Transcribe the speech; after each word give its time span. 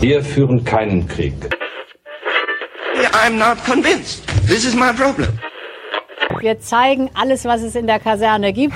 Wir 0.00 0.22
führen 0.22 0.64
keinen 0.64 1.06
Krieg. 1.06 1.34
I'm 3.12 3.38
not 3.38 3.64
convinced. 3.64 4.26
This 4.46 4.64
is 4.64 4.74
my 4.74 4.92
problem. 4.92 5.38
Wir 6.40 6.60
zeigen 6.60 7.10
alles, 7.14 7.44
was 7.44 7.62
es 7.62 7.74
in 7.74 7.86
der 7.86 7.98
Kaserne 8.00 8.52
gibt. 8.52 8.74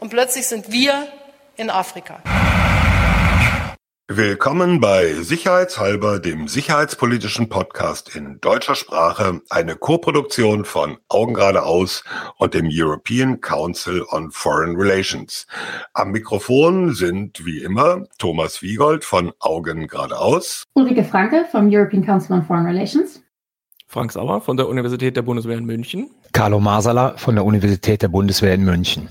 Und 0.00 0.10
plötzlich 0.10 0.46
sind 0.46 0.70
wir 0.72 1.06
in 1.56 1.70
Afrika. 1.70 2.20
Willkommen 4.14 4.78
bei 4.78 5.14
Sicherheitshalber, 5.14 6.18
dem 6.18 6.46
sicherheitspolitischen 6.46 7.48
Podcast 7.48 8.14
in 8.14 8.42
deutscher 8.42 8.74
Sprache, 8.74 9.40
eine 9.48 9.74
Koproduktion 9.74 10.66
von 10.66 10.98
Augen 11.08 11.32
geradeaus 11.32 12.04
und 12.36 12.52
dem 12.52 12.68
European 12.70 13.40
Council 13.40 14.04
on 14.10 14.30
Foreign 14.30 14.76
Relations. 14.76 15.46
Am 15.94 16.10
Mikrofon 16.10 16.92
sind 16.92 17.46
wie 17.46 17.62
immer 17.62 18.04
Thomas 18.18 18.60
Wiegold 18.60 19.02
von 19.02 19.32
Augen 19.38 19.86
geradeaus, 19.86 20.64
Ulrike 20.74 21.04
Franke 21.04 21.46
vom 21.50 21.70
European 21.72 22.04
Council 22.04 22.36
on 22.36 22.42
Foreign 22.42 22.66
Relations, 22.66 23.22
Frank 23.86 24.12
Sauer 24.12 24.42
von 24.42 24.58
der 24.58 24.68
Universität 24.68 25.16
der 25.16 25.22
Bundeswehr 25.22 25.56
in 25.56 25.64
München, 25.64 26.10
Carlo 26.32 26.60
Masala 26.60 27.16
von 27.16 27.34
der 27.34 27.46
Universität 27.46 28.02
der 28.02 28.08
Bundeswehr 28.08 28.52
in 28.52 28.64
München. 28.64 29.08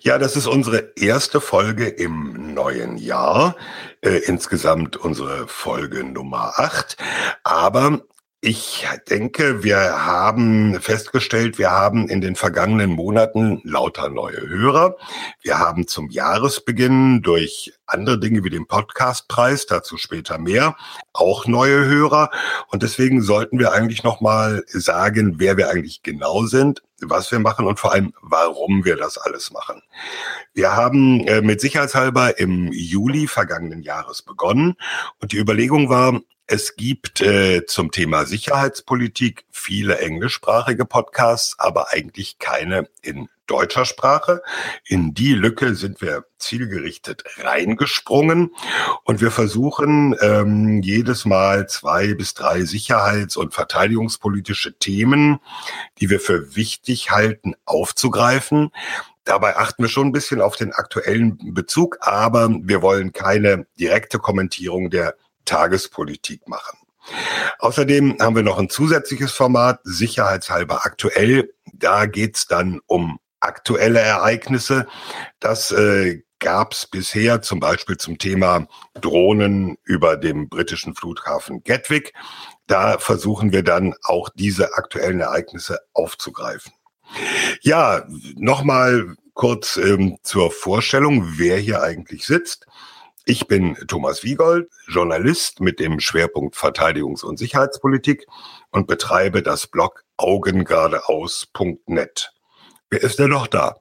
Ja, 0.00 0.16
das 0.18 0.36
ist 0.36 0.46
unsere 0.46 0.92
erste 0.96 1.40
Folge 1.40 1.88
im 1.88 2.54
neuen 2.54 2.98
Jahr. 2.98 3.56
Äh, 4.00 4.20
insgesamt 4.26 4.96
unsere 4.96 5.48
Folge 5.48 6.04
Nummer 6.04 6.52
acht. 6.56 6.96
Aber 7.42 8.02
ich 8.40 8.86
denke, 9.10 9.64
wir 9.64 10.06
haben 10.06 10.80
festgestellt, 10.80 11.58
wir 11.58 11.72
haben 11.72 12.08
in 12.08 12.20
den 12.20 12.36
vergangenen 12.36 12.90
Monaten 12.90 13.60
lauter 13.64 14.08
neue 14.08 14.48
Hörer. 14.48 14.96
Wir 15.42 15.58
haben 15.58 15.88
zum 15.88 16.08
Jahresbeginn 16.10 17.22
durch 17.22 17.72
andere 17.88 18.18
Dinge 18.18 18.44
wie 18.44 18.50
den 18.50 18.66
Podcastpreis, 18.66 19.66
dazu 19.66 19.96
später 19.96 20.38
mehr, 20.38 20.76
auch 21.12 21.46
neue 21.46 21.84
Hörer. 21.84 22.30
Und 22.68 22.82
deswegen 22.82 23.22
sollten 23.22 23.58
wir 23.58 23.72
eigentlich 23.72 24.04
nochmal 24.04 24.64
sagen, 24.68 25.34
wer 25.38 25.56
wir 25.56 25.70
eigentlich 25.70 26.02
genau 26.02 26.44
sind, 26.44 26.82
was 27.00 27.30
wir 27.30 27.38
machen 27.38 27.66
und 27.66 27.78
vor 27.78 27.92
allem, 27.92 28.12
warum 28.20 28.84
wir 28.84 28.96
das 28.96 29.18
alles 29.18 29.50
machen. 29.50 29.82
Wir 30.52 30.76
haben 30.76 31.26
äh, 31.26 31.40
mit 31.40 31.60
Sicherheitshalber 31.60 32.38
im 32.38 32.72
Juli 32.72 33.26
vergangenen 33.26 33.82
Jahres 33.82 34.22
begonnen 34.22 34.76
und 35.20 35.32
die 35.32 35.38
Überlegung 35.38 35.88
war, 35.88 36.20
es 36.50 36.76
gibt 36.76 37.20
äh, 37.20 37.66
zum 37.66 37.90
Thema 37.90 38.24
Sicherheitspolitik 38.24 39.44
viele 39.58 39.98
englischsprachige 39.98 40.84
Podcasts, 40.84 41.56
aber 41.58 41.92
eigentlich 41.92 42.38
keine 42.38 42.88
in 43.02 43.28
deutscher 43.46 43.84
Sprache. 43.84 44.42
In 44.84 45.14
die 45.14 45.32
Lücke 45.32 45.74
sind 45.74 46.00
wir 46.00 46.24
zielgerichtet 46.38 47.24
reingesprungen 47.38 48.54
und 49.04 49.20
wir 49.20 49.30
versuchen 49.30 50.14
ähm, 50.20 50.82
jedes 50.82 51.24
Mal 51.24 51.68
zwei 51.68 52.14
bis 52.14 52.34
drei 52.34 52.62
sicherheits- 52.62 53.36
und 53.36 53.54
verteidigungspolitische 53.54 54.78
Themen, 54.78 55.40
die 56.00 56.10
wir 56.10 56.20
für 56.20 56.54
wichtig 56.54 57.10
halten, 57.10 57.54
aufzugreifen. 57.64 58.70
Dabei 59.24 59.56
achten 59.56 59.82
wir 59.82 59.90
schon 59.90 60.08
ein 60.08 60.12
bisschen 60.12 60.40
auf 60.40 60.56
den 60.56 60.72
aktuellen 60.72 61.54
Bezug, 61.54 61.98
aber 62.00 62.48
wir 62.62 62.80
wollen 62.80 63.12
keine 63.12 63.66
direkte 63.78 64.18
Kommentierung 64.18 64.90
der 64.90 65.16
Tagespolitik 65.44 66.48
machen. 66.48 66.77
Außerdem 67.58 68.18
haben 68.20 68.36
wir 68.36 68.42
noch 68.42 68.58
ein 68.58 68.70
zusätzliches 68.70 69.32
Format, 69.32 69.80
sicherheitshalber 69.84 70.86
aktuell. 70.86 71.52
Da 71.72 72.06
geht's 72.06 72.46
dann 72.46 72.80
um 72.86 73.18
aktuelle 73.40 74.00
Ereignisse. 74.00 74.86
Das 75.40 75.70
äh, 75.70 76.22
gab 76.38 76.72
es 76.72 76.86
bisher 76.86 77.42
zum 77.42 77.60
Beispiel 77.60 77.96
zum 77.96 78.18
Thema 78.18 78.66
Drohnen 79.00 79.76
über 79.84 80.16
dem 80.16 80.48
britischen 80.48 80.94
Flughafen 80.94 81.62
Gatwick. 81.64 82.12
Da 82.66 82.98
versuchen 82.98 83.52
wir 83.52 83.62
dann 83.62 83.94
auch 84.02 84.28
diese 84.34 84.74
aktuellen 84.74 85.20
Ereignisse 85.20 85.80
aufzugreifen. 85.94 86.72
Ja, 87.62 88.06
nochmal 88.36 89.16
kurz 89.34 89.76
ähm, 89.76 90.18
zur 90.22 90.50
Vorstellung, 90.50 91.38
wer 91.38 91.56
hier 91.58 91.82
eigentlich 91.82 92.26
sitzt. 92.26 92.66
Ich 93.30 93.46
bin 93.46 93.76
Thomas 93.88 94.24
Wiegold, 94.24 94.70
Journalist 94.86 95.60
mit 95.60 95.80
dem 95.80 96.00
Schwerpunkt 96.00 96.56
Verteidigungs- 96.56 97.22
und 97.22 97.38
Sicherheitspolitik 97.38 98.24
und 98.70 98.86
betreibe 98.86 99.42
das 99.42 99.66
Blog 99.66 100.02
augengradeaus.net. 100.16 102.32
Wer 102.88 103.02
ist 103.02 103.18
denn 103.18 103.28
noch 103.28 103.46
da? 103.46 103.76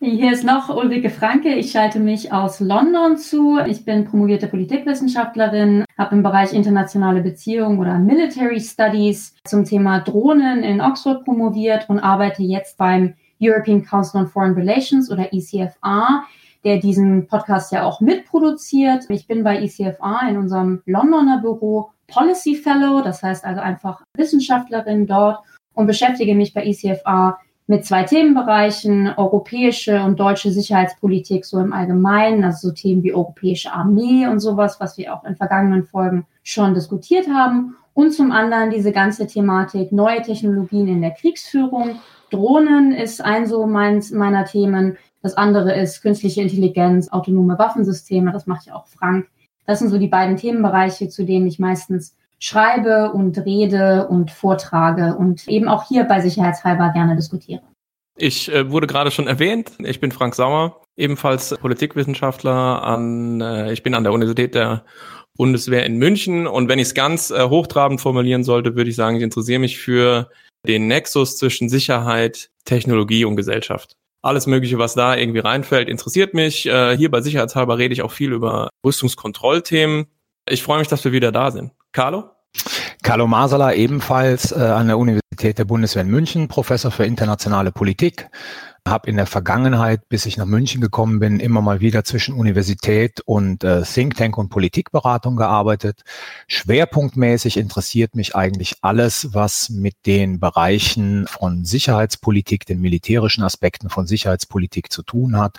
Hier 0.00 0.34
ist 0.34 0.44
noch 0.44 0.68
Ulrike 0.68 1.08
Franke. 1.08 1.54
Ich 1.54 1.70
schalte 1.70 1.98
mich 1.98 2.30
aus 2.30 2.60
London 2.60 3.16
zu. 3.16 3.58
Ich 3.66 3.86
bin 3.86 4.04
promovierte 4.04 4.48
Politikwissenschaftlerin, 4.48 5.86
habe 5.96 6.16
im 6.16 6.22
Bereich 6.22 6.52
internationale 6.52 7.22
Beziehungen 7.22 7.78
oder 7.78 7.98
Military 7.98 8.60
Studies 8.60 9.34
zum 9.46 9.64
Thema 9.64 10.00
Drohnen 10.00 10.62
in 10.62 10.82
Oxford 10.82 11.24
promoviert 11.24 11.88
und 11.88 12.00
arbeite 12.00 12.42
jetzt 12.42 12.76
beim 12.76 13.14
European 13.40 13.82
Council 13.82 14.20
on 14.20 14.28
Foreign 14.28 14.52
Relations 14.52 15.10
oder 15.10 15.32
ECFR 15.32 16.26
der 16.64 16.78
diesen 16.78 17.26
Podcast 17.26 17.72
ja 17.72 17.84
auch 17.84 18.00
mitproduziert. 18.00 19.04
Ich 19.08 19.26
bin 19.26 19.44
bei 19.44 19.62
ECFA 19.62 20.28
in 20.28 20.36
unserem 20.36 20.82
Londoner 20.86 21.40
Büro 21.40 21.90
Policy 22.08 22.54
Fellow, 22.54 23.02
das 23.02 23.22
heißt 23.22 23.44
also 23.44 23.60
einfach 23.60 24.02
Wissenschaftlerin 24.16 25.06
dort 25.06 25.40
und 25.74 25.86
beschäftige 25.86 26.34
mich 26.34 26.54
bei 26.54 26.64
ECFA 26.64 27.38
mit 27.68 27.84
zwei 27.84 28.02
Themenbereichen, 28.02 29.12
europäische 29.16 30.02
und 30.02 30.18
deutsche 30.18 30.50
Sicherheitspolitik 30.50 31.44
so 31.44 31.58
im 31.60 31.74
Allgemeinen, 31.74 32.42
also 32.42 32.68
so 32.68 32.74
Themen 32.74 33.02
wie 33.02 33.12
europäische 33.12 33.70
Armee 33.70 34.26
und 34.26 34.40
sowas, 34.40 34.80
was 34.80 34.96
wir 34.96 35.14
auch 35.14 35.24
in 35.24 35.36
vergangenen 35.36 35.84
Folgen 35.84 36.26
schon 36.42 36.72
diskutiert 36.72 37.28
haben. 37.28 37.76
Und 37.92 38.12
zum 38.12 38.32
anderen 38.32 38.70
diese 38.70 38.90
ganze 38.90 39.26
Thematik 39.26 39.92
neue 39.92 40.22
Technologien 40.22 40.88
in 40.88 41.02
der 41.02 41.10
Kriegsführung. 41.10 42.00
Drohnen 42.30 42.92
ist 42.92 43.22
ein 43.22 43.46
so 43.46 43.66
meins, 43.66 44.12
meiner 44.12 44.46
Themen. 44.46 44.96
Das 45.22 45.36
andere 45.36 45.74
ist 45.74 46.02
künstliche 46.02 46.42
Intelligenz, 46.42 47.08
autonome 47.08 47.58
Waffensysteme. 47.58 48.32
Das 48.32 48.46
macht 48.46 48.66
ja 48.66 48.74
auch 48.74 48.86
Frank. 48.86 49.28
Das 49.66 49.80
sind 49.80 49.88
so 49.88 49.98
die 49.98 50.08
beiden 50.08 50.36
Themenbereiche, 50.36 51.08
zu 51.08 51.24
denen 51.24 51.46
ich 51.46 51.58
meistens 51.58 52.16
schreibe 52.38 53.12
und 53.12 53.36
rede 53.44 54.06
und 54.08 54.30
vortrage 54.30 55.16
und 55.16 55.48
eben 55.48 55.68
auch 55.68 55.88
hier 55.88 56.04
bei 56.04 56.20
Sicherheitshalber 56.20 56.92
gerne 56.94 57.16
diskutiere. 57.16 57.62
Ich 58.16 58.52
äh, 58.52 58.70
wurde 58.70 58.86
gerade 58.86 59.10
schon 59.10 59.26
erwähnt. 59.26 59.72
Ich 59.78 60.00
bin 60.00 60.12
Frank 60.12 60.34
Sauer, 60.34 60.80
ebenfalls 60.96 61.54
Politikwissenschaftler 61.60 62.82
an, 62.82 63.40
äh, 63.40 63.72
ich 63.72 63.82
bin 63.82 63.94
an 63.94 64.04
der 64.04 64.12
Universität 64.12 64.54
der 64.54 64.84
Bundeswehr 65.36 65.84
in 65.84 65.98
München. 65.98 66.46
Und 66.46 66.68
wenn 66.68 66.78
ich 66.78 66.88
es 66.88 66.94
ganz 66.94 67.30
äh, 67.30 67.48
hochtrabend 67.48 68.00
formulieren 68.00 68.44
sollte, 68.44 68.76
würde 68.76 68.90
ich 68.90 68.96
sagen, 68.96 69.16
ich 69.16 69.22
interessiere 69.22 69.60
mich 69.60 69.78
für 69.78 70.30
den 70.66 70.86
Nexus 70.88 71.36
zwischen 71.38 71.68
Sicherheit, 71.68 72.50
Technologie 72.64 73.24
und 73.24 73.36
Gesellschaft 73.36 73.97
alles 74.22 74.46
Mögliche, 74.46 74.78
was 74.78 74.94
da 74.94 75.16
irgendwie 75.16 75.40
reinfällt, 75.40 75.88
interessiert 75.88 76.34
mich. 76.34 76.66
Äh, 76.66 76.96
hier 76.96 77.10
bei 77.10 77.20
Sicherheitshalber 77.20 77.78
rede 77.78 77.92
ich 77.92 78.02
auch 78.02 78.12
viel 78.12 78.32
über 78.32 78.68
Rüstungskontrollthemen. 78.84 80.06
Ich 80.48 80.62
freue 80.62 80.78
mich, 80.78 80.88
dass 80.88 81.04
wir 81.04 81.12
wieder 81.12 81.32
da 81.32 81.50
sind. 81.50 81.72
Carlo? 81.92 82.30
Carlo 83.02 83.26
Masala 83.26 83.74
ebenfalls 83.74 84.52
äh, 84.52 84.56
an 84.56 84.88
der 84.88 84.98
Universität 84.98 85.58
der 85.58 85.64
Bundeswehr 85.64 86.02
in 86.02 86.08
München, 86.08 86.48
Professor 86.48 86.90
für 86.90 87.04
internationale 87.04 87.70
Politik, 87.70 88.28
habe 88.88 89.08
in 89.08 89.16
der 89.16 89.26
Vergangenheit, 89.26 90.08
bis 90.08 90.26
ich 90.26 90.36
nach 90.36 90.46
München 90.46 90.80
gekommen 90.80 91.18
bin, 91.18 91.40
immer 91.40 91.62
mal 91.62 91.80
wieder 91.80 92.04
zwischen 92.04 92.34
Universität 92.34 93.20
und 93.20 93.64
äh, 93.64 93.82
Think 93.82 94.16
Tank 94.16 94.38
und 94.38 94.48
Politikberatung 94.48 95.36
gearbeitet. 95.36 96.02
Schwerpunktmäßig 96.46 97.56
interessiert 97.56 98.14
mich 98.14 98.34
eigentlich 98.36 98.76
alles, 98.82 99.34
was 99.34 99.70
mit 99.70 99.94
den 100.06 100.40
Bereichen 100.40 101.26
von 101.26 101.64
Sicherheitspolitik, 101.64 102.66
den 102.66 102.80
militärischen 102.80 103.44
Aspekten 103.44 103.90
von 103.90 104.06
Sicherheitspolitik 104.06 104.92
zu 104.92 105.02
tun 105.02 105.38
hat. 105.38 105.58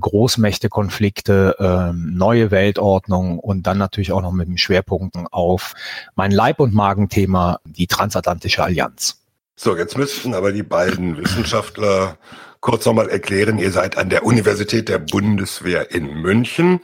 Großmächtekonflikte, 0.00 1.56
äh, 1.58 1.92
neue 1.92 2.50
Weltordnung 2.50 3.38
und 3.38 3.66
dann 3.66 3.78
natürlich 3.78 4.12
auch 4.12 4.22
noch 4.22 4.32
mit 4.32 4.48
dem 4.48 4.58
Schwerpunkten 4.58 5.26
auf 5.30 5.74
mein 6.14 6.30
Leib- 6.30 6.60
und 6.60 6.74
Magenthema, 6.74 7.60
die 7.64 7.86
transatlantische 7.86 8.62
Allianz. 8.62 9.22
So, 9.54 9.76
jetzt 9.76 9.96
müssten 9.96 10.34
aber 10.34 10.52
die 10.52 10.62
beiden 10.62 11.16
Wissenschaftler 11.18 12.16
kurz 12.62 12.86
nochmal 12.86 13.10
erklären, 13.10 13.58
ihr 13.58 13.72
seid 13.72 13.98
an 13.98 14.08
der 14.08 14.24
Universität 14.24 14.88
der 14.88 14.98
Bundeswehr 14.98 15.90
in 15.90 16.14
München, 16.14 16.80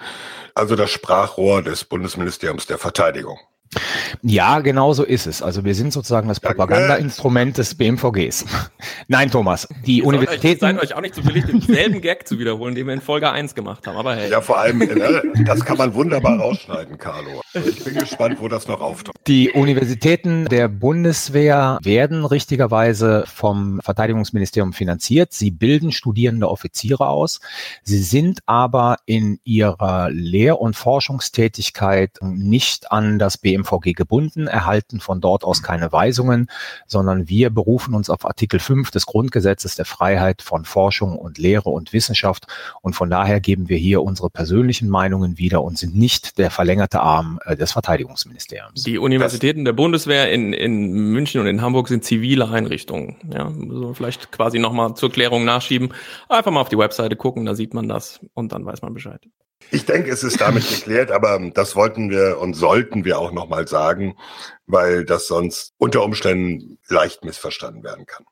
also 0.55 0.77
das 0.77 0.91
Sprachrohr 0.91 1.63
des 1.63 1.85
Bundesministeriums 1.85 2.67
der 2.67 2.77
Verteidigung. 2.77 3.39
Ja, 4.23 4.61
genau 4.61 4.93
so 4.93 5.05
ist 5.05 5.27
es. 5.27 5.43
Also 5.43 5.65
wir 5.65 5.75
sind 5.75 5.93
sozusagen 5.93 6.29
das 6.29 6.41
Propagandainstrument 6.41 7.59
des 7.59 7.75
BMVGs. 7.75 8.47
Nein, 9.09 9.31
Thomas, 9.31 9.69
die 9.87 10.03
Universitäten... 10.03 10.61
Seid 10.61 10.83
euch 10.83 10.95
auch 10.95 11.01
nicht 11.01 11.15
so 11.15 11.23
billig, 11.23 11.45
denselben 11.45 12.01
Gag 12.01 12.27
zu 12.27 12.39
wiederholen, 12.39 12.75
den 12.75 12.87
wir 12.87 12.95
in 12.95 13.01
Folge 13.01 13.31
1 13.31 13.55
gemacht 13.55 13.87
haben, 13.87 13.97
aber 13.97 14.17
hey. 14.17 14.31
Ja, 14.31 14.41
vor 14.41 14.59
allem, 14.59 14.79
ne, 14.79 15.23
das 15.45 15.65
kann 15.65 15.79
man 15.79 15.95
wunderbar 15.95 16.39
rausschneiden, 16.39 16.99
Carlo. 16.99 17.43
Ich 17.55 17.85
bin 17.85 17.95
gespannt, 17.95 18.39
wo 18.41 18.49
das 18.49 18.67
noch 18.69 18.81
auftaucht. 18.81 19.17
Die 19.27 19.51
Universitäten 19.51 20.47
der 20.47 20.69
Bundeswehr 20.69 21.79
werden 21.83 22.25
richtigerweise 22.25 23.25
vom 23.27 23.81
Verteidigungsministerium 23.83 24.73
finanziert. 24.73 25.33
Sie 25.33 25.51
bilden 25.51 25.93
studierende 25.93 26.49
Offiziere 26.49 27.09
aus. 27.09 27.41
Sie 27.83 28.03
sind 28.03 28.41
aber 28.47 28.97
in 29.07 29.41
ihrer 29.45 30.11
Lehr- 30.11 30.61
und 30.61 30.75
Forschungstätigkeit 30.77 32.19
nicht 32.23 32.91
an 32.91 33.19
das 33.19 33.39
BMVG 33.39 33.58
gebunden, 33.95 34.47
erhalten 34.47 35.01
von 35.01 35.21
dort 35.21 35.45
aus 35.45 35.63
keine 35.63 35.93
Weisungen, 35.93 36.49
sondern 36.87 37.29
wir 37.29 37.51
berufen 37.51 37.95
uns 37.95 38.11
auf 38.11 38.25
Artikel 38.25 38.61
5 38.61 38.91
des 38.91 39.07
Grundgesetzes 39.07 39.77
der 39.77 39.85
Freiheit 39.85 40.43
von 40.43 40.65
Forschung 40.65 41.17
und 41.17 41.39
Lehre 41.39 41.71
und 41.71 41.93
Wissenschaft. 41.93 42.47
Und 42.83 42.95
von 42.95 43.11
daher 43.11 43.41
geben 43.41 43.69
wir 43.69 43.77
hier 43.77 44.03
unsere 44.03 44.31
persönlichen 44.31 44.89
Meinungen 44.89 45.39
wieder 45.39 45.63
und 45.63 45.79
sind 45.79 45.97
nicht 45.97 46.39
der 46.39 46.51
verlängerte 46.51 47.01
Arm 47.01 47.39
äh, 47.45 47.57
des 47.57 47.73
Verteidigungsministeriums. 47.73 48.83
Die 48.83 48.99
Universitäten 48.99 49.65
der 49.65 49.73
Bundeswehr 49.73 50.31
in, 50.33 50.53
in 50.53 50.91
München 51.13 51.41
und 51.41 51.47
in 51.47 51.63
Hamburg 51.63 51.89
sind 51.89 52.05
zivile 52.05 52.49
Einrichtungen. 52.49 53.17
Ja, 53.33 53.47
also 53.47 53.95
vielleicht 53.95 54.33
quasi 54.33 54.59
nochmal 54.59 54.95
zur 54.95 55.11
Klärung 55.11 55.45
nachschieben. 55.45 55.93
Einfach 56.29 56.51
mal 56.51 56.61
auf 56.61 56.69
die 56.69 56.79
Webseite 56.79 57.17
gucken, 57.17 57.45
da 57.45 57.55
sieht 57.55 57.75
man 57.75 57.89
das 57.89 58.21
und 58.35 58.53
dann 58.53 58.65
weiß 58.65 58.83
man 58.83 58.95
Bescheid. 58.95 59.21
Ich 59.71 59.85
denke, 59.85 60.11
es 60.11 60.23
ist 60.23 60.41
damit 60.41 60.67
geklärt, 60.69 61.11
aber 61.11 61.39
das 61.53 61.77
wollten 61.77 62.11
wir 62.11 62.39
und 62.39 62.55
sollten 62.55 63.05
wir 63.05 63.19
auch 63.19 63.33
nochmal 63.33 63.69
sagen, 63.69 64.17
weil 64.67 65.05
das 65.05 65.27
sonst 65.27 65.75
unter 65.77 66.05
Umständen 66.05 66.79
leicht 66.89 67.25
missverstanden 67.25 67.83
werden 67.83 68.07
kann. 68.07 68.25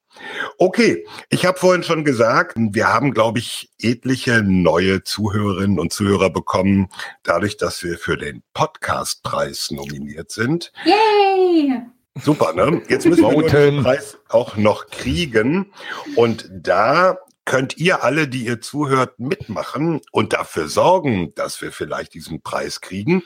Okay, 0.56 1.06
ich 1.28 1.44
habe 1.44 1.58
vorhin 1.58 1.82
schon 1.82 2.04
gesagt, 2.04 2.54
wir 2.56 2.88
haben, 2.88 3.12
glaube 3.12 3.38
ich, 3.38 3.70
etliche 3.78 4.42
neue 4.42 5.02
Zuhörerinnen 5.02 5.78
und 5.78 5.92
Zuhörer 5.92 6.30
bekommen, 6.30 6.88
dadurch, 7.22 7.58
dass 7.58 7.82
wir 7.82 7.98
für 7.98 8.16
den 8.16 8.42
Podcastpreis 8.54 9.70
nominiert 9.70 10.30
sind. 10.30 10.72
Yay! 10.84 11.82
Super, 12.22 12.54
ne? 12.54 12.80
Jetzt 12.88 13.04
müssen 13.04 13.24
wir 13.24 13.46
den 13.46 13.82
Preis 13.82 14.16
auch 14.30 14.56
noch 14.56 14.86
kriegen. 14.86 15.70
Und 16.14 16.48
da 16.50 17.18
könnt 17.46 17.78
ihr 17.78 18.04
alle, 18.04 18.28
die 18.28 18.44
ihr 18.44 18.60
zuhört, 18.60 19.18
mitmachen 19.18 20.02
und 20.12 20.34
dafür 20.34 20.68
sorgen, 20.68 21.32
dass 21.34 21.62
wir 21.62 21.72
vielleicht 21.72 22.12
diesen 22.12 22.42
Preis 22.42 22.82
kriegen. 22.82 23.22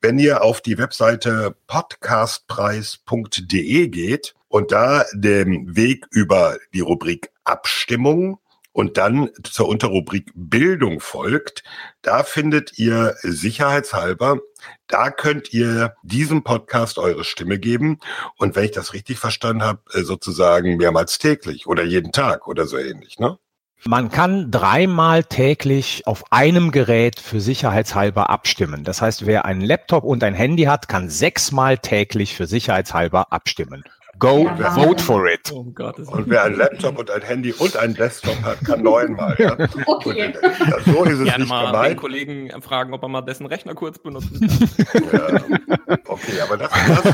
Wenn 0.00 0.18
ihr 0.18 0.42
auf 0.42 0.62
die 0.62 0.78
Webseite 0.78 1.54
podcastpreis.de 1.66 3.88
geht 3.88 4.34
und 4.48 4.72
da 4.72 5.04
dem 5.12 5.76
Weg 5.76 6.06
über 6.10 6.56
die 6.72 6.80
Rubrik 6.80 7.30
Abstimmung 7.44 8.38
und 8.72 8.96
dann 8.98 9.30
zur 9.42 9.68
Unterrubrik 9.68 10.30
Bildung 10.34 11.00
folgt, 11.00 11.64
da 12.02 12.22
findet 12.22 12.78
ihr 12.78 13.16
sicherheitshalber, 13.22 14.38
da 14.86 15.10
könnt 15.10 15.52
ihr 15.52 15.96
diesem 16.02 16.44
Podcast 16.44 16.98
eure 16.98 17.24
Stimme 17.24 17.58
geben 17.58 17.98
und 18.36 18.54
wenn 18.54 18.66
ich 18.66 18.70
das 18.70 18.92
richtig 18.92 19.18
verstanden 19.18 19.64
habe, 19.64 19.80
sozusagen 20.04 20.76
mehrmals 20.76 21.18
täglich 21.18 21.66
oder 21.66 21.82
jeden 21.82 22.12
Tag 22.12 22.46
oder 22.46 22.66
so 22.66 22.78
ähnlich, 22.78 23.18
ne? 23.18 23.40
Man 23.84 24.10
kann 24.10 24.50
dreimal 24.50 25.22
täglich 25.24 26.06
auf 26.06 26.24
einem 26.32 26.72
Gerät 26.72 27.20
für 27.20 27.40
sicherheitshalber 27.40 28.30
abstimmen. 28.30 28.82
Das 28.84 29.00
heißt, 29.02 29.26
wer 29.26 29.44
einen 29.44 29.60
Laptop 29.60 30.02
und 30.02 30.24
ein 30.24 30.34
Handy 30.34 30.64
hat, 30.64 30.88
kann 30.88 31.08
sechsmal 31.08 31.78
täglich 31.78 32.34
für 32.34 32.46
sicherheitshalber 32.46 33.32
abstimmen. 33.32 33.84
Go, 34.18 34.46
ja, 34.58 34.70
vote 34.70 35.02
for 35.02 35.28
it. 35.28 35.52
Oh, 35.52 35.58
und 35.58 36.30
wer 36.30 36.44
ein 36.44 36.54
Laptop 36.54 36.98
und 36.98 37.10
ein 37.10 37.20
Handy 37.22 37.52
und 37.52 37.76
ein 37.76 37.94
Desktop 37.94 38.40
hat, 38.42 38.64
kann 38.64 38.82
neunmal. 38.82 39.36
Ja? 39.38 39.56
Okay. 39.86 40.26
Und, 40.26 40.68
ja, 40.68 40.80
so 40.84 41.04
ist 41.04 41.18
es 41.18 41.24
Gerne 41.24 41.44
nicht 41.44 41.48
mal 41.48 41.66
gemeint. 41.66 41.90
den 41.92 41.96
Kollegen 41.98 42.62
fragen, 42.62 42.94
ob 42.94 43.02
er 43.02 43.08
mal 43.08 43.20
dessen 43.22 43.46
Rechner 43.46 43.74
kurz 43.74 43.98
benutzen 43.98 44.40
kann. 45.10 45.60
Ja, 45.88 45.98
okay, 46.06 46.40
aber 46.42 46.56
das, 46.56 46.70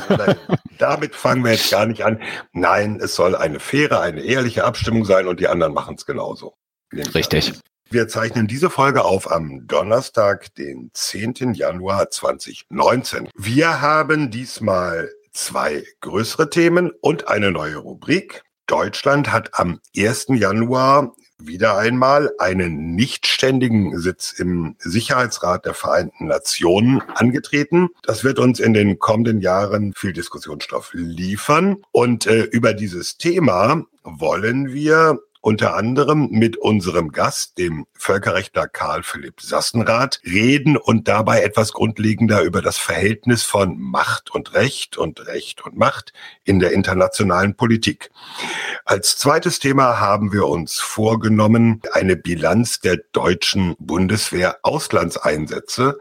das, 0.08 0.36
damit 0.78 1.14
fangen 1.14 1.44
wir 1.44 1.52
jetzt 1.52 1.70
gar 1.70 1.86
nicht 1.86 2.04
an. 2.04 2.20
Nein, 2.52 2.98
es 3.02 3.14
soll 3.14 3.34
eine 3.34 3.58
faire, 3.60 4.00
eine 4.00 4.20
ehrliche 4.22 4.64
Abstimmung 4.64 5.04
sein 5.04 5.26
und 5.26 5.40
die 5.40 5.48
anderen 5.48 5.74
machen 5.74 5.96
es 5.96 6.06
genauso. 6.06 6.54
Richtig. 7.14 7.52
Wir 7.90 8.08
zeichnen 8.08 8.46
diese 8.46 8.70
Folge 8.70 9.04
auf 9.04 9.30
am 9.30 9.66
Donnerstag, 9.66 10.54
den 10.54 10.90
10. 10.94 11.54
Januar 11.54 12.10
2019. 12.10 13.28
Wir 13.36 13.80
haben 13.82 14.30
diesmal 14.30 15.10
zwei 15.32 15.84
größere 16.00 16.50
Themen 16.50 16.92
und 17.00 17.28
eine 17.28 17.50
neue 17.50 17.76
Rubrik. 17.76 18.42
Deutschland 18.66 19.32
hat 19.32 19.50
am 19.58 19.80
1. 19.96 20.26
Januar 20.30 21.14
wieder 21.38 21.76
einmal 21.76 22.30
einen 22.38 22.94
nichtständigen 22.94 23.98
Sitz 23.98 24.32
im 24.32 24.76
Sicherheitsrat 24.78 25.66
der 25.66 25.74
Vereinten 25.74 26.26
Nationen 26.26 27.02
angetreten. 27.14 27.88
Das 28.04 28.24
wird 28.24 28.38
uns 28.38 28.60
in 28.60 28.74
den 28.74 28.98
kommenden 28.98 29.40
Jahren 29.40 29.92
viel 29.96 30.12
Diskussionsstoff 30.12 30.90
liefern. 30.94 31.78
Und 31.90 32.26
äh, 32.26 32.42
über 32.44 32.74
dieses 32.74 33.18
Thema 33.18 33.82
wollen 34.04 34.72
wir 34.72 35.18
unter 35.42 35.74
anderem 35.74 36.28
mit 36.30 36.56
unserem 36.56 37.10
Gast, 37.10 37.58
dem 37.58 37.84
Völkerrechtler 37.98 38.68
Karl 38.68 39.02
Philipp 39.02 39.40
Sassenrath, 39.40 40.20
reden 40.24 40.76
und 40.76 41.08
dabei 41.08 41.42
etwas 41.42 41.72
grundlegender 41.72 42.42
über 42.42 42.62
das 42.62 42.78
Verhältnis 42.78 43.42
von 43.42 43.78
Macht 43.78 44.30
und 44.30 44.54
Recht 44.54 44.96
und 44.96 45.26
Recht 45.26 45.64
und 45.66 45.76
Macht 45.76 46.12
in 46.44 46.60
der 46.60 46.72
internationalen 46.72 47.56
Politik. 47.56 48.10
Als 48.84 49.18
zweites 49.18 49.58
Thema 49.58 49.98
haben 49.98 50.32
wir 50.32 50.46
uns 50.46 50.78
vorgenommen, 50.78 51.82
eine 51.92 52.14
Bilanz 52.14 52.78
der 52.78 52.98
deutschen 53.12 53.74
Bundeswehr 53.80 54.58
Auslandseinsätze. 54.62 55.98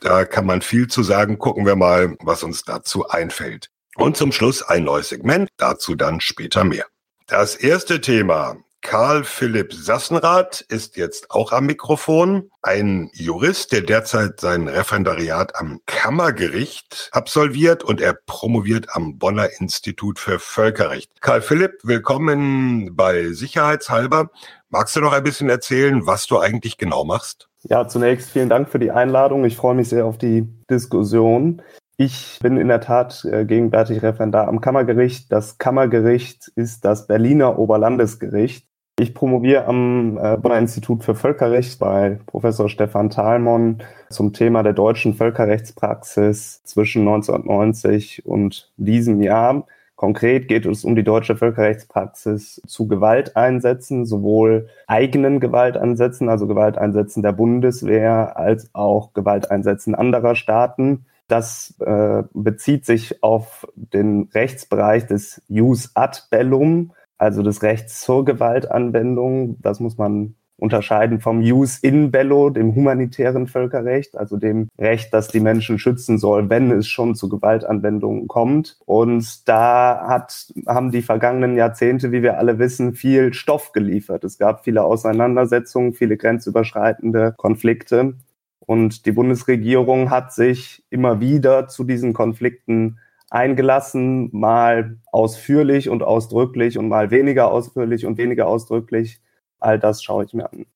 Da 0.00 0.24
kann 0.24 0.44
man 0.44 0.60
viel 0.60 0.88
zu 0.88 1.04
sagen. 1.04 1.38
Gucken 1.38 1.66
wir 1.66 1.76
mal, 1.76 2.16
was 2.20 2.42
uns 2.42 2.64
dazu 2.64 3.08
einfällt. 3.08 3.70
Und 3.94 4.16
zum 4.16 4.32
Schluss 4.32 4.62
ein 4.62 4.82
neues 4.84 5.10
Segment, 5.10 5.48
dazu 5.56 5.94
dann 5.94 6.20
später 6.20 6.64
mehr. 6.64 6.86
Das 7.28 7.54
erste 7.54 8.00
Thema 8.00 8.56
Karl 8.82 9.22
Philipp 9.24 9.72
Sassenrath 9.72 10.60
ist 10.68 10.96
jetzt 10.96 11.30
auch 11.30 11.52
am 11.52 11.66
Mikrofon, 11.66 12.50
ein 12.62 13.10
Jurist, 13.14 13.72
der 13.72 13.80
derzeit 13.80 14.40
sein 14.40 14.68
Referendariat 14.68 15.56
am 15.56 15.80
Kammergericht 15.86 17.08
absolviert 17.12 17.84
und 17.84 18.00
er 18.00 18.12
promoviert 18.26 18.88
am 18.94 19.18
Bonner 19.18 19.48
Institut 19.60 20.18
für 20.18 20.38
Völkerrecht. 20.38 21.10
Karl 21.22 21.40
Philipp, 21.40 21.78
willkommen 21.84 22.94
bei 22.94 23.28
Sicherheitshalber. 23.30 24.30
Magst 24.68 24.96
du 24.96 25.00
noch 25.00 25.12
ein 25.12 25.22
bisschen 25.22 25.48
erzählen, 25.48 26.06
was 26.06 26.26
du 26.26 26.38
eigentlich 26.38 26.76
genau 26.76 27.04
machst? 27.04 27.48
Ja, 27.62 27.86
zunächst 27.86 28.30
vielen 28.30 28.48
Dank 28.48 28.68
für 28.68 28.80
die 28.80 28.90
Einladung. 28.90 29.44
Ich 29.44 29.56
freue 29.56 29.76
mich 29.76 29.88
sehr 29.88 30.04
auf 30.04 30.18
die 30.18 30.48
Diskussion. 30.68 31.62
Ich 31.96 32.40
bin 32.42 32.56
in 32.56 32.68
der 32.68 32.80
Tat 32.80 33.24
äh, 33.24 33.44
gegenwärtig 33.44 34.02
Referendar 34.02 34.48
am 34.48 34.60
Kammergericht. 34.60 35.30
Das 35.30 35.58
Kammergericht 35.58 36.48
ist 36.56 36.84
das 36.84 37.06
Berliner 37.06 37.58
Oberlandesgericht. 37.58 38.66
Ich 39.02 39.14
promoviere 39.14 39.64
am 39.64 40.16
äh, 40.16 40.36
Bonner 40.36 40.60
Institut 40.60 41.02
für 41.02 41.16
Völkerrecht 41.16 41.80
bei 41.80 42.20
Professor 42.26 42.68
Stefan 42.68 43.10
Thalmon 43.10 43.78
zum 44.10 44.32
Thema 44.32 44.62
der 44.62 44.74
deutschen 44.74 45.14
Völkerrechtspraxis 45.14 46.62
zwischen 46.62 47.00
1990 47.00 48.24
und 48.24 48.70
diesem 48.76 49.20
Jahr. 49.20 49.66
Konkret 49.96 50.46
geht 50.46 50.66
es 50.66 50.84
um 50.84 50.94
die 50.94 51.02
deutsche 51.02 51.34
Völkerrechtspraxis 51.34 52.62
zu 52.64 52.86
Gewalteinsätzen, 52.86 54.06
sowohl 54.06 54.68
eigenen 54.86 55.40
Gewalteinsätzen, 55.40 56.28
also 56.28 56.46
Gewalteinsätzen 56.46 57.24
der 57.24 57.32
Bundeswehr, 57.32 58.36
als 58.36 58.70
auch 58.72 59.14
Gewalteinsätzen 59.14 59.96
anderer 59.96 60.36
Staaten. 60.36 61.06
Das 61.26 61.74
äh, 61.80 62.22
bezieht 62.34 62.86
sich 62.86 63.20
auf 63.24 63.66
den 63.74 64.28
Rechtsbereich 64.32 65.08
des 65.08 65.42
Jus 65.48 65.90
ad 65.94 66.20
bellum, 66.30 66.92
also 67.18 67.42
des 67.42 67.62
Rechts 67.62 68.02
zur 68.02 68.24
Gewaltanwendung. 68.24 69.60
Das 69.60 69.80
muss 69.80 69.98
man 69.98 70.34
unterscheiden 70.62 71.20
vom 71.20 71.42
Jus 71.42 71.78
in 71.78 72.12
bello, 72.12 72.48
dem 72.48 72.74
humanitären 72.74 73.48
Völkerrecht, 73.48 74.16
also 74.16 74.36
dem 74.36 74.68
Recht, 74.78 75.12
das 75.12 75.26
die 75.26 75.40
Menschen 75.40 75.80
schützen 75.80 76.18
soll, 76.18 76.50
wenn 76.50 76.70
es 76.70 76.86
schon 76.86 77.16
zu 77.16 77.28
Gewaltanwendungen 77.28 78.28
kommt. 78.28 78.78
Und 78.86 79.48
da 79.48 80.06
hat, 80.06 80.52
haben 80.66 80.92
die 80.92 81.02
vergangenen 81.02 81.56
Jahrzehnte, 81.56 82.12
wie 82.12 82.22
wir 82.22 82.38
alle 82.38 82.60
wissen, 82.60 82.94
viel 82.94 83.34
Stoff 83.34 83.72
geliefert. 83.72 84.22
Es 84.22 84.38
gab 84.38 84.62
viele 84.62 84.84
Auseinandersetzungen, 84.84 85.94
viele 85.94 86.16
grenzüberschreitende 86.16 87.34
Konflikte. 87.36 88.14
Und 88.60 89.04
die 89.04 89.12
Bundesregierung 89.12 90.10
hat 90.10 90.32
sich 90.32 90.84
immer 90.90 91.20
wieder 91.20 91.66
zu 91.66 91.82
diesen 91.82 92.12
Konflikten 92.12 92.98
eingelassen, 93.32 94.28
mal 94.32 94.98
ausführlich 95.10 95.88
und 95.88 96.02
ausdrücklich 96.02 96.76
und 96.78 96.88
mal 96.88 97.10
weniger 97.10 97.50
ausführlich 97.50 98.04
und 98.04 98.18
weniger 98.18 98.46
ausdrücklich. 98.46 99.20
All 99.58 99.78
das 99.78 100.02
schaue 100.02 100.24
ich 100.24 100.34
mir 100.34 100.52
an. 100.52 100.66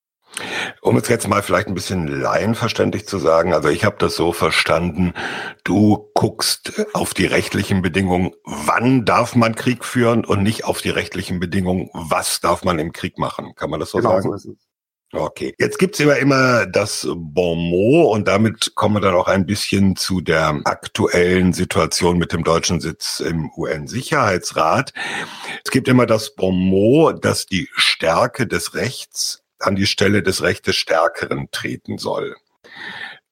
Um 0.80 0.96
es 0.96 1.08
jetzt 1.08 1.28
mal 1.28 1.42
vielleicht 1.42 1.68
ein 1.68 1.74
bisschen 1.74 2.08
laienverständlich 2.08 3.06
zu 3.06 3.18
sagen, 3.18 3.52
also 3.52 3.68
ich 3.68 3.84
habe 3.84 3.96
das 3.98 4.16
so 4.16 4.32
verstanden, 4.32 5.12
du 5.64 6.10
guckst 6.14 6.86
auf 6.94 7.14
die 7.14 7.26
rechtlichen 7.26 7.82
Bedingungen, 7.82 8.32
wann 8.44 9.04
darf 9.04 9.36
man 9.36 9.54
Krieg 9.54 9.84
führen 9.84 10.24
und 10.24 10.42
nicht 10.42 10.64
auf 10.64 10.80
die 10.80 10.90
rechtlichen 10.90 11.40
Bedingungen, 11.40 11.90
was 11.92 12.40
darf 12.40 12.64
man 12.64 12.78
im 12.78 12.92
Krieg 12.92 13.18
machen. 13.18 13.54
Kann 13.54 13.70
man 13.70 13.80
das 13.80 13.90
so 13.90 13.98
genau 13.98 14.10
sagen? 14.10 14.22
So 14.28 14.34
ist 14.34 14.44
es. 14.46 14.65
Okay, 15.18 15.54
jetzt 15.58 15.78
gibt's 15.78 15.98
ja 15.98 16.12
immer 16.12 16.66
das 16.66 17.08
Bon 17.10 17.58
mot 17.58 18.14
und 18.14 18.28
damit 18.28 18.74
kommen 18.74 18.96
wir 18.96 19.00
dann 19.00 19.14
auch 19.14 19.28
ein 19.28 19.46
bisschen 19.46 19.96
zu 19.96 20.20
der 20.20 20.60
aktuellen 20.64 21.52
Situation 21.52 22.18
mit 22.18 22.32
dem 22.32 22.44
deutschen 22.44 22.80
Sitz 22.80 23.20
im 23.20 23.50
UN-Sicherheitsrat. 23.56 24.92
Es 25.64 25.70
gibt 25.70 25.88
immer 25.88 26.06
das 26.06 26.34
Bon 26.34 26.54
mot, 26.54 27.24
dass 27.24 27.46
die 27.46 27.68
Stärke 27.72 28.46
des 28.46 28.74
Rechts 28.74 29.42
an 29.58 29.74
die 29.74 29.86
Stelle 29.86 30.22
des 30.22 30.42
Recht 30.42 30.66
des 30.66 30.76
Stärkeren 30.76 31.48
treten 31.50 31.96
soll. 31.96 32.36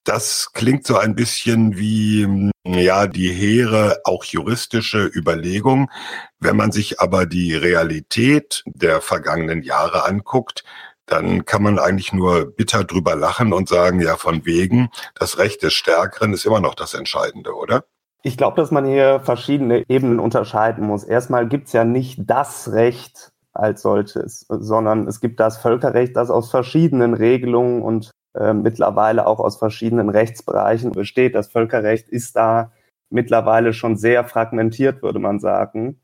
Das 0.04 0.52
klingt 0.52 0.86
so 0.86 0.98
ein 0.98 1.14
bisschen 1.14 1.78
wie, 1.78 2.50
ja, 2.66 3.06
die 3.06 3.30
hehre, 3.30 4.00
auch 4.04 4.24
juristische 4.24 5.06
Überlegung. 5.06 5.90
Wenn 6.38 6.56
man 6.56 6.72
sich 6.72 7.00
aber 7.00 7.24
die 7.24 7.54
Realität 7.54 8.62
der 8.66 9.00
vergangenen 9.00 9.62
Jahre 9.62 10.04
anguckt, 10.04 10.62
dann 11.06 11.44
kann 11.44 11.62
man 11.62 11.78
eigentlich 11.78 12.12
nur 12.12 12.46
bitter 12.46 12.84
drüber 12.84 13.14
lachen 13.14 13.52
und 13.52 13.68
sagen, 13.68 14.00
ja, 14.00 14.16
von 14.16 14.46
wegen, 14.46 14.88
das 15.14 15.38
Recht 15.38 15.62
des 15.62 15.75
Stärkeren 15.75 16.32
ist 16.32 16.46
immer 16.46 16.61
noch 16.61 16.75
das 16.75 16.94
Entscheidende, 16.94 17.54
oder? 17.54 17.84
Ich 18.23 18.38
glaube, 18.38 18.56
dass 18.56 18.70
man 18.70 18.87
hier 18.87 19.20
verschiedene 19.20 19.84
Ebenen 19.88 20.18
unterscheiden 20.18 20.87
muss. 20.87 21.04
Erstmal 21.04 21.46
gibt 21.46 21.66
es 21.66 21.75
ja 21.75 21.84
nicht 21.84 22.20
das 22.25 22.73
Recht 22.73 23.32
als 23.52 23.82
solches, 23.82 24.46
sondern 24.49 25.06
es 25.06 25.20
gibt 25.20 25.40
das 25.40 25.58
Völkerrecht, 25.58 26.16
das 26.16 26.30
aus 26.30 26.50
verschiedenen 26.50 27.14
Regelungen 27.14 27.82
und 27.82 28.11
äh, 28.34 28.52
mittlerweile 28.52 29.26
auch 29.26 29.40
aus 29.40 29.56
verschiedenen 29.56 30.08
Rechtsbereichen 30.08 30.92
besteht. 30.92 31.34
Das 31.34 31.49
Völkerrecht 31.49 32.08
ist 32.08 32.34
da 32.34 32.73
mittlerweile 33.11 33.73
schon 33.73 33.96
sehr 33.96 34.25
fragmentiert, 34.25 35.02
würde 35.02 35.20
man 35.20 35.38
sagen. 35.38 36.00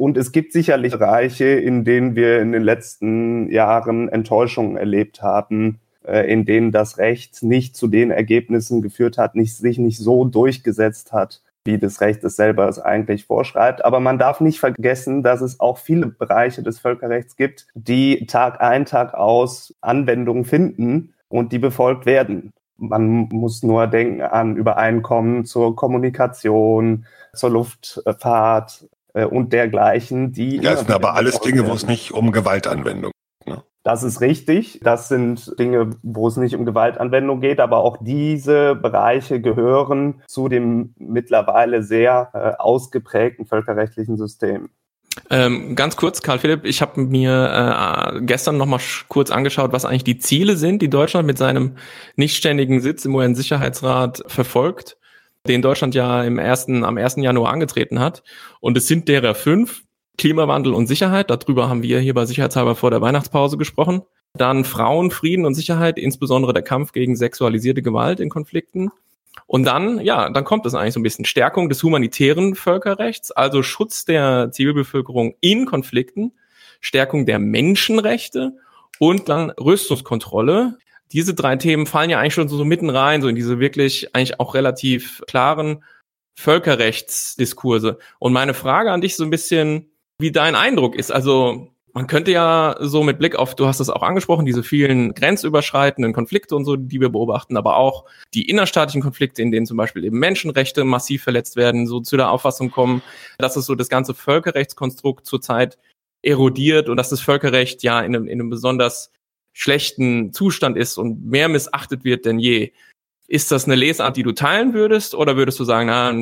Und 0.00 0.16
es 0.16 0.32
gibt 0.32 0.54
sicherlich 0.54 0.92
Bereiche, 0.92 1.44
in 1.44 1.84
denen 1.84 2.16
wir 2.16 2.40
in 2.40 2.52
den 2.52 2.62
letzten 2.62 3.50
Jahren 3.50 4.08
Enttäuschungen 4.08 4.78
erlebt 4.78 5.20
haben, 5.20 5.78
äh, 6.06 6.20
in 6.32 6.46
denen 6.46 6.72
das 6.72 6.96
Recht 6.96 7.42
nicht 7.42 7.76
zu 7.76 7.86
den 7.86 8.10
Ergebnissen 8.10 8.80
geführt 8.80 9.18
hat, 9.18 9.34
nicht, 9.34 9.54
sich 9.54 9.76
nicht 9.76 9.98
so 9.98 10.24
durchgesetzt 10.24 11.12
hat, 11.12 11.42
wie 11.66 11.76
das 11.76 12.00
Recht 12.00 12.24
es 12.24 12.36
selber 12.36 12.66
es 12.66 12.78
eigentlich 12.78 13.26
vorschreibt. 13.26 13.84
Aber 13.84 14.00
man 14.00 14.18
darf 14.18 14.40
nicht 14.40 14.58
vergessen, 14.58 15.22
dass 15.22 15.42
es 15.42 15.60
auch 15.60 15.76
viele 15.76 16.06
Bereiche 16.06 16.62
des 16.62 16.78
Völkerrechts 16.78 17.36
gibt, 17.36 17.66
die 17.74 18.24
Tag 18.24 18.62
ein, 18.62 18.86
Tag 18.86 19.12
aus 19.12 19.74
Anwendung 19.82 20.46
finden 20.46 21.12
und 21.28 21.52
die 21.52 21.58
befolgt 21.58 22.06
werden. 22.06 22.54
Man 22.78 23.28
muss 23.32 23.62
nur 23.62 23.86
denken 23.86 24.22
an 24.22 24.56
Übereinkommen 24.56 25.44
zur 25.44 25.76
Kommunikation, 25.76 27.04
zur 27.34 27.50
Luftfahrt, 27.50 28.88
äh, 29.14 29.24
und 29.24 29.52
dergleichen, 29.52 30.32
die. 30.32 30.56
Ja, 30.56 30.72
das 30.72 30.80
sind 30.80 30.90
aber 30.90 31.14
alles 31.14 31.40
Dinge, 31.40 31.66
wo 31.68 31.72
es 31.72 31.86
nicht 31.86 32.12
um 32.12 32.32
Gewaltanwendung 32.32 33.12
Ne? 33.46 33.62
Das 33.82 34.02
ist 34.02 34.20
richtig. 34.20 34.80
Das 34.82 35.08
sind 35.08 35.58
Dinge, 35.58 35.90
wo 36.02 36.28
es 36.28 36.36
nicht 36.36 36.54
um 36.54 36.64
Gewaltanwendung 36.64 37.40
geht, 37.40 37.60
aber 37.60 37.78
auch 37.78 37.98
diese 38.00 38.74
Bereiche 38.74 39.40
gehören 39.40 40.22
zu 40.26 40.48
dem 40.48 40.94
mittlerweile 40.98 41.82
sehr 41.82 42.30
äh, 42.34 42.60
ausgeprägten 42.60 43.46
völkerrechtlichen 43.46 44.16
System. 44.16 44.70
Ähm, 45.28 45.74
ganz 45.74 45.96
kurz, 45.96 46.22
Karl 46.22 46.38
Philipp, 46.38 46.64
ich 46.64 46.82
habe 46.82 47.00
mir 47.00 48.12
äh, 48.14 48.20
gestern 48.22 48.56
noch 48.56 48.66
mal 48.66 48.80
kurz 49.08 49.30
angeschaut, 49.30 49.72
was 49.72 49.84
eigentlich 49.84 50.04
die 50.04 50.18
Ziele 50.18 50.56
sind, 50.56 50.82
die 50.82 50.90
Deutschland 50.90 51.26
mit 51.26 51.36
seinem 51.36 51.76
nichtständigen 52.14 52.80
Sitz 52.80 53.04
im 53.04 53.14
UN-Sicherheitsrat 53.14 54.22
verfolgt 54.28 54.99
den 55.46 55.62
Deutschland 55.62 55.94
ja 55.94 56.22
im 56.22 56.38
ersten, 56.38 56.84
am 56.84 56.98
1. 56.98 57.16
Januar 57.16 57.52
angetreten 57.52 58.00
hat. 58.00 58.22
Und 58.60 58.76
es 58.76 58.86
sind 58.86 59.08
derer 59.08 59.34
fünf. 59.34 59.82
Klimawandel 60.18 60.74
und 60.74 60.86
Sicherheit. 60.86 61.30
Darüber 61.30 61.70
haben 61.70 61.82
wir 61.82 61.98
hier 61.98 62.12
bei 62.12 62.26
Sicherheitshalber 62.26 62.74
vor 62.74 62.90
der 62.90 63.00
Weihnachtspause 63.00 63.56
gesprochen. 63.56 64.02
Dann 64.34 64.64
Frauen, 64.64 65.10
Frieden 65.10 65.46
und 65.46 65.54
Sicherheit, 65.54 65.98
insbesondere 65.98 66.52
der 66.52 66.62
Kampf 66.62 66.92
gegen 66.92 67.16
sexualisierte 67.16 67.80
Gewalt 67.80 68.20
in 68.20 68.28
Konflikten. 68.28 68.90
Und 69.46 69.64
dann, 69.64 69.98
ja, 70.00 70.28
dann 70.28 70.44
kommt 70.44 70.66
es 70.66 70.74
eigentlich 70.74 70.94
so 70.94 71.00
ein 71.00 71.04
bisschen 71.04 71.24
Stärkung 71.24 71.70
des 71.70 71.82
humanitären 71.82 72.54
Völkerrechts, 72.54 73.30
also 73.30 73.62
Schutz 73.62 74.04
der 74.04 74.50
Zivilbevölkerung 74.52 75.34
in 75.40 75.64
Konflikten, 75.64 76.32
Stärkung 76.80 77.26
der 77.26 77.38
Menschenrechte 77.38 78.52
und 78.98 79.28
dann 79.28 79.50
Rüstungskontrolle 79.50 80.76
diese 81.12 81.34
drei 81.34 81.56
Themen 81.56 81.86
fallen 81.86 82.10
ja 82.10 82.20
eigentlich 82.20 82.34
schon 82.34 82.48
so, 82.48 82.56
so 82.56 82.64
mitten 82.64 82.90
rein, 82.90 83.22
so 83.22 83.28
in 83.28 83.36
diese 83.36 83.58
wirklich 83.58 84.14
eigentlich 84.14 84.38
auch 84.38 84.54
relativ 84.54 85.22
klaren 85.26 85.84
Völkerrechtsdiskurse. 86.38 87.98
Und 88.18 88.32
meine 88.32 88.54
Frage 88.54 88.92
an 88.92 89.00
dich 89.00 89.16
so 89.16 89.24
ein 89.24 89.30
bisschen, 89.30 89.90
wie 90.18 90.32
dein 90.32 90.54
Eindruck 90.54 90.94
ist. 90.94 91.10
Also 91.10 91.68
man 91.92 92.06
könnte 92.06 92.30
ja 92.30 92.76
so 92.78 93.02
mit 93.02 93.18
Blick 93.18 93.36
auf, 93.36 93.56
du 93.56 93.66
hast 93.66 93.80
es 93.80 93.90
auch 93.90 94.02
angesprochen, 94.02 94.46
diese 94.46 94.62
vielen 94.62 95.12
grenzüberschreitenden 95.14 96.12
Konflikte 96.12 96.54
und 96.54 96.64
so, 96.64 96.76
die 96.76 97.00
wir 97.00 97.08
beobachten, 97.08 97.56
aber 97.56 97.76
auch 97.76 98.04
die 98.32 98.48
innerstaatlichen 98.48 99.02
Konflikte, 99.02 99.42
in 99.42 99.50
denen 99.50 99.66
zum 99.66 99.76
Beispiel 99.76 100.04
eben 100.04 100.18
Menschenrechte 100.18 100.84
massiv 100.84 101.24
verletzt 101.24 101.56
werden, 101.56 101.86
so 101.86 102.00
zu 102.00 102.16
der 102.16 102.30
Auffassung 102.30 102.70
kommen, 102.70 103.02
dass 103.38 103.56
es 103.56 103.66
so 103.66 103.74
das 103.74 103.88
ganze 103.88 104.14
Völkerrechtskonstrukt 104.14 105.26
zurzeit 105.26 105.78
erodiert 106.22 106.88
und 106.88 106.96
dass 106.96 107.08
das 107.08 107.20
Völkerrecht 107.20 107.82
ja 107.82 108.00
in 108.00 108.14
einem, 108.14 108.28
in 108.28 108.40
einem 108.40 108.50
besonders 108.50 109.10
schlechten 109.52 110.32
Zustand 110.32 110.76
ist 110.76 110.98
und 110.98 111.26
mehr 111.26 111.48
missachtet 111.48 112.04
wird 112.04 112.24
denn 112.24 112.38
je. 112.38 112.72
Ist 113.26 113.52
das 113.52 113.66
eine 113.66 113.76
Lesart, 113.76 114.16
die 114.16 114.22
du 114.22 114.32
teilen 114.32 114.74
würdest 114.74 115.14
oder 115.14 115.36
würdest 115.36 115.60
du 115.60 115.64
sagen, 115.64 115.86
na, 115.86 116.12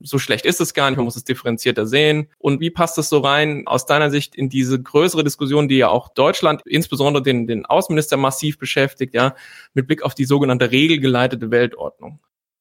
so 0.00 0.18
schlecht 0.18 0.44
ist 0.44 0.60
es 0.60 0.74
gar 0.74 0.90
nicht, 0.90 0.96
man 0.96 1.04
muss 1.04 1.16
es 1.16 1.24
differenzierter 1.24 1.86
sehen. 1.86 2.28
Und 2.38 2.60
wie 2.60 2.70
passt 2.70 2.98
das 2.98 3.08
so 3.08 3.18
rein 3.18 3.66
aus 3.66 3.86
deiner 3.86 4.10
Sicht 4.10 4.36
in 4.36 4.48
diese 4.48 4.80
größere 4.80 5.24
Diskussion, 5.24 5.68
die 5.68 5.76
ja 5.76 5.88
auch 5.88 6.08
Deutschland, 6.08 6.62
insbesondere 6.66 7.22
den, 7.22 7.46
den 7.46 7.66
Außenminister 7.66 8.16
massiv 8.16 8.58
beschäftigt, 8.58 9.14
ja, 9.14 9.34
mit 9.74 9.86
Blick 9.86 10.02
auf 10.02 10.14
die 10.14 10.24
sogenannte 10.24 10.70
regelgeleitete 10.70 11.50
Weltordnung? 11.50 12.20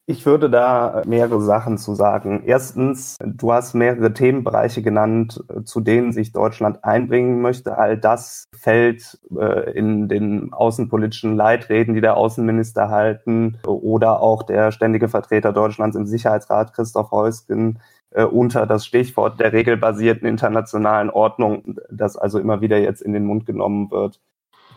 Ich 0.09 0.25
würde 0.25 0.49
da 0.49 1.01
mehrere 1.05 1.41
Sachen 1.41 1.77
zu 1.77 1.93
sagen. 1.93 2.43
Erstens, 2.45 3.17
du 3.19 3.51
hast 3.51 3.73
mehrere 3.73 4.13
Themenbereiche 4.13 4.81
genannt, 4.81 5.43
zu 5.65 5.81
denen 5.81 6.13
sich 6.13 6.31
Deutschland 6.31 6.85
einbringen 6.85 7.41
möchte. 7.41 7.77
All 7.77 7.97
das 7.97 8.45
fällt 8.57 9.19
äh, 9.37 9.71
in 9.71 10.07
den 10.07 10.53
außenpolitischen 10.53 11.35
Leitreden, 11.35 11.93
die 11.93 11.99
der 11.99 12.15
Außenminister 12.15 12.87
halten 12.87 13.57
oder 13.67 14.21
auch 14.21 14.43
der 14.43 14.71
ständige 14.71 15.09
Vertreter 15.09 15.51
Deutschlands 15.51 15.97
im 15.97 16.05
Sicherheitsrat, 16.05 16.71
Christoph 16.71 17.11
Heusgen, 17.11 17.79
äh, 18.11 18.23
unter 18.23 18.65
das 18.65 18.85
Stichwort 18.85 19.41
der 19.41 19.51
regelbasierten 19.51 20.25
internationalen 20.25 21.09
Ordnung, 21.09 21.75
das 21.91 22.15
also 22.15 22.39
immer 22.39 22.61
wieder 22.61 22.77
jetzt 22.77 23.01
in 23.01 23.11
den 23.11 23.25
Mund 23.25 23.45
genommen 23.45 23.91
wird. 23.91 24.21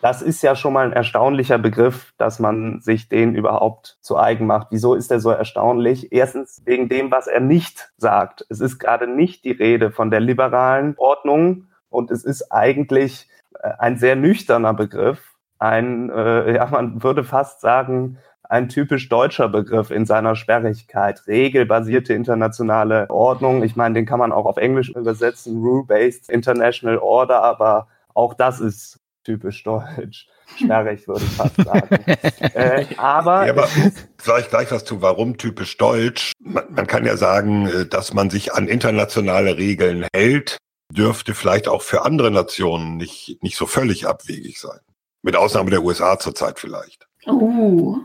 Das 0.02 0.22
ist 0.22 0.40
ja 0.42 0.56
schon 0.56 0.72
mal 0.72 0.86
ein 0.86 0.94
erstaunlicher 0.94 1.58
Begriff, 1.58 2.14
dass 2.16 2.38
man 2.38 2.80
sich 2.80 3.10
den 3.10 3.34
überhaupt 3.34 3.98
zu 4.00 4.16
eigen 4.16 4.46
macht. 4.46 4.68
Wieso 4.70 4.94
ist 4.94 5.10
er 5.10 5.20
so 5.20 5.30
erstaunlich? 5.30 6.10
Erstens 6.12 6.62
wegen 6.64 6.88
dem, 6.88 7.10
was 7.10 7.26
er 7.26 7.40
nicht 7.40 7.92
sagt. 7.98 8.46
Es 8.48 8.60
ist 8.60 8.78
gerade 8.78 9.06
nicht 9.06 9.44
die 9.44 9.52
Rede 9.52 9.90
von 9.90 10.10
der 10.10 10.20
liberalen 10.20 10.94
Ordnung 10.96 11.66
und 11.90 12.10
es 12.10 12.24
ist 12.24 12.50
eigentlich 12.50 13.28
äh, 13.58 13.72
ein 13.78 13.98
sehr 13.98 14.16
nüchterner 14.16 14.72
Begriff. 14.72 15.34
Ein, 15.58 16.08
äh, 16.08 16.54
ja, 16.56 16.66
man 16.66 17.02
würde 17.02 17.22
fast 17.22 17.60
sagen, 17.60 18.16
ein 18.42 18.70
typisch 18.70 19.08
deutscher 19.10 19.50
Begriff 19.50 19.90
in 19.90 20.06
seiner 20.06 20.34
Sperrigkeit. 20.34 21.26
Regelbasierte 21.26 22.14
internationale 22.14 23.08
Ordnung. 23.10 23.62
Ich 23.62 23.76
meine, 23.76 23.94
den 23.94 24.06
kann 24.06 24.18
man 24.18 24.32
auch 24.32 24.46
auf 24.46 24.56
Englisch 24.56 24.88
übersetzen. 24.88 25.58
Rule-based 25.62 26.30
international 26.30 26.98
order, 26.98 27.42
aber 27.42 27.88
auch 28.14 28.32
das 28.34 28.60
ist 28.60 28.99
typisch 29.24 29.62
deutsch. 29.62 30.26
Sperrig, 30.56 31.06
würde 31.06 31.24
ich 31.24 31.30
fast 31.30 31.56
sagen. 31.56 31.88
äh, 32.54 32.86
aber, 32.96 33.46
ja, 33.46 33.52
aber 33.52 33.68
vielleicht 34.18 34.50
gleich 34.50 34.70
was 34.72 34.84
zu, 34.84 35.00
warum 35.02 35.38
typisch 35.38 35.76
deutsch. 35.76 36.32
Man, 36.40 36.64
man 36.72 36.86
kann 36.86 37.06
ja 37.06 37.16
sagen, 37.16 37.66
äh, 37.66 37.86
dass 37.86 38.14
man 38.14 38.30
sich 38.30 38.52
an 38.52 38.68
internationale 38.68 39.56
Regeln 39.56 40.06
hält, 40.12 40.58
dürfte 40.92 41.34
vielleicht 41.34 41.68
auch 41.68 41.82
für 41.82 42.04
andere 42.04 42.30
Nationen 42.30 42.96
nicht, 42.96 43.38
nicht 43.42 43.56
so 43.56 43.66
völlig 43.66 44.06
abwegig 44.06 44.60
sein. 44.60 44.80
Mit 45.22 45.36
Ausnahme 45.36 45.70
der 45.70 45.82
USA 45.82 46.18
zurzeit 46.18 46.58
vielleicht. 46.58 47.06
Oh. 47.26 47.98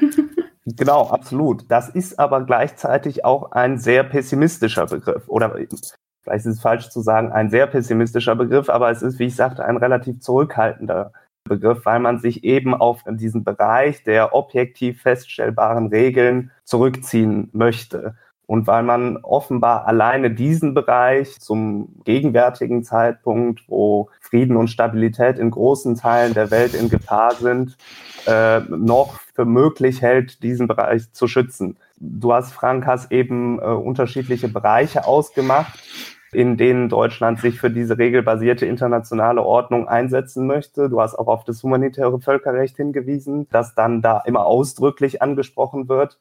genau, 0.66 1.08
absolut. 1.08 1.70
Das 1.70 1.88
ist 1.88 2.18
aber 2.18 2.44
gleichzeitig 2.44 3.24
auch 3.24 3.52
ein 3.52 3.78
sehr 3.78 4.04
pessimistischer 4.04 4.86
Begriff. 4.86 5.28
Oder 5.28 5.54
vielleicht 6.28 6.46
ist 6.46 6.56
es 6.56 6.60
falsch 6.60 6.90
zu 6.90 7.00
sagen, 7.00 7.32
ein 7.32 7.50
sehr 7.50 7.66
pessimistischer 7.66 8.36
Begriff, 8.36 8.68
aber 8.68 8.90
es 8.90 9.02
ist, 9.02 9.18
wie 9.18 9.26
ich 9.26 9.36
sagte, 9.36 9.64
ein 9.64 9.76
relativ 9.76 10.20
zurückhaltender 10.20 11.12
Begriff, 11.44 11.84
weil 11.86 12.00
man 12.00 12.18
sich 12.18 12.44
eben 12.44 12.74
auf 12.74 13.04
diesen 13.08 13.44
Bereich 13.44 14.04
der 14.04 14.34
objektiv 14.34 15.02
feststellbaren 15.02 15.88
Regeln 15.88 16.50
zurückziehen 16.64 17.48
möchte. 17.52 18.14
Und 18.46 18.66
weil 18.66 18.82
man 18.82 19.18
offenbar 19.18 19.86
alleine 19.86 20.30
diesen 20.30 20.72
Bereich 20.72 21.38
zum 21.38 22.00
gegenwärtigen 22.04 22.82
Zeitpunkt, 22.82 23.60
wo 23.68 24.08
Frieden 24.20 24.56
und 24.56 24.68
Stabilität 24.68 25.38
in 25.38 25.50
großen 25.50 25.96
Teilen 25.96 26.32
der 26.32 26.50
Welt 26.50 26.72
in 26.72 26.88
Gefahr 26.88 27.34
sind, 27.34 27.76
äh, 28.26 28.60
noch 28.60 29.20
für 29.34 29.44
möglich 29.44 30.00
hält, 30.00 30.42
diesen 30.42 30.66
Bereich 30.66 31.12
zu 31.12 31.28
schützen. 31.28 31.76
Du 31.98 32.32
hast, 32.32 32.52
Frank, 32.52 32.86
hast 32.86 33.12
eben 33.12 33.58
äh, 33.58 33.64
unterschiedliche 33.64 34.48
Bereiche 34.48 35.06
ausgemacht 35.06 35.78
in 36.32 36.56
denen 36.56 36.88
Deutschland 36.88 37.40
sich 37.40 37.60
für 37.60 37.70
diese 37.70 37.98
regelbasierte 37.98 38.66
internationale 38.66 39.42
Ordnung 39.42 39.88
einsetzen 39.88 40.46
möchte. 40.46 40.88
Du 40.88 41.00
hast 41.00 41.14
auch 41.14 41.28
auf 41.28 41.44
das 41.44 41.62
humanitäre 41.62 42.20
Völkerrecht 42.20 42.76
hingewiesen, 42.76 43.46
das 43.50 43.74
dann 43.74 44.02
da 44.02 44.22
immer 44.26 44.44
ausdrücklich 44.46 45.22
angesprochen 45.22 45.88
wird 45.88 46.18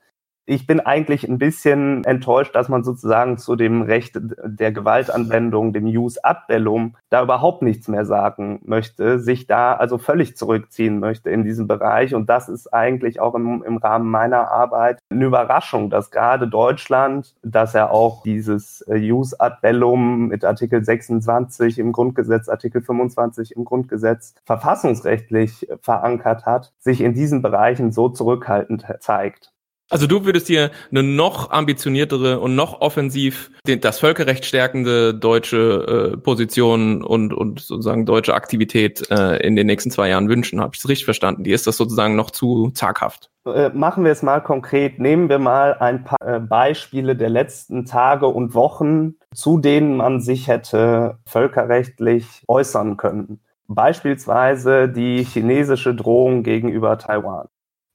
ich 0.48 0.66
bin 0.66 0.80
eigentlich 0.80 1.28
ein 1.28 1.38
bisschen 1.38 2.06
enttäuscht, 2.06 2.56
dass 2.56 2.70
man 2.70 2.84
sozusagen 2.84 3.38
zu 3.38 3.58
dem 3.58 3.82
Recht 3.82 4.18
der 4.18 4.72
Gewaltanwendung, 4.72 5.74
dem 5.74 5.86
Use 5.86 6.24
ad 6.24 6.42
bellum, 6.48 6.96
da 7.10 7.22
überhaupt 7.22 7.62
nichts 7.62 7.90
mehr 7.90 8.06
sagen 8.06 8.62
möchte, 8.64 9.20
sich 9.20 9.46
da 9.46 9.74
also 9.74 9.98
völlig 9.98 10.38
zurückziehen 10.38 11.00
möchte 11.00 11.30
in 11.30 11.44
diesem 11.44 11.68
Bereich. 11.68 12.16
Und 12.16 12.30
das 12.30 12.48
ist 12.48 12.74
eigentlich 12.74 13.20
auch 13.20 13.36
im, 13.36 13.62
im 13.62 13.76
Rahmen 13.76 14.10
meiner 14.10 14.50
Arbeit 14.50 15.00
eine 15.10 15.26
Überraschung, 15.26 15.90
dass 15.90 16.12
gerade 16.12 16.48
Deutschland, 16.48 17.36
dass 17.44 17.76
er 17.76 17.92
auch 17.92 18.24
dieses 18.24 18.82
äh, 18.88 18.98
Use 18.98 19.38
ad 19.40 19.58
bellum 19.62 20.30
mit 20.30 20.46
Artikel 20.46 20.82
26 20.82 21.78
im 21.78 21.92
Grundgesetz, 21.92 22.48
Artikel 22.48 22.82
25 22.82 23.54
im 23.54 23.66
Grundgesetz 23.66 24.34
verfassungsrechtlich 24.46 25.68
verankert 25.82 26.46
hat, 26.46 26.72
sich 26.80 27.02
in 27.02 27.14
diesen 27.14 27.42
Bereichen 27.42 27.92
so 27.92 28.08
zurückhaltend 28.08 28.86
zeigt. 29.02 29.52
Also 29.90 30.06
du 30.06 30.26
würdest 30.26 30.50
dir 30.50 30.72
eine 30.92 31.02
noch 31.02 31.50
ambitioniertere 31.52 32.42
und 32.42 32.56
noch 32.56 32.82
offensiv 32.82 33.52
das 33.64 34.00
Völkerrecht 34.00 34.44
stärkende 34.44 35.14
deutsche 35.14 36.14
äh, 36.14 36.18
Position 36.18 37.04
und, 37.04 37.34
und 37.34 37.62
sozusagen 37.62 38.06
deutsche 38.06 38.34
Aktivität 38.34 39.10
äh, 39.10 39.38
in 39.38 39.56
den 39.56 39.68
nächsten 39.68 39.90
zwei 39.90 40.10
Jahren 40.10 40.28
wünschen. 40.28 40.60
Habe 40.60 40.72
ich 40.74 40.80
es 40.80 40.90
richtig 40.90 41.06
verstanden? 41.06 41.46
Die 41.46 41.52
ist 41.52 41.68
das 41.68 41.78
sozusagen 41.78 42.18
noch 42.18 42.32
zu 42.32 42.72
zaghaft? 42.72 43.30
Äh, 43.46 43.70
machen 43.70 44.04
wir 44.04 44.12
es 44.12 44.24
mal 44.24 44.42
konkret. 44.42 45.00
Nehmen 45.00 45.30
wir 45.30 45.40
mal 45.40 45.76
ein 45.76 46.04
paar 46.04 46.22
äh, 46.22 46.40
Beispiele 46.42 47.16
der 47.16 47.30
letzten 47.30 47.86
Tage 47.86 48.28
und 48.28 48.54
Wochen, 48.56 49.16
zu 49.34 49.58
denen 49.58 49.96
man 49.96 50.20
sich 50.20 50.50
hätte 50.50 51.18
völkerrechtlich 51.26 52.44
äußern 52.50 52.98
können. 52.98 53.40
Beispielsweise 53.70 54.90
die 54.90 55.24
chinesische 55.24 55.96
Drohung 55.96 56.44
gegenüber 56.44 56.98
Taiwan. 56.98 57.48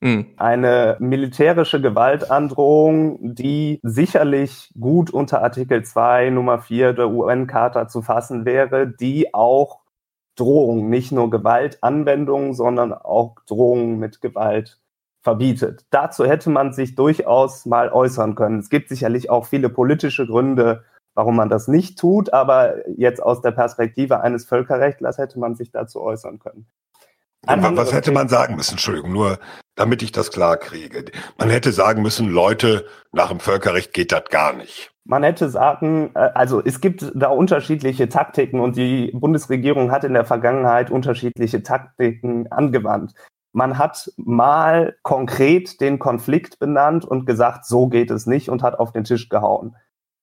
Mhm. 0.02 0.26
Eine 0.36 0.96
militärische 0.98 1.80
Gewaltandrohung, 1.80 3.34
die 3.36 3.78
sicherlich 3.84 4.72
gut 4.78 5.10
unter 5.10 5.42
Artikel 5.42 5.84
2 5.84 6.30
Nummer 6.30 6.58
4 6.58 6.92
der 6.92 7.08
UN-Charta 7.08 7.86
zu 7.86 8.02
fassen 8.02 8.44
wäre, 8.44 8.88
die 8.88 9.32
auch 9.32 9.78
Drohung, 10.34 10.88
nicht 10.90 11.12
nur 11.12 11.30
Gewaltanwendung, 11.30 12.54
sondern 12.54 12.92
auch 12.92 13.36
Drohung 13.46 14.00
mit 14.00 14.20
Gewalt 14.20 14.80
verbietet. 15.22 15.86
Dazu 15.90 16.24
hätte 16.24 16.50
man 16.50 16.72
sich 16.72 16.96
durchaus 16.96 17.64
mal 17.64 17.88
äußern 17.92 18.34
können. 18.34 18.58
Es 18.58 18.70
gibt 18.70 18.88
sicherlich 18.88 19.30
auch 19.30 19.46
viele 19.46 19.68
politische 19.68 20.26
Gründe, 20.26 20.82
warum 21.14 21.36
man 21.36 21.48
das 21.48 21.68
nicht 21.68 21.96
tut, 21.96 22.32
aber 22.32 22.88
jetzt 22.98 23.22
aus 23.22 23.40
der 23.40 23.52
Perspektive 23.52 24.20
eines 24.20 24.46
Völkerrechtlers 24.46 25.18
hätte 25.18 25.38
man 25.38 25.54
sich 25.54 25.70
dazu 25.70 26.00
äußern 26.00 26.40
können. 26.40 26.66
Was 27.44 27.92
hätte 27.92 28.10
man 28.10 28.28
sagen 28.28 28.56
müssen? 28.56 28.72
Entschuldigung, 28.72 29.12
nur 29.12 29.38
damit 29.74 30.02
ich 30.02 30.12
das 30.12 30.30
klar 30.30 30.56
kriege. 30.56 31.04
Man 31.38 31.50
hätte 31.50 31.72
sagen 31.72 32.02
müssen, 32.02 32.28
Leute, 32.28 32.86
nach 33.12 33.28
dem 33.28 33.40
Völkerrecht 33.40 33.92
geht 33.92 34.12
das 34.12 34.24
gar 34.30 34.52
nicht. 34.52 34.92
Man 35.04 35.22
hätte 35.22 35.48
sagen, 35.48 36.12
äh, 36.14 36.30
also 36.34 36.62
es 36.64 36.80
gibt 36.80 37.10
da 37.14 37.28
unterschiedliche 37.28 38.08
Taktiken 38.08 38.60
und 38.60 38.76
die 38.76 39.10
Bundesregierung 39.12 39.90
hat 39.90 40.04
in 40.04 40.14
der 40.14 40.24
Vergangenheit 40.24 40.90
unterschiedliche 40.90 41.62
Taktiken 41.62 42.50
angewandt. 42.52 43.14
Man 43.52 43.76
hat 43.78 44.10
mal 44.16 44.96
konkret 45.02 45.80
den 45.80 45.98
Konflikt 45.98 46.58
benannt 46.58 47.04
und 47.04 47.26
gesagt, 47.26 47.66
so 47.66 47.88
geht 47.88 48.10
es 48.10 48.26
nicht 48.26 48.48
und 48.48 48.62
hat 48.62 48.78
auf 48.78 48.92
den 48.92 49.04
Tisch 49.04 49.28
gehauen. 49.28 49.76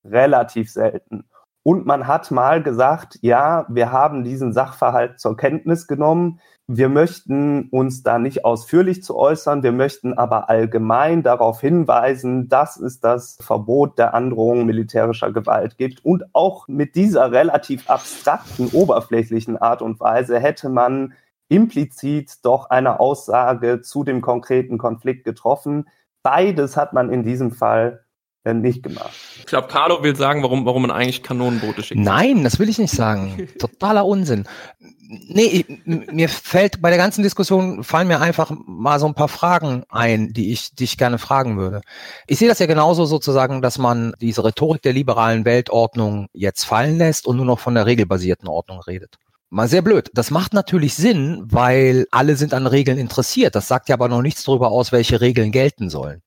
Relativ 0.03 0.71
selten. 0.71 1.25
Und 1.63 1.85
man 1.85 2.07
hat 2.07 2.31
mal 2.31 2.63
gesagt, 2.63 3.19
ja, 3.21 3.65
wir 3.69 3.91
haben 3.91 4.23
diesen 4.23 4.53
Sachverhalt 4.53 5.19
zur 5.19 5.35
Kenntnis 5.37 5.87
genommen. 5.87 6.39
Wir 6.71 6.87
möchten 6.87 7.67
uns 7.69 8.03
da 8.03 8.19
nicht 8.19 8.45
ausführlich 8.45 9.01
zu 9.01 9.17
äußern. 9.17 9.63
Wir 9.63 9.71
möchten 9.71 10.13
aber 10.13 10.49
allgemein 10.49 11.23
darauf 11.23 11.61
hinweisen, 11.61 12.47
dass 12.47 12.77
es 12.77 12.99
das 12.99 13.39
Verbot 13.41 13.97
der 13.97 14.13
Androhung 14.13 14.67
militärischer 14.67 15.31
Gewalt 15.31 15.79
gibt. 15.79 16.05
Und 16.05 16.25
auch 16.33 16.67
mit 16.67 16.93
dieser 16.93 17.31
relativ 17.31 17.89
abstrakten, 17.89 18.69
oberflächlichen 18.71 19.57
Art 19.57 19.81
und 19.81 19.99
Weise 19.99 20.39
hätte 20.39 20.69
man 20.69 21.13
implizit 21.47 22.45
doch 22.45 22.69
eine 22.69 22.99
Aussage 22.99 23.81
zu 23.81 24.03
dem 24.03 24.21
konkreten 24.21 24.77
Konflikt 24.77 25.23
getroffen. 25.23 25.89
Beides 26.21 26.77
hat 26.77 26.93
man 26.93 27.11
in 27.11 27.23
diesem 27.23 27.49
Fall 27.49 28.05
äh, 28.45 28.53
nicht 28.53 28.83
gemacht. 28.83 29.11
Ich 29.37 29.45
glaube, 29.45 29.67
Carlo 29.67 30.01
will 30.01 30.15
sagen, 30.15 30.43
warum, 30.43 30.65
warum 30.65 30.83
man 30.83 30.91
eigentlich 30.91 31.23
Kanonenboote 31.23 31.83
schickt. 31.83 31.99
Nein, 31.99 32.43
das 32.43 32.59
will 32.59 32.69
ich 32.69 32.77
nicht 32.77 32.93
sagen. 32.93 33.49
Totaler 33.59 34.05
Unsinn. 34.05 34.45
Nee, 35.27 35.65
ich, 35.65 35.65
mir 35.85 36.29
fällt 36.29 36.81
bei 36.81 36.89
der 36.89 36.99
ganzen 36.99 37.23
Diskussion 37.23 37.83
fallen 37.83 38.07
mir 38.07 38.21
einfach 38.21 38.51
mal 38.67 38.99
so 38.99 39.07
ein 39.07 39.15
paar 39.15 39.27
Fragen 39.27 39.83
ein, 39.89 40.33
die 40.33 40.51
ich 40.51 40.75
dich 40.75 40.97
gerne 40.97 41.17
fragen 41.17 41.57
würde. 41.57 41.81
Ich 42.27 42.37
sehe 42.37 42.47
das 42.47 42.59
ja 42.59 42.67
genauso 42.67 43.05
sozusagen, 43.05 43.63
dass 43.63 43.79
man 43.79 44.13
diese 44.21 44.45
Rhetorik 44.45 44.83
der 44.83 44.93
liberalen 44.93 45.45
Weltordnung 45.45 46.27
jetzt 46.31 46.63
fallen 46.63 46.99
lässt 46.99 47.25
und 47.25 47.37
nur 47.37 47.45
noch 47.45 47.59
von 47.59 47.73
der 47.73 47.87
regelbasierten 47.87 48.47
Ordnung 48.47 48.81
redet. 48.81 49.15
Mal 49.49 49.67
sehr 49.67 49.81
blöd. 49.81 50.11
Das 50.13 50.29
macht 50.29 50.53
natürlich 50.53 50.93
Sinn, 50.93 51.41
weil 51.43 52.05
alle 52.11 52.35
sind 52.35 52.53
an 52.53 52.67
Regeln 52.67 52.99
interessiert. 52.99 53.55
Das 53.55 53.67
sagt 53.67 53.89
ja 53.89 53.95
aber 53.95 54.07
noch 54.07 54.21
nichts 54.21 54.43
darüber 54.43 54.69
aus, 54.69 54.91
welche 54.91 55.21
Regeln 55.21 55.51
gelten 55.51 55.89
sollen. 55.89 56.21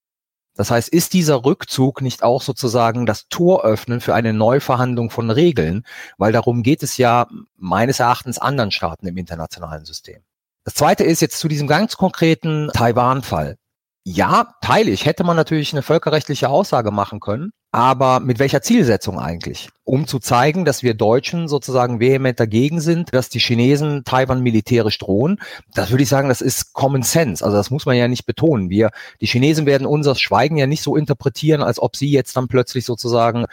Das 0.55 0.71
heißt, 0.71 0.89
ist 0.89 1.15
dieser 1.15 1.45
Rückzug 1.45 2.03
nicht 2.03 2.23
auch 2.23 2.43
sozusagen 2.43 3.07
das 3.07 3.29
Tor 3.29 3.65
öffnen 3.65 4.01
für 4.01 4.15
eine 4.15 4.33
Neuverhandlung 4.33 5.11
von 5.11 5.31
Regeln? 5.31 5.85
Weil 6.19 6.33
darum 6.33 6.63
geht 6.63 6.83
es 6.83 6.99
ja 6.99 7.27
meines 7.57 8.01
Erachtens 8.01 8.39
anderen 8.39 8.71
Staaten 8.71 9.07
im 9.07 9.17
internationalen 9.17 9.85
System. 9.85 10.23
Das 10.65 10.75
zweite 10.75 11.05
ist 11.05 11.21
jetzt 11.21 11.39
zu 11.39 11.49
diesem 11.49 11.67
ganz 11.67 11.97
konkreten 11.97 12.69
Taiwan-Fall. 12.73 13.57
Ja, 14.05 14.55
teile 14.61 14.91
ich. 14.91 15.07
Hätte 15.07 15.23
man 15.23 15.37
natürlich 15.37 15.73
eine 15.73 15.83
völkerrechtliche 15.83 16.49
Aussage 16.49 16.91
machen 16.91 17.21
können. 17.21 17.53
Aber 17.75 18.21
mit 18.21 18.39
welcher 18.39 18.61
Zielsetzung 18.61 19.19
eigentlich? 19.19 19.71
Um 19.85 20.07
zu 20.07 20.19
zeigen, 20.19 20.67
dass 20.67 20.83
wir 20.83 20.93
Deutschen 20.93 21.49
sozusagen 21.49 22.01
vehement 22.01 22.39
dagegen 22.39 22.83
sind, 22.83 23.15
dass 23.15 23.31
die 23.31 23.39
Chinesen 23.39 24.05
Taiwan 24.05 24.43
militärisch 24.43 24.99
drohen. 24.99 25.41
Das 25.73 25.91
würde 25.91 26.03
ich 26.03 26.11
sagen, 26.11 26.29
das 26.29 26.43
ist 26.43 26.75
Common 26.75 27.03
Sense. 27.03 27.43
Also 27.43 27.57
das 27.57 27.71
muss 27.71 27.87
man 27.87 27.97
ja 27.97 28.09
nicht 28.09 28.27
betonen. 28.27 28.69
Wir, 28.69 28.91
die 29.23 29.27
Chinesen 29.27 29.65
werden 29.65 29.87
unser 29.87 30.15
Schweigen 30.17 30.59
ja 30.59 30.67
nicht 30.67 30.83
so 30.83 30.97
interpretieren, 30.97 31.63
als 31.63 31.81
ob 31.81 31.97
sie 31.97 32.11
jetzt 32.11 32.37
dann 32.37 32.47
plötzlich 32.47 32.85
sozusagen 32.85 33.47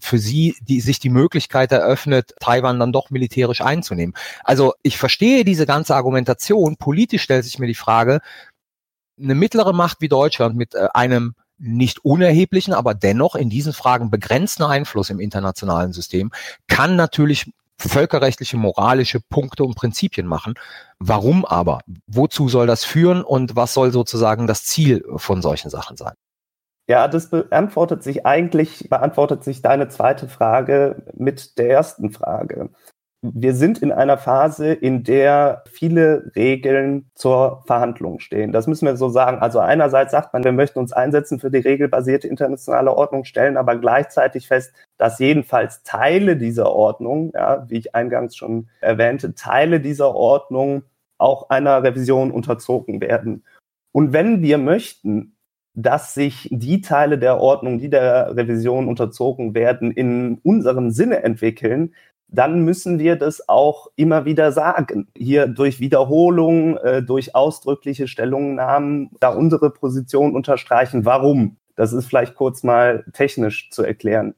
für 0.00 0.18
sie 0.18 0.56
die, 0.62 0.80
sich 0.80 0.98
die 0.98 1.10
Möglichkeit 1.10 1.70
eröffnet, 1.70 2.34
Taiwan 2.40 2.80
dann 2.80 2.92
doch 2.92 3.10
militärisch 3.10 3.60
einzunehmen. 3.60 4.14
Also 4.44 4.72
ich 4.82 4.96
verstehe 4.96 5.44
diese 5.44 5.66
ganze 5.66 5.94
Argumentation. 5.94 6.78
Politisch 6.78 7.22
stellt 7.22 7.44
sich 7.44 7.58
mir 7.58 7.66
die 7.66 7.74
Frage, 7.74 8.20
eine 9.20 9.34
mittlere 9.34 9.72
Macht 9.72 10.00
wie 10.00 10.08
Deutschland 10.08 10.56
mit 10.56 10.74
äh, 10.74 10.88
einem 10.94 11.34
nicht 11.58 12.04
unerheblichen, 12.04 12.72
aber 12.72 12.94
dennoch 12.94 13.34
in 13.34 13.50
diesen 13.50 13.72
Fragen 13.72 14.10
begrenzten 14.10 14.62
Einfluss 14.62 15.10
im 15.10 15.18
internationalen 15.18 15.92
System, 15.92 16.30
kann 16.68 16.96
natürlich 16.96 17.52
völkerrechtliche, 17.80 18.56
moralische 18.56 19.20
Punkte 19.20 19.64
und 19.64 19.76
Prinzipien 19.76 20.26
machen. 20.26 20.54
Warum 20.98 21.44
aber? 21.44 21.80
Wozu 22.06 22.48
soll 22.48 22.66
das 22.66 22.84
führen 22.84 23.22
und 23.22 23.56
was 23.56 23.74
soll 23.74 23.92
sozusagen 23.92 24.46
das 24.46 24.64
Ziel 24.64 25.04
von 25.16 25.42
solchen 25.42 25.70
Sachen 25.70 25.96
sein? 25.96 26.14
Ja, 26.88 27.06
das 27.06 27.28
beantwortet 27.28 28.02
sich 28.02 28.24
eigentlich, 28.24 28.88
beantwortet 28.88 29.44
sich 29.44 29.60
deine 29.62 29.88
zweite 29.88 30.26
Frage 30.26 31.02
mit 31.14 31.58
der 31.58 31.68
ersten 31.68 32.10
Frage 32.10 32.70
wir 33.22 33.54
sind 33.54 33.78
in 33.78 33.90
einer 33.90 34.16
Phase, 34.16 34.72
in 34.72 35.02
der 35.02 35.64
viele 35.70 36.30
Regeln 36.36 37.10
zur 37.14 37.64
Verhandlung 37.66 38.20
stehen. 38.20 38.52
Das 38.52 38.68
müssen 38.68 38.86
wir 38.86 38.96
so 38.96 39.08
sagen. 39.08 39.38
Also 39.38 39.58
einerseits 39.58 40.12
sagt 40.12 40.32
man, 40.32 40.44
wir 40.44 40.52
möchten 40.52 40.78
uns 40.78 40.92
einsetzen 40.92 41.40
für 41.40 41.50
die 41.50 41.58
regelbasierte 41.58 42.28
internationale 42.28 42.96
Ordnung, 42.96 43.24
stellen 43.24 43.56
aber 43.56 43.76
gleichzeitig 43.76 44.46
fest, 44.46 44.72
dass 44.98 45.18
jedenfalls 45.18 45.82
Teile 45.82 46.36
dieser 46.36 46.70
Ordnung, 46.70 47.32
ja, 47.34 47.68
wie 47.68 47.78
ich 47.78 47.94
eingangs 47.94 48.36
schon 48.36 48.68
erwähnte, 48.80 49.34
Teile 49.34 49.80
dieser 49.80 50.14
Ordnung 50.14 50.82
auch 51.18 51.50
einer 51.50 51.82
Revision 51.82 52.30
unterzogen 52.30 53.00
werden. 53.00 53.44
Und 53.90 54.12
wenn 54.12 54.42
wir 54.42 54.58
möchten, 54.58 55.34
dass 55.74 56.14
sich 56.14 56.48
die 56.52 56.82
Teile 56.82 57.18
der 57.18 57.40
Ordnung, 57.40 57.78
die 57.78 57.90
der 57.90 58.36
Revision 58.36 58.86
unterzogen 58.86 59.54
werden, 59.54 59.90
in 59.90 60.38
unserem 60.42 60.90
Sinne 60.90 61.22
entwickeln, 61.24 61.94
dann 62.28 62.64
müssen 62.64 62.98
wir 62.98 63.16
das 63.16 63.48
auch 63.48 63.88
immer 63.96 64.24
wieder 64.24 64.52
sagen. 64.52 65.08
Hier 65.16 65.46
durch 65.46 65.80
Wiederholung, 65.80 66.76
äh, 66.78 67.02
durch 67.02 67.34
ausdrückliche 67.34 68.06
Stellungnahmen, 68.06 69.10
da 69.20 69.30
unsere 69.30 69.70
Position 69.70 70.36
unterstreichen. 70.36 71.04
Warum? 71.04 71.56
Das 71.74 71.92
ist 71.92 72.06
vielleicht 72.06 72.34
kurz 72.34 72.62
mal 72.62 73.04
technisch 73.12 73.70
zu 73.70 73.82
erklären. 73.82 74.34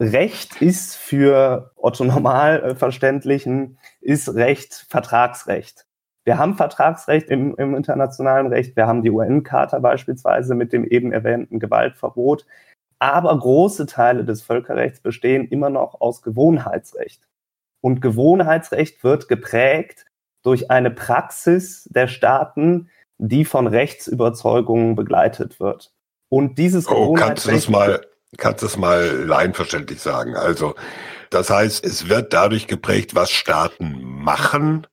Recht 0.00 0.60
ist 0.60 0.96
für 0.96 1.72
Otto 1.76 2.04
Normalverständlichen, 2.04 3.78
ist 4.00 4.34
Recht 4.34 4.86
Vertragsrecht. 4.88 5.86
Wir 6.24 6.38
haben 6.38 6.56
Vertragsrecht 6.56 7.30
im, 7.30 7.54
im 7.56 7.74
internationalen 7.74 8.48
Recht, 8.48 8.76
wir 8.76 8.86
haben 8.86 9.02
die 9.02 9.10
UN-Charta 9.10 9.78
beispielsweise 9.78 10.54
mit 10.54 10.72
dem 10.72 10.84
eben 10.84 11.12
erwähnten 11.12 11.58
Gewaltverbot. 11.58 12.46
Aber 13.02 13.36
große 13.36 13.86
Teile 13.86 14.24
des 14.24 14.42
Völkerrechts 14.42 15.00
bestehen 15.00 15.48
immer 15.48 15.70
noch 15.70 16.00
aus 16.00 16.22
Gewohnheitsrecht. 16.22 17.26
Und 17.80 18.00
Gewohnheitsrecht 18.00 19.02
wird 19.02 19.26
geprägt 19.26 20.06
durch 20.44 20.70
eine 20.70 20.92
Praxis 20.92 21.88
der 21.90 22.06
Staaten, 22.06 22.90
die 23.18 23.44
von 23.44 23.66
Rechtsüberzeugungen 23.66 24.94
begleitet 24.94 25.58
wird. 25.58 25.92
Und 26.28 26.58
dieses 26.58 26.88
oh, 26.88 27.14
kannst 27.14 27.46
du 27.46 27.50
das 27.50 27.68
mal, 27.68 28.06
kannst 28.38 28.62
du 28.62 28.66
das 28.66 28.76
mal 28.76 29.04
laienverständlich 29.26 30.00
sagen? 30.00 30.36
Also, 30.36 30.76
das 31.30 31.50
heißt, 31.50 31.84
es 31.84 32.08
wird 32.08 32.32
dadurch 32.32 32.68
geprägt, 32.68 33.16
was 33.16 33.32
Staaten 33.32 34.00
machen. 34.00 34.86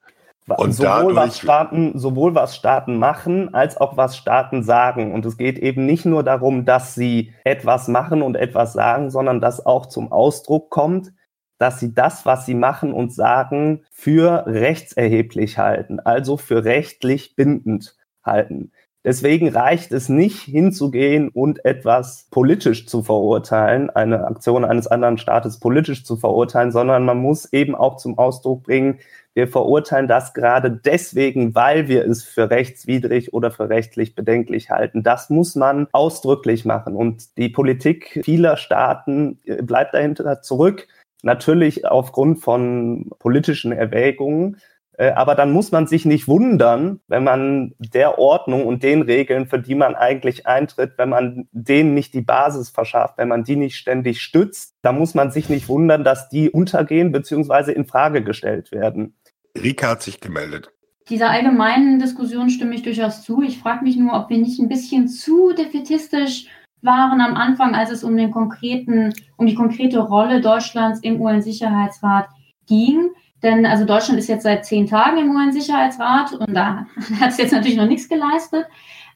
Und 0.58 0.74
sowohl 0.74 1.16
was 1.16 1.38
Staaten, 1.38 1.98
sowohl 1.98 2.36
was 2.36 2.56
Staaten 2.56 2.98
machen, 2.98 3.54
als 3.54 3.78
auch 3.78 3.98
was 3.98 4.18
Staaten 4.18 4.64
sagen. 4.64 5.14
Und 5.14 5.26
es 5.26 5.38
geht 5.38 5.60
eben 5.60 5.86
nicht 5.86 6.06
nur 6.06 6.24
darum, 6.24 6.66
dass 6.66 6.96
sie 6.96 7.34
etwas 7.44 7.88
machen 7.88 8.22
und 8.22 8.36
etwas 8.36 8.74
sagen, 8.74 9.10
sondern 9.10 9.42
dass 9.42 9.66
auch 9.66 9.86
zum 9.86 10.12
Ausdruck 10.12 10.70
kommt, 10.70 11.14
dass 11.58 11.80
sie 11.80 11.94
das, 11.94 12.26
was 12.26 12.46
sie 12.46 12.56
machen 12.56 12.94
und 12.94 13.14
sagen, 13.14 13.84
für 13.92 14.46
rechtserheblich 14.48 15.58
halten, 15.58 16.00
also 16.00 16.38
für 16.38 16.64
rechtlich 16.64 17.36
bindend 17.36 17.98
halten. 18.24 18.72
Deswegen 19.06 19.48
reicht 19.48 19.94
es 19.94 20.10
nicht 20.10 20.42
hinzugehen 20.42 21.30
und 21.30 21.64
etwas 21.64 22.28
politisch 22.32 22.86
zu 22.86 23.02
verurteilen, 23.02 23.90
eine 23.90 24.26
Aktion 24.26 24.66
eines 24.66 24.88
anderen 24.88 25.18
Staates 25.18 25.60
politisch 25.60 26.04
zu 26.04 26.18
verurteilen, 26.18 26.74
sondern 26.74 27.06
man 27.06 27.18
muss 27.18 27.52
eben 27.54 27.76
auch 27.76 27.96
zum 27.96 28.18
Ausdruck 28.18 28.64
bringen, 28.64 29.00
wir 29.36 29.48
verurteilen 29.48 30.08
das 30.08 30.34
gerade 30.34 30.72
deswegen, 30.72 31.56
weil 31.56 31.88
wir 31.88 32.06
es 32.06 32.24
für 32.24 32.50
rechtswidrig 32.50 33.34
oder 33.34 33.52
für 33.52 33.70
rechtlich 33.70 34.16
bedenklich 34.16 34.70
halten. 34.70 35.04
Das 35.04 35.30
muss 35.30 35.56
man 35.56 35.88
ausdrücklich 35.92 36.66
machen. 36.66 36.96
Und 36.96 37.38
die 37.38 37.50
Politik 37.50 38.22
vieler 38.24 38.58
Staaten 38.58 39.40
äh, 39.46 39.62
bleibt 39.62 39.94
dahinter 39.94 40.42
zurück, 40.42 40.88
natürlich 41.22 41.86
aufgrund 41.86 42.40
von 42.40 43.12
politischen 43.20 43.72
Erwägungen. 43.72 44.58
Äh, 45.00 45.12
aber 45.12 45.36
dann 45.36 45.52
muss 45.52 45.72
man 45.72 45.88
sich 45.88 46.04
nicht 46.04 46.28
wundern, 46.28 47.00
wenn 47.08 47.24
man 47.24 47.74
der 47.80 48.20
Ordnung 48.20 48.66
und 48.66 48.84
den 48.84 49.02
Regeln, 49.02 49.48
für 49.48 49.60
die 49.60 49.76
man 49.76 49.96
eigentlich 49.96 50.46
eintritt, 50.46 50.98
wenn 50.98 51.10
man 51.10 51.48
denen 51.54 51.94
nicht 51.94 52.14
die 52.14 52.22
Basis 52.22 52.70
verschafft, 52.70 53.18
wenn 53.18 53.30
man 53.30 53.46
die 53.46 53.56
nicht 53.56 53.78
ständig 53.78 54.22
stützt, 54.22 54.76
dann 54.82 54.98
muss 54.98 55.16
man 55.16 55.32
sich 55.32 55.48
nicht 55.48 55.70
wundern, 55.70 56.04
dass 56.04 56.28
die 56.28 56.50
untergehen 56.50 57.14
bzw. 57.14 57.72
in 57.72 57.86
Frage 57.86 58.24
gestellt 58.24 58.74
werden. 58.74 59.16
Rika 59.62 59.90
hat 59.90 60.04
sich 60.04 60.20
gemeldet. 60.20 60.72
Dieser 61.10 61.32
allgemeinen 61.32 62.00
Diskussion 62.00 62.50
stimme 62.50 62.76
ich 62.76 62.84
durchaus 62.84 63.24
zu. 63.24 63.42
Ich 63.42 63.60
frage 63.60 63.84
mich 63.84 63.98
nur, 63.98 64.14
ob 64.14 64.30
wir 64.30 64.38
nicht 64.38 64.60
ein 64.60 64.70
bisschen 64.70 65.08
zu 65.08 65.54
defetistisch 65.54 66.46
waren 66.82 67.20
am 67.20 67.36
Anfang, 67.36 67.76
als 67.76 67.92
es 67.92 68.04
um 68.04 68.16
den 68.16 68.32
konkreten, 68.32 69.14
um 69.36 69.48
die 69.48 69.56
konkrete 69.56 70.00
Rolle 70.00 70.40
Deutschlands 70.40 71.00
im 71.02 71.20
UN-Sicherheitsrat 71.20 72.28
ging. 72.68 73.10
Denn 73.42 73.66
also 73.66 73.86
Deutschland 73.86 74.20
ist 74.20 74.28
jetzt 74.28 74.44
seit 74.44 74.66
zehn 74.66 74.86
Tagen 74.86 75.18
im 75.18 75.36
UN-Sicherheitsrat 75.36 76.34
und 76.34 76.54
da 76.54 76.86
hat 77.20 77.32
es 77.32 77.38
jetzt 77.38 77.54
natürlich 77.54 77.78
noch 77.78 77.88
nichts 77.88 78.08
geleistet. 78.08 78.66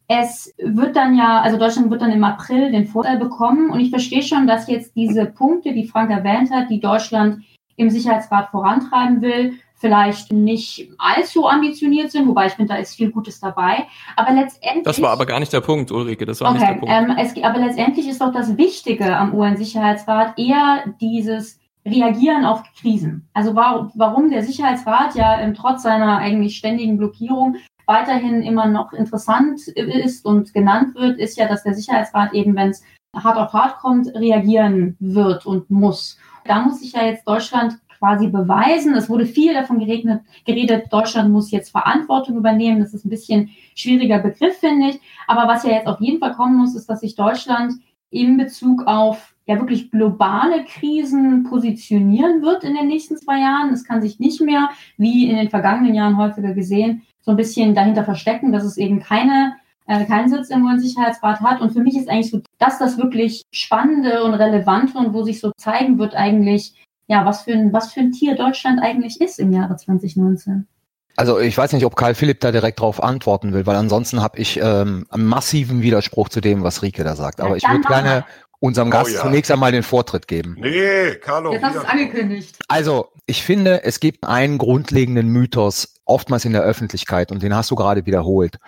Es 0.08 0.53
wird 0.58 0.95
dann 0.95 1.15
ja, 1.15 1.41
also 1.41 1.58
Deutschland 1.58 1.89
wird 1.89 2.01
dann 2.01 2.12
im 2.12 2.23
April 2.23 2.71
den 2.71 2.88
Vorteil 2.88 3.17
bekommen 3.17 3.69
und 3.69 3.79
ich 3.79 3.89
verstehe 3.89 4.23
schon, 4.23 4.47
dass 4.47 4.67
jetzt 4.67 4.95
diese 4.95 5.25
Punkte, 5.25 5.73
die 5.73 5.88
Frank 5.88 6.12
erwähnt 6.12 6.51
hat, 6.51 6.69
die 6.69 6.82
Deutschland 6.82 7.43
im 7.77 7.89
Sicherheitsrat 7.89 8.49
vorantreiben 8.49 9.21
will, 9.21 9.53
vielleicht 9.84 10.32
nicht 10.32 10.89
allzu 10.98 11.46
ambitioniert 11.46 12.10
sind, 12.10 12.26
wobei 12.26 12.48
ich 12.48 12.54
finde, 12.54 12.74
da 12.74 12.80
ist 12.80 12.96
viel 12.96 13.12
Gutes 13.12 13.41
dabei. 13.41 13.86
Aber 14.15 14.32
letztendlich. 14.32 14.86
Das 14.86 15.02
war 15.02 15.10
aber 15.10 15.26
gar 15.26 15.41
nicht 15.41 15.52
der 15.52 15.60
Punkt, 15.60 15.91
Ulrike, 15.91 16.26
das 16.26 16.39
war 16.39 16.52
okay, 16.52 16.60
nicht 16.60 16.69
der 16.69 16.76
Punkt. 16.76 16.89
Ähm, 16.89 17.17
es, 17.19 17.43
aber 17.43 17.60
letztendlich 17.60 18.08
ist 18.08 18.22
doch 18.22 18.32
das 18.32 18.56
Wichtige 18.58 19.13
am 19.13 19.34
UN-Sicherheitsrat 19.34 20.39
eher 20.39 20.86
dieses 21.02 21.60
Reagieren 21.86 22.46
auf 22.46 22.63
Krisen. 22.80 23.28
Also 23.34 23.56
warum, 23.56 23.91
warum 23.96 24.30
der 24.30 24.41
Sicherheitsrat 24.43 25.15
ja 25.15 25.41
ähm, 25.41 25.54
trotz 25.54 25.84
seiner 25.84 26.17
eigentlich 26.17 26.56
ständigen 26.56 26.98
Blockierung 26.98 27.58
weiterhin 27.86 28.41
immer 28.41 28.67
noch 28.67 28.93
interessant 28.93 29.67
ist 29.67 30.26
und 30.26 30.54
genannt 30.54 30.96
wird, 30.96 31.19
ist 31.19 31.38
ja, 31.38 31.46
dass 31.50 31.63
der 31.63 31.74
Sicherheitsrat 31.74 32.32
eben, 32.32 32.56
wenn 32.56 32.69
es 32.69 32.84
hart 33.13 33.38
auf 33.38 33.52
hart 33.52 33.80
kommt, 33.80 34.08
reagieren 34.15 34.96
wird 35.02 35.46
und 35.46 35.69
muss. 35.69 36.17
Da 36.46 36.62
muss 36.62 36.80
sich 36.80 36.93
ja 36.93 37.04
jetzt 37.04 37.28
Deutschland 37.28 37.78
quasi 38.04 38.28
beweisen. 38.28 38.96
Es 38.96 39.10
wurde 39.10 39.26
viel 39.26 39.54
davon 39.54 39.80
geregnet, 39.80 40.24
geredet, 40.46 40.92
Deutschland 40.92 41.32
muss 41.32 41.52
jetzt 41.52 41.72
Verantwortung 41.72 42.36
übernehmen. 42.36 42.82
Das 42.82 42.94
ist 42.94 43.06
ein 43.06 43.10
bisschen 43.10 43.52
schwieriger 43.76 44.20
Begriff, 44.20 44.58
finde 44.58 44.89
ich. 44.89 45.00
Aber 45.26 45.48
was 45.48 45.63
ja 45.63 45.72
jetzt 45.72 45.88
auf 45.88 46.02
jeden 46.02 46.20
Fall 46.20 46.34
kommen 46.34 46.58
muss, 46.58 46.76
ist, 46.76 46.89
dass 46.89 47.00
sich 47.00 47.16
Deutschland 47.16 47.76
in 48.10 48.36
Bezug 48.36 48.86
auf 48.88 49.34
ja 49.46 49.58
wirklich 49.58 49.89
globale 49.89 50.66
Krisen 50.66 51.44
positionieren 51.44 52.42
wird 52.42 52.66
in 52.66 52.76
den 52.76 52.88
nächsten 52.88 53.16
zwei 53.16 53.39
Jahren. 53.39 53.72
Es 53.72 53.86
kann 53.86 54.02
sich 54.02 54.20
nicht 54.20 54.42
mehr, 54.42 54.70
wie 54.98 55.30
in 55.30 55.38
den 55.38 55.50
vergangenen 55.50 55.96
Jahren 55.96 56.18
häufiger 56.18 56.54
gesehen, 56.54 57.04
so 57.22 57.32
ein 57.32 57.38
bisschen 57.38 57.74
dahinter 57.74 58.04
verstecken, 58.04 58.52
dass 58.52 58.66
es 58.66 58.76
eben 58.76 59.00
keine 59.00 59.56
äh, 59.88 60.06
keinen 60.06 60.30
Sitz 60.30 60.50
im 60.50 60.66
UN-Sicherheitsrat 60.66 61.39
hat. 61.39 61.62
Und 61.62 61.72
für 61.72 61.82
mich 61.82 61.96
ist 61.96 62.10
eigentlich 62.10 62.32
so 62.32 62.42
das 62.58 62.80
das 62.80 62.98
wirklich 62.98 63.44
Spannende 63.54 64.24
und 64.26 64.34
Relevante 64.34 64.98
und 64.98 65.13
wo 65.13 65.24
sich 65.24 65.39
so 65.39 65.52
zeigen 65.58 65.98
wird 66.00 66.16
eigentlich, 66.16 66.74
ja, 67.08 67.26
was 67.26 67.44
für, 67.44 67.54
ein, 67.54 67.74
was 67.74 67.94
für 67.94 68.00
ein 68.00 68.12
Tier 68.12 68.36
Deutschland 68.36 68.80
eigentlich 68.82 69.22
ist 69.22 69.39
im 69.39 69.52
Jahre 69.52 69.76
2019. 69.76 70.68
Also 71.16 71.39
ich 71.39 71.58
weiß 71.58 71.74
nicht, 71.74 71.86
ob 71.86 71.96
Karl 71.96 72.16
Philipp 72.16 72.39
da 72.39 72.52
direkt 72.52 72.80
darauf 72.80 73.04
antworten 73.04 73.54
will, 73.54 73.66
weil 73.68 73.76
ansonsten 73.76 74.22
habe 74.22 74.39
ich 74.39 74.60
ähm, 74.60 75.06
einen 75.10 75.26
massiven 75.26 75.82
Widerspruch 75.82 76.30
zu 76.30 76.42
dem, 76.42 76.63
was 76.63 76.82
Rike 76.82 77.04
da 77.04 77.16
sagt. 77.16 77.39
Aber 77.39 77.52
ja, 77.52 77.56
ich 77.58 77.68
würde 77.70 77.88
gerne 77.88 78.26
unserem 78.63 78.89
Gast 78.89 79.12
oh, 79.12 79.16
ja. 79.16 79.22
zunächst 79.22 79.52
einmal 79.52 79.72
den 79.72 79.84
Vortritt 79.84 80.28
geben. 80.28 80.56
Nee, 80.58 81.16
Carlo. 81.16 81.52
Jetzt 81.52 81.63
hast 81.63 81.76
du 81.76 81.80
es 81.82 81.86
angekündigt. 81.86 82.58
Also, 82.70 83.10
ich 83.26 83.44
finde, 83.44 83.84
es 83.84 84.00
gibt 84.00 84.24
einen 84.24 84.58
grundlegenden 84.58 85.28
Mythos, 85.28 85.96
oftmals 86.06 86.46
in 86.46 86.54
der 86.54 86.63
Öffentlichkeit, 86.63 87.32
und 87.32 87.44
den 87.44 87.54
hast 87.54 87.70
du 87.72 87.76
gerade 87.76 88.06
wiederholt. 88.06 88.60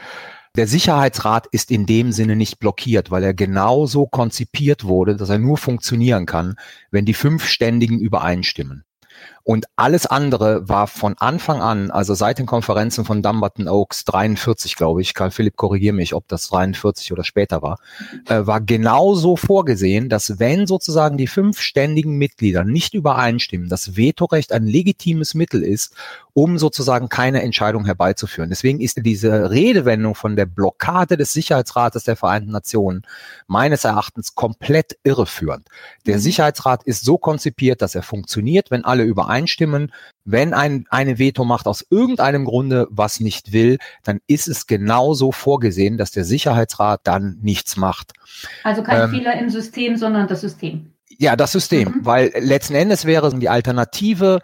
Der 0.56 0.68
Sicherheitsrat 0.68 1.48
ist 1.48 1.70
in 1.70 1.86
dem 1.86 2.14
Sinne 2.14 2.38
nicht 2.38 2.60
blockiert, 2.60 3.12
weil 3.12 3.24
er 3.24 3.34
genauso 3.34 4.06
konzipiert 4.06 4.86
wurde, 4.86 5.18
dass 5.18 5.30
er 5.30 5.38
nur 5.38 5.58
funktionieren 5.58 6.26
kann, 6.26 6.56
wenn 6.92 7.04
die 7.04 7.14
fünf 7.14 7.46
Ständigen 7.46 8.00
übereinstimmen. 8.00 8.86
Und 9.48 9.68
alles 9.76 10.08
andere 10.08 10.68
war 10.68 10.88
von 10.88 11.14
Anfang 11.20 11.62
an, 11.62 11.92
also 11.92 12.16
seit 12.16 12.40
den 12.40 12.48
Konferenzen 12.48 13.06
von 13.06 13.22
Dumbarton 13.22 13.68
Oaks 13.68 14.04
43, 14.06 14.76
glaube 14.76 15.04
ich, 15.04 15.14
Karl 15.14 15.30
Philipp 15.30 15.56
korrigiere 15.56 15.94
mich, 15.94 16.16
ob 16.16 16.28
das 16.28 16.48
43 16.50 17.14
oder 17.14 17.24
später 17.24 17.62
war, 17.62 17.78
äh, 18.26 18.48
war 18.48 18.60
genauso 18.60 19.36
vorgesehen, 19.36 20.10
dass 20.10 20.40
wenn 20.40 20.66
sozusagen 20.66 21.18
die 21.18 21.28
fünf 21.28 21.60
ständigen 21.60 22.18
Mitglieder 22.18 22.64
nicht 22.64 22.96
übereinstimmen, 22.96 23.70
das 23.70 23.96
Vetorecht 23.96 24.52
ein 24.52 24.66
legitimes 24.66 25.36
Mittel 25.36 25.62
ist, 25.62 25.94
um 26.34 26.58
sozusagen 26.58 27.08
keine 27.08 27.42
Entscheidung 27.44 27.86
herbeizuführen. 27.86 28.50
Deswegen 28.50 28.82
ist 28.82 29.00
diese 29.02 29.52
Redewendung 29.52 30.16
von 30.16 30.36
der 30.36 30.46
Blockade 30.46 31.16
des 31.16 31.32
Sicherheitsrates 31.32 32.04
der 32.04 32.18
Vereinten 32.18 32.52
Nationen 32.52 33.04
meines 33.48 33.86
Erachtens 33.86 34.36
komplett 34.36 34.98
irreführend. 35.04 35.70
Der 36.06 36.18
mhm. 36.18 36.22
Sicherheitsrat 36.22 36.84
ist 36.84 37.06
so 37.06 37.18
konzipiert, 37.18 37.82
dass 37.82 37.96
er 37.96 38.04
funktioniert, 38.04 38.70
wenn 38.70 38.84
alle 38.84 39.04
übereinstimmen. 39.04 39.35
Wenn 40.24 40.54
ein, 40.54 40.86
eine 40.90 41.20
Veto-Macht 41.20 41.68
aus 41.68 41.86
irgendeinem 41.90 42.46
Grunde 42.46 42.88
was 42.90 43.20
nicht 43.20 43.52
will, 43.52 43.78
dann 44.04 44.20
ist 44.28 44.48
es 44.48 44.68
genauso 44.68 45.32
vorgesehen, 45.32 45.98
dass 45.98 46.12
der 46.12 46.26
Sicherheitsrat 46.26 47.02
dann 47.04 47.38
nichts 47.42 47.78
macht. 47.78 48.14
Also 48.64 48.84
kein 48.84 49.04
ähm, 49.04 49.10
Fehler 49.12 49.38
im 49.40 49.50
System, 49.50 49.98
sondern 49.98 50.28
das 50.28 50.42
System. 50.42 50.92
Ja, 51.18 51.36
das 51.36 51.52
System, 51.52 51.90
mhm. 51.90 52.06
weil 52.06 52.32
letzten 52.40 52.76
Endes 52.76 53.06
wäre 53.06 53.34
die 53.38 53.50
Alternative, 53.50 54.42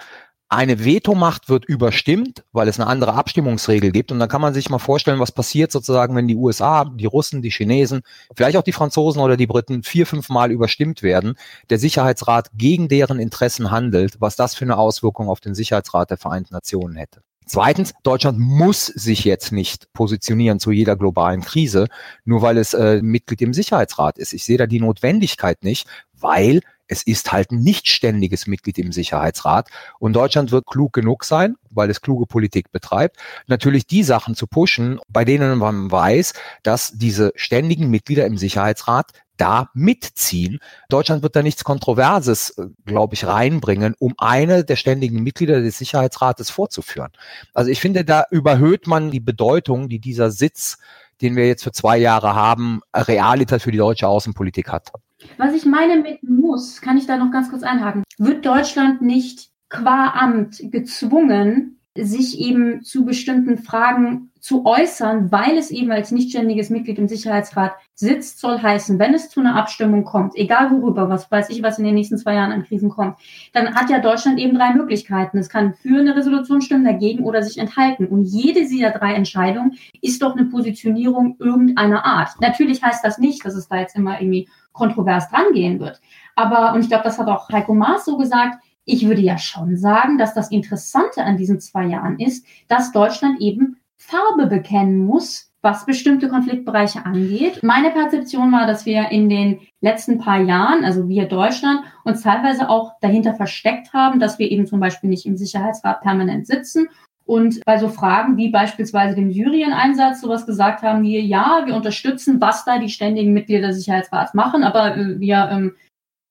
eine 0.51 0.83
Vetomacht 0.83 1.47
wird 1.47 1.63
überstimmt, 1.63 2.43
weil 2.51 2.67
es 2.67 2.77
eine 2.77 2.89
andere 2.89 3.13
Abstimmungsregel 3.13 3.91
gibt. 3.91 4.11
Und 4.11 4.19
dann 4.19 4.27
kann 4.27 4.41
man 4.41 4.53
sich 4.53 4.69
mal 4.69 4.79
vorstellen, 4.79 5.21
was 5.21 5.31
passiert 5.31 5.71
sozusagen, 5.71 6.13
wenn 6.13 6.27
die 6.27 6.35
USA, 6.35 6.83
die 6.83 7.05
Russen, 7.05 7.41
die 7.41 7.51
Chinesen, 7.51 8.01
vielleicht 8.35 8.57
auch 8.57 8.63
die 8.63 8.73
Franzosen 8.73 9.21
oder 9.21 9.37
die 9.37 9.47
Briten 9.47 9.81
vier, 9.83 10.05
fünf 10.05 10.27
Mal 10.27 10.51
überstimmt 10.51 11.03
werden, 11.03 11.35
der 11.69 11.79
Sicherheitsrat 11.79 12.49
gegen 12.53 12.89
deren 12.89 13.17
Interessen 13.17 13.71
handelt, 13.71 14.19
was 14.19 14.35
das 14.35 14.53
für 14.53 14.65
eine 14.65 14.77
Auswirkung 14.77 15.29
auf 15.29 15.39
den 15.39 15.55
Sicherheitsrat 15.55 16.09
der 16.09 16.17
Vereinten 16.17 16.53
Nationen 16.53 16.97
hätte. 16.97 17.21
Zweitens, 17.45 17.93
Deutschland 18.03 18.37
muss 18.37 18.87
sich 18.87 19.23
jetzt 19.23 19.53
nicht 19.53 19.91
positionieren 19.93 20.59
zu 20.59 20.71
jeder 20.71 20.97
globalen 20.97 21.41
Krise, 21.41 21.87
nur 22.25 22.41
weil 22.41 22.57
es 22.57 22.73
äh, 22.73 23.01
Mitglied 23.01 23.41
im 23.41 23.53
Sicherheitsrat 23.53 24.17
ist. 24.17 24.33
Ich 24.33 24.43
sehe 24.43 24.57
da 24.57 24.67
die 24.67 24.81
Notwendigkeit 24.81 25.63
nicht, 25.63 25.87
weil 26.19 26.59
es 26.91 27.03
ist 27.03 27.31
halt 27.31 27.51
ein 27.51 27.59
nicht 27.59 27.87
ständiges 27.87 28.47
Mitglied 28.47 28.77
im 28.77 28.91
Sicherheitsrat 28.91 29.69
und 29.97 30.13
Deutschland 30.13 30.51
wird 30.51 30.67
klug 30.67 30.91
genug 30.91 31.23
sein, 31.23 31.55
weil 31.69 31.89
es 31.89 32.01
kluge 32.01 32.25
Politik 32.25 32.69
betreibt, 32.73 33.15
natürlich 33.47 33.87
die 33.87 34.03
Sachen 34.03 34.35
zu 34.35 34.45
pushen, 34.45 34.99
bei 35.07 35.23
denen 35.23 35.57
man 35.57 35.89
weiß, 35.89 36.33
dass 36.63 36.91
diese 36.93 37.31
ständigen 37.35 37.89
Mitglieder 37.89 38.25
im 38.25 38.37
Sicherheitsrat 38.37 39.13
da 39.37 39.69
mitziehen. 39.73 40.59
Deutschland 40.89 41.23
wird 41.23 41.35
da 41.35 41.41
nichts 41.41 41.63
Kontroverses, 41.63 42.57
äh, 42.57 42.67
glaube 42.85 43.15
ich, 43.15 43.25
reinbringen, 43.25 43.95
um 43.97 44.13
eine 44.17 44.65
der 44.65 44.75
ständigen 44.75 45.23
Mitglieder 45.23 45.61
des 45.61 45.77
Sicherheitsrates 45.77 46.49
vorzuführen. 46.49 47.11
Also 47.53 47.71
ich 47.71 47.79
finde, 47.79 48.03
da 48.03 48.25
überhöht 48.29 48.85
man 48.85 49.11
die 49.11 49.21
Bedeutung, 49.21 49.87
die 49.87 49.99
dieser 49.99 50.29
Sitz 50.29 50.77
den 51.21 51.35
wir 51.35 51.47
jetzt 51.47 51.63
für 51.63 51.71
zwei 51.71 51.97
Jahre 51.97 52.35
haben, 52.35 52.81
Realität 52.95 53.61
für 53.61 53.71
die 53.71 53.77
deutsche 53.77 54.07
Außenpolitik 54.07 54.71
hat. 54.71 54.91
Was 55.37 55.53
ich 55.53 55.65
meine 55.65 56.01
mit 56.01 56.23
muss, 56.23 56.81
kann 56.81 56.97
ich 56.97 57.05
da 57.05 57.17
noch 57.17 57.31
ganz 57.31 57.49
kurz 57.49 57.63
einhaken. 57.63 58.03
Wird 58.17 58.45
Deutschland 58.45 59.01
nicht 59.01 59.49
qua 59.69 60.09
Amt 60.09 60.61
gezwungen, 60.71 61.79
sich 61.95 62.39
eben 62.39 62.83
zu 62.83 63.05
bestimmten 63.05 63.57
Fragen 63.57 64.30
zu 64.41 64.65
äußern, 64.65 65.31
weil 65.31 65.57
es 65.57 65.69
eben 65.69 65.91
als 65.91 66.11
nichtständiges 66.11 66.71
Mitglied 66.71 66.97
im 66.97 67.07
Sicherheitsrat 67.07 67.73
sitzt, 67.93 68.39
soll 68.39 68.59
heißen, 68.59 68.97
wenn 68.97 69.13
es 69.13 69.29
zu 69.29 69.39
einer 69.39 69.55
Abstimmung 69.55 70.03
kommt, 70.03 70.35
egal 70.35 70.71
worüber, 70.71 71.09
was 71.09 71.29
weiß 71.29 71.51
ich, 71.51 71.61
was 71.61 71.77
in 71.77 71.85
den 71.85 71.93
nächsten 71.93 72.17
zwei 72.17 72.33
Jahren 72.33 72.51
an 72.51 72.63
Krisen 72.63 72.89
kommt, 72.89 73.17
dann 73.53 73.75
hat 73.75 73.91
ja 73.91 73.99
Deutschland 73.99 74.39
eben 74.39 74.57
drei 74.57 74.73
Möglichkeiten. 74.73 75.37
Es 75.37 75.47
kann 75.47 75.75
für 75.75 75.99
eine 75.99 76.15
Resolution 76.15 76.61
stimmen, 76.61 76.83
dagegen 76.83 77.23
oder 77.23 77.43
sich 77.43 77.59
enthalten. 77.59 78.07
Und 78.07 78.23
jede 78.23 78.67
dieser 78.67 78.89
drei 78.89 79.13
Entscheidungen 79.13 79.77
ist 80.01 80.23
doch 80.23 80.35
eine 80.35 80.45
Positionierung 80.45 81.35
irgendeiner 81.39 82.03
Art. 82.03 82.29
Natürlich 82.41 82.81
heißt 82.81 83.05
das 83.05 83.19
nicht, 83.19 83.45
dass 83.45 83.55
es 83.55 83.67
da 83.67 83.77
jetzt 83.77 83.95
immer 83.95 84.19
irgendwie 84.19 84.49
kontrovers 84.71 85.29
drangehen 85.29 85.79
wird. 85.79 86.01
Aber, 86.35 86.73
und 86.73 86.81
ich 86.81 86.87
glaube, 86.87 87.03
das 87.03 87.19
hat 87.19 87.27
auch 87.27 87.47
Heiko 87.49 87.75
Maas 87.75 88.05
so 88.05 88.17
gesagt, 88.17 88.63
ich 88.85 89.07
würde 89.07 89.21
ja 89.21 89.37
schon 89.37 89.77
sagen, 89.77 90.17
dass 90.17 90.33
das 90.33 90.49
Interessante 90.49 91.23
an 91.23 91.37
diesen 91.37 91.59
zwei 91.59 91.85
Jahren 91.85 92.19
ist, 92.19 92.45
dass 92.67 92.91
Deutschland 92.91 93.39
eben 93.39 93.77
Farbe 94.01 94.47
bekennen 94.47 95.05
muss, 95.05 95.51
was 95.61 95.85
bestimmte 95.85 96.27
Konfliktbereiche 96.27 97.05
angeht. 97.05 97.61
Meine 97.61 97.91
Perzeption 97.91 98.51
war, 98.51 98.65
dass 98.65 98.87
wir 98.87 99.09
in 99.09 99.29
den 99.29 99.59
letzten 99.79 100.17
paar 100.17 100.41
Jahren, 100.41 100.83
also 100.83 101.07
wir 101.07 101.27
Deutschland, 101.27 101.81
uns 102.03 102.21
teilweise 102.21 102.67
auch 102.67 102.93
dahinter 103.01 103.35
versteckt 103.35 103.93
haben, 103.93 104.19
dass 104.19 104.39
wir 104.39 104.49
eben 104.49 104.65
zum 104.65 104.79
Beispiel 104.79 105.09
nicht 105.09 105.27
im 105.27 105.37
Sicherheitsrat 105.37 106.01
permanent 106.01 106.47
sitzen 106.47 106.87
und 107.25 107.61
bei 107.63 107.77
so 107.77 107.89
Fragen 107.89 108.37
wie 108.37 108.49
beispielsweise 108.49 109.15
dem 109.15 109.31
Syrien-Einsatz 109.31 110.21
sowas 110.21 110.47
gesagt 110.47 110.81
haben 110.81 111.03
wie, 111.03 111.19
ja, 111.19 111.61
wir 111.65 111.75
unterstützen, 111.75 112.41
was 112.41 112.65
da 112.65 112.79
die 112.79 112.89
ständigen 112.89 113.33
Mitglieder 113.33 113.67
des 113.67 113.77
Sicherheitsrats 113.77 114.33
machen, 114.33 114.63
aber 114.63 114.97
äh, 114.97 115.19
wir 115.19 115.47
ähm, 115.51 115.75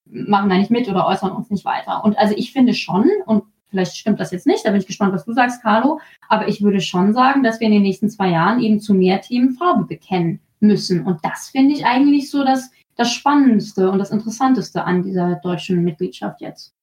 machen 0.05 0.49
da 0.49 0.57
nicht 0.57 0.71
mit 0.71 0.89
oder 0.89 1.07
äußern 1.07 1.31
uns 1.31 1.49
nicht 1.49 1.63
weiter. 1.63 2.03
Und 2.03 2.17
also 2.19 2.33
ich 2.35 2.51
finde 2.51 2.73
schon, 2.73 3.09
und 3.25 3.43
vielleicht 3.71 3.97
stimmt 3.97 4.19
das 4.19 4.31
jetzt 4.31 4.45
nicht, 4.45 4.65
da 4.65 4.69
bin 4.69 4.79
ich 4.79 4.87
gespannt, 4.87 5.13
was 5.13 5.25
du 5.25 5.33
sagst, 5.33 5.63
Carlo, 5.63 5.99
aber 6.29 6.47
ich 6.47 6.61
würde 6.61 6.81
schon 6.81 7.13
sagen, 7.13 7.41
dass 7.41 7.59
wir 7.59 7.67
in 7.67 7.73
den 7.73 7.81
nächsten 7.81 8.09
zwei 8.09 8.29
Jahren 8.29 8.61
eben 8.61 8.79
zu 8.79 8.93
mehr 8.93 9.21
Themen 9.21 9.53
Farbe 9.53 9.85
bekennen 9.85 10.39
müssen. 10.59 11.05
Und 11.05 11.19
das 11.23 11.49
finde 11.49 11.73
ich 11.73 11.85
eigentlich 11.85 12.29
so 12.29 12.43
das, 12.43 12.69
das 12.95 13.11
Spannendste 13.11 13.89
und 13.89 13.97
das 13.97 14.11
Interessanteste 14.11 14.83
an 14.83 15.01
dieser 15.01 15.35
deutschen 15.35 15.83
Mitgliedschaft 15.83 16.41
jetzt. 16.41 16.73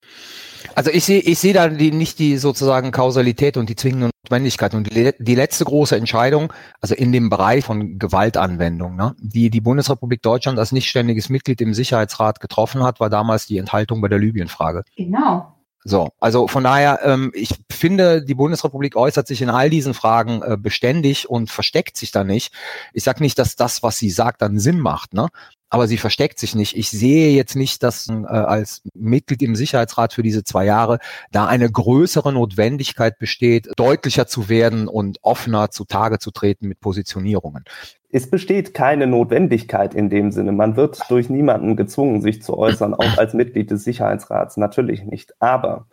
Also 0.75 0.91
ich 0.91 1.05
sehe 1.05 1.21
ich 1.21 1.39
sehe 1.39 1.53
da 1.53 1.69
die, 1.69 1.93
nicht 1.93 2.19
die 2.19 2.37
sozusagen 2.37 2.91
Kausalität 2.91 3.57
und 3.57 3.69
die 3.69 3.77
zwingende 3.77 4.11
Notwendigkeit. 4.25 4.75
Und 4.75 4.93
die, 4.93 5.13
die 5.19 5.35
letzte 5.35 5.65
große 5.65 5.97
Entscheidung, 5.97 6.53
also 6.81 6.95
in 6.95 7.13
dem 7.13 7.31
Bereich 7.31 7.65
von 7.65 7.99
Gewaltanwendung, 7.99 8.97
ne, 8.97 9.15
die 9.21 9.51
die 9.51 9.61
Bundesrepublik 9.61 10.23
Deutschland 10.23 10.59
als 10.59 10.73
nichtständiges 10.73 11.29
Mitglied 11.29 11.61
im 11.61 11.75
Sicherheitsrat 11.75 12.41
getroffen 12.41 12.83
hat, 12.83 13.01
war 13.01 13.11
damals 13.11 13.47
die 13.47 13.59
Enthaltung 13.59 14.01
bei 14.01 14.09
der 14.09 14.19
Libyen-Frage. 14.19 14.85
Genau. 14.97 15.55
So, 15.85 16.11
also 16.19 16.49
von 16.49 16.65
daher, 16.65 17.01
ähm, 17.05 17.31
ich 17.35 17.55
finde, 17.71 18.23
die 18.23 18.35
Bundesrepublik 18.35 18.97
äußert 18.97 19.27
sich 19.27 19.43
in 19.43 19.51
all 19.51 19.71
diesen 19.71 19.95
Fragen 19.95 20.43
äh, 20.43 20.57
beständig 20.59 21.31
und 21.31 21.51
versteckt 21.51 21.97
sich 21.97 22.11
da 22.11 22.25
nicht. 22.25 22.53
Ich 22.93 23.05
sage 23.05 23.23
nicht, 23.23 23.39
dass 23.39 23.57
das, 23.57 23.83
was 23.83 23.97
sie 23.97 24.11
sagt, 24.11 24.43
dann 24.43 24.59
Sinn 24.59 24.81
macht, 24.81 25.15
ne? 25.15 25.29
Aber 25.71 25.87
sie 25.87 25.99
versteckt 25.99 26.39
sich 26.39 26.55
nicht. 26.55 26.77
Ich 26.77 26.91
sehe 26.91 27.31
jetzt 27.31 27.57
nicht, 27.57 27.83
dass 27.83 28.09
äh, 28.09 28.27
als 28.27 28.83
Mitglied 28.95 29.43
im 29.43 29.55
Sicherheitsrat 29.55 30.13
für 30.13 30.23
diese 30.23 30.45
zwei 30.45 30.65
Jahre 30.65 30.99
da 31.31 31.47
eine 31.47 31.71
größere 31.71 32.33
Notwendigkeit 32.33 33.19
besteht, 33.19 33.69
deutlicher 33.77 34.27
zu 34.27 34.49
werden 34.49 34.89
und 34.89 35.19
offener 35.23 35.71
zutage 35.71 36.19
zu 36.19 36.31
treten 36.31 36.69
mit 36.69 36.81
Positionierungen. 36.81 37.65
Es 38.11 38.31
besteht 38.31 38.73
keine 38.73 39.07
Notwendigkeit 39.07 39.95
in 39.95 40.09
dem 40.09 40.33
Sinne. 40.33 40.53
Man 40.53 40.77
wird 40.77 40.99
durch 41.11 41.29
niemanden 41.29 41.77
gezwungen, 41.77 42.23
sich 42.23 42.43
zu 42.43 42.57
äußern, 42.57 42.95
auch 42.95 43.19
als 43.19 43.35
Mitglied 43.35 43.71
des 43.71 43.85
Sicherheitsrats. 43.85 44.57
Natürlich 44.57 45.05
nicht. 45.05 45.35
Aber 45.41 45.87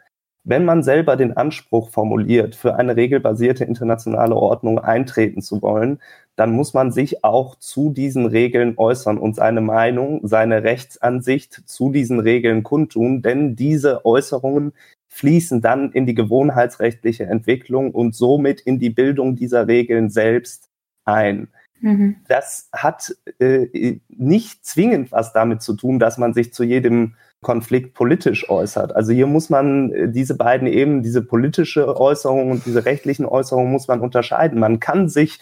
wenn 0.46 0.64
man 0.64 0.84
selber 0.84 1.18
den 1.18 1.36
Anspruch 1.36 1.90
formuliert, 1.90 2.56
für 2.56 2.76
eine 2.76 2.96
regelbasierte 2.96 3.66
internationale 3.66 4.36
Ordnung 4.36 4.80
eintreten 4.80 5.42
zu 5.42 5.62
wollen, 5.62 6.00
dann 6.36 6.52
muss 6.52 6.74
man 6.74 6.92
sich 6.92 7.24
auch 7.24 7.56
zu 7.56 7.92
diesen 7.92 8.26
Regeln 8.28 8.76
äußern 8.78 9.18
und 9.18 9.36
seine 9.36 9.62
Meinung, 9.62 10.20
seine 10.24 10.64
Rechtsansicht 10.64 11.64
zu 11.66 11.92
diesen 11.92 12.20
Regeln 12.20 12.64
kundtun, 12.64 13.22
denn 13.22 13.56
diese 13.56 14.06
Äußerungen 14.06 14.74
fließen 15.08 15.62
dann 15.62 15.92
in 15.92 16.06
die 16.06 16.14
gewohnheitsrechtliche 16.14 17.26
Entwicklung 17.26 17.92
und 17.92 18.16
somit 18.16 18.62
in 18.62 18.80
die 18.80 18.90
Bildung 18.90 19.36
dieser 19.36 19.68
Regeln 19.68 20.10
selbst 20.10 20.70
ein. 21.06 21.48
Mhm. 21.80 22.18
Das 22.28 22.70
hat 22.74 23.16
äh, 23.40 24.00
nicht 24.10 24.66
zwingend 24.66 25.12
was 25.12 25.34
damit 25.34 25.62
zu 25.62 25.74
tun, 25.74 26.00
dass 26.00 26.18
man 26.18 26.34
sich 26.34 26.54
zu 26.54 26.64
jedem 26.64 27.16
Konflikt 27.46 27.94
politisch 27.94 28.50
äußert. 28.50 28.96
Also 28.96 29.14
hier 29.14 29.28
muss 29.28 29.52
man 29.52 29.94
äh, 29.94 30.10
diese 30.10 30.36
beiden 30.36 30.68
eben, 30.68 31.04
diese 31.04 31.22
politische 31.22 31.96
Äußerung 31.96 32.50
und 32.50 32.66
diese 32.66 32.86
rechtlichen 32.86 33.26
Äußerungen 33.26 33.72
muss 33.72 33.88
man 33.88 34.02
unterscheiden. 34.02 34.60
Man 34.60 34.80
kann 34.80 35.08
sich 35.08 35.40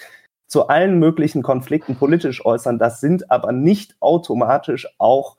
zu 0.47 0.67
allen 0.67 0.99
möglichen 0.99 1.43
Konflikten 1.43 1.95
politisch 1.95 2.45
äußern. 2.45 2.77
Das 2.77 2.99
sind 2.99 3.31
aber 3.31 3.53
nicht 3.53 3.95
automatisch 4.01 4.87
auch 4.97 5.37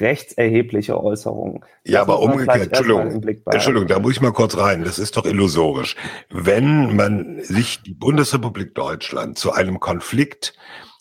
rechtserhebliche 0.00 0.98
Äußerungen. 1.02 1.64
Ja, 1.84 2.00
aber 2.00 2.20
umgekehrt, 2.20 2.72
Entschuldigung, 2.72 3.22
Entschuldigung, 3.50 3.86
da 3.86 3.98
muss 3.98 4.12
ich 4.12 4.20
mal 4.22 4.32
kurz 4.32 4.56
rein. 4.56 4.84
Das 4.84 4.98
ist 4.98 5.18
doch 5.18 5.26
illusorisch. 5.26 5.96
Wenn 6.30 6.96
man 6.96 7.42
sich 7.42 7.82
die 7.82 7.94
Bundesrepublik 7.94 8.74
Deutschland 8.74 9.38
zu 9.38 9.52
einem 9.52 9.80
Konflikt 9.80 10.54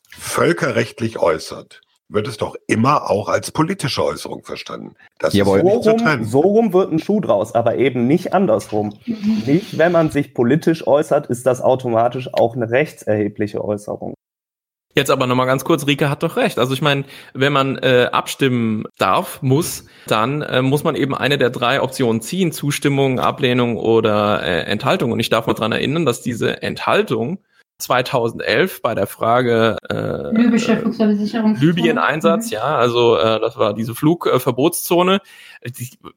völkerrechtlich 0.09 1.19
äußert, 1.19 1.81
wird 2.07 2.27
es 2.27 2.37
doch 2.37 2.55
immer 2.67 3.09
auch 3.09 3.29
als 3.29 3.51
politische 3.51 4.03
Äußerung 4.03 4.43
verstanden. 4.43 4.95
Das 5.19 5.33
Jawohl. 5.33 5.59
ist 5.59 5.83
so 5.83 5.91
rum, 5.91 6.23
so 6.23 6.39
rum 6.39 6.73
wird 6.73 6.91
ein 6.91 6.99
Schuh 6.99 7.19
draus, 7.19 7.55
aber 7.55 7.77
eben 7.77 8.07
nicht 8.07 8.33
andersrum. 8.33 8.93
Nicht, 9.45 9.77
wenn 9.77 9.91
man 9.91 10.11
sich 10.11 10.33
politisch 10.33 10.85
äußert, 10.85 11.27
ist 11.27 11.45
das 11.45 11.61
automatisch 11.61 12.29
auch 12.33 12.55
eine 12.55 12.69
rechtserhebliche 12.69 13.63
Äußerung. 13.63 14.13
Jetzt 14.97 15.11
aber 15.11 15.27
nochmal 15.27 15.45
ganz 15.45 15.65
kurz, 15.65 15.87
Rike 15.87 16.09
hat 16.09 16.23
doch 16.23 16.37
recht. 16.37 16.57
Also 16.57 16.73
ich 16.73 16.81
meine, 16.81 17.03
wenn 17.33 17.51
man 17.51 17.77
äh, 17.79 18.07
abstimmen 18.13 18.85
darf, 18.97 19.41
muss, 19.41 19.85
dann 20.07 20.41
äh, 20.41 20.61
muss 20.61 20.85
man 20.85 20.95
eben 20.95 21.13
eine 21.13 21.37
der 21.37 21.49
drei 21.49 21.81
Optionen 21.81 22.21
ziehen, 22.21 22.53
Zustimmung, 22.53 23.19
Ablehnung 23.19 23.75
oder 23.75 24.41
äh, 24.41 24.61
Enthaltung. 24.61 25.11
Und 25.11 25.19
ich 25.19 25.29
darf 25.29 25.47
mal 25.47 25.53
dran 25.53 25.73
erinnern, 25.73 26.05
dass 26.05 26.21
diese 26.21 26.61
Enthaltung 26.61 27.39
2011 27.77 28.81
bei 28.81 28.95
der 28.95 29.07
Frage 29.07 29.77
äh, 29.89 30.31
Libysche 30.35 30.81
Libyen-Einsatz, 31.59 32.47
mhm. 32.47 32.53
ja, 32.53 32.77
also 32.77 33.17
äh, 33.17 33.39
das 33.39 33.57
war 33.57 33.73
diese 33.73 33.93
Flugverbotszone, 33.93 35.15
äh, 35.15 35.19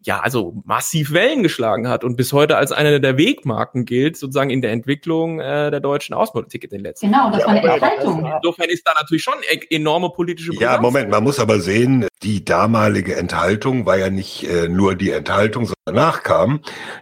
ja, 0.03 0.21
also 0.21 0.55
massiv 0.65 1.13
Wellen 1.13 1.43
geschlagen 1.43 1.89
hat 1.89 2.05
und 2.05 2.17
bis 2.17 2.33
heute 2.33 2.57
als 2.57 2.73
eine 2.73 3.01
der 3.01 3.17
Wegmarken 3.17 3.85
gilt, 3.85 4.17
sozusagen 4.17 4.51
in 4.51 4.63
der 4.63 4.73
Entwicklung 4.73 5.41
äh, 5.41 5.71
der 5.71 5.81
deutschen 5.81 6.15
Außenpolitik 6.15 6.65
in 6.65 6.71
den 6.71 6.81
letzten 6.81 7.11
Jahren. 7.11 7.33
Genau, 7.33 7.37
das 7.37 7.41
ja, 7.41 7.47
war 7.47 7.55
eine 7.55 7.73
Enthaltung. 7.75 8.33
Insofern 8.37 8.69
ist 8.69 8.87
da 8.87 8.93
natürlich 8.95 9.23
schon 9.23 9.35
e 9.51 9.75
enorme 9.75 10.11
politische 10.11 10.51
Brisanz. 10.51 10.75
Ja, 10.77 10.81
Moment, 10.81 11.11
man 11.11 11.25
muss 11.25 11.39
aber 11.39 11.61
sehen, 11.61 12.07
die 12.23 12.45
damalige 12.45 13.17
Enthaltung 13.17 13.87
war 13.87 13.97
ja 13.97 14.11
nicht 14.11 14.45
äh, 14.45 14.69
nur 14.69 14.95
die 14.95 15.11
Enthaltung, 15.11 15.65
sondern 15.65 15.79
danach 15.85 16.23
kam, 16.23 16.61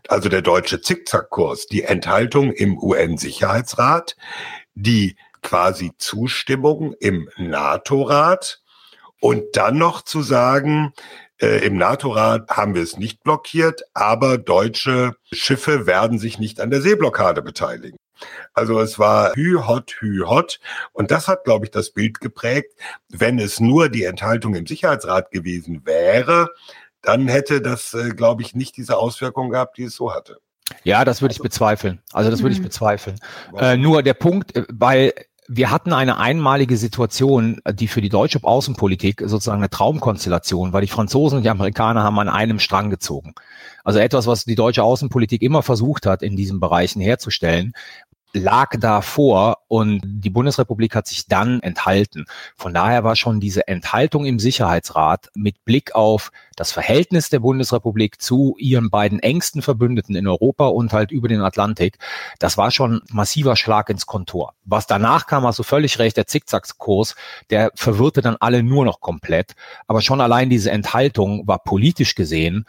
also 0.08 0.28
der 0.28 0.42
deutsche 0.42 0.80
Zickzackkurs, 0.80 1.66
die 1.66 1.82
Enthaltung 1.82 2.52
im 2.52 2.78
UN-Sicherheitsrat, 2.78 4.16
die 4.74 5.16
quasi 5.42 5.92
Zustimmung 5.98 6.94
im 7.00 7.28
NATO-Rat 7.36 8.60
und 9.20 9.44
dann 9.54 9.78
noch 9.78 10.02
zu 10.02 10.22
sagen, 10.22 10.92
äh, 11.40 11.66
im 11.66 11.76
NATO-Rat 11.76 12.48
haben 12.50 12.74
wir 12.74 12.82
es 12.82 12.96
nicht 12.96 13.22
blockiert, 13.22 13.82
aber 13.94 14.38
deutsche 14.38 15.14
Schiffe 15.32 15.86
werden 15.86 16.18
sich 16.18 16.38
nicht 16.38 16.60
an 16.60 16.70
der 16.70 16.80
Seeblockade 16.80 17.42
beteiligen. 17.42 17.98
Also 18.54 18.80
es 18.80 18.98
war 18.98 19.34
hü 19.34 19.58
hot, 19.66 19.96
hü 20.00 20.24
hot. 20.24 20.58
Und 20.92 21.10
das 21.10 21.28
hat, 21.28 21.44
glaube 21.44 21.66
ich, 21.66 21.70
das 21.70 21.90
Bild 21.90 22.20
geprägt. 22.20 22.72
Wenn 23.10 23.38
es 23.38 23.60
nur 23.60 23.88
die 23.90 24.04
Enthaltung 24.04 24.54
im 24.54 24.66
Sicherheitsrat 24.66 25.30
gewesen 25.30 25.82
wäre, 25.84 26.48
dann 27.02 27.28
hätte 27.28 27.60
das, 27.60 27.92
äh, 27.94 28.10
glaube 28.10 28.42
ich, 28.42 28.54
nicht 28.54 28.76
diese 28.76 28.96
Auswirkungen 28.96 29.50
gehabt, 29.50 29.76
die 29.76 29.84
es 29.84 29.94
so 29.94 30.14
hatte. 30.14 30.38
Ja, 30.82 31.04
das 31.04 31.22
würde 31.22 31.32
ich 31.32 31.40
bezweifeln. 31.40 32.02
Also 32.12 32.30
das 32.30 32.42
würde 32.42 32.54
ich 32.54 32.58
mhm. 32.60 32.64
bezweifeln. 32.64 33.20
Äh, 33.56 33.76
nur 33.76 34.02
der 34.02 34.14
Punkt, 34.14 34.56
äh, 34.56 34.64
weil 34.72 35.12
wir 35.48 35.70
hatten 35.70 35.92
eine 35.92 36.18
einmalige 36.18 36.76
Situation, 36.76 37.60
die 37.72 37.88
für 37.88 38.00
die 38.00 38.08
deutsche 38.08 38.42
Außenpolitik 38.42 39.22
sozusagen 39.26 39.58
eine 39.60 39.70
Traumkonstellation, 39.70 40.72
weil 40.72 40.82
die 40.82 40.88
Franzosen 40.88 41.38
und 41.38 41.42
die 41.44 41.50
Amerikaner 41.50 42.02
haben 42.02 42.18
an 42.18 42.28
einem 42.28 42.58
Strang 42.58 42.90
gezogen. 42.90 43.34
Also 43.84 43.98
etwas, 44.00 44.26
was 44.26 44.44
die 44.44 44.56
deutsche 44.56 44.82
Außenpolitik 44.82 45.42
immer 45.42 45.62
versucht 45.62 46.06
hat, 46.06 46.22
in 46.22 46.36
diesen 46.36 46.58
Bereichen 46.58 47.00
herzustellen. 47.00 47.72
Lag 48.36 48.74
da 48.78 49.00
vor 49.00 49.58
und 49.68 50.00
die 50.04 50.30
Bundesrepublik 50.30 50.94
hat 50.94 51.06
sich 51.06 51.26
dann 51.26 51.60
enthalten. 51.60 52.26
Von 52.56 52.74
daher 52.74 53.04
war 53.04 53.16
schon 53.16 53.40
diese 53.40 53.66
Enthaltung 53.66 54.26
im 54.26 54.38
Sicherheitsrat 54.38 55.30
mit 55.34 55.64
Blick 55.64 55.94
auf 55.94 56.30
das 56.54 56.72
Verhältnis 56.72 57.28
der 57.28 57.40
Bundesrepublik 57.40 58.20
zu 58.20 58.54
ihren 58.58 58.90
beiden 58.90 59.18
engsten 59.20 59.62
Verbündeten 59.62 60.16
in 60.16 60.26
Europa 60.26 60.66
und 60.68 60.92
halt 60.92 61.10
über 61.10 61.28
den 61.28 61.40
Atlantik, 61.40 61.98
das 62.38 62.56
war 62.56 62.70
schon 62.70 63.02
massiver 63.10 63.56
Schlag 63.56 63.90
ins 63.90 64.06
Kontor. 64.06 64.54
Was 64.64 64.86
danach 64.86 65.26
kam, 65.26 65.44
hast 65.44 65.58
du 65.58 65.62
völlig 65.62 65.98
recht, 65.98 66.16
der 66.16 66.26
Zickzackkurs, 66.26 67.14
der 67.50 67.70
verwirrte 67.74 68.22
dann 68.22 68.36
alle 68.40 68.62
nur 68.62 68.84
noch 68.84 69.00
komplett. 69.00 69.54
Aber 69.86 70.00
schon 70.00 70.20
allein 70.20 70.50
diese 70.50 70.70
Enthaltung 70.70 71.46
war 71.46 71.58
politisch 71.58 72.14
gesehen 72.14 72.66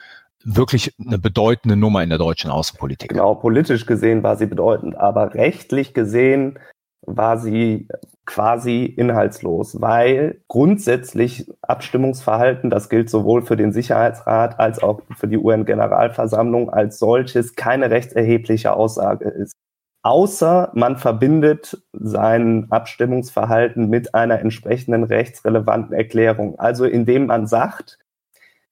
wirklich 0.47 0.95
eine 1.05 1.19
bedeutende 1.19 1.75
Nummer 1.75 2.01
in 2.03 2.09
der 2.09 2.17
deutschen 2.17 2.49
Außenpolitik. 2.49 3.09
Genau, 3.09 3.35
politisch 3.35 3.85
gesehen 3.85 4.23
war 4.23 4.37
sie 4.37 4.45
bedeutend, 4.45 4.97
aber 4.97 5.33
rechtlich 5.33 5.93
gesehen 5.93 6.57
war 7.01 7.37
sie 7.37 7.87
quasi 8.25 8.85
inhaltslos, 8.85 9.79
weil 9.81 10.41
grundsätzlich 10.47 11.49
Abstimmungsverhalten, 11.61 12.69
das 12.69 12.89
gilt 12.89 13.09
sowohl 13.09 13.45
für 13.45 13.55
den 13.55 13.71
Sicherheitsrat 13.71 14.59
als 14.59 14.81
auch 14.81 15.01
für 15.15 15.27
die 15.27 15.37
UN-Generalversammlung 15.37 16.69
als 16.69 16.99
solches, 16.99 17.55
keine 17.55 17.89
rechtserhebliche 17.89 18.73
Aussage 18.73 19.29
ist. 19.29 19.53
Außer 20.03 20.71
man 20.73 20.97
verbindet 20.97 21.81
sein 21.91 22.67
Abstimmungsverhalten 22.69 23.89
mit 23.89 24.13
einer 24.15 24.39
entsprechenden 24.39 25.03
rechtsrelevanten 25.03 25.93
Erklärung. 25.93 26.57
Also 26.59 26.85
indem 26.85 27.25
man 27.25 27.47
sagt, 27.47 27.99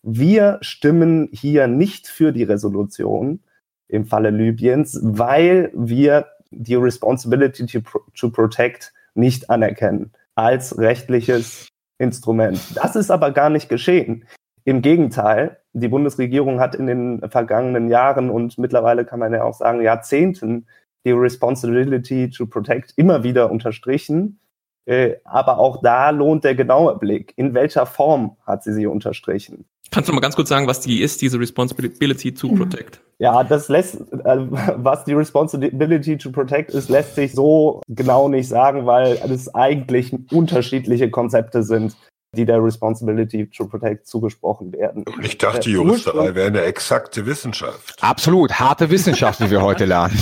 wir 0.08 0.60
stimmen 0.62 1.30
hier 1.32 1.66
nicht 1.66 2.08
für 2.08 2.32
die 2.32 2.44
Resolution 2.44 3.40
im 3.88 4.06
Falle 4.06 4.30
Libyens, 4.30 5.00
weil 5.02 5.72
wir 5.74 6.28
die 6.52 6.76
Responsibility 6.76 7.66
to, 7.66 7.82
to 8.14 8.30
Protect 8.30 8.94
nicht 9.16 9.50
anerkennen 9.50 10.12
als 10.36 10.78
rechtliches 10.78 11.68
Instrument. 11.98 12.60
Das 12.76 12.96
ist 12.96 13.10
aber 13.10 13.32
gar 13.32 13.50
nicht 13.50 13.68
geschehen. 13.68 14.26
Im 14.64 14.84
Gegenteil, 14.84 15.58
die 15.74 15.88
Bundesregierung 15.88 16.60
hat 16.60 16.76
in 16.76 16.86
den 16.86 17.28
vergangenen 17.30 17.90
Jahren 17.90 18.30
und 18.30 18.60
mittlerweile 18.60 19.06
kann 19.06 19.20
man 19.20 19.34
ja 19.34 19.44
auch 19.44 19.56
sagen 19.56 19.82
Jahrzehnten 19.82 20.68
die 21.04 21.12
Responsibility 21.12 22.30
to 22.30 22.46
Protect 22.46 22.94
immer 22.96 23.24
wieder 23.24 23.50
unterstrichen. 23.50 24.40
Äh, 24.86 25.16
aber 25.24 25.58
auch 25.58 25.82
da 25.82 26.12
lohnt 26.12 26.44
der 26.44 26.54
genaue 26.54 26.98
Blick. 27.00 27.34
In 27.38 27.56
welcher 27.56 27.88
Form 27.88 28.38
hat 28.46 28.64
sie 28.64 28.74
sie 28.74 28.86
unterstrichen? 28.86 29.66
Kannst 29.92 30.10
du 30.10 30.14
mal 30.14 30.20
ganz 30.20 30.36
kurz 30.36 30.50
sagen, 30.50 30.68
was 30.68 30.82
die 30.82 31.02
ist, 31.02 31.22
diese 31.22 31.40
Responsibility 31.40 32.34
to 32.34 32.50
mhm. 32.50 32.58
Protect? 32.58 33.02
Ja, 33.20 33.44
das 33.44 33.70
lässt, 33.70 33.96
äh, 33.96 34.38
was 34.76 35.06
die 35.06 35.14
Responsibility 35.14 36.18
to 36.18 36.32
Protect 36.32 36.72
ist, 36.72 36.90
lässt 36.90 37.16
sich 37.16 37.34
so 37.34 37.82
genau 37.88 38.28
nicht 38.28 38.50
sagen, 38.50 38.86
weil 38.86 39.20
es 39.30 39.54
eigentlich 39.56 40.14
unterschiedliche 40.32 41.10
Konzepte 41.10 41.64
sind, 41.64 41.96
die 42.36 42.46
der 42.46 42.62
Responsibility 42.62 43.50
to 43.50 43.68
Protect 43.68 44.08
zugesprochen 44.08 44.74
werden. 44.74 45.06
Ich 45.22 45.38
dachte, 45.38 45.70
Juristerei 45.70 46.36
wäre 46.36 46.48
eine 46.48 46.62
exakte 46.62 47.26
Wissenschaft. 47.26 47.96
Absolut, 48.02 48.54
harte 48.60 48.90
Wissenschaft, 48.90 49.40
wie 49.40 49.50
wir 49.50 49.62
heute 49.62 49.86
lernen. 49.86 50.18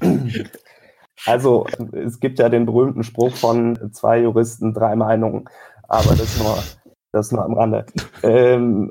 Also, 1.24 1.66
es 1.92 2.18
gibt 2.18 2.40
ja 2.40 2.48
den 2.48 2.66
berühmten 2.66 3.04
Spruch 3.04 3.36
von 3.36 3.92
zwei 3.92 4.22
Juristen, 4.22 4.74
drei 4.74 4.96
Meinungen, 4.96 5.48
aber 5.88 6.16
das 6.16 6.36
nur 6.38 6.58
das 7.12 7.32
nur 7.32 7.44
am 7.44 7.54
Rande. 7.54 7.86
ähm, 8.22 8.90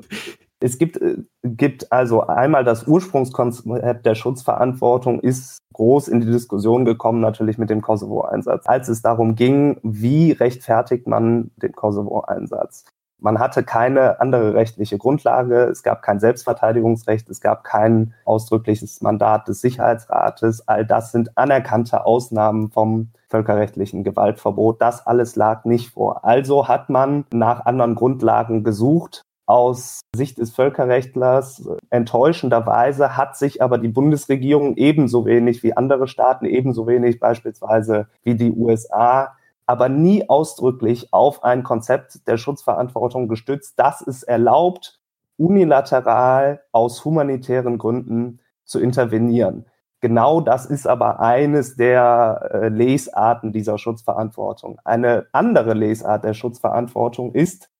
es 0.60 0.78
gibt, 0.78 0.96
äh, 1.00 1.16
gibt 1.42 1.90
also 1.92 2.26
einmal 2.26 2.64
das 2.64 2.86
Ursprungskonzept 2.86 4.06
der 4.06 4.14
Schutzverantwortung 4.14 5.20
ist 5.20 5.58
groß 5.72 6.08
in 6.08 6.20
die 6.20 6.30
Diskussion 6.30 6.84
gekommen, 6.84 7.20
natürlich 7.20 7.58
mit 7.58 7.70
dem 7.70 7.82
Kosovo-Einsatz. 7.82 8.66
Als 8.66 8.88
es 8.88 9.02
darum 9.02 9.34
ging, 9.34 9.78
wie 9.82 10.32
rechtfertigt 10.32 11.06
man 11.06 11.50
den 11.56 11.72
Kosovo-Einsatz? 11.72 12.84
Man 13.22 13.38
hatte 13.38 13.62
keine 13.62 14.20
andere 14.20 14.54
rechtliche 14.54 14.98
Grundlage, 14.98 15.62
es 15.64 15.84
gab 15.84 16.02
kein 16.02 16.18
Selbstverteidigungsrecht, 16.18 17.30
es 17.30 17.40
gab 17.40 17.62
kein 17.62 18.14
ausdrückliches 18.24 19.00
Mandat 19.00 19.46
des 19.46 19.60
Sicherheitsrates. 19.60 20.66
All 20.66 20.84
das 20.84 21.12
sind 21.12 21.38
anerkannte 21.38 22.04
Ausnahmen 22.04 22.70
vom 22.72 23.10
völkerrechtlichen 23.28 24.02
Gewaltverbot. 24.02 24.82
Das 24.82 25.06
alles 25.06 25.36
lag 25.36 25.64
nicht 25.64 25.90
vor. 25.90 26.24
Also 26.24 26.66
hat 26.66 26.90
man 26.90 27.24
nach 27.32 27.64
anderen 27.64 27.94
Grundlagen 27.94 28.64
gesucht. 28.64 29.22
Aus 29.46 30.00
Sicht 30.16 30.38
des 30.38 30.52
Völkerrechtlers 30.52 31.68
enttäuschenderweise 31.90 33.16
hat 33.16 33.36
sich 33.36 33.62
aber 33.62 33.78
die 33.78 33.88
Bundesregierung 33.88 34.76
ebenso 34.76 35.26
wenig 35.26 35.62
wie 35.62 35.76
andere 35.76 36.08
Staaten, 36.08 36.44
ebenso 36.44 36.86
wenig 36.88 37.20
beispielsweise 37.20 38.08
wie 38.24 38.34
die 38.34 38.52
USA 38.52 39.36
aber 39.66 39.88
nie 39.88 40.28
ausdrücklich 40.28 41.12
auf 41.12 41.44
ein 41.44 41.62
Konzept 41.62 42.26
der 42.26 42.36
Schutzverantwortung 42.36 43.28
gestützt, 43.28 43.78
das 43.78 44.00
es 44.00 44.22
erlaubt, 44.22 45.00
unilateral 45.36 46.62
aus 46.72 47.04
humanitären 47.04 47.78
Gründen 47.78 48.40
zu 48.64 48.80
intervenieren. 48.80 49.66
Genau 50.00 50.40
das 50.40 50.66
ist 50.66 50.86
aber 50.86 51.20
eines 51.20 51.76
der 51.76 52.50
äh, 52.52 52.68
Lesarten 52.68 53.52
dieser 53.52 53.78
Schutzverantwortung. 53.78 54.80
Eine 54.84 55.26
andere 55.32 55.74
Lesart 55.74 56.24
der 56.24 56.34
Schutzverantwortung 56.34 57.34
ist, 57.34 57.70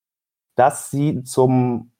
dass 0.54 0.90
sie 0.90 1.24
zum 1.24 1.92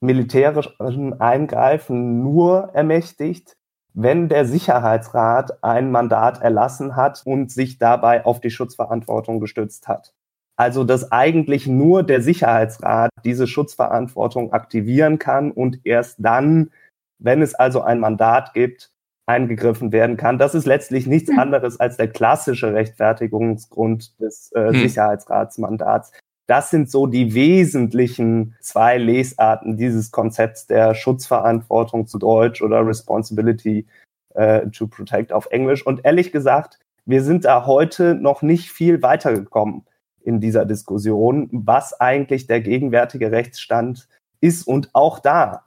militärischen 0.00 1.20
Eingreifen 1.20 2.22
nur 2.22 2.70
ermächtigt, 2.74 3.56
wenn 3.96 4.28
der 4.28 4.44
Sicherheitsrat 4.44 5.64
ein 5.64 5.90
Mandat 5.90 6.42
erlassen 6.42 6.96
hat 6.96 7.22
und 7.24 7.50
sich 7.50 7.78
dabei 7.78 8.26
auf 8.26 8.40
die 8.40 8.50
Schutzverantwortung 8.50 9.40
gestützt 9.40 9.88
hat. 9.88 10.12
Also 10.56 10.84
dass 10.84 11.12
eigentlich 11.12 11.66
nur 11.66 12.02
der 12.02 12.20
Sicherheitsrat 12.20 13.10
diese 13.24 13.46
Schutzverantwortung 13.46 14.52
aktivieren 14.52 15.18
kann 15.18 15.50
und 15.50 15.80
erst 15.84 16.16
dann, 16.18 16.70
wenn 17.18 17.40
es 17.40 17.54
also 17.54 17.80
ein 17.80 17.98
Mandat 17.98 18.52
gibt, 18.52 18.92
eingegriffen 19.26 19.92
werden 19.92 20.18
kann. 20.18 20.38
Das 20.38 20.54
ist 20.54 20.66
letztlich 20.66 21.06
nichts 21.06 21.30
hm. 21.30 21.38
anderes 21.38 21.80
als 21.80 21.96
der 21.96 22.08
klassische 22.08 22.74
Rechtfertigungsgrund 22.74 24.20
des 24.20 24.52
äh, 24.52 24.68
hm. 24.68 24.74
Sicherheitsratsmandats. 24.74 26.12
Das 26.46 26.70
sind 26.70 26.90
so 26.90 27.06
die 27.06 27.34
wesentlichen 27.34 28.54
zwei 28.60 28.98
Lesarten 28.98 29.76
dieses 29.76 30.12
Konzepts 30.12 30.66
der 30.66 30.94
Schutzverantwortung 30.94 32.06
zu 32.06 32.18
Deutsch 32.18 32.62
oder 32.62 32.86
Responsibility 32.86 33.86
äh, 34.34 34.68
to 34.68 34.86
Protect 34.86 35.32
auf 35.32 35.46
Englisch. 35.50 35.84
Und 35.84 36.04
ehrlich 36.04 36.30
gesagt, 36.30 36.78
wir 37.04 37.22
sind 37.22 37.44
da 37.44 37.66
heute 37.66 38.14
noch 38.14 38.42
nicht 38.42 38.70
viel 38.70 39.02
weitergekommen 39.02 39.84
in 40.22 40.40
dieser 40.40 40.64
Diskussion, 40.64 41.48
was 41.52 42.00
eigentlich 42.00 42.46
der 42.46 42.60
gegenwärtige 42.60 43.32
Rechtsstand 43.32 44.08
ist. 44.40 44.66
Und 44.66 44.90
auch 44.92 45.18
da 45.18 45.64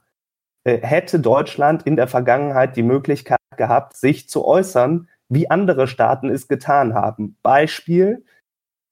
äh, 0.64 0.78
hätte 0.78 1.20
Deutschland 1.20 1.82
in 1.82 1.96
der 1.96 2.08
Vergangenheit 2.08 2.76
die 2.76 2.82
Möglichkeit 2.82 3.38
gehabt, 3.56 3.96
sich 3.96 4.28
zu 4.28 4.46
äußern, 4.46 5.08
wie 5.28 5.50
andere 5.50 5.86
Staaten 5.86 6.28
es 6.28 6.48
getan 6.48 6.94
haben. 6.94 7.36
Beispiel, 7.42 8.24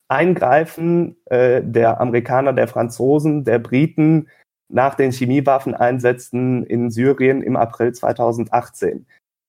Eingreifen 0.09 1.17
äh, 1.27 1.63
der 1.63 2.01
Amerikaner, 2.01 2.53
der 2.53 2.69
Franzosen, 2.69 3.45
der 3.45 3.59
Briten 3.59 4.29
nach 4.71 4.95
den 4.95 5.13
Chemiewaffeneinsätzen 5.13 6.65
in 6.65 6.91
Syrien 6.91 7.43
im 7.43 7.57
April 7.57 7.93
2018. 7.93 9.07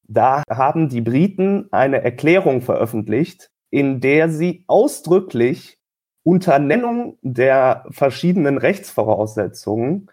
Da 0.07 0.43
haben 0.49 0.89
die 0.89 1.01
Briten 1.01 1.67
eine 1.71 2.03
Erklärung 2.03 2.61
veröffentlicht, 2.61 3.49
in 3.69 4.01
der 4.01 4.29
sie 4.29 4.63
ausdrücklich 4.67 5.77
unter 6.23 6.59
Nennung 6.59 7.17
der 7.21 7.85
verschiedenen 7.91 8.57
Rechtsvoraussetzungen 8.57 10.09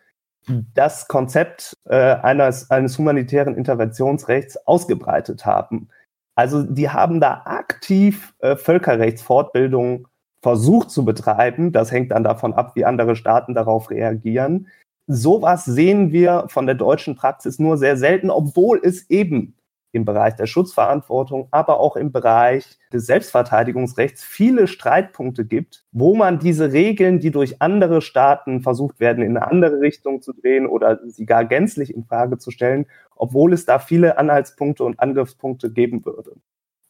das 0.75 1.09
Konzept 1.09 1.75
äh, 1.89 1.97
eines, 1.97 2.71
eines 2.71 2.99
humanitären 2.99 3.57
Interventionsrechts 3.57 4.57
ausgebreitet 4.67 5.45
haben. 5.45 5.89
Also 6.37 6.63
die 6.63 6.91
haben 6.91 7.21
da 7.21 7.43
aktiv 7.47 8.35
äh, 8.39 8.57
Völkerrechtsfortbildung 8.57 10.07
versucht 10.47 10.93
zu 10.93 11.05
betreiben. 11.05 11.73
Das 11.73 11.91
hängt 11.91 12.13
dann 12.13 12.23
davon 12.23 12.55
ab, 12.55 12.77
wie 12.77 12.85
andere 12.85 13.17
Staaten 13.17 13.53
darauf 13.53 13.91
reagieren. 13.91 14.69
Sowas 15.09 15.65
sehen 15.65 16.13
wir 16.13 16.45
von 16.47 16.67
der 16.67 16.77
deutschen 16.77 17.17
Praxis 17.17 17.59
nur 17.59 17.77
sehr 17.79 17.97
selten, 17.97 18.31
obwohl 18.31 18.81
es 18.81 19.11
eben 19.11 19.57
im 19.91 20.05
Bereich 20.05 20.37
der 20.37 20.47
Schutzverantwortung, 20.47 21.49
aber 21.51 21.81
auch 21.81 21.97
im 21.97 22.13
Bereich 22.13 22.79
des 22.93 23.07
Selbstverteidigungsrechts 23.07 24.23
viele 24.23 24.69
Streitpunkte 24.69 25.45
gibt, 25.45 25.85
wo 25.91 26.15
man 26.15 26.39
diese 26.39 26.73
Regeln, 26.73 27.19
die 27.19 27.33
durch 27.33 27.61
andere 27.61 28.01
Staaten 28.01 28.61
versucht 28.61 29.01
werden, 29.01 29.25
in 29.25 29.37
eine 29.37 29.51
andere 29.51 29.81
Richtung 29.81 30.23
zu 30.23 30.33
drehen 30.33 30.69
oder 30.69 31.01
sie 31.09 31.27
gar 31.27 31.45
gänzlich 31.45 31.93
in 31.93 32.05
Frage 32.05 32.39
zu 32.39 32.53
stellen, 32.53 32.87
obwohl 33.17 33.53
es 33.53 33.65
da 33.65 33.81
viele 33.81 34.17
Anhaltspunkte 34.17 34.85
und 34.85 35.01
Angriffspunkte 35.01 35.73
geben 35.73 36.05
würde. 36.05 36.35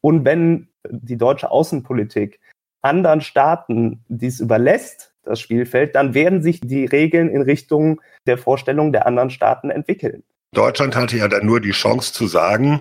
Und 0.03 0.27
wenn 0.27 0.69
die 0.91 1.17
deutsche 1.17 1.51
Außenpolitik 1.51 2.39
anderen 2.87 3.21
Staaten 3.21 4.05
dies 4.09 4.41
überlässt, 4.41 5.13
das 5.25 5.41
Spielfeld, 5.41 5.95
dann 5.95 6.15
werden 6.15 6.41
sich 6.43 6.61
die 6.61 6.87
Regeln 6.87 7.29
in 7.29 7.43
Richtung 7.43 8.01
der 8.27 8.39
Vorstellung 8.39 8.93
der 8.93 9.07
anderen 9.07 9.31
Staaten 9.31 9.71
entwickeln. 9.71 10.23
Deutschland 10.53 10.97
hatte 10.97 11.17
ja 11.17 11.29
dann 11.29 11.45
nur 11.45 11.61
die 11.61 11.73
Chance 11.73 12.13
zu 12.13 12.27
sagen, 12.27 12.81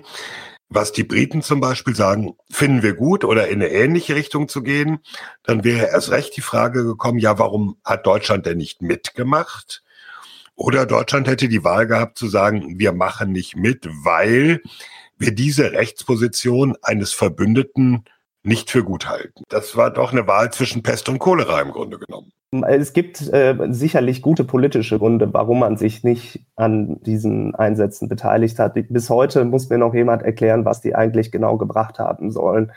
was 0.68 0.92
die 0.92 1.04
Briten 1.04 1.42
zum 1.42 1.60
Beispiel 1.60 1.94
sagen, 1.94 2.34
finden 2.50 2.82
wir 2.82 2.94
gut 2.94 3.24
oder 3.24 3.48
in 3.48 3.62
eine 3.62 3.70
ähnliche 3.70 4.16
Richtung 4.16 4.48
zu 4.48 4.62
gehen, 4.62 4.98
dann 5.44 5.62
wäre 5.62 5.90
erst 5.90 6.10
recht 6.10 6.36
die 6.36 6.40
Frage 6.40 6.84
gekommen, 6.84 7.18
ja, 7.18 7.38
warum 7.38 7.76
hat 7.84 8.06
Deutschland 8.06 8.46
denn 8.46 8.58
nicht 8.58 8.82
mitgemacht? 8.82 9.82
Oder 10.56 10.86
Deutschland 10.86 11.28
hätte 11.28 11.48
die 11.48 11.64
Wahl 11.64 11.86
gehabt 11.86 12.18
zu 12.18 12.28
sagen, 12.28 12.78
wir 12.78 12.92
machen 12.92 13.30
nicht 13.30 13.56
mit, 13.56 13.86
weil 14.02 14.62
wir 15.18 15.34
diese 15.34 15.72
Rechtsposition 15.72 16.76
eines 16.82 17.12
Verbündeten 17.12 18.04
nicht 18.46 18.70
für 18.70 18.84
gut 18.84 19.08
halten. 19.08 19.42
Das 19.48 19.76
war 19.76 19.90
doch 19.90 20.12
eine 20.12 20.26
Wahl 20.26 20.52
zwischen 20.52 20.82
Pest 20.82 21.08
und 21.08 21.18
Cholera 21.18 21.60
im 21.60 21.72
Grunde 21.72 21.98
genommen. 21.98 22.32
Es 22.68 22.92
gibt 22.92 23.20
äh, 23.32 23.56
sicherlich 23.70 24.22
gute 24.22 24.44
politische 24.44 24.98
Gründe, 24.98 25.32
warum 25.34 25.58
man 25.58 25.76
sich 25.76 26.04
nicht 26.04 26.40
an 26.54 27.00
diesen 27.02 27.54
Einsätzen 27.54 28.08
beteiligt 28.08 28.58
hat. 28.58 28.74
Bis 28.88 29.10
heute 29.10 29.44
muss 29.44 29.68
mir 29.68 29.78
noch 29.78 29.94
jemand 29.94 30.22
erklären, 30.22 30.64
was 30.64 30.80
die 30.80 30.94
eigentlich 30.94 31.32
genau 31.32 31.56
gebracht 31.56 31.98
haben 31.98 32.30
sollen. 32.30 32.72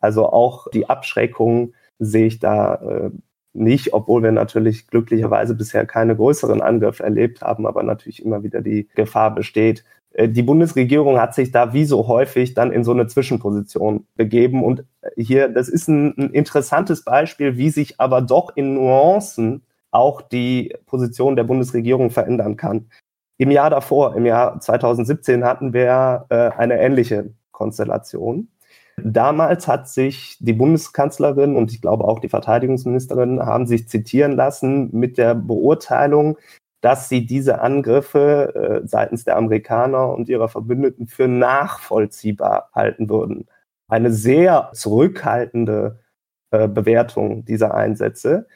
Also 0.00 0.28
auch 0.28 0.70
die 0.70 0.88
Abschreckung 0.90 1.72
sehe 1.98 2.26
ich 2.26 2.38
da 2.38 2.74
äh, 2.74 3.10
nicht, 3.54 3.94
obwohl 3.94 4.22
wir 4.22 4.32
natürlich 4.32 4.88
glücklicherweise 4.88 5.54
bisher 5.54 5.86
keine 5.86 6.16
größeren 6.16 6.60
Angriffe 6.60 7.02
erlebt 7.02 7.40
haben, 7.40 7.66
aber 7.66 7.82
natürlich 7.82 8.22
immer 8.22 8.42
wieder 8.42 8.60
die 8.60 8.88
Gefahr 8.94 9.34
besteht. 9.34 9.84
Äh, 10.14 10.28
die 10.28 10.42
Bundesregierung 10.42 11.20
hat 11.20 11.34
sich 11.34 11.50
da 11.50 11.72
wie 11.72 11.84
so 11.84 12.08
häufig 12.08 12.54
dann 12.54 12.72
in 12.72 12.84
so 12.84 12.92
eine 12.92 13.06
Zwischenposition 13.06 14.06
begeben. 14.16 14.64
Und 14.64 14.84
hier, 15.16 15.48
das 15.48 15.68
ist 15.68 15.88
ein, 15.88 16.14
ein 16.16 16.30
interessantes 16.30 17.04
Beispiel, 17.04 17.58
wie 17.58 17.70
sich 17.70 18.00
aber 18.00 18.22
doch 18.22 18.56
in 18.56 18.74
Nuancen 18.74 19.62
auch 19.90 20.22
die 20.22 20.74
Position 20.86 21.36
der 21.36 21.44
Bundesregierung 21.44 22.10
verändern 22.10 22.56
kann. 22.56 22.86
Im 23.36 23.50
Jahr 23.50 23.70
davor, 23.70 24.16
im 24.16 24.26
Jahr 24.26 24.60
2017, 24.60 25.44
hatten 25.44 25.72
wir 25.72 26.26
äh, 26.30 26.50
eine 26.56 26.80
ähnliche 26.80 27.32
Konstellation. 27.50 28.48
Damals 28.96 29.66
hat 29.66 29.88
sich 29.88 30.36
die 30.38 30.52
Bundeskanzlerin 30.52 31.56
und 31.56 31.72
ich 31.72 31.80
glaube 31.80 32.04
auch 32.04 32.20
die 32.20 32.28
Verteidigungsministerin 32.28 33.40
haben 33.40 33.66
sich 33.66 33.88
zitieren 33.88 34.36
lassen 34.36 34.90
mit 34.92 35.18
der 35.18 35.34
Beurteilung, 35.34 36.38
dass 36.84 37.08
sie 37.08 37.24
diese 37.24 37.62
Angriffe 37.62 38.82
äh, 38.84 38.86
seitens 38.86 39.24
der 39.24 39.36
Amerikaner 39.38 40.10
und 40.10 40.28
ihrer 40.28 40.50
Verbündeten 40.50 41.06
für 41.06 41.28
nachvollziehbar 41.28 42.68
halten 42.74 43.08
würden. 43.08 43.46
Eine 43.88 44.12
sehr 44.12 44.68
zurückhaltende 44.74 46.00
äh, 46.50 46.68
Bewertung 46.68 47.46
dieser 47.46 47.72
Einsätze. 47.72 48.46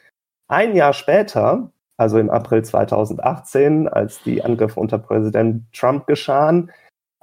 Ein 0.47 0.75
Jahr 0.75 0.93
später, 0.93 1.71
also 1.97 2.19
im 2.19 2.29
April 2.29 2.63
2018, 2.63 3.87
als 3.87 4.21
die 4.21 4.43
Angriffe 4.43 4.79
unter 4.79 4.99
Präsident 4.99 5.63
Trump 5.73 6.05
geschahen, 6.05 6.69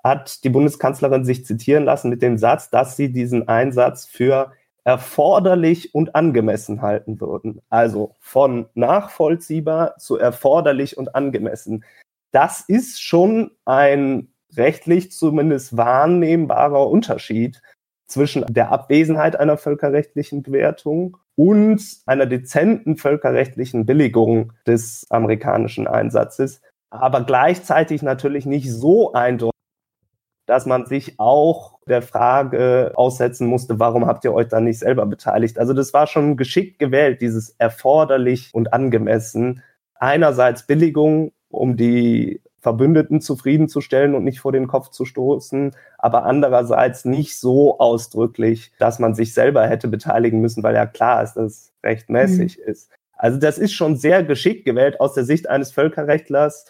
hat 0.02 0.42
die 0.42 0.50
Bundeskanzlerin 0.50 1.24
sich 1.24 1.46
zitieren 1.46 1.84
lassen 1.84 2.10
mit 2.10 2.20
dem 2.20 2.36
Satz, 2.36 2.68
dass 2.68 2.96
sie 2.96 3.12
diesen 3.12 3.46
Einsatz 3.46 4.06
für 4.06 4.50
erforderlich 4.86 5.96
und 5.96 6.14
angemessen 6.14 6.80
halten 6.80 7.20
würden. 7.20 7.60
Also 7.68 8.14
von 8.20 8.66
nachvollziehbar 8.74 9.96
zu 9.98 10.16
erforderlich 10.16 10.96
und 10.96 11.16
angemessen. 11.16 11.84
Das 12.30 12.60
ist 12.60 13.02
schon 13.02 13.50
ein 13.64 14.28
rechtlich 14.56 15.10
zumindest 15.10 15.76
wahrnehmbarer 15.76 16.88
Unterschied 16.88 17.60
zwischen 18.06 18.44
der 18.48 18.70
Abwesenheit 18.70 19.34
einer 19.34 19.56
völkerrechtlichen 19.56 20.44
Bewertung 20.44 21.16
und 21.34 21.82
einer 22.06 22.26
dezenten 22.26 22.96
völkerrechtlichen 22.96 23.86
Billigung 23.86 24.52
des 24.68 25.04
amerikanischen 25.10 25.88
Einsatzes, 25.88 26.60
aber 26.90 27.24
gleichzeitig 27.24 28.02
natürlich 28.02 28.46
nicht 28.46 28.72
so 28.72 29.12
eindeutig, 29.12 29.55
dass 30.46 30.66
man 30.66 30.86
sich 30.86 31.18
auch 31.18 31.78
der 31.86 32.02
Frage 32.02 32.92
aussetzen 32.94 33.46
musste, 33.46 33.78
warum 33.78 34.06
habt 34.06 34.24
ihr 34.24 34.32
euch 34.32 34.48
da 34.48 34.60
nicht 34.60 34.78
selber 34.78 35.06
beteiligt? 35.06 35.58
Also 35.58 35.72
das 35.72 35.92
war 35.92 36.06
schon 36.06 36.36
geschickt 36.36 36.78
gewählt, 36.78 37.20
dieses 37.20 37.50
erforderlich 37.58 38.50
und 38.52 38.72
angemessen. 38.72 39.62
Einerseits 39.94 40.66
Billigung, 40.66 41.32
um 41.50 41.76
die 41.76 42.40
Verbündeten 42.60 43.20
zufriedenzustellen 43.20 44.14
und 44.16 44.24
nicht 44.24 44.40
vor 44.40 44.50
den 44.50 44.66
Kopf 44.66 44.90
zu 44.90 45.04
stoßen, 45.04 45.72
aber 45.98 46.24
andererseits 46.24 47.04
nicht 47.04 47.38
so 47.38 47.78
ausdrücklich, 47.78 48.72
dass 48.80 48.98
man 48.98 49.14
sich 49.14 49.34
selber 49.34 49.66
hätte 49.68 49.86
beteiligen 49.86 50.40
müssen, 50.40 50.64
weil 50.64 50.74
ja 50.74 50.86
klar 50.86 51.22
ist, 51.22 51.34
dass 51.34 51.52
es 51.52 51.72
rechtmäßig 51.84 52.58
mhm. 52.58 52.72
ist. 52.72 52.90
Also 53.16 53.38
das 53.38 53.58
ist 53.58 53.72
schon 53.72 53.96
sehr 53.96 54.24
geschickt 54.24 54.64
gewählt 54.64 55.00
aus 55.00 55.14
der 55.14 55.24
Sicht 55.24 55.48
eines 55.48 55.72
Völkerrechtlers, 55.72 56.66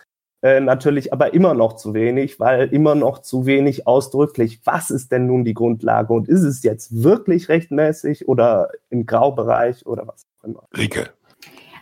äh, 0.47 0.61
natürlich 0.61 1.12
aber 1.12 1.34
immer 1.34 1.55
noch 1.55 1.74
zu 1.74 1.92
wenig, 1.92 2.38
weil 2.38 2.68
immer 2.68 2.94
noch 2.94 3.20
zu 3.20 3.47
wenig 3.47 3.86
ausdrücklich, 3.88 4.61
was 4.64 4.90
ist 4.90 5.11
denn 5.11 5.26
nun 5.26 5.44
die 5.44 5.55
Grundlage 5.55 6.12
und 6.12 6.28
ist 6.28 6.44
es 6.44 6.62
jetzt 6.62 7.03
wirklich 7.03 7.49
rechtmäßig 7.49 8.28
oder 8.28 8.68
im 8.88 9.07
Graubereich 9.07 9.84
oder 9.86 10.07
was 10.07 10.24
auch 10.38 10.44
immer. 10.44 10.62
Rike. 10.76 11.11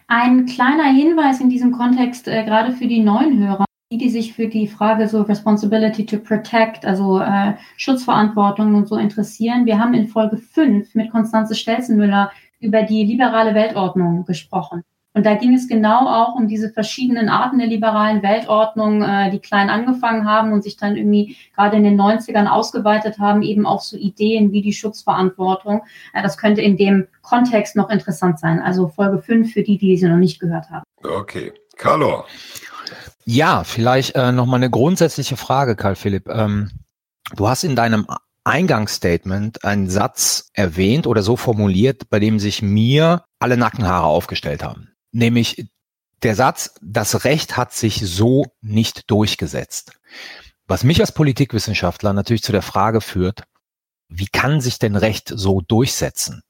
Ein 0.08 0.46
kleiner 0.46 0.84
Hinweis 0.84 1.40
in 1.40 1.50
diesem 1.50 1.72
Kontext, 1.72 2.26
äh, 2.26 2.44
gerade 2.44 2.72
für 2.72 2.86
die 2.86 3.00
neuen 3.00 3.38
Hörer, 3.38 3.66
die, 3.92 3.98
die 3.98 4.08
sich 4.08 4.32
für 4.32 4.48
die 4.48 4.66
Frage 4.66 5.08
so 5.08 5.20
Responsibility 5.22 6.06
to 6.06 6.16
Protect, 6.16 6.86
also 6.86 7.20
äh, 7.20 7.54
Schutzverantwortung 7.76 8.74
und 8.74 8.88
so 8.88 8.96
interessieren. 8.96 9.66
Wir 9.66 9.78
haben 9.78 9.92
in 9.92 10.08
Folge 10.08 10.38
5 10.38 10.94
mit 10.94 11.10
Konstanze 11.10 11.54
Stelzenmüller 11.54 12.32
über 12.60 12.82
die 12.82 13.04
liberale 13.04 13.54
Weltordnung 13.54 14.24
gesprochen. 14.24 14.84
Und 15.16 15.24
da 15.24 15.36
ging 15.36 15.54
es 15.54 15.68
genau 15.68 16.08
auch 16.08 16.34
um 16.34 16.48
diese 16.48 16.70
verschiedenen 16.70 17.28
Arten 17.28 17.58
der 17.58 17.68
liberalen 17.68 18.20
Weltordnung, 18.24 19.00
äh, 19.02 19.30
die 19.30 19.38
klein 19.38 19.70
angefangen 19.70 20.28
haben 20.28 20.52
und 20.52 20.64
sich 20.64 20.76
dann 20.76 20.96
irgendwie 20.96 21.36
gerade 21.54 21.76
in 21.76 21.84
den 21.84 21.98
90ern 21.98 22.48
ausgeweitet 22.48 23.20
haben, 23.20 23.42
eben 23.42 23.64
auch 23.64 23.80
so 23.80 23.96
Ideen 23.96 24.50
wie 24.50 24.60
die 24.60 24.72
Schutzverantwortung. 24.72 25.82
Äh, 26.12 26.22
das 26.22 26.36
könnte 26.36 26.62
in 26.62 26.76
dem 26.76 27.06
Kontext 27.22 27.76
noch 27.76 27.90
interessant 27.90 28.40
sein. 28.40 28.60
Also 28.60 28.88
Folge 28.88 29.22
5 29.22 29.52
für 29.52 29.62
die, 29.62 29.78
die 29.78 29.96
sie 29.96 30.08
noch 30.08 30.16
nicht 30.16 30.40
gehört 30.40 30.68
haben. 30.68 30.82
Okay. 31.04 31.52
Carlo. 31.76 32.24
Ja, 33.24 33.62
vielleicht 33.62 34.16
äh, 34.16 34.32
nochmal 34.32 34.58
eine 34.58 34.70
grundsätzliche 34.70 35.36
Frage, 35.36 35.76
Karl 35.76 35.94
Philipp. 35.94 36.28
Ähm, 36.28 36.72
du 37.36 37.48
hast 37.48 37.62
in 37.62 37.76
deinem 37.76 38.08
Eingangsstatement 38.42 39.64
einen 39.64 39.88
Satz 39.88 40.50
erwähnt 40.54 41.06
oder 41.06 41.22
so 41.22 41.36
formuliert, 41.36 42.10
bei 42.10 42.18
dem 42.18 42.40
sich 42.40 42.62
mir 42.62 43.22
alle 43.38 43.56
Nackenhaare 43.56 44.06
aufgestellt 44.06 44.64
haben 44.64 44.93
nämlich 45.14 45.66
der 46.22 46.34
Satz, 46.34 46.74
das 46.82 47.24
Recht 47.24 47.56
hat 47.56 47.72
sich 47.72 48.00
so 48.04 48.46
nicht 48.60 49.10
durchgesetzt. 49.10 49.92
Was 50.66 50.84
mich 50.84 51.00
als 51.00 51.12
Politikwissenschaftler 51.12 52.12
natürlich 52.12 52.42
zu 52.42 52.52
der 52.52 52.62
Frage 52.62 53.00
führt, 53.00 53.44
wie 54.08 54.26
kann 54.26 54.60
sich 54.60 54.78
denn 54.78 54.96
Recht 54.96 55.32
so 55.34 55.60
durchsetzen? 55.60 56.42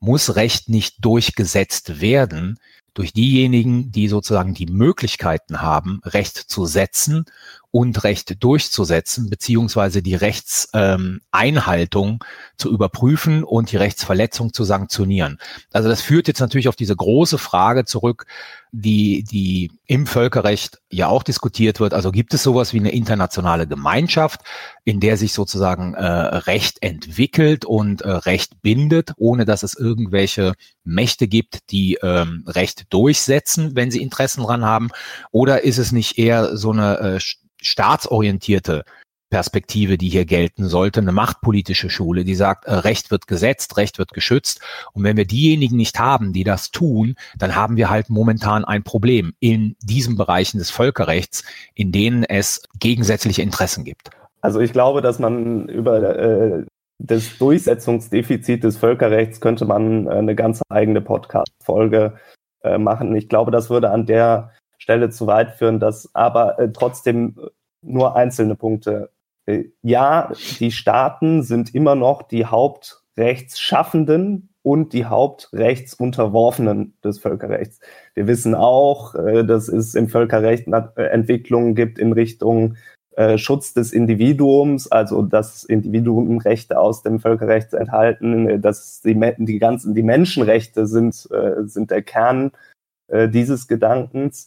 Muss 0.00 0.34
Recht 0.34 0.68
nicht 0.68 1.04
durchgesetzt 1.04 2.00
werden 2.00 2.58
durch 2.94 3.12
diejenigen, 3.12 3.92
die 3.92 4.08
sozusagen 4.08 4.54
die 4.54 4.66
Möglichkeiten 4.66 5.60
haben, 5.60 6.00
Recht 6.04 6.36
zu 6.36 6.66
setzen 6.66 7.24
und 7.72 8.02
Recht 8.02 8.42
durchzusetzen, 8.42 9.30
beziehungsweise 9.30 10.02
die 10.02 10.16
Rechtseinhaltung 10.16 12.08
ähm, 12.10 12.18
zu 12.56 12.70
überprüfen 12.70 13.44
und 13.44 13.70
die 13.70 13.76
Rechtsverletzung 13.76 14.52
zu 14.52 14.64
sanktionieren. 14.64 15.38
Also 15.72 15.88
das 15.88 16.02
führt 16.02 16.26
jetzt 16.26 16.40
natürlich 16.40 16.68
auf 16.68 16.76
diese 16.76 16.96
große 16.96 17.38
Frage 17.38 17.84
zurück, 17.84 18.26
die, 18.72 19.24
die 19.24 19.72
im 19.86 20.06
Völkerrecht 20.06 20.78
ja 20.90 21.08
auch 21.08 21.22
diskutiert 21.22 21.80
wird. 21.80 21.94
Also 21.94 22.12
gibt 22.12 22.34
es 22.34 22.42
sowas 22.42 22.72
wie 22.72 22.78
eine 22.78 22.92
internationale 22.92 23.66
Gemeinschaft, 23.66 24.40
in 24.84 25.00
der 25.00 25.16
sich 25.16 25.32
sozusagen 25.32 25.94
äh, 25.94 26.04
Recht 26.04 26.82
entwickelt 26.82 27.64
und 27.64 28.02
äh, 28.02 28.10
Recht 28.10 28.62
bindet, 28.62 29.12
ohne 29.16 29.44
dass 29.44 29.62
es 29.62 29.74
irgendwelche 29.74 30.54
Mächte 30.84 31.28
gibt, 31.28 31.70
die 31.70 31.98
ähm, 32.02 32.44
Recht 32.46 32.92
durchsetzen, 32.92 33.74
wenn 33.74 33.90
sie 33.90 34.02
Interessen 34.02 34.42
dran 34.42 34.64
haben? 34.64 34.90
Oder 35.30 35.62
ist 35.62 35.78
es 35.78 35.92
nicht 35.92 36.18
eher 36.18 36.56
so 36.56 36.72
eine 36.72 36.98
äh, 36.98 37.20
staatsorientierte 37.62 38.84
Perspektive, 39.30 39.96
die 39.96 40.08
hier 40.08 40.24
gelten 40.24 40.66
sollte, 40.66 41.00
eine 41.00 41.12
machtpolitische 41.12 41.88
Schule, 41.88 42.24
die 42.24 42.34
sagt, 42.34 42.64
äh, 42.64 42.74
Recht 42.74 43.12
wird 43.12 43.28
gesetzt, 43.28 43.76
Recht 43.76 43.98
wird 43.98 44.10
geschützt. 44.10 44.60
Und 44.92 45.04
wenn 45.04 45.16
wir 45.16 45.24
diejenigen 45.24 45.76
nicht 45.76 46.00
haben, 46.00 46.32
die 46.32 46.42
das 46.42 46.72
tun, 46.72 47.14
dann 47.38 47.54
haben 47.54 47.76
wir 47.76 47.90
halt 47.90 48.10
momentan 48.10 48.64
ein 48.64 48.82
Problem 48.82 49.32
in 49.38 49.76
diesen 49.82 50.16
Bereichen 50.16 50.58
des 50.58 50.70
Völkerrechts, 50.70 51.44
in 51.74 51.92
denen 51.92 52.24
es 52.24 52.62
gegensätzliche 52.80 53.42
Interessen 53.42 53.84
gibt. 53.84 54.10
Also 54.40 54.58
ich 54.58 54.72
glaube, 54.72 55.00
dass 55.00 55.20
man 55.20 55.68
über 55.68 56.18
äh, 56.18 56.64
das 56.98 57.38
Durchsetzungsdefizit 57.38 58.64
des 58.64 58.78
Völkerrechts 58.78 59.40
könnte 59.40 59.64
man 59.64 60.06
äh, 60.06 60.10
eine 60.10 60.34
ganz 60.34 60.60
eigene 60.68 61.00
Podcast-Folge 61.00 62.14
äh, 62.62 62.78
machen. 62.78 63.14
Ich 63.14 63.28
glaube, 63.28 63.50
das 63.50 63.70
würde 63.70 63.90
an 63.90 64.06
der 64.06 64.52
Stelle 64.80 65.10
zu 65.10 65.26
weit 65.26 65.52
führen, 65.52 65.78
dass 65.78 66.14
aber 66.14 66.58
äh, 66.58 66.72
trotzdem 66.72 67.36
nur 67.82 68.16
einzelne 68.16 68.56
Punkte. 68.56 69.10
Äh, 69.46 69.64
ja, 69.82 70.32
die 70.58 70.72
Staaten 70.72 71.42
sind 71.42 71.74
immer 71.74 71.94
noch 71.94 72.22
die 72.22 72.46
Hauptrechtsschaffenden 72.46 74.48
und 74.62 74.92
die 74.92 75.06
Hauptrechtsunterworfenen 75.06 76.94
des 77.04 77.18
Völkerrechts. 77.18 77.80
Wir 78.14 78.26
wissen 78.26 78.54
auch, 78.54 79.14
äh, 79.14 79.44
dass 79.44 79.68
es 79.68 79.94
im 79.94 80.08
Völkerrecht 80.08 80.66
Entwicklungen 80.96 81.74
gibt 81.74 81.98
in 81.98 82.12
Richtung 82.12 82.76
äh, 83.16 83.38
Schutz 83.38 83.74
des 83.74 83.92
Individuums, 83.92 84.90
also 84.90 85.22
das 85.22 85.64
Individuum 85.64 86.38
Rechte 86.38 86.78
aus 86.78 87.02
dem 87.02 87.20
Völkerrecht 87.20 87.74
enthalten, 87.74 88.62
dass 88.62 89.02
die, 89.02 89.18
die 89.38 89.58
ganzen 89.58 89.94
die 89.94 90.02
Menschenrechte 90.02 90.86
sind 90.86 91.28
äh, 91.30 91.66
sind 91.66 91.90
der 91.90 92.02
Kern 92.02 92.52
äh, 93.10 93.28
dieses 93.28 93.68
Gedankens 93.68 94.46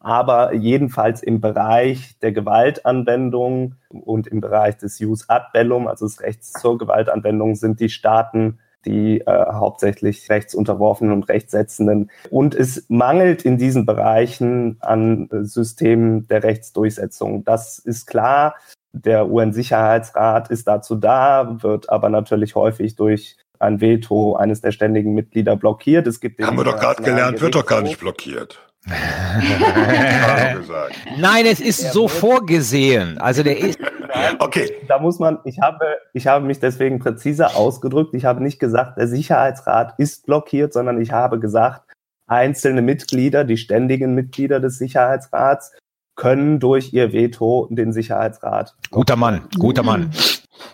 aber 0.00 0.54
jedenfalls 0.54 1.22
im 1.22 1.40
Bereich 1.40 2.18
der 2.20 2.32
Gewaltanwendung 2.32 3.74
und 3.88 4.26
im 4.26 4.40
Bereich 4.40 4.76
des 4.76 5.00
Use 5.00 5.24
ad 5.28 5.46
bellum, 5.52 5.88
also 5.88 6.06
des 6.06 6.20
Rechts 6.20 6.52
zur 6.52 6.78
Gewaltanwendung, 6.78 7.56
sind 7.56 7.80
die 7.80 7.88
Staaten 7.88 8.58
die 8.86 9.20
äh, 9.20 9.46
hauptsächlich 9.52 10.30
rechtsunterworfenen 10.30 11.12
und 11.12 11.28
rechtssetzenden. 11.28 12.10
Und 12.30 12.54
es 12.54 12.86
mangelt 12.88 13.44
in 13.44 13.58
diesen 13.58 13.86
Bereichen 13.86 14.76
an 14.80 15.28
Systemen 15.42 16.28
der 16.28 16.44
Rechtsdurchsetzung. 16.44 17.44
Das 17.44 17.80
ist 17.80 18.06
klar. 18.06 18.54
Der 18.92 19.28
UN-Sicherheitsrat 19.28 20.50
ist 20.50 20.68
dazu 20.68 20.94
da, 20.94 21.56
wird 21.60 21.90
aber 21.90 22.08
natürlich 22.08 22.54
häufig 22.54 22.94
durch 22.94 23.36
ein 23.60 23.80
Veto 23.80 24.36
eines 24.36 24.60
der 24.60 24.72
ständigen 24.72 25.14
Mitglieder 25.14 25.56
blockiert. 25.56 26.06
Es 26.06 26.20
gibt 26.20 26.40
Haben 26.42 26.56
wir 26.56 26.64
doch 26.64 26.78
gerade 26.78 27.02
gelernt, 27.02 27.40
wird 27.40 27.54
doch 27.54 27.66
gar 27.66 27.82
nicht 27.82 27.98
blockiert. 28.00 28.60
Nein, 31.18 31.46
es 31.46 31.60
ist 31.60 31.92
so 31.92 32.08
vorgesehen. 32.08 33.18
Also 33.18 33.42
der 33.42 33.58
ist. 33.58 33.78
Okay. 34.38 34.70
Da 34.88 34.98
muss 34.98 35.18
man, 35.18 35.38
ich 35.44 35.60
habe, 35.60 35.84
ich 36.14 36.26
habe 36.26 36.46
mich 36.46 36.58
deswegen 36.58 36.98
präziser 36.98 37.54
ausgedrückt. 37.56 38.14
Ich 38.14 38.24
habe 38.24 38.42
nicht 38.42 38.58
gesagt, 38.58 38.96
der 38.96 39.06
Sicherheitsrat 39.06 39.94
ist 39.98 40.24
blockiert, 40.26 40.72
sondern 40.72 41.00
ich 41.00 41.12
habe 41.12 41.38
gesagt, 41.38 41.82
einzelne 42.26 42.82
Mitglieder, 42.82 43.44
die 43.44 43.56
ständigen 43.56 44.14
Mitglieder 44.14 44.60
des 44.60 44.78
Sicherheitsrats, 44.78 45.72
können 46.16 46.58
durch 46.58 46.92
ihr 46.92 47.12
Veto 47.12 47.68
den 47.70 47.92
Sicherheitsrat. 47.92 48.74
Guter 48.90 49.16
Mann, 49.16 49.42
guter 49.58 49.82
Mann. 49.82 50.10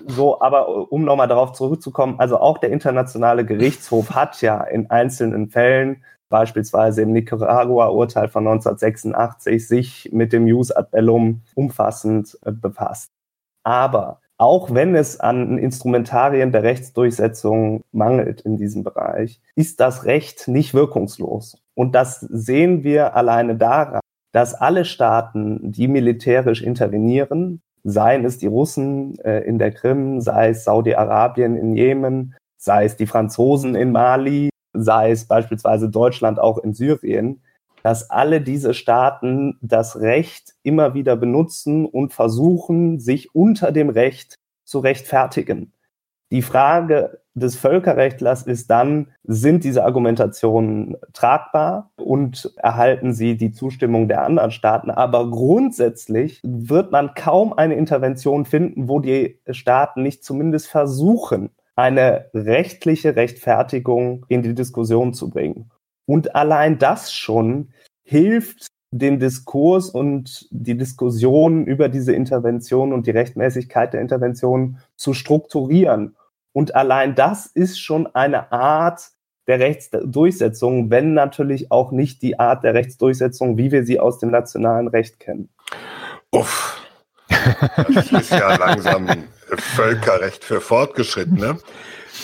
So, 0.07 0.40
aber 0.40 0.92
um 0.92 1.05
nochmal 1.05 1.28
darauf 1.28 1.53
zurückzukommen, 1.53 2.16
also 2.18 2.38
auch 2.38 2.59
der 2.59 2.70
internationale 2.70 3.45
Gerichtshof 3.45 4.11
hat 4.14 4.40
ja 4.42 4.62
in 4.62 4.90
einzelnen 4.90 5.49
Fällen 5.49 6.03
beispielsweise 6.28 7.03
im 7.03 7.12
Nicaragua-Urteil 7.12 8.28
von 8.28 8.47
1986 8.47 9.68
sich 9.68 10.11
mit 10.12 10.32
dem 10.32 10.47
Jus 10.47 10.72
ad 10.72 10.88
bellum 10.90 11.42
umfassend 11.55 12.38
äh, 12.45 12.53
befasst. 12.53 13.11
Aber 13.62 14.20
auch 14.36 14.74
wenn 14.74 14.95
es 14.95 15.20
an 15.20 15.59
Instrumentarien 15.59 16.51
der 16.51 16.64
Rechtsdurchsetzung 16.64 17.84
mangelt 17.92 18.40
in 18.40 18.57
diesem 18.57 18.82
Bereich, 18.82 19.40
ist 19.55 19.78
das 19.80 20.07
Recht 20.07 20.49
nicht 20.49 20.74
wirkungslos. 20.74 21.57
Und 21.74 21.95
das 21.95 22.20
sehen 22.20 22.82
wir 22.82 23.14
alleine 23.14 23.55
daran, 23.57 24.01
dass 24.32 24.55
alle 24.55 24.84
Staaten, 24.84 25.70
die 25.70 25.86
militärisch 25.86 26.62
intervenieren, 26.62 27.62
seien 27.85 28.24
es 28.24 28.39
die 28.39 28.47
Russen 28.47 29.18
äh, 29.20 29.41
in 29.41 29.59
der 29.59 29.70
Krim, 29.70 30.20
sei 30.20 30.49
es 30.49 30.64
Saudi-Arabien 30.64 31.57
in 31.57 31.76
Jemen, 31.76 32.35
sei 32.57 32.87
es 32.87 32.97
die 32.97 33.07
Franzosen 33.07 33.74
in 33.74 33.93
Mali, 33.93 34.49
sei 34.72 35.11
es 35.11 35.26
beispielsweise 35.26 35.89
Deutschland 35.91 36.41
auch 36.41 36.59
in 36.59 36.72
Syrien, 36.72 37.43
dass 37.82 38.11
alle 38.11 38.41
diese 38.41 38.72
Staaten 38.72 39.59
das 39.61 40.01
Recht 40.01 40.55
immer 40.62 40.95
wieder 40.95 41.16
benutzen 41.16 41.85
und 41.85 42.14
versuchen, 42.14 42.99
sich 42.99 43.35
unter 43.35 43.72
dem 43.72 43.91
Recht 43.91 44.37
zu 44.64 44.78
rechtfertigen. 44.78 45.74
Die 46.30 46.41
Frage 46.41 47.20
des 47.35 47.57
Völkerrechtlers 47.57 48.43
ist 48.43 48.70
dann, 48.70 49.09
sind 49.24 49.64
diese 49.64 49.85
Argumentationen 49.85 50.97
tragbar 51.12 51.91
und 51.97 52.53
erhalten 52.57 53.12
sie 53.12 53.37
die 53.37 53.51
Zustimmung 53.51 54.09
der 54.09 54.24
anderen 54.24 54.53
Staaten? 54.53 54.91
Aber 54.91 55.30
grundsätzlich 55.30 56.41
wird 56.45 56.93
man 56.93 57.14
kaum 57.14 57.53
eine 57.53 57.74
Intervention 57.74 58.45
finden, 58.45 58.89
wo 58.89 59.01
die 59.01 59.41
Staaten 59.51 60.03
nicht 60.03 60.24
zumindest 60.24 60.68
versuchen, 60.68 61.51
eine 61.76 62.26
rechtliche 62.35 63.16
Rechtfertigung 63.16 64.24
in 64.28 64.43
die 64.43 64.55
Diskussion 64.55 65.12
zu 65.12 65.30
bringen. 65.30 65.70
Und 66.07 66.37
allein 66.37 66.78
das 66.78 67.12
schon 67.12 67.70
hilft, 68.05 68.68
den 68.93 69.18
Diskurs 69.18 69.91
und 69.91 70.47
die 70.53 70.76
Diskussion 70.76 71.66
über 71.66 71.89
diese 71.89 72.12
Intervention 72.12 72.93
und 72.93 73.09
die 73.09 73.11
Rechtmäßigkeit 73.11 73.93
der 73.93 74.01
Intervention 74.01 74.78
zu 74.95 75.14
strukturieren. 75.14 76.14
Und 76.55 76.75
allein 76.77 77.17
das 77.17 77.47
ist 77.47 77.81
schon 77.81 78.07
eine 78.15 78.53
Art 78.53 79.11
der 79.49 79.59
Rechtsdurchsetzung, 79.59 80.89
wenn 80.89 81.13
natürlich 81.13 81.71
auch 81.71 81.91
nicht 81.91 82.23
die 82.23 82.39
Art 82.39 82.65
der 82.65 82.75
Rechtsdurchsetzung, 82.75 83.59
wie 83.59 83.73
wir 83.73 83.85
sie 83.85 84.01
aus 84.01 84.21
dem 84.21 84.31
nationalen 84.31 84.89
Recht 84.89 85.21
kennen. 85.21 85.51
Uff. 86.31 86.81
Das 87.29 88.13
ist 88.13 88.31
ja 88.31 88.55
langsam 88.57 89.09
Völkerrecht 89.49 90.45
für 90.45 90.61
Fortgeschrittene. 90.61 91.59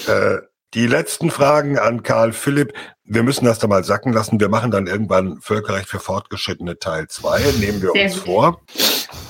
Äh, 0.07 0.37
die 0.74 0.87
letzten 0.87 1.33
Fragen 1.33 1.78
an 1.78 2.05
Karl 2.05 2.33
Philipp. 2.33 2.72
Wir 3.03 3.24
müssen 3.24 3.45
das 3.45 3.59
da 3.59 3.66
mal 3.66 3.83
sacken 3.83 4.12
lassen. 4.12 4.39
Wir 4.39 4.49
machen 4.49 4.70
dann 4.70 4.87
irgendwann 4.87 5.41
Völkerrecht 5.41 5.89
für 5.89 5.99
Fortgeschrittene 5.99 6.78
Teil 6.78 7.09
2. 7.09 7.41
Nehmen 7.59 7.83
wir 7.83 7.93
uns 7.93 8.14
vor. 8.14 8.61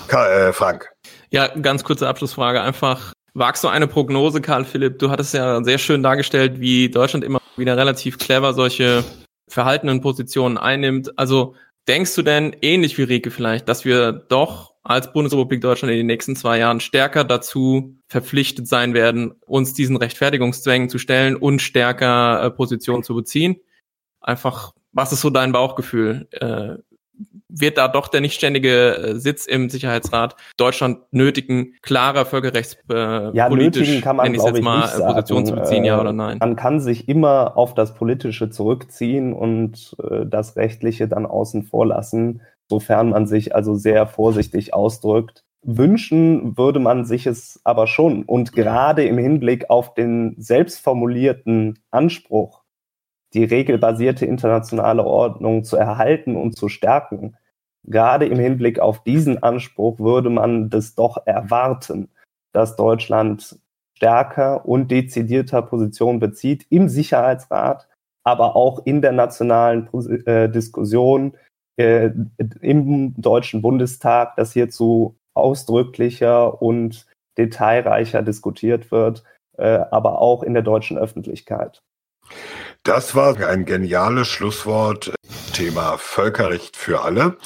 Karl, 0.07 0.31
äh, 0.31 0.53
Frank. 0.53 0.91
Ja, 1.31 1.49
ganz 1.49 1.83
kurze 1.83 2.07
Abschlussfrage. 2.07 2.61
Einfach, 2.61 3.15
wagst 3.35 3.65
du 3.65 3.69
eine 3.69 3.87
Prognose, 3.87 4.41
Karl 4.41 4.65
Philipp? 4.65 4.99
Du 4.99 5.11
hattest 5.11 5.35
ja 5.35 5.63
sehr 5.63 5.79
schön 5.79 6.03
dargestellt, 6.03 6.61
wie 6.61 6.91
Deutschland 6.91 7.25
immer 7.25 7.41
wieder 7.57 7.77
relativ 7.77 8.19
clever 8.19 8.55
solche 8.55 9.05
verhaltenen 9.49 10.01
Positionen 10.01 10.59
einnimmt. 10.59 11.19
Also 11.19 11.55
denkst 11.89 12.15
du 12.15 12.23
denn, 12.23 12.57
ähnlich 12.63 12.97
wie 12.99 13.03
Rike 13.03 13.31
vielleicht, 13.31 13.69
dass 13.69 13.85
wir 13.85 14.13
doch 14.13 14.75
als 14.83 15.13
Bundesrepublik 15.13 15.61
Deutschland 15.61 15.93
in 15.93 15.99
den 15.99 16.07
nächsten 16.07 16.37
zwei 16.37 16.59
Jahren 16.59 16.81
stärker 16.81 17.25
dazu 17.25 17.97
verpflichtet 18.09 18.67
sein 18.67 18.95
werden, 18.95 19.33
uns 19.47 19.75
diesen 19.75 19.97
Rechtfertigungszwängen 19.97 20.89
zu 20.89 20.99
stellen 20.99 21.37
und 21.37 21.61
stärker 21.61 22.43
äh, 22.43 22.51
Position 22.51 23.03
zu 23.03 23.15
beziehen. 23.15 23.57
Einfach, 24.21 24.73
was 24.93 25.13
ist 25.13 25.21
so 25.21 25.31
dein 25.31 25.53
Bauchgefühl? 25.53 26.29
Äh, 27.21 27.25
wird 27.49 27.79
da 27.79 27.89
doch 27.89 28.09
der 28.09 28.21
nichtständige 28.21 28.97
äh, 28.97 29.15
Sitz 29.17 29.47
im 29.47 29.71
Sicherheitsrat 29.71 30.37
Deutschland 30.57 30.99
nötigen, 31.11 31.75
klarer 31.83 32.25
völkerrechtspolitisch, 32.25 33.33
äh, 33.35 33.37
ja, 33.37 33.49
politisch, 33.49 34.01
kann 34.01 34.17
man, 34.17 34.33
jetzt 34.33 34.63
mal, 34.63 34.89
äh, 34.89 35.07
Position 35.07 35.47
zu 35.47 35.55
beziehen, 35.55 35.85
ja 35.85 36.01
oder 36.01 36.13
nein? 36.13 36.39
Man 36.39 36.57
kann 36.57 36.81
sich 36.81 37.09
immer 37.09 37.57
auf 37.57 37.75
das 37.75 37.95
Politische 37.95 38.51
zurückziehen 38.51 39.33
und 39.33 39.97
äh, 40.03 40.27
das 40.27 40.57
Rechtliche 40.57 41.09
dann 41.09 41.27
außen 41.27 41.65
vor 41.65 41.87
lassen 41.87 42.41
sofern 42.71 43.11
man 43.11 43.27
sich 43.27 43.55
also 43.55 43.75
sehr 43.75 44.07
vorsichtig 44.07 44.73
ausdrückt. 44.73 45.45
Wünschen 45.63 46.57
würde 46.57 46.79
man 46.79 47.05
sich 47.05 47.27
es 47.27 47.61
aber 47.65 47.87
schon. 47.87 48.23
Und 48.23 48.53
gerade 48.53 49.05
im 49.05 49.19
Hinblick 49.19 49.69
auf 49.69 49.93
den 49.93 50.37
selbstformulierten 50.39 51.81
Anspruch, 51.91 52.60
die 53.35 53.45
regelbasierte 53.45 54.27
internationale 54.27 55.05
Ordnung 55.05 55.65
zu 55.65 55.77
erhalten 55.77 56.37
und 56.37 56.57
zu 56.57 56.69
stärken, 56.69 57.37
gerade 57.85 58.27
im 58.27 58.39
Hinblick 58.39 58.79
auf 58.81 59.03
diesen 59.03 59.43
Anspruch 59.43 59.99
würde 59.99 60.31
man 60.31 60.71
das 60.71 60.95
doch 60.95 61.27
erwarten, 61.27 62.09
dass 62.53 62.77
Deutschland 62.77 63.59
stärker 63.97 64.67
und 64.67 64.91
dezidierter 64.91 65.63
Position 65.63 66.19
bezieht 66.21 66.67
im 66.71 66.89
Sicherheitsrat, 66.89 67.89
aber 68.25 68.57
auch 68.57 68.85
in 68.87 69.03
der 69.03 69.13
nationalen 69.13 69.89
äh, 70.27 70.49
Diskussion 70.49 71.35
äh, 71.77 72.11
im 72.61 73.15
Deutschen 73.21 73.63
Bundestag, 73.63 74.37
dass 74.37 74.53
hierzu 74.53 75.17
ausdrücklicher 75.35 76.61
und 76.61 77.07
detailreicher 77.39 78.23
diskutiert 78.23 78.91
wird, 78.91 79.23
äh, 79.57 79.85
aber 79.91 80.21
auch 80.21 80.43
in 80.43 80.55
der 80.55 80.63
deutschen 80.63 80.99
Öffentlichkeit. 80.99 81.83
Das 82.83 83.15
war 83.15 83.39
ein 83.39 83.65
geniales 83.65 84.29
Schlusswort. 84.29 85.15
Thema 85.53 85.99
Völkerrecht 85.99 86.77
für 86.77 87.03
alle. 87.03 87.37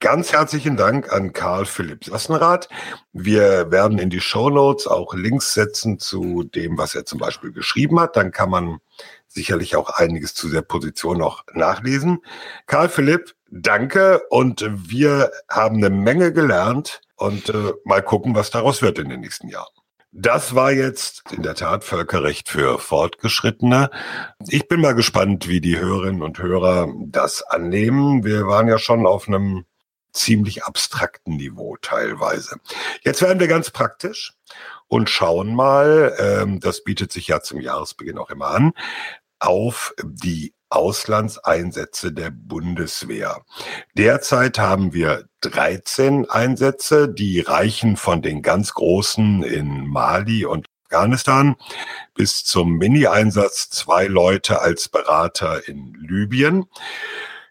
Ganz 0.00 0.32
herzlichen 0.32 0.76
Dank 0.76 1.10
an 1.10 1.32
Karl 1.32 1.64
Philipp 1.64 2.04
Sassenrath. 2.04 2.68
Wir 3.12 3.70
werden 3.70 3.98
in 3.98 4.10
die 4.10 4.20
Show 4.20 4.50
Notes 4.50 4.86
auch 4.86 5.14
Links 5.14 5.54
setzen 5.54 5.98
zu 5.98 6.42
dem, 6.42 6.76
was 6.76 6.94
er 6.94 7.06
zum 7.06 7.18
Beispiel 7.18 7.52
geschrieben 7.52 7.98
hat. 8.00 8.16
Dann 8.16 8.32
kann 8.32 8.50
man 8.50 8.80
sicherlich 9.28 9.76
auch 9.76 9.88
einiges 9.88 10.34
zu 10.34 10.50
der 10.50 10.62
Position 10.62 11.18
noch 11.18 11.44
nachlesen. 11.54 12.18
Karl 12.66 12.90
Philipp, 12.90 13.34
danke 13.50 14.22
und 14.28 14.68
wir 14.68 15.30
haben 15.48 15.76
eine 15.76 15.90
Menge 15.90 16.32
gelernt 16.32 17.00
und 17.16 17.48
äh, 17.48 17.72
mal 17.84 18.02
gucken, 18.02 18.34
was 18.34 18.50
daraus 18.50 18.82
wird 18.82 18.98
in 18.98 19.08
den 19.08 19.20
nächsten 19.20 19.48
Jahren. 19.48 19.72
Das 20.16 20.54
war 20.54 20.70
jetzt 20.70 21.24
in 21.32 21.42
der 21.42 21.56
Tat 21.56 21.82
Völkerrecht 21.82 22.48
für 22.48 22.78
Fortgeschrittene. 22.78 23.90
Ich 24.46 24.68
bin 24.68 24.80
mal 24.80 24.94
gespannt, 24.94 25.48
wie 25.48 25.60
die 25.60 25.76
Hörerinnen 25.76 26.22
und 26.22 26.38
Hörer 26.38 26.86
das 27.00 27.42
annehmen. 27.42 28.22
Wir 28.22 28.46
waren 28.46 28.68
ja 28.68 28.78
schon 28.78 29.08
auf 29.08 29.26
einem 29.26 29.64
ziemlich 30.12 30.62
abstrakten 30.62 31.34
Niveau 31.34 31.76
teilweise. 31.82 32.60
Jetzt 33.02 33.22
werden 33.22 33.40
wir 33.40 33.48
ganz 33.48 33.72
praktisch 33.72 34.34
und 34.86 35.10
schauen 35.10 35.52
mal, 35.52 36.14
ähm, 36.20 36.60
das 36.60 36.84
bietet 36.84 37.10
sich 37.10 37.26
ja 37.26 37.40
zum 37.40 37.60
Jahresbeginn 37.60 38.18
auch 38.18 38.30
immer 38.30 38.50
an, 38.50 38.72
auf 39.40 39.94
die 40.00 40.54
Auslandseinsätze 40.74 42.12
der 42.12 42.30
Bundeswehr. 42.30 43.42
Derzeit 43.96 44.58
haben 44.58 44.92
wir 44.92 45.24
13 45.40 46.28
Einsätze, 46.28 47.08
die 47.08 47.40
reichen 47.40 47.96
von 47.96 48.22
den 48.22 48.42
ganz 48.42 48.74
großen 48.74 49.42
in 49.42 49.86
Mali 49.86 50.44
und 50.44 50.66
Afghanistan 50.94 51.56
bis 52.14 52.44
zum 52.44 52.76
Mini-Einsatz 52.78 53.68
zwei 53.70 54.06
Leute 54.06 54.60
als 54.60 54.88
Berater 54.88 55.66
in 55.68 55.94
Libyen. 55.94 56.66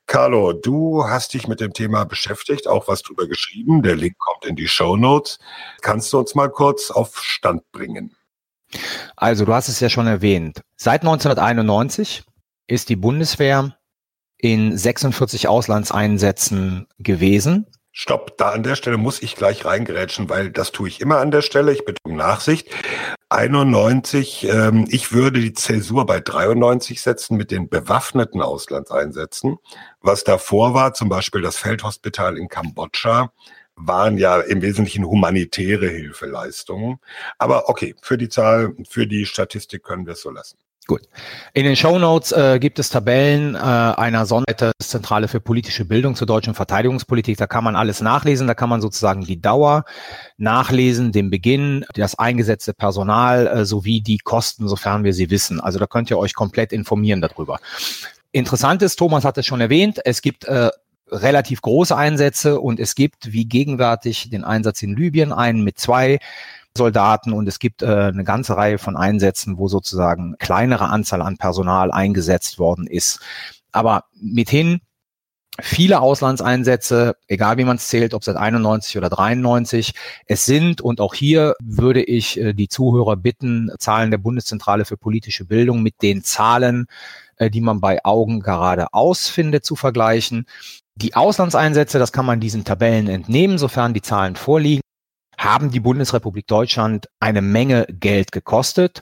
Carlo, 0.06 0.54
du 0.54 1.06
hast 1.06 1.34
dich 1.34 1.48
mit 1.48 1.60
dem 1.60 1.74
Thema 1.74 2.06
beschäftigt, 2.06 2.68
auch 2.68 2.88
was 2.88 3.02
drüber 3.02 3.28
geschrieben. 3.28 3.82
Der 3.82 3.96
Link 3.96 4.18
kommt 4.18 4.46
in 4.46 4.56
die 4.56 4.68
Show 4.68 4.96
Notes. 4.96 5.40
Kannst 5.82 6.14
du 6.14 6.20
uns 6.20 6.36
mal 6.36 6.50
kurz 6.50 6.90
auf 6.90 7.18
Stand 7.18 7.70
bringen? 7.72 8.16
Also, 9.16 9.46
du 9.46 9.54
hast 9.54 9.68
es 9.68 9.80
ja 9.80 9.90
schon 9.90 10.08
erwähnt. 10.08 10.62
Seit 10.78 11.02
1991 11.02 12.24
ist 12.68 12.90
die 12.90 12.96
Bundeswehr 12.96 13.78
in 14.38 14.78
46 14.78 15.48
Auslandseinsätzen 15.48 16.88
gewesen. 17.00 17.68
Stopp, 17.96 18.38
da 18.40 18.50
an 18.50 18.64
der 18.64 18.76
Stelle 18.76 18.98
muss 18.98 19.22
ich 19.22 19.36
gleich 19.36 19.66
reingerätschen, 19.66 20.28
weil 20.28 20.50
das 20.50 20.72
tue 20.72 20.88
ich 20.88 21.00
immer 21.00 21.20
an 21.20 21.30
der 21.30 21.44
Stelle. 21.44 21.72
Ich 21.72 21.86
bitte 21.86 22.00
um 22.04 22.16
Nachsicht. 22.16 22.68
91, 23.30 24.48
ähm, 24.50 24.88
ich 24.90 25.12
würde 25.12 25.40
die 25.40 25.54
Zäsur 25.54 26.08
bei 26.08 26.20
93 26.20 27.02
setzen 27.02 27.38
mit 27.38 27.52
den 27.52 27.70
bewaffneten 27.70 28.42
Auslandseinsätzen. 28.42 29.58
Was 30.02 30.24
davor 30.24 30.74
war, 30.74 30.96
zum 30.96 31.08
Beispiel 31.08 31.42
das 31.42 31.58
Feldhospital 31.58 32.38
in 32.38 32.48
Kambodscha, 32.48 33.32
waren 33.76 34.18
ja 34.18 34.40
im 34.40 34.64
Wesentlichen 34.64 35.06
humanitäre 35.06 35.88
Hilfeleistungen. 35.88 37.00
Aber 37.38 37.70
okay, 37.70 37.96
für 38.02 38.18
die 38.18 38.30
Zahl, 38.30 38.74
für 38.90 39.06
die 39.06 39.26
Statistik 39.28 39.84
können 39.84 40.08
wir 40.08 40.14
es 40.14 40.22
so 40.22 40.32
lassen. 40.32 40.58
Gut. 40.86 41.02
In 41.54 41.64
den 41.64 41.78
Show 41.78 41.98
Notes 41.98 42.34
äh, 42.34 42.60
gibt 42.60 42.78
es 42.78 42.90
Tabellen 42.90 43.56
äh, 43.56 43.58
einer 43.58 44.26
Sonderseite 44.26 44.74
Zentrale 44.80 45.30
für 45.30 45.40
politische 45.40 45.86
Bildung 45.86 46.16
zur 46.16 46.28
deutschen 46.28 46.54
Verteidigungspolitik. 46.54 47.38
Da 47.38 47.48
kann 47.48 47.64
man 47.64 47.78
alles 47.78 48.02
nachlesen. 48.02 48.48
Da 48.48 48.54
kann 48.54 48.68
man 48.68 48.82
sozusagen 48.82 49.24
die 49.24 49.40
Dauer 49.40 49.86
nachlesen, 50.38 51.14
den 51.14 51.30
Beginn, 51.30 51.86
das 51.94 52.20
eingesetzte 52.20 52.74
Personal 52.74 53.48
äh, 53.48 53.66
sowie 53.66 54.02
die 54.02 54.18
Kosten, 54.18 54.68
sofern 54.68 55.06
wir 55.06 55.14
sie 55.14 55.30
wissen. 55.30 55.62
Also 55.62 55.80
da 55.80 55.88
könnt 55.88 56.10
ihr 56.12 56.18
euch 56.18 56.34
komplett 56.34 56.74
informieren 56.74 57.22
darüber. 57.22 57.60
Interessant 58.34 58.82
ist, 58.82 58.98
Thomas 58.98 59.24
hat 59.24 59.38
es 59.38 59.46
schon 59.46 59.62
erwähnt, 59.62 60.02
es 60.04 60.22
gibt 60.22 60.44
äh, 60.46 60.70
relativ 61.10 61.62
große 61.62 61.96
Einsätze 61.96 62.60
und 62.60 62.80
es 62.80 62.96
gibt 62.96 63.32
wie 63.32 63.46
gegenwärtig 63.46 64.30
den 64.32 64.44
Einsatz 64.44 64.82
in 64.82 64.96
Libyen 64.96 65.32
einen 65.32 65.64
mit 65.64 65.80
zwei 65.80 66.20
Soldaten 66.78 67.34
und 67.34 67.48
es 67.48 67.60
gibt 67.60 67.84
äh, 67.84 67.86
eine 67.86 68.24
ganze 68.24 68.58
Reihe 68.58 68.78
von 68.78 68.98
Einsätzen, 68.98 69.58
wo 69.58 69.68
sozusagen 69.68 70.36
kleinere 70.40 70.90
Anzahl 70.90 71.22
an 71.22 71.38
Personal 71.38 71.92
eingesetzt 71.92 72.58
worden 72.60 72.88
ist. 72.88 73.20
Aber 73.72 74.06
mithin 74.14 74.82
viele 75.62 76.02
Auslandseinsätze, 76.02 77.16
egal 77.28 77.58
wie 77.58 77.64
man 77.64 77.78
es 77.78 77.88
zählt, 77.88 78.14
ob 78.14 78.24
seit 78.24 78.38
91 78.38 78.98
oder 78.98 79.10
93, 79.10 79.94
es 80.26 80.46
sind 80.46 80.82
und 80.82 81.00
auch 81.00 81.14
hier 81.14 81.56
würde 81.62 82.02
ich 82.02 82.40
äh, 82.40 82.54
die 82.54 82.68
Zuhörer 82.68 83.18
bitten, 83.18 83.70
Zahlen 83.78 84.10
der 84.10 84.18
Bundeszentrale 84.18 84.86
für 84.86 84.98
politische 84.98 85.46
Bildung 85.46 85.84
mit 85.84 86.02
den 86.02 86.24
Zahlen, 86.24 86.88
äh, 87.38 87.52
die 87.52 87.62
man 87.62 87.82
bei 87.82 88.04
Augen 88.04 88.40
gerade 88.40 88.94
ausfindet, 88.94 89.64
zu 89.64 89.76
vergleichen. 89.76 90.48
Die 90.96 91.16
Auslandseinsätze, 91.16 92.00
das 92.00 92.12
kann 92.12 92.26
man 92.26 92.40
diesen 92.40 92.64
Tabellen 92.64 93.08
entnehmen, 93.08 93.58
sofern 93.60 93.94
die 93.94 94.02
Zahlen 94.02 94.36
vorliegen, 94.36 94.82
haben 95.38 95.72
die 95.72 95.80
Bundesrepublik 95.80 96.48
Deutschland 96.48 97.10
eine 97.20 97.42
Menge 97.42 97.86
Geld 97.90 98.32
gekostet 98.32 99.02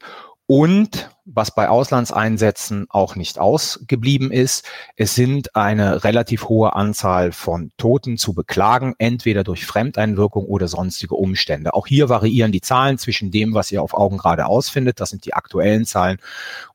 und 0.54 1.10
was 1.24 1.56
bei 1.56 1.70
Auslandseinsätzen 1.70 2.88
auch 2.90 3.16
nicht 3.16 3.40
ausgeblieben 3.40 4.34
ist, 4.34 4.66
es 4.98 5.16
sind 5.16 5.56
eine 5.56 6.04
relativ 6.04 6.50
hohe 6.50 6.76
Anzahl 6.76 7.32
von 7.32 7.72
Toten 7.78 8.18
zu 8.18 8.34
beklagen, 8.34 8.94
entweder 8.98 9.46
durch 9.46 9.66
Fremdeinwirkung 9.66 10.44
oder 10.44 10.68
sonstige 10.68 11.16
Umstände. 11.16 11.74
Auch 11.74 11.88
hier 11.88 12.10
variieren 12.10 12.52
die 12.52 12.60
Zahlen 12.60 12.98
zwischen 12.98 13.32
dem, 13.32 13.54
was 13.54 13.72
ihr 13.72 13.82
auf 13.82 13.94
Augen 13.94 14.18
gerade 14.18 14.46
ausfindet, 14.46 15.00
das 15.00 15.12
sind 15.12 15.24
die 15.24 15.34
aktuellen 15.34 15.86
Zahlen, 15.86 16.18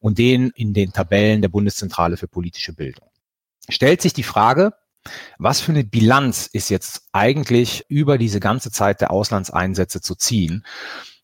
und 0.01 0.17
denen 0.17 0.53
in 0.55 0.73
den 0.73 0.95
Tabellen 0.95 1.43
der 1.43 1.51
Bundeszentrale 1.51 2.17
für 2.17 2.29
politische 2.29 2.73
Bildung. 2.73 3.07
Stellt 3.69 4.01
sich 4.01 4.15
die 4.15 4.23
Frage, 4.23 4.73
was 5.39 5.61
für 5.61 5.73
eine 5.73 5.85
Bilanz 5.85 6.49
ist 6.53 6.71
jetzt 6.71 7.09
eigentlich 7.13 7.85
über 7.89 8.19
diese 8.19 8.41
ganze 8.41 8.71
Zeit 8.71 9.01
der 9.01 9.11
Auslandseinsätze 9.11 10.01
zu 10.01 10.15
ziehen? 10.15 10.65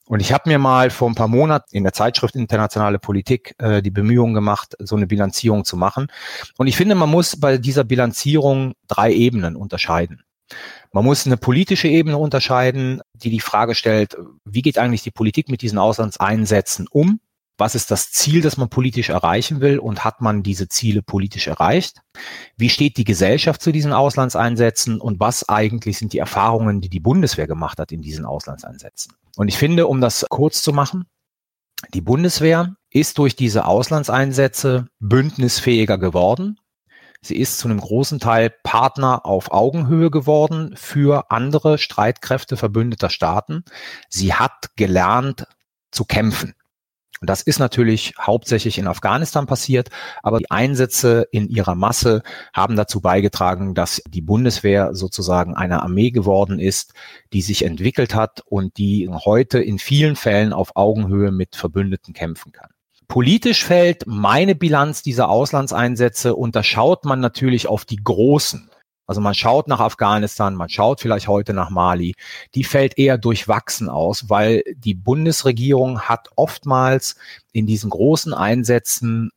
Und 0.06 0.20
ich 0.20 0.32
habe 0.32 0.50
mir 0.50 0.58
mal 0.58 0.90
vor 0.90 1.08
ein 1.08 1.14
paar 1.14 1.28
Monaten 1.28 1.74
in 1.74 1.84
der 1.84 1.92
Zeitschrift 1.92 2.34
Internationale 2.34 2.98
Politik 2.98 3.54
äh, 3.58 3.80
die 3.82 3.90
Bemühungen 3.90 4.34
gemacht, 4.34 4.74
so 4.78 4.96
eine 4.96 5.06
Bilanzierung 5.06 5.64
zu 5.64 5.76
machen. 5.76 6.08
Und 6.58 6.66
ich 6.66 6.76
finde, 6.76 6.94
man 6.94 7.08
muss 7.08 7.38
bei 7.38 7.56
dieser 7.56 7.84
Bilanzierung 7.84 8.74
drei 8.88 9.12
Ebenen 9.12 9.56
unterscheiden. 9.56 10.22
Man 10.92 11.04
muss 11.04 11.24
eine 11.24 11.38
politische 11.38 11.88
Ebene 11.88 12.18
unterscheiden, 12.18 13.00
die 13.14 13.30
die 13.30 13.40
Frage 13.40 13.74
stellt, 13.74 14.16
wie 14.44 14.60
geht 14.60 14.76
eigentlich 14.76 15.02
die 15.02 15.10
Politik 15.10 15.48
mit 15.48 15.62
diesen 15.62 15.78
Auslandseinsätzen 15.78 16.88
um? 16.90 17.20
Was 17.62 17.76
ist 17.76 17.92
das 17.92 18.10
Ziel, 18.10 18.40
das 18.40 18.56
man 18.56 18.68
politisch 18.70 19.10
erreichen 19.10 19.60
will 19.60 19.78
und 19.78 20.02
hat 20.02 20.20
man 20.20 20.42
diese 20.42 20.66
Ziele 20.66 21.00
politisch 21.00 21.46
erreicht? 21.46 22.00
Wie 22.56 22.68
steht 22.68 22.96
die 22.96 23.04
Gesellschaft 23.04 23.62
zu 23.62 23.70
diesen 23.70 23.92
Auslandseinsätzen 23.92 25.00
und 25.00 25.20
was 25.20 25.48
eigentlich 25.48 25.96
sind 25.96 26.12
die 26.12 26.18
Erfahrungen, 26.18 26.80
die 26.80 26.88
die 26.88 26.98
Bundeswehr 26.98 27.46
gemacht 27.46 27.78
hat 27.78 27.92
in 27.92 28.02
diesen 28.02 28.24
Auslandseinsätzen? 28.24 29.14
Und 29.36 29.46
ich 29.46 29.58
finde, 29.58 29.86
um 29.86 30.00
das 30.00 30.26
kurz 30.28 30.60
zu 30.60 30.72
machen, 30.72 31.04
die 31.94 32.00
Bundeswehr 32.00 32.74
ist 32.90 33.18
durch 33.18 33.36
diese 33.36 33.64
Auslandseinsätze 33.64 34.88
bündnisfähiger 34.98 35.98
geworden. 35.98 36.58
Sie 37.20 37.36
ist 37.36 37.60
zu 37.60 37.68
einem 37.68 37.78
großen 37.78 38.18
Teil 38.18 38.50
Partner 38.64 39.24
auf 39.24 39.52
Augenhöhe 39.52 40.10
geworden 40.10 40.74
für 40.74 41.30
andere 41.30 41.78
Streitkräfte 41.78 42.56
verbündeter 42.56 43.08
Staaten. 43.08 43.62
Sie 44.08 44.34
hat 44.34 44.74
gelernt 44.74 45.46
zu 45.92 46.04
kämpfen. 46.04 46.54
Und 47.22 47.30
das 47.30 47.40
ist 47.40 47.60
natürlich 47.60 48.14
hauptsächlich 48.20 48.78
in 48.78 48.88
Afghanistan 48.88 49.46
passiert, 49.46 49.90
aber 50.24 50.38
die 50.38 50.50
Einsätze 50.50 51.28
in 51.30 51.48
ihrer 51.48 51.76
Masse 51.76 52.24
haben 52.52 52.74
dazu 52.74 53.00
beigetragen, 53.00 53.76
dass 53.76 54.02
die 54.08 54.22
Bundeswehr 54.22 54.92
sozusagen 54.92 55.54
eine 55.54 55.84
Armee 55.84 56.10
geworden 56.10 56.58
ist, 56.58 56.94
die 57.32 57.40
sich 57.40 57.64
entwickelt 57.64 58.16
hat 58.16 58.42
und 58.44 58.76
die 58.76 59.08
heute 59.08 59.60
in 59.60 59.78
vielen 59.78 60.16
Fällen 60.16 60.52
auf 60.52 60.74
Augenhöhe 60.74 61.30
mit 61.30 61.54
Verbündeten 61.54 62.12
kämpfen 62.12 62.50
kann. 62.50 62.70
Politisch 63.06 63.64
fällt 63.64 64.02
meine 64.08 64.56
Bilanz 64.56 65.04
dieser 65.04 65.28
Auslandseinsätze 65.28 66.34
und 66.34 66.56
da 66.56 66.64
schaut 66.64 67.04
man 67.04 67.20
natürlich 67.20 67.68
auf 67.68 67.84
die 67.84 68.02
großen 68.02 68.68
also 69.06 69.20
man 69.20 69.34
schaut 69.34 69.68
nach 69.68 69.80
Afghanistan, 69.80 70.54
man 70.54 70.68
schaut 70.68 71.00
vielleicht 71.00 71.28
heute 71.28 71.52
nach 71.54 71.70
Mali. 71.70 72.14
Die 72.54 72.64
fällt 72.64 72.98
eher 72.98 73.18
durchwachsen 73.18 73.88
aus, 73.88 74.30
weil 74.30 74.62
die 74.76 74.94
Bundesregierung 74.94 76.00
hat 76.02 76.28
oftmals 76.36 77.16
in 77.52 77.66
diesen 77.66 77.90
großen 77.90 78.32
Einsätzen 78.32 79.30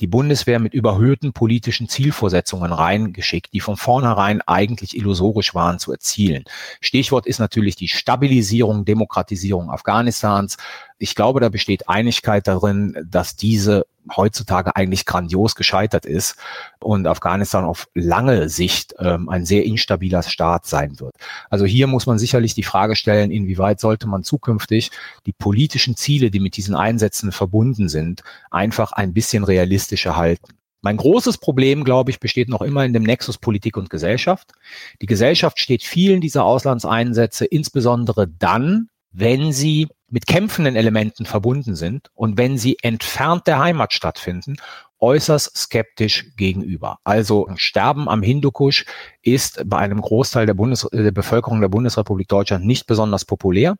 die 0.00 0.06
Bundeswehr 0.06 0.58
mit 0.58 0.72
überhöhten 0.72 1.32
politischen 1.32 1.88
Zielvorsetzungen 1.88 2.72
reingeschickt, 2.72 3.52
die 3.52 3.60
von 3.60 3.76
vornherein 3.76 4.40
eigentlich 4.40 4.96
illusorisch 4.96 5.54
waren 5.54 5.78
zu 5.78 5.92
erzielen. 5.92 6.44
Stichwort 6.80 7.26
ist 7.26 7.38
natürlich 7.38 7.76
die 7.76 7.88
Stabilisierung, 7.88 8.86
Demokratisierung 8.86 9.70
Afghanistans. 9.70 10.56
Ich 11.02 11.14
glaube, 11.14 11.40
da 11.40 11.48
besteht 11.48 11.88
Einigkeit 11.88 12.46
darin, 12.46 12.94
dass 13.08 13.34
diese 13.34 13.86
heutzutage 14.14 14.76
eigentlich 14.76 15.06
grandios 15.06 15.54
gescheitert 15.54 16.04
ist 16.04 16.36
und 16.78 17.06
Afghanistan 17.06 17.64
auf 17.64 17.88
lange 17.94 18.50
Sicht 18.50 18.94
ähm, 18.98 19.30
ein 19.30 19.46
sehr 19.46 19.64
instabiler 19.64 20.22
Staat 20.22 20.66
sein 20.66 21.00
wird. 21.00 21.14
Also 21.48 21.64
hier 21.64 21.86
muss 21.86 22.04
man 22.04 22.18
sicherlich 22.18 22.54
die 22.54 22.64
Frage 22.64 22.96
stellen, 22.96 23.30
inwieweit 23.30 23.80
sollte 23.80 24.06
man 24.06 24.24
zukünftig 24.24 24.90
die 25.24 25.32
politischen 25.32 25.96
Ziele, 25.96 26.30
die 26.30 26.40
mit 26.40 26.58
diesen 26.58 26.74
Einsätzen 26.74 27.32
verbunden 27.32 27.88
sind, 27.88 28.22
einfach 28.50 28.92
ein 28.92 29.14
bisschen 29.14 29.44
realistischer 29.44 30.16
halten. 30.16 30.52
Mein 30.82 30.98
großes 30.98 31.38
Problem, 31.38 31.82
glaube 31.84 32.10
ich, 32.10 32.20
besteht 32.20 32.50
noch 32.50 32.60
immer 32.60 32.84
in 32.84 32.92
dem 32.92 33.04
Nexus 33.04 33.38
Politik 33.38 33.78
und 33.78 33.88
Gesellschaft. 33.88 34.52
Die 35.00 35.06
Gesellschaft 35.06 35.58
steht 35.58 35.82
vielen 35.82 36.20
dieser 36.20 36.44
Auslandseinsätze 36.44 37.46
insbesondere 37.46 38.28
dann, 38.28 38.90
wenn 39.12 39.52
sie 39.52 39.88
mit 40.08 40.26
kämpfenden 40.26 40.76
Elementen 40.76 41.24
verbunden 41.24 41.76
sind 41.76 42.10
und 42.14 42.36
wenn 42.36 42.58
sie 42.58 42.78
entfernt 42.82 43.46
der 43.46 43.58
Heimat 43.58 43.92
stattfinden, 43.92 44.56
äußerst 44.98 45.56
skeptisch 45.56 46.32
gegenüber. 46.36 46.98
Also 47.04 47.48
Sterben 47.56 48.08
am 48.08 48.22
Hindukusch 48.22 48.84
ist 49.22 49.62
bei 49.66 49.78
einem 49.78 50.00
Großteil 50.00 50.46
der, 50.46 50.54
Bundes 50.54 50.86
der 50.92 51.12
Bevölkerung 51.12 51.60
der 51.60 51.68
Bundesrepublik 51.68 52.28
Deutschland 52.28 52.66
nicht 52.66 52.86
besonders 52.86 53.24
populär 53.24 53.76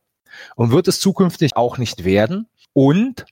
und 0.56 0.70
wird 0.70 0.88
es 0.88 1.00
zukünftig 1.00 1.56
auch 1.56 1.78
nicht 1.78 2.04
werden. 2.04 2.48
Und 2.72 3.26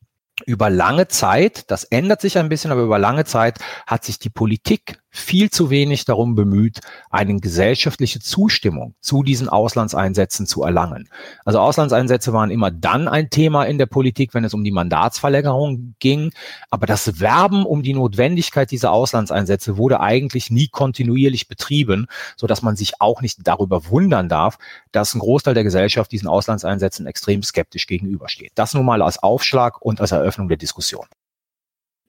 über 0.47 0.71
lange 0.71 1.09
Zeit, 1.09 1.71
das 1.71 1.85
ändert 1.85 2.21
sich 2.21 2.39
ein 2.39 2.49
bisschen, 2.49 2.71
aber 2.71 2.83
über 2.83 2.99
lange 2.99 3.25
Zeit 3.25 3.59
hat 3.87 4.05
sich 4.05 4.19
die 4.19 4.31
Politik 4.31 5.01
viel 5.19 5.51
zu 5.51 5.71
wenig 5.71 6.05
darum 6.05 6.35
bemüht, 6.35 6.81
eine 7.11 7.39
gesellschaftliche 7.41 8.21
Zustimmung 8.21 8.95
zu 9.01 9.23
diesen 9.23 9.49
Auslandseinsätzen 9.49 10.47
zu 10.47 10.63
erlangen. 10.63 11.09
Also 11.45 11.61
Auslandseinsätze 11.61 12.33
waren 12.33 12.51
immer 12.51 12.71
dann 12.71 13.09
ein 13.09 13.31
Thema 13.31 13.65
in 13.65 13.79
der 13.79 13.87
Politik, 13.87 14.35
wenn 14.35 14.45
es 14.45 14.55
um 14.55 14.65
die 14.65 14.71
Mandatsverlängerung 14.71 15.95
ging. 15.99 16.33
Aber 16.71 16.87
das 16.87 17.21
Werben 17.21 17.67
um 17.67 17.83
die 17.83 17.95
Notwendigkeit 17.95 18.71
dieser 18.71 18.93
Auslandseinsätze 18.93 19.77
wurde 19.77 20.01
eigentlich 20.01 20.51
nie 20.51 20.69
kontinuierlich 20.69 21.49
betrieben, 21.49 22.07
so 22.37 22.47
dass 22.47 22.63
man 22.63 22.77
sich 22.77 23.01
auch 23.01 23.23
nicht 23.23 23.39
darüber 23.43 23.89
wundern 23.89 24.29
darf, 24.29 24.59
dass 24.93 25.15
ein 25.15 25.21
Großteil 25.21 25.55
der 25.55 25.65
Gesellschaft 25.65 26.13
diesen 26.13 26.29
Auslandseinsätzen 26.29 27.07
extrem 27.07 27.43
skeptisch 27.43 27.87
gegenübersteht. 27.87 28.53
Das 28.55 28.75
nun 28.75 28.87
mal 28.87 29.03
als 29.03 29.23
Aufschlag 29.23 29.81
und 29.83 30.01
als 30.01 30.13
Eröffnung 30.13 30.49
der 30.49 30.57
Diskussion. 30.57 31.07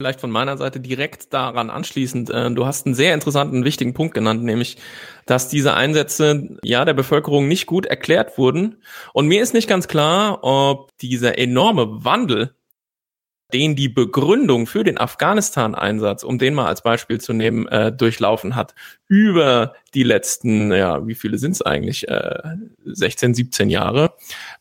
Vielleicht 0.02 0.22
von 0.22 0.32
meiner 0.32 0.56
Seite 0.56 0.80
direkt 0.80 1.34
daran 1.34 1.70
anschließend. 1.70 2.30
Äh, 2.30 2.52
du 2.52 2.66
hast 2.66 2.86
einen 2.86 2.96
sehr 2.96 3.14
interessanten, 3.14 3.66
wichtigen 3.66 3.94
Punkt 3.94 4.14
genannt, 4.14 4.42
nämlich, 4.46 4.78
dass 5.26 5.50
diese 5.50 5.74
Einsätze 5.74 6.58
ja 6.64 6.86
der 6.86 6.94
Bevölkerung 6.94 7.50
nicht 7.50 7.66
gut 7.66 7.86
erklärt 7.86 8.38
wurden. 8.38 8.78
Und 9.12 9.28
mir 9.28 9.42
ist 9.42 9.54
nicht 9.54 9.68
ganz 9.68 9.90
klar, 9.90 10.42
ob 10.42 10.98
dieser 11.00 11.38
enorme 11.38 12.06
Wandel, 12.06 12.56
den 13.52 13.76
die 13.76 13.90
Begründung 13.90 14.68
für 14.68 14.86
den 14.86 14.98
Afghanistan-Einsatz, 14.98 16.24
um 16.24 16.38
den 16.38 16.54
mal 16.54 16.68
als 16.68 16.82
Beispiel 16.82 17.20
zu 17.20 17.34
nehmen, 17.34 17.68
äh, 17.68 17.92
durchlaufen 17.92 18.56
hat, 18.56 18.76
über 19.10 19.74
die 19.94 20.04
letzten, 20.04 20.72
ja, 20.72 21.06
wie 21.08 21.16
viele 21.16 21.38
sind 21.38 21.52
es 21.52 21.62
eigentlich, 21.62 22.08
äh, 22.08 22.40
16, 22.86 23.34
17 23.34 23.70
Jahre, 23.70 24.14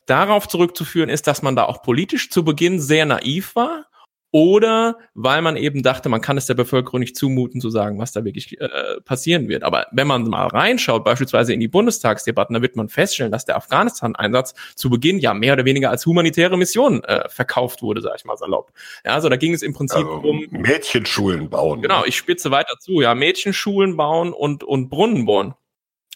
darauf 0.05 0.49
zurückzuführen 0.49 1.11
ist, 1.11 1.29
dass 1.29 1.43
man 1.43 1.55
da 1.55 1.67
auch 1.67 1.83
politisch 1.83 2.29
zu 2.29 2.45
Beginn 2.45 2.81
sehr 2.81 3.07
naiv 3.07 3.55
war 3.55 3.88
oder 4.31 4.99
weil 5.15 5.41
man 5.43 5.57
eben 5.57 5.83
dachte, 5.83 6.09
man 6.09 6.21
kann 6.21 6.37
es 6.37 6.47
der 6.47 6.55
Bevölkerung 6.55 7.01
nicht 7.01 7.17
zumuten 7.17 7.61
zu 7.61 7.71
sagen, 7.71 7.99
was 7.99 8.13
da 8.13 8.25
wirklich 8.25 8.61
äh, 8.61 8.69
passieren 9.05 9.49
wird. 9.49 9.63
Aber 9.63 9.87
wenn 9.93 10.07
man 10.07 10.25
mal 10.25 10.47
reinschaut, 10.47 11.05
beispielsweise 11.05 11.55
in 11.55 11.61
die 11.61 11.69
Bundestagsdebatten, 11.69 12.55
da 12.55 12.61
wird 12.61 12.77
man 12.77 12.89
feststellen, 12.89 13.33
dass 13.33 13.47
der 13.47 13.57
Afghanistan-Einsatz 13.57 14.55
zu 14.75 14.91
Beginn 14.91 15.19
ja 15.19 15.33
mehr 15.33 15.55
oder 15.55 15.65
weniger 15.65 15.91
als 15.91 16.05
humanitäre 16.05 16.59
Mission 16.59 17.03
äh, 17.05 17.29
verkauft 17.29 17.83
wurde, 17.83 18.03
sag 18.03 18.17
ich 18.17 18.25
mal 18.25 18.37
salopp. 18.37 18.73
Ja, 19.05 19.15
also 19.15 19.29
da 19.29 19.37
ging 19.37 19.55
es 19.55 19.63
im 19.63 19.73
Prinzip 19.73 19.99
also, 19.99 20.29
um 20.29 20.47
Mädchenschulen 20.51 21.49
bauen. 21.49 21.81
Genau, 21.81 22.05
ich 22.05 22.17
spitze 22.17 22.51
weiter 22.51 22.79
zu, 22.79 23.01
ja, 23.01 23.15
Mädchenschulen 23.15 23.97
bauen 23.97 24.33
und 24.33 24.63
und 24.63 24.91
Brunnen 24.91 25.25
bohren. 25.25 25.55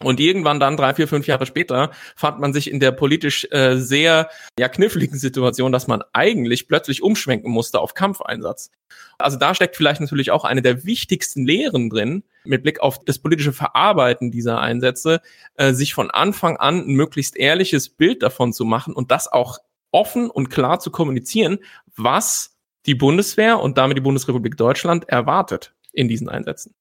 Und 0.03 0.21
irgendwann 0.21 0.61
dann, 0.61 0.77
drei, 0.77 0.95
vier, 0.95 1.09
fünf 1.09 1.27
Jahre 1.27 1.47
später, 1.47 1.91
fand 2.17 2.41
man 2.41 2.53
sich 2.53 2.71
in 2.71 2.81
der 2.81 2.93
politisch 2.93 3.47
äh, 3.51 3.77
sehr 3.77 4.29
ja, 4.59 4.69
kniffligen 4.69 5.19
Situation, 5.19 5.73
dass 5.73 5.87
man 5.87 6.03
eigentlich 6.13 6.69
plötzlich 6.69 7.03
umschwenken 7.03 7.51
musste 7.51 7.81
auf 7.81 7.95
Kampfeinsatz. 7.95 8.71
Also 9.19 9.39
da 9.39 9.55
steckt 9.55 9.77
vielleicht 9.77 10.01
natürlich 10.01 10.31
auch 10.31 10.45
eine 10.45 10.63
der 10.63 10.85
wichtigsten 10.85 11.47
Lehren 11.47 11.91
drin, 11.91 12.25
mit 12.45 12.63
Blick 12.63 12.81
auf 12.81 13.05
das 13.05 13.19
politische 13.19 13.53
Verarbeiten 13.53 14.31
dieser 14.31 14.61
Einsätze, 14.61 15.21
äh, 15.55 15.73
sich 15.73 15.95
von 15.95 16.11
Anfang 16.11 16.57
an 16.57 16.81
ein 16.81 16.95
möglichst 16.95 17.37
ehrliches 17.37 17.89
Bild 17.89 18.23
davon 18.23 18.53
zu 18.53 18.65
machen 18.65 18.95
und 18.95 19.11
das 19.11 19.31
auch 19.31 19.59
offen 19.93 20.31
und 20.31 20.49
klar 20.49 20.81
zu 20.81 20.91
kommunizieren, 20.91 21.59
was 21.95 22.59
die 22.87 22.95
Bundeswehr 22.95 23.61
und 23.61 23.79
damit 23.79 23.97
die 23.97 24.03
Bundesrepublik 24.03 24.57
Deutschland 24.57 25.09
erwartet 25.09 25.75
in 25.93 26.09
diesen 26.09 26.29
Einsätzen. 26.29 26.75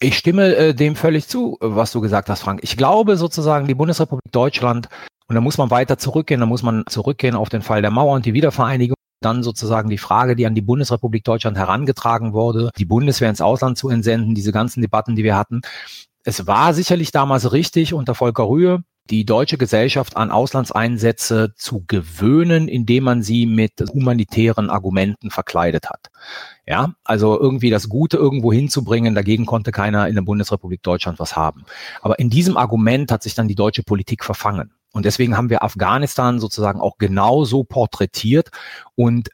Ich 0.00 0.18
stimme 0.18 0.54
äh, 0.54 0.74
dem 0.74 0.94
völlig 0.94 1.26
zu, 1.26 1.56
was 1.60 1.92
du 1.92 2.00
gesagt 2.00 2.28
hast, 2.28 2.42
Frank. 2.42 2.60
Ich 2.62 2.76
glaube 2.76 3.16
sozusagen, 3.16 3.66
die 3.66 3.74
Bundesrepublik 3.74 4.30
Deutschland, 4.30 4.88
und 5.28 5.34
da 5.34 5.40
muss 5.40 5.58
man 5.58 5.70
weiter 5.70 5.96
zurückgehen, 5.96 6.40
da 6.40 6.46
muss 6.46 6.62
man 6.62 6.84
zurückgehen 6.86 7.34
auf 7.34 7.48
den 7.48 7.62
Fall 7.62 7.82
der 7.82 7.90
Mauer 7.90 8.14
und 8.14 8.26
die 8.26 8.34
Wiedervereinigung. 8.34 8.96
Dann 9.22 9.42
sozusagen 9.42 9.88
die 9.88 9.98
Frage, 9.98 10.36
die 10.36 10.46
an 10.46 10.54
die 10.54 10.60
Bundesrepublik 10.60 11.24
Deutschland 11.24 11.56
herangetragen 11.56 12.34
wurde, 12.34 12.70
die 12.76 12.84
Bundeswehr 12.84 13.30
ins 13.30 13.40
Ausland 13.40 13.78
zu 13.78 13.88
entsenden, 13.88 14.34
diese 14.34 14.52
ganzen 14.52 14.82
Debatten, 14.82 15.16
die 15.16 15.24
wir 15.24 15.36
hatten. 15.36 15.62
Es 16.22 16.46
war 16.46 16.74
sicherlich 16.74 17.12
damals 17.12 17.52
richtig 17.52 17.94
unter 17.94 18.14
Volker 18.14 18.46
Rühe, 18.46 18.82
die 19.10 19.24
deutsche 19.24 19.58
Gesellschaft 19.58 20.16
an 20.16 20.30
Auslandseinsätze 20.30 21.54
zu 21.56 21.84
gewöhnen, 21.86 22.68
indem 22.68 23.04
man 23.04 23.22
sie 23.22 23.46
mit 23.46 23.72
humanitären 23.92 24.70
Argumenten 24.70 25.30
verkleidet 25.30 25.88
hat. 25.88 26.10
Ja, 26.66 26.94
also 27.04 27.38
irgendwie 27.38 27.70
das 27.70 27.88
Gute 27.88 28.16
irgendwo 28.16 28.52
hinzubringen, 28.52 29.14
dagegen 29.14 29.46
konnte 29.46 29.72
keiner 29.72 30.08
in 30.08 30.14
der 30.14 30.22
Bundesrepublik 30.22 30.82
Deutschland 30.82 31.18
was 31.18 31.36
haben. 31.36 31.64
Aber 32.02 32.18
in 32.18 32.30
diesem 32.30 32.56
Argument 32.56 33.12
hat 33.12 33.22
sich 33.22 33.34
dann 33.34 33.48
die 33.48 33.54
deutsche 33.54 33.82
Politik 33.82 34.24
verfangen. 34.24 34.72
Und 34.92 35.04
deswegen 35.04 35.36
haben 35.36 35.50
wir 35.50 35.62
Afghanistan 35.62 36.40
sozusagen 36.40 36.80
auch 36.80 36.96
genauso 36.98 37.64
porträtiert 37.64 38.50
und 38.94 39.28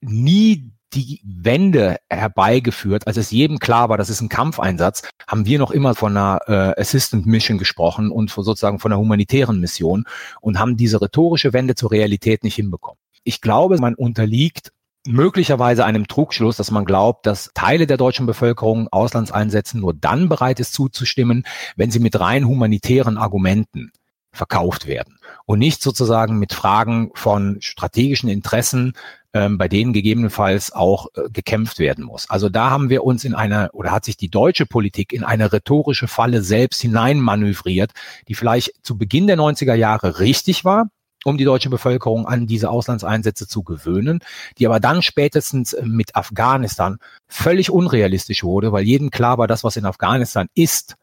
nie 0.00 0.72
die 0.96 1.20
Wende 1.24 1.98
herbeigeführt, 2.08 3.06
als 3.06 3.16
es 3.16 3.30
jedem 3.30 3.58
klar 3.58 3.88
war, 3.88 3.98
das 3.98 4.08
ist 4.08 4.22
ein 4.22 4.28
Kampfeinsatz, 4.28 5.02
haben 5.28 5.46
wir 5.46 5.58
noch 5.58 5.70
immer 5.70 5.94
von 5.94 6.16
einer 6.16 6.40
äh, 6.46 6.80
Assistant 6.80 7.26
Mission 7.26 7.58
gesprochen 7.58 8.10
und 8.10 8.30
von, 8.30 8.44
sozusagen 8.44 8.78
von 8.78 8.92
einer 8.92 9.00
humanitären 9.00 9.60
Mission 9.60 10.04
und 10.40 10.58
haben 10.58 10.76
diese 10.76 11.00
rhetorische 11.00 11.52
Wende 11.52 11.74
zur 11.74 11.92
Realität 11.92 12.42
nicht 12.44 12.54
hinbekommen. 12.54 12.98
Ich 13.24 13.40
glaube, 13.40 13.78
man 13.78 13.94
unterliegt 13.94 14.72
möglicherweise 15.06 15.84
einem 15.84 16.08
Trugschluss, 16.08 16.56
dass 16.56 16.70
man 16.70 16.84
glaubt, 16.84 17.26
dass 17.26 17.50
Teile 17.54 17.86
der 17.86 17.96
deutschen 17.96 18.26
Bevölkerung 18.26 18.88
Auslandseinsätzen 18.90 19.80
nur 19.80 19.94
dann 19.94 20.28
bereit 20.28 20.60
ist 20.60 20.72
zuzustimmen, 20.72 21.44
wenn 21.76 21.90
sie 21.90 22.00
mit 22.00 22.18
rein 22.18 22.46
humanitären 22.46 23.18
Argumenten 23.18 23.92
verkauft 24.32 24.86
werden 24.86 25.18
und 25.46 25.58
nicht 25.58 25.82
sozusagen 25.82 26.38
mit 26.38 26.52
Fragen 26.52 27.10
von 27.14 27.56
strategischen 27.60 28.28
Interessen, 28.28 28.92
ähm, 29.36 29.58
bei 29.58 29.68
denen 29.68 29.92
gegebenenfalls 29.92 30.72
auch 30.72 31.08
äh, 31.14 31.28
gekämpft 31.30 31.78
werden 31.78 32.04
muss. 32.04 32.30
Also 32.30 32.48
da 32.48 32.70
haben 32.70 32.88
wir 32.88 33.04
uns 33.04 33.24
in 33.24 33.34
eine 33.34 33.70
oder 33.72 33.92
hat 33.92 34.06
sich 34.06 34.16
die 34.16 34.30
deutsche 34.30 34.64
Politik 34.64 35.12
in 35.12 35.24
eine 35.24 35.52
rhetorische 35.52 36.08
Falle 36.08 36.42
selbst 36.42 36.80
hineinmanövriert, 36.80 37.92
die 38.28 38.34
vielleicht 38.34 38.72
zu 38.82 38.96
Beginn 38.96 39.26
der 39.26 39.36
90er 39.36 39.74
Jahre 39.74 40.20
richtig 40.20 40.64
war, 40.64 40.88
um 41.24 41.36
die 41.36 41.44
deutsche 41.44 41.68
Bevölkerung 41.68 42.26
an 42.26 42.46
diese 42.46 42.70
Auslandseinsätze 42.70 43.46
zu 43.46 43.62
gewöhnen, 43.62 44.20
die 44.56 44.66
aber 44.66 44.80
dann 44.80 45.02
spätestens 45.02 45.74
äh, 45.74 45.84
mit 45.84 46.16
Afghanistan 46.16 46.98
völlig 47.28 47.70
unrealistisch 47.70 48.42
wurde, 48.42 48.72
weil 48.72 48.84
jedem 48.84 49.10
klar 49.10 49.36
war, 49.36 49.46
das, 49.46 49.64
was 49.64 49.76
in 49.76 49.84
Afghanistan 49.84 50.48
ist, 50.54 50.96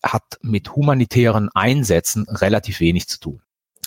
hat 0.00 0.38
mit 0.42 0.76
humanitären 0.76 1.48
Einsätzen 1.54 2.26
relativ 2.28 2.78
wenig 2.78 3.08
zu 3.08 3.18
tun. 3.18 3.40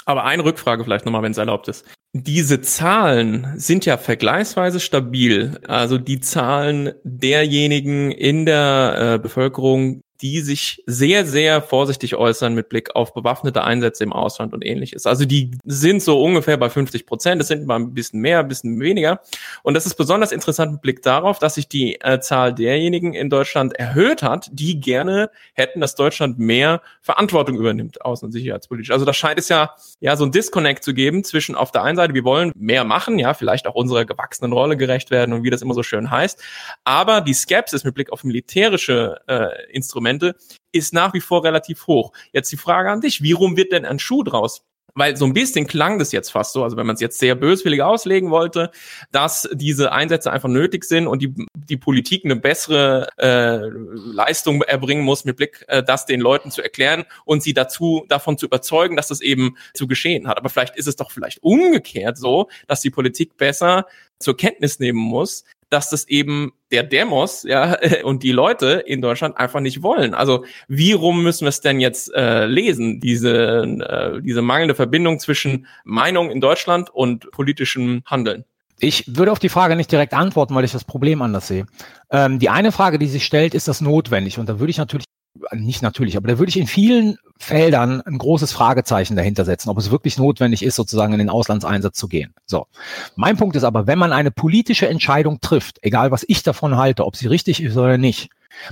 Aber 0.08 0.24
eine 0.24 0.46
Rückfrage 0.46 0.86
vielleicht 0.86 1.06
nochmal, 1.06 1.22
wenn 1.22 1.34
es 1.34 1.38
erlaubt 1.38 1.68
ist. 1.68 1.86
Diese 2.14 2.62
Zahlen 2.62 3.54
sind 3.58 3.86
ja 3.86 3.98
vergleichsweise 3.98 4.80
stabil. 4.80 5.60
Also 5.68 5.98
die 5.98 6.22
Zahlen 6.22 6.94
derjenigen 7.04 8.12
in 8.12 8.46
der 8.46 9.16
äh, 9.16 9.20
Bevölkerung, 9.20 10.02
die 10.22 10.42
sich 10.42 10.84
sehr, 10.86 11.26
sehr 11.26 11.62
vorsichtig 11.62 12.16
äußern 12.16 12.54
mit 12.54 12.70
Blick 12.70 12.96
auf 12.96 13.14
bewaffnete 13.14 13.64
Einsätze 13.64 14.04
im 14.04 14.14
Ausland 14.14 14.54
und 14.54 14.66
ähnliches. 14.66 15.06
Also 15.06 15.26
die 15.26 15.52
sind 15.66 16.02
so 16.02 16.22
ungefähr 16.22 16.58
bei 16.58 16.70
50 16.70 17.06
Prozent. 17.06 17.40
Das 17.40 17.48
sind 17.48 17.66
mal 17.66 17.76
ein 17.76 17.94
bisschen 17.94 18.20
mehr, 18.20 18.40
ein 18.40 18.48
bisschen 18.48 18.80
weniger. 18.80 19.22
Und 19.64 19.74
das 19.74 19.86
ist 19.86 19.96
besonders 19.96 20.32
interessant 20.32 20.72
mit 20.72 20.82
Blick 20.82 21.02
darauf, 21.02 21.40
dass 21.40 21.56
sich 21.56 21.68
die 21.68 22.00
äh, 22.02 22.20
Zahl 22.20 22.54
derjenigen 22.54 23.14
in 23.14 23.30
Deutschland 23.30 23.74
erhöht 23.74 24.24
hat, 24.24 24.50
die 24.52 24.80
gerne 24.80 25.30
hätten, 25.54 25.82
dass 25.82 25.96
Deutschland 25.96 26.40
mehr 26.40 26.82
Verantwortung 27.02 27.58
übernimmt, 27.58 28.02
außen- 28.02 28.26
und 28.26 28.32
sicherheitspolitisch. 28.32 28.92
Also 28.92 29.06
da 29.06 29.14
scheint 29.14 29.40
es 29.40 29.50
ja, 29.50 29.76
ja 30.00 30.16
so 30.16 30.26
ein 30.26 30.32
Disconnect 30.32 30.84
zu 30.84 30.94
geben 30.94 31.24
zwischen 31.24 31.56
auf 31.56 31.72
der 31.72 31.84
einen 31.84 31.98
Seite, 31.98 32.14
wir 32.14 32.24
wollen 32.24 32.52
mehr 32.56 32.84
machen, 32.84 33.20
ja, 33.20 33.34
vielleicht 33.34 33.68
auch 33.68 33.76
unserer 33.76 34.06
gewachsenen 34.06 34.52
Rolle 34.52 34.78
gerecht 34.78 35.12
werden 35.12 35.34
und 35.34 35.44
wie 35.44 35.50
das 35.50 35.62
immer 35.62 35.74
so 35.74 35.84
schön 35.84 36.10
heißt. 36.10 36.42
Aber 36.84 37.22
die 37.22 37.34
Skepsis 37.34 37.84
mit 37.84 37.96
Blick 37.96 38.12
auf 38.12 38.24
militärische 38.24 39.20
äh, 39.28 39.48
Instrumente 39.72 40.07
Instrumente, 40.08 40.36
ist 40.72 40.94
nach 40.94 41.14
wie 41.14 41.22
vor 41.22 41.44
relativ 41.44 41.88
hoch. 41.88 42.12
Jetzt 42.34 42.52
die 42.52 42.58
Frage 42.58 42.90
an 42.92 43.02
dich, 43.02 43.22
wie 43.22 43.32
rum 43.32 43.58
wird 43.58 43.72
denn 43.72 43.86
ein 43.86 44.00
Schuh 44.00 44.24
draus? 44.24 44.64
Weil 44.96 45.16
so 45.16 45.26
ein 45.26 45.34
bisschen 45.34 45.68
klang 45.68 46.00
das 46.00 46.12
jetzt 46.12 46.32
fast 46.32 46.54
so, 46.54 46.64
also 46.64 46.76
wenn 46.76 46.88
man 46.88 46.96
es 46.96 47.02
jetzt 47.02 47.20
sehr 47.20 47.36
böswillig 47.36 47.84
auslegen 47.84 48.32
wollte, 48.32 48.72
dass 49.12 49.48
diese 49.54 49.92
Einsätze 49.92 50.32
einfach 50.32 50.50
nötig 50.50 50.86
sind 50.86 51.06
und 51.06 51.22
die, 51.22 51.36
die 51.56 51.78
Politik 51.78 52.26
eine 52.26 52.36
bessere 52.36 53.08
äh, 53.18 53.60
Leistung 53.68 54.64
erbringen 54.64 55.04
muss 55.04 55.24
mit 55.24 55.38
Blick, 55.38 55.64
äh, 55.68 55.84
das 55.84 56.08
den 56.08 56.20
Leuten 56.20 56.50
zu 56.50 56.64
erklären 56.64 57.04
und 57.26 57.44
sie 57.44 57.54
dazu 57.54 58.06
davon 58.08 58.40
zu 58.40 58.48
überzeugen, 58.48 58.96
dass 58.96 59.10
das 59.10 59.22
eben 59.22 59.56
zu 59.76 59.86
geschehen 59.86 60.28
hat. 60.28 60.38
Aber 60.38 60.50
vielleicht 60.50 60.76
ist 60.76 60.88
es 60.88 60.96
doch 60.96 61.12
vielleicht 61.12 61.44
umgekehrt 61.44 62.18
so, 62.18 62.50
dass 62.68 62.82
die 62.82 62.90
Politik 62.90 63.38
besser 63.38 63.86
zur 64.20 64.36
Kenntnis 64.36 64.80
nehmen 64.80 64.98
muss, 64.98 65.44
dass 65.70 65.90
das 65.90 66.08
eben 66.08 66.54
der 66.72 66.84
Demos 66.84 67.44
ja 67.44 67.78
und 68.04 68.24
die 68.24 68.32
Leute 68.32 68.84
in 68.86 69.02
Deutschland 69.02 69.38
einfach 69.38 69.60
nicht 69.60 69.84
wollen. 69.84 70.14
Also 70.14 70.46
wie 70.68 70.94
rum 70.94 71.24
müssen 71.24 71.46
wir 71.46 71.50
es 71.50 71.62
denn 71.62 71.80
jetzt 71.80 72.14
äh, 72.14 72.46
lesen, 72.46 73.00
diese, 73.00 73.64
äh, 73.64 74.22
diese 74.22 74.42
mangelnde 74.42 74.76
Verbindung 74.76 75.20
zwischen 75.20 75.68
Meinung 75.84 76.32
in 76.32 76.42
Deutschland 76.42 76.90
und 76.90 77.30
politischem 77.32 78.04
Handeln? 78.06 78.46
Ich 78.80 79.18
würde 79.18 79.32
auf 79.32 79.40
die 79.40 79.50
Frage 79.50 79.76
nicht 79.76 79.92
direkt 79.92 80.14
antworten, 80.14 80.54
weil 80.54 80.64
ich 80.64 80.72
das 80.72 80.84
Problem 80.84 81.22
anders 81.22 81.48
sehe. 81.48 81.66
Ähm, 82.12 82.38
die 82.38 82.50
eine 82.50 82.72
Frage, 82.72 83.00
die 83.00 83.08
sich 83.08 83.26
stellt, 83.26 83.56
ist 83.56 83.68
das 83.68 83.82
notwendig? 83.82 84.38
Und 84.38 84.48
da 84.50 84.60
würde 84.60 84.70
ich 84.70 84.78
natürlich 84.78 85.06
nicht 85.54 85.82
natürlich, 85.82 86.18
aber 86.18 86.28
da 86.28 86.40
würde 86.40 86.50
ich 86.50 86.58
in 86.58 86.68
vielen 86.68 87.18
Feldern 87.40 88.02
ein 88.02 88.18
großes 88.18 88.52
Fragezeichen 88.52 89.16
dahinter 89.16 89.46
setzen, 89.46 89.70
ob 89.70 89.78
es 89.78 89.92
wirklich 89.92 90.18
notwendig 90.18 90.64
ist, 90.64 90.76
sozusagen 90.76 91.14
in 91.14 91.20
den 91.20 91.30
Auslandseinsatz 91.30 91.98
zu 91.98 92.08
gehen. 92.08 92.34
So. 92.46 92.68
Mein 93.16 93.38
Punkt 93.38 93.56
ist 93.56 93.64
aber, 93.64 93.88
wenn 93.88 94.00
man 94.00 94.14
eine 94.14 94.32
politische 94.32 94.88
Entscheidung 94.88 95.40
trifft, 95.40 95.80
egal 95.82 96.12
was 96.12 96.26
ich 96.28 96.44
davon 96.44 96.78
halte, 96.78 97.06
ob 97.06 97.16
sie 97.16 97.28
richtig 97.28 97.62
ist 97.62 97.78
oder 97.78 97.98
nicht, 97.98 98.30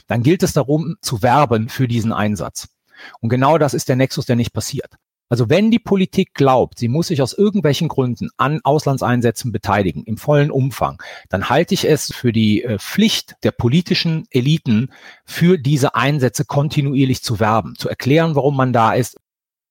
dann 0.07 0.23
gilt 0.23 0.43
es 0.43 0.53
darum 0.53 0.95
zu 1.01 1.21
werben 1.21 1.69
für 1.69 1.87
diesen 1.87 2.11
Einsatz. 2.11 2.69
Und 3.19 3.29
genau 3.29 3.57
das 3.57 3.73
ist 3.73 3.89
der 3.89 3.95
Nexus, 3.95 4.25
der 4.25 4.35
nicht 4.35 4.53
passiert. 4.53 4.95
Also 5.27 5.49
wenn 5.49 5.71
die 5.71 5.79
Politik 5.79 6.33
glaubt, 6.33 6.77
sie 6.77 6.87
muss 6.87 7.07
sich 7.07 7.21
aus 7.21 7.33
irgendwelchen 7.33 7.87
Gründen 7.87 8.29
an 8.37 8.61
Auslandseinsätzen 8.63 9.51
beteiligen, 9.51 10.03
im 10.03 10.17
vollen 10.17 10.51
Umfang, 10.51 11.01
dann 11.29 11.49
halte 11.49 11.73
ich 11.73 11.89
es 11.89 12.13
für 12.13 12.31
die 12.31 12.63
äh, 12.63 12.77
Pflicht 12.77 13.35
der 13.43 13.51
politischen 13.51 14.25
Eliten, 14.29 14.91
für 15.25 15.57
diese 15.57 15.95
Einsätze 15.95 16.45
kontinuierlich 16.45 17.23
zu 17.23 17.39
werben, 17.39 17.75
zu 17.75 17.89
erklären, 17.89 18.35
warum 18.35 18.55
man 18.55 18.71
da 18.71 18.93
ist, 18.93 19.17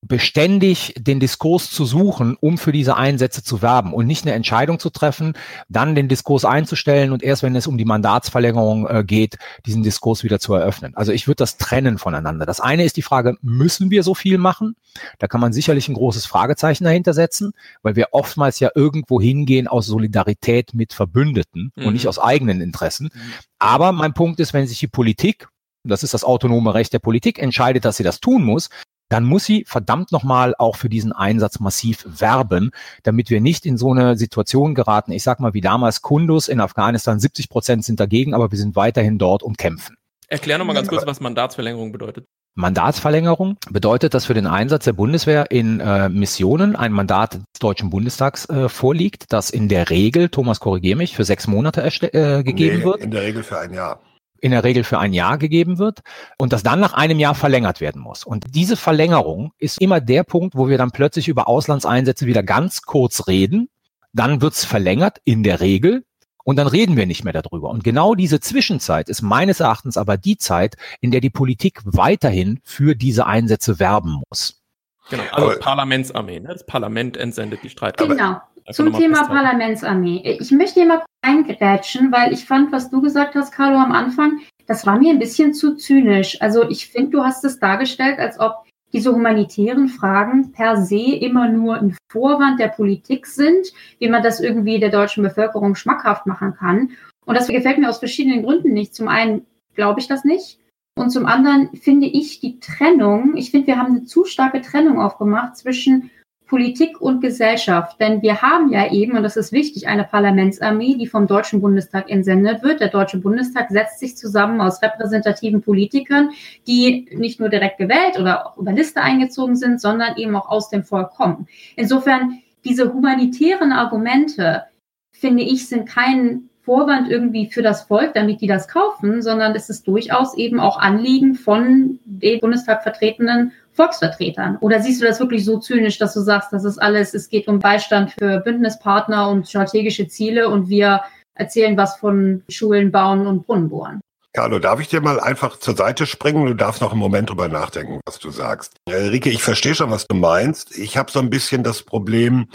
beständig 0.07 0.95
den 0.99 1.21
Diskurs 1.21 1.71
zu 1.71 1.85
suchen, 1.85 2.37
um 2.39 2.59
für 2.59 2.73
diese 2.73 2.97
Einsätze 2.97 3.43
zu 3.43 3.63
werben 3.63 3.93
und 3.93 4.07
nicht 4.07 4.25
eine 4.25 4.35
Entscheidung 4.35 4.79
zu 4.79 4.91
treffen, 4.91 5.35
dann 5.69 5.95
den 5.95 6.09
Diskurs 6.09 6.45
einzustellen 6.45 7.13
und 7.13 7.23
erst 7.23 7.43
wenn 7.43 7.57
es 7.57 7.67
um 7.67 7.79
die 7.79 7.85
Mandatsverlängerung 7.85 8.87
äh, 8.87 9.05
geht, 9.05 9.37
diesen 9.67 9.83
Diskurs 9.83 10.25
wieder 10.25 10.39
zu 10.41 10.55
eröffnen. 10.55 10.95
Also 10.97 11.13
ich 11.13 11.27
würde 11.27 11.37
das 11.37 11.57
trennen 11.57 11.99
voneinander. 11.99 12.47
Das 12.47 12.61
eine 12.61 12.85
ist 12.85 12.97
die 12.97 13.03
Frage, 13.03 13.37
müssen 13.41 13.91
wir 13.91 14.03
so 14.03 14.15
viel 14.15 14.39
machen? 14.39 14.77
Da 15.19 15.27
kann 15.27 15.41
man 15.41 15.53
sicherlich 15.53 15.89
ein 15.89 15.95
großes 15.95 16.27
Fragezeichen 16.27 16.85
dahinter 16.85 17.15
setzen, 17.15 17.53
weil 17.83 17.97
wir 17.97 18.09
oftmals 18.13 18.61
ja 18.61 18.71
irgendwo 18.75 19.21
hingehen 19.21 19.69
aus 19.69 19.87
Solidarität 19.87 20.75
mit 20.75 20.93
Verbündeten 20.93 21.73
mhm. 21.77 21.87
und 21.87 21.93
nicht 21.95 22.09
aus 22.09 22.19
eigenen 22.19 22.61
Interessen. 22.61 23.11
Mhm. 23.13 23.21
Aber 23.59 23.93
mein 23.93 24.15
Punkt 24.15 24.41
ist, 24.41 24.53
wenn 24.53 24.67
sich 24.67 24.79
die 24.79 24.89
Politik 24.89 25.49
das 25.85 26.03
ist 26.03 26.15
das 26.15 26.25
autonome 26.25 26.75
Recht 26.75 26.93
der 26.93 26.99
Politik, 26.99 27.39
entscheidet, 27.39 27.85
dass 27.85 27.99
sie 27.99 28.03
das 28.03 28.21
tun 28.21 28.43
muss, 28.43 28.71
dann 29.09 29.25
muss 29.25 29.45
sie 29.45 29.65
verdammt 29.67 30.13
nochmal 30.13 30.55
auch 30.59 30.77
für 30.77 30.89
diesen 30.89 31.13
Einsatz 31.13 31.61
massiv 31.61 32.05
werben, 32.07 32.71
damit 33.03 33.31
wir 33.31 33.41
nicht 33.41 33.67
in 33.67 33.77
so 33.77 33.93
eine 33.93 34.17
Situation 34.17 34.75
geraten. 34.75 35.13
Ich 35.13 35.23
sag 35.23 35.41
mal, 35.41 35.55
wie 35.55 35.61
damals 35.61 36.03
Kundus 36.03 36.49
in 36.49 36.61
Afghanistan, 36.61 37.21
70 37.21 37.49
Prozent 37.49 37.85
sind 37.85 38.01
dagegen, 38.01 38.35
aber 38.35 38.51
wir 38.51 38.59
sind 38.59 38.77
weiterhin 38.77 39.19
dort 39.19 39.43
und 39.43 39.59
kämpfen. 39.59 39.97
Erklär 40.29 40.59
nochmal 40.59 40.75
ganz 40.75 40.89
kurz, 40.89 41.07
was 41.07 41.21
Mandatsverlängerung 41.21 41.93
bedeutet. 41.93 42.27
Mandatsverlängerung 42.57 43.57
bedeutet, 43.71 44.15
dass 44.15 44.27
für 44.27 44.35
den 44.35 44.47
Einsatz 44.47 44.85
der 44.85 44.93
Bundeswehr 44.93 45.51
in 45.51 45.81
äh, 45.81 46.09
Missionen 46.09 46.77
ein 46.77 46.93
Mandat 46.93 47.35
des 47.35 47.43
Deutschen 47.61 47.91
Bundestags 47.91 48.49
äh, 48.49 48.69
vorliegt, 48.69 49.33
das 49.33 49.51
in 49.51 49.69
der 49.69 49.91
Regel, 49.91 50.29
Thomas 50.29 50.61
korrigier 50.61 50.95
mich, 50.95 51.17
für 51.17 51.25
sechs 51.25 51.49
Monate 51.49 51.83
äh, 51.83 52.45
gegeben 52.45 52.79
nee, 52.79 52.85
wird. 52.85 53.01
In 53.01 53.11
der 53.11 53.23
Regel 53.23 53.43
für 53.43 53.59
ein 53.59 53.75
Jahr 53.75 54.01
in 54.45 54.51
der 54.51 54.63
Regel 54.63 54.85
für 54.85 54.99
ein 54.99 55.15
Jahr 55.15 55.39
gegeben 55.39 55.79
wird 55.79 56.01
und 56.37 56.53
das 56.53 56.63
dann 56.63 56.79
nach 56.79 56.93
einem 56.93 57.19
Jahr 57.19 57.35
verlängert 57.35 57.81
werden 57.81 58.03
muss. 58.03 58.25
Und 58.25 58.45
diese 58.51 58.77
Verlängerung 58.77 59.53
ist 59.59 59.81
immer 59.81 60.03
der 60.03 60.23
Punkt, 60.23 60.55
wo 60.55 60.69
wir 60.69 60.77
dann 60.77 60.91
plötzlich 60.91 61.29
über 61.29 61.49
Auslandseinsätze 61.49 62.27
wieder 62.27 62.43
ganz 62.43 62.83
kurz 62.83 63.27
reden. 63.27 63.71
Dann 64.13 64.43
wird's 64.43 64.67
verlängert 64.67 65.17
in 65.25 65.45
der 65.45 65.61
Regel 65.63 66.05
und 66.45 66.57
dann 66.57 66.67
reden 66.67 66.95
wir 66.99 67.07
nicht 67.07 67.25
mehr 67.25 67.33
darüber. 67.33 67.71
Und 67.71 67.85
genau 67.85 68.15
diese 68.15 68.39
Zwischenzeit 68.39 69.09
ist 69.09 69.23
meines 69.23 69.61
Erachtens 69.61 69.97
aber 69.97 70.19
die 70.19 70.37
Zeit, 70.37 70.77
in 71.01 71.11
der 71.11 71.23
die 71.23 71.31
Politik 71.31 71.81
weiterhin 71.87 72.61
für 72.65 72.95
diese 72.95 73.25
Einsätze 73.25 73.79
werben 73.79 74.21
muss. 74.29 74.61
Genau, 75.09 75.23
also 75.33 75.53
aber, 75.53 75.59
Parlamentsarmee, 75.59 76.41
ne? 76.41 76.49
das 76.49 76.67
Parlament 76.67 77.17
entsendet 77.17 77.63
die 77.63 77.71
Streitkräfte. 77.71 78.15
Genau. 78.15 78.43
Zum 78.73 78.93
Thema 78.93 79.27
Parlamentsarmee. 79.27 80.37
Ich 80.39 80.51
möchte 80.51 80.81
hier 80.81 80.87
mal 80.87 81.03
eingrätschen, 81.25 82.13
weil 82.13 82.33
ich 82.33 82.45
fand, 82.45 82.71
was 82.73 82.91
du 82.91 83.01
gesagt 83.01 83.35
hast, 83.35 83.53
Carlo, 83.53 83.79
am 83.79 83.93
Anfang, 83.93 84.41
das 84.67 84.87
war 84.87 84.99
mir 84.99 85.11
ein 85.11 85.19
bisschen 85.19 85.55
zu 85.55 85.77
zynisch. 85.77 86.41
Also 86.41 86.69
ich 86.69 86.89
finde, 86.89 87.11
du 87.11 87.25
hast 87.25 87.45
es 87.45 87.59
dargestellt, 87.59 88.19
als 88.19 88.39
ob 88.39 88.65
diese 88.93 89.13
humanitären 89.13 89.89
Fragen 89.89 90.53
per 90.53 90.77
se 90.77 91.17
immer 91.17 91.49
nur 91.49 91.77
ein 91.77 91.97
Vorwand 92.11 92.61
der 92.61 92.69
Politik 92.69 93.27
sind, 93.27 93.73
wie 93.99 94.09
man 94.09 94.23
das 94.23 94.39
irgendwie 94.39 94.79
der 94.79 94.91
deutschen 94.91 95.25
Bevölkerung 95.25 95.75
schmackhaft 95.75 96.27
machen 96.27 96.55
kann. 96.55 96.91
Und 97.27 97.35
das 97.35 97.49
gefällt 97.49 97.79
mir 97.79 97.89
aus 97.89 97.99
verschiedenen 97.99 98.45
Gründen 98.45 98.73
nicht. 98.73 98.95
Zum 98.95 99.09
einen 99.09 99.47
glaube 99.75 99.99
ich 99.99 100.07
das 100.07 100.25
nicht. 100.25 100.61
Und 100.97 101.11
zum 101.11 101.27
anderen 101.27 101.75
finde 101.75 102.07
ich 102.07 102.39
die 102.39 102.61
Trennung, 102.61 103.37
ich 103.37 103.51
finde, 103.51 103.67
wir 103.67 103.79
haben 103.79 103.97
eine 103.97 104.05
zu 104.05 104.25
starke 104.25 104.61
Trennung 104.61 105.01
aufgemacht 105.01 105.57
zwischen 105.57 106.11
Politik 106.47 107.01
und 107.01 107.21
Gesellschaft. 107.21 107.99
Denn 108.01 108.21
wir 108.23 108.43
haben 108.43 108.71
ja 108.71 108.93
eben, 108.93 109.17
und 109.17 109.23
das 109.23 109.37
ist 109.37 109.53
wichtig, 109.53 109.89
eine 109.89 110.05
Parlamentsarmee, 110.05 110.97
die 110.97 111.07
vom 111.07 111.27
Deutschen 111.27 111.61
Bundestag 111.61 112.11
entsendet 112.11 112.63
wird. 112.63 112.81
Der 112.81 112.89
Deutsche 112.89 113.19
Bundestag 113.19 113.71
setzt 113.71 113.99
sich 113.99 114.17
zusammen 114.17 114.61
aus 114.61 114.83
repräsentativen 114.83 115.63
Politikern, 115.63 116.31
die 116.67 117.09
nicht 117.13 117.41
nur 117.41 117.49
direkt 117.49 117.79
gewählt 117.79 118.19
oder 118.19 118.47
auch 118.47 118.57
über 118.59 118.73
Liste 118.73 119.01
eingezogen 119.01 119.57
sind, 119.57 119.81
sondern 119.81 120.17
eben 120.17 120.37
auch 120.37 120.49
aus 120.49 120.69
dem 120.69 120.85
Volk 120.85 121.11
kommen. 121.11 121.49
Insofern, 121.77 122.41
diese 122.65 122.93
humanitären 122.93 123.73
Argumente, 123.73 124.65
finde 125.13 125.43
ich, 125.43 125.67
sind 125.67 125.87
kein 125.87 126.51
Vorwand 126.65 127.11
irgendwie 127.11 127.51
für 127.51 127.63
das 127.63 127.83
Volk, 127.83 128.15
damit 128.15 128.41
die 128.41 128.47
das 128.47 128.69
kaufen, 128.69 129.21
sondern 129.21 129.55
es 129.55 129.69
ist 129.69 129.87
durchaus 129.87 130.35
eben 130.35 130.61
auch 130.61 130.79
Anliegen 130.79 131.35
von 131.35 131.99
den 132.07 132.41
Bundestag 132.41 132.83
vertretenen 132.83 133.53
Volksvertretern? 133.75 134.57
Oder 134.61 134.81
siehst 134.81 135.03
du 135.03 135.07
das 135.07 135.21
wirklich 135.21 135.45
so 135.45 135.59
zynisch, 135.59 135.99
dass 135.99 136.15
du 136.15 136.21
sagst, 136.21 136.53
das 136.53 136.65
ist 136.65 136.79
alles, 136.79 137.13
es 137.15 137.29
geht 137.29 137.49
um 137.49 137.59
Beistand 137.59 138.13
für 138.13 138.39
Bündnispartner 138.41 139.29
und 139.29 139.49
strategische 139.49 140.09
Ziele 140.09 140.49
und 140.49 140.69
wir 140.69 141.03
erzählen 141.35 141.77
was 141.77 141.97
von 141.97 142.43
Schulen 142.49 142.93
bauen 142.93 143.27
und 143.27 143.47
Brunnen 143.47 143.69
bohren? 143.69 144.01
Carlo, 144.33 144.59
darf 144.59 144.81
ich 144.81 144.89
dir 144.89 145.01
mal 145.01 145.21
einfach 145.21 145.61
zur 145.61 145.77
Seite 145.77 146.07
springen? 146.07 146.47
Du 146.47 146.55
darfst 146.55 146.81
noch 146.81 146.91
einen 146.91 146.99
Moment 146.99 147.31
drüber 147.31 147.49
nachdenken, 147.49 148.01
was 148.05 148.19
du 148.19 148.31
sagst. 148.31 148.75
Äh, 148.91 148.95
Rike, 148.95 149.31
ich 149.31 149.45
verstehe 149.45 149.77
schon, 149.77 149.93
was 149.93 150.09
du 150.09 150.17
meinst. 150.17 150.77
Ich 150.77 150.97
habe 150.97 151.13
so 151.13 151.21
ein 151.21 151.31
bisschen 151.31 151.63
das 151.63 151.85
Problem, 151.85 152.49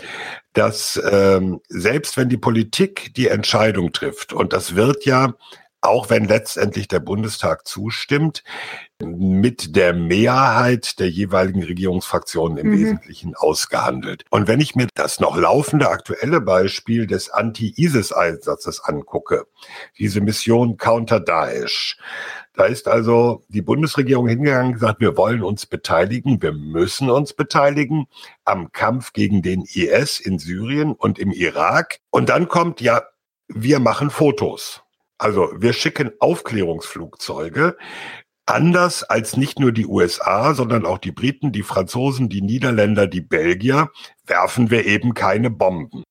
dass 0.51 1.01
ähm, 1.09 1.61
selbst 1.69 2.17
wenn 2.17 2.27
die 2.27 2.37
Politik 2.37 3.13
die 3.15 3.29
Entscheidung 3.29 3.93
trifft, 3.93 4.33
und 4.33 4.51
das 4.51 4.75
wird 4.75 5.05
ja 5.05 5.35
auch 5.81 6.09
wenn 6.09 6.25
letztendlich 6.25 6.87
der 6.87 6.99
Bundestag 6.99 7.67
zustimmt, 7.67 8.43
mit 9.01 9.77
der 9.77 9.93
Mehrheit 9.93 10.99
der 10.99 11.09
jeweiligen 11.09 11.63
Regierungsfraktionen 11.63 12.57
im 12.57 12.67
mhm. 12.67 12.79
Wesentlichen 12.79 13.35
ausgehandelt. 13.35 14.25
Und 14.29 14.47
wenn 14.47 14.59
ich 14.59 14.75
mir 14.75 14.87
das 14.93 15.21
noch 15.21 15.37
laufende 15.37 15.89
aktuelle 15.89 16.41
Beispiel 16.41 17.07
des 17.07 17.29
Anti-ISIS-Einsatzes 17.29 18.81
angucke, 18.83 19.45
diese 19.97 20.19
Mission 20.19 20.75
Counter 20.75 21.21
Daesh, 21.21 21.97
da 22.53 22.65
ist 22.65 22.89
also 22.89 23.41
die 23.47 23.61
Bundesregierung 23.61 24.27
hingegangen 24.27 24.67
und 24.67 24.73
gesagt, 24.73 24.99
wir 24.99 25.15
wollen 25.15 25.43
uns 25.43 25.65
beteiligen, 25.65 26.41
wir 26.41 26.51
müssen 26.51 27.09
uns 27.09 27.31
beteiligen 27.31 28.07
am 28.43 28.73
Kampf 28.73 29.13
gegen 29.13 29.41
den 29.41 29.61
IS 29.61 30.19
in 30.19 30.39
Syrien 30.39 30.91
und 30.91 31.19
im 31.19 31.31
Irak. 31.31 31.99
Und 32.09 32.27
dann 32.27 32.49
kommt 32.49 32.81
ja, 32.81 33.03
wir 33.47 33.79
machen 33.79 34.09
Fotos. 34.09 34.83
Also 35.19 35.51
wir 35.55 35.73
schicken 35.73 36.11
Aufklärungsflugzeuge, 36.19 37.77
anders 38.45 39.03
als 39.03 39.35
nicht 39.37 39.59
nur 39.59 39.73
die 39.73 39.85
USA, 39.85 40.53
sondern 40.53 40.85
auch 40.85 40.97
die 40.97 41.11
Briten, 41.11 41.51
die 41.51 41.61
Franzosen, 41.61 42.29
die 42.29 42.41
Niederländer, 42.41 43.05
die 43.05 43.21
Belgier, 43.21 43.91
werfen 44.25 44.71
wir 44.71 44.85
eben 44.85 45.13
keine 45.13 45.49
Bomben. 45.51 46.03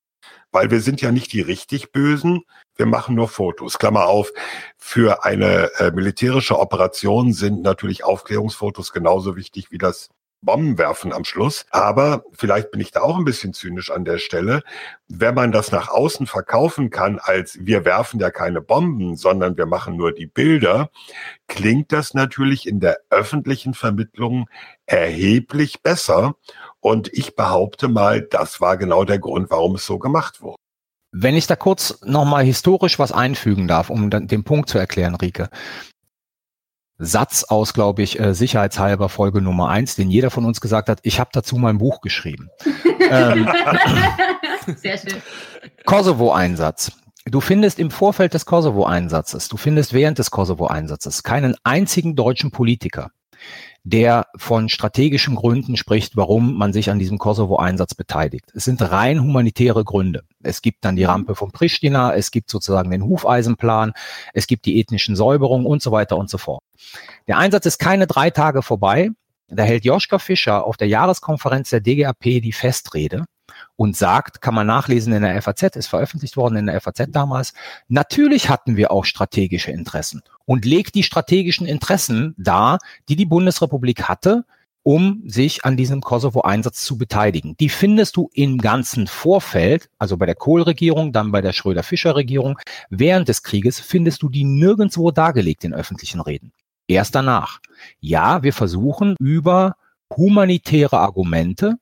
Weil 0.52 0.70
wir 0.70 0.80
sind 0.80 1.00
ja 1.00 1.10
nicht 1.10 1.32
die 1.32 1.40
richtig 1.40 1.90
Bösen, 1.90 2.42
wir 2.76 2.86
machen 2.86 3.14
nur 3.14 3.28
Fotos. 3.28 3.78
Klammer 3.78 4.06
auf, 4.06 4.30
für 4.76 5.24
eine 5.24 5.70
äh, 5.78 5.90
militärische 5.90 6.58
Operation 6.58 7.32
sind 7.32 7.62
natürlich 7.62 8.04
Aufklärungsfotos 8.04 8.92
genauso 8.92 9.36
wichtig 9.36 9.70
wie 9.70 9.78
das 9.78 10.10
Bomben 10.40 10.78
werfen 10.78 11.12
am 11.12 11.24
Schluss. 11.24 11.66
Aber 11.70 12.24
vielleicht 12.32 12.70
bin 12.70 12.80
ich 12.80 12.90
da 12.90 13.00
auch 13.00 13.16
ein 13.16 13.24
bisschen 13.24 13.52
zynisch 13.52 13.90
an 13.90 14.04
der 14.04 14.18
Stelle. 14.18 14.62
Wenn 15.08 15.34
man 15.34 15.52
das 15.52 15.72
nach 15.72 15.88
außen 15.88 16.26
verkaufen 16.26 16.90
kann, 16.90 17.18
als 17.18 17.58
wir 17.60 17.84
werfen 17.84 18.20
ja 18.20 18.30
keine 18.30 18.60
Bomben, 18.60 19.16
sondern 19.16 19.56
wir 19.56 19.66
machen 19.66 19.96
nur 19.96 20.12
die 20.12 20.26
Bilder, 20.26 20.90
klingt 21.48 21.92
das 21.92 22.14
natürlich 22.14 22.66
in 22.66 22.80
der 22.80 22.98
öffentlichen 23.10 23.74
Vermittlung 23.74 24.48
erheblich 24.86 25.82
besser. 25.82 26.34
Und 26.80 27.12
ich 27.12 27.34
behaupte 27.34 27.88
mal, 27.88 28.22
das 28.22 28.60
war 28.60 28.76
genau 28.76 29.04
der 29.04 29.18
Grund, 29.18 29.50
warum 29.50 29.74
es 29.74 29.86
so 29.86 29.98
gemacht 29.98 30.40
wurde. 30.40 30.56
Wenn 31.10 31.36
ich 31.36 31.46
da 31.46 31.56
kurz 31.56 32.00
nochmal 32.04 32.44
historisch 32.44 32.98
was 32.98 33.12
einfügen 33.12 33.66
darf, 33.66 33.88
um 33.88 34.10
den 34.10 34.44
Punkt 34.44 34.68
zu 34.68 34.78
erklären, 34.78 35.14
Rike. 35.14 35.48
Satz 36.98 37.44
aus, 37.44 37.74
glaube 37.74 38.02
ich, 38.02 38.18
äh, 38.18 38.34
sicherheitshalber 38.34 39.08
Folge 39.08 39.40
Nummer 39.40 39.68
eins, 39.68 39.94
den 39.94 40.10
jeder 40.10 40.30
von 40.30 40.44
uns 40.44 40.60
gesagt 40.60 40.88
hat, 40.88 40.98
ich 41.02 41.20
habe 41.20 41.30
dazu 41.32 41.56
mein 41.56 41.78
Buch 41.78 42.00
geschrieben. 42.00 42.50
ähm, 43.10 43.48
Sehr 44.76 44.98
schön. 44.98 45.22
Kosovo-Einsatz. 45.86 46.92
Du 47.24 47.40
findest 47.40 47.78
im 47.78 47.90
Vorfeld 47.90 48.34
des 48.34 48.46
Kosovo-Einsatzes, 48.46 49.48
du 49.48 49.56
findest 49.56 49.92
während 49.92 50.18
des 50.18 50.30
Kosovo-Einsatzes 50.30 51.22
keinen 51.22 51.56
einzigen 51.62 52.16
deutschen 52.16 52.50
Politiker, 52.50 53.10
der 53.88 54.26
von 54.36 54.68
strategischen 54.68 55.34
Gründen 55.34 55.76
spricht, 55.76 56.16
warum 56.16 56.56
man 56.56 56.72
sich 56.72 56.90
an 56.90 56.98
diesem 56.98 57.18
Kosovo-Einsatz 57.18 57.94
beteiligt. 57.94 58.44
Es 58.54 58.64
sind 58.64 58.82
rein 58.82 59.22
humanitäre 59.22 59.84
Gründe. 59.84 60.24
Es 60.42 60.60
gibt 60.62 60.84
dann 60.84 60.96
die 60.96 61.04
mhm. 61.04 61.10
Rampe 61.10 61.34
von 61.34 61.50
Pristina, 61.52 62.14
es 62.14 62.30
gibt 62.30 62.50
sozusagen 62.50 62.90
den 62.90 63.02
Hufeisenplan, 63.02 63.92
es 64.34 64.46
gibt 64.46 64.66
die 64.66 64.78
ethnischen 64.78 65.16
Säuberungen 65.16 65.66
und 65.66 65.82
so 65.82 65.90
weiter 65.90 66.16
und 66.16 66.28
so 66.28 66.38
fort. 66.38 66.62
Der 67.26 67.38
Einsatz 67.38 67.66
ist 67.66 67.78
keine 67.78 68.06
drei 68.06 68.30
Tage 68.30 68.62
vorbei. 68.62 69.10
Da 69.48 69.62
hält 69.62 69.86
Joschka 69.86 70.18
Fischer 70.18 70.66
auf 70.66 70.76
der 70.76 70.88
Jahreskonferenz 70.88 71.70
der 71.70 71.80
DGAP 71.80 72.22
die 72.22 72.52
Festrede 72.52 73.24
und 73.78 73.96
sagt, 73.96 74.40
kann 74.40 74.56
man 74.56 74.66
nachlesen 74.66 75.12
in 75.12 75.22
der 75.22 75.40
FAZ, 75.40 75.76
ist 75.76 75.86
veröffentlicht 75.86 76.36
worden 76.36 76.56
in 76.56 76.66
der 76.66 76.80
FAZ 76.80 77.06
damals, 77.10 77.54
natürlich 77.86 78.48
hatten 78.48 78.76
wir 78.76 78.90
auch 78.90 79.04
strategische 79.04 79.70
Interessen 79.70 80.22
und 80.46 80.64
legt 80.64 80.96
die 80.96 81.04
strategischen 81.04 81.64
Interessen 81.64 82.34
dar, 82.36 82.80
die 83.08 83.14
die 83.14 83.24
Bundesrepublik 83.24 84.08
hatte, 84.08 84.44
um 84.82 85.22
sich 85.26 85.64
an 85.64 85.76
diesem 85.76 86.00
Kosovo-Einsatz 86.00 86.82
zu 86.82 86.98
beteiligen. 86.98 87.56
Die 87.58 87.68
findest 87.68 88.16
du 88.16 88.30
im 88.32 88.58
ganzen 88.58 89.06
Vorfeld, 89.06 89.88
also 89.96 90.16
bei 90.16 90.26
der 90.26 90.34
Kohl-Regierung, 90.34 91.12
dann 91.12 91.30
bei 91.30 91.40
der 91.40 91.52
Schröder-Fischer-Regierung. 91.52 92.58
Während 92.90 93.28
des 93.28 93.44
Krieges 93.44 93.78
findest 93.78 94.22
du 94.22 94.28
die 94.28 94.44
nirgendwo 94.44 95.12
dargelegt 95.12 95.62
in 95.62 95.72
öffentlichen 95.72 96.20
Reden. 96.20 96.52
Erst 96.88 97.14
danach. 97.14 97.60
Ja, 98.00 98.42
wir 98.42 98.52
versuchen 98.52 99.14
über 99.20 99.76
humanitäre 100.16 100.98
Argumente 100.98 101.76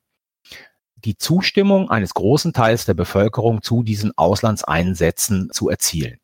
die 0.97 1.17
Zustimmung 1.17 1.91
eines 1.91 2.15
großen 2.15 2.53
Teils 2.53 2.85
der 2.85 2.95
Bevölkerung 2.95 3.63
zu 3.63 3.83
diesen 3.83 4.17
Auslandseinsätzen 4.17 5.51
zu 5.53 5.69
erzielen. 5.69 6.19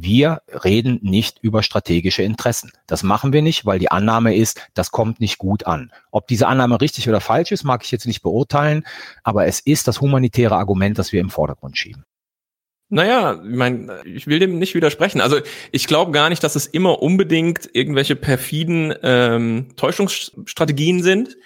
Wir 0.00 0.42
reden 0.64 1.00
nicht 1.02 1.38
über 1.42 1.64
strategische 1.64 2.22
Interessen. 2.22 2.70
Das 2.86 3.02
machen 3.02 3.32
wir 3.32 3.42
nicht, 3.42 3.66
weil 3.66 3.80
die 3.80 3.90
Annahme 3.90 4.36
ist, 4.36 4.60
das 4.74 4.92
kommt 4.92 5.18
nicht 5.18 5.38
gut 5.38 5.66
an. 5.66 5.90
Ob 6.12 6.28
diese 6.28 6.46
Annahme 6.46 6.80
richtig 6.80 7.08
oder 7.08 7.20
falsch 7.20 7.50
ist, 7.50 7.64
mag 7.64 7.82
ich 7.84 7.90
jetzt 7.90 8.06
nicht 8.06 8.22
beurteilen, 8.22 8.84
aber 9.24 9.46
es 9.46 9.58
ist 9.58 9.88
das 9.88 10.00
humanitäre 10.00 10.54
Argument, 10.54 10.98
das 10.98 11.12
wir 11.12 11.20
im 11.20 11.30
Vordergrund 11.30 11.76
schieben. 11.76 12.04
Naja, 12.90 13.42
ich 13.42 13.56
meine, 13.56 14.02
ich 14.04 14.28
will 14.28 14.38
dem 14.38 14.58
nicht 14.58 14.74
widersprechen. 14.74 15.20
Also 15.20 15.40
ich 15.72 15.88
glaube 15.88 16.12
gar 16.12 16.28
nicht, 16.28 16.44
dass 16.44 16.54
es 16.54 16.66
immer 16.66 17.02
unbedingt 17.02 17.68
irgendwelche 17.72 18.14
perfiden 18.14 18.94
ähm, 19.02 19.70
Täuschungsstrategien 19.76 21.02
sind 21.02 21.36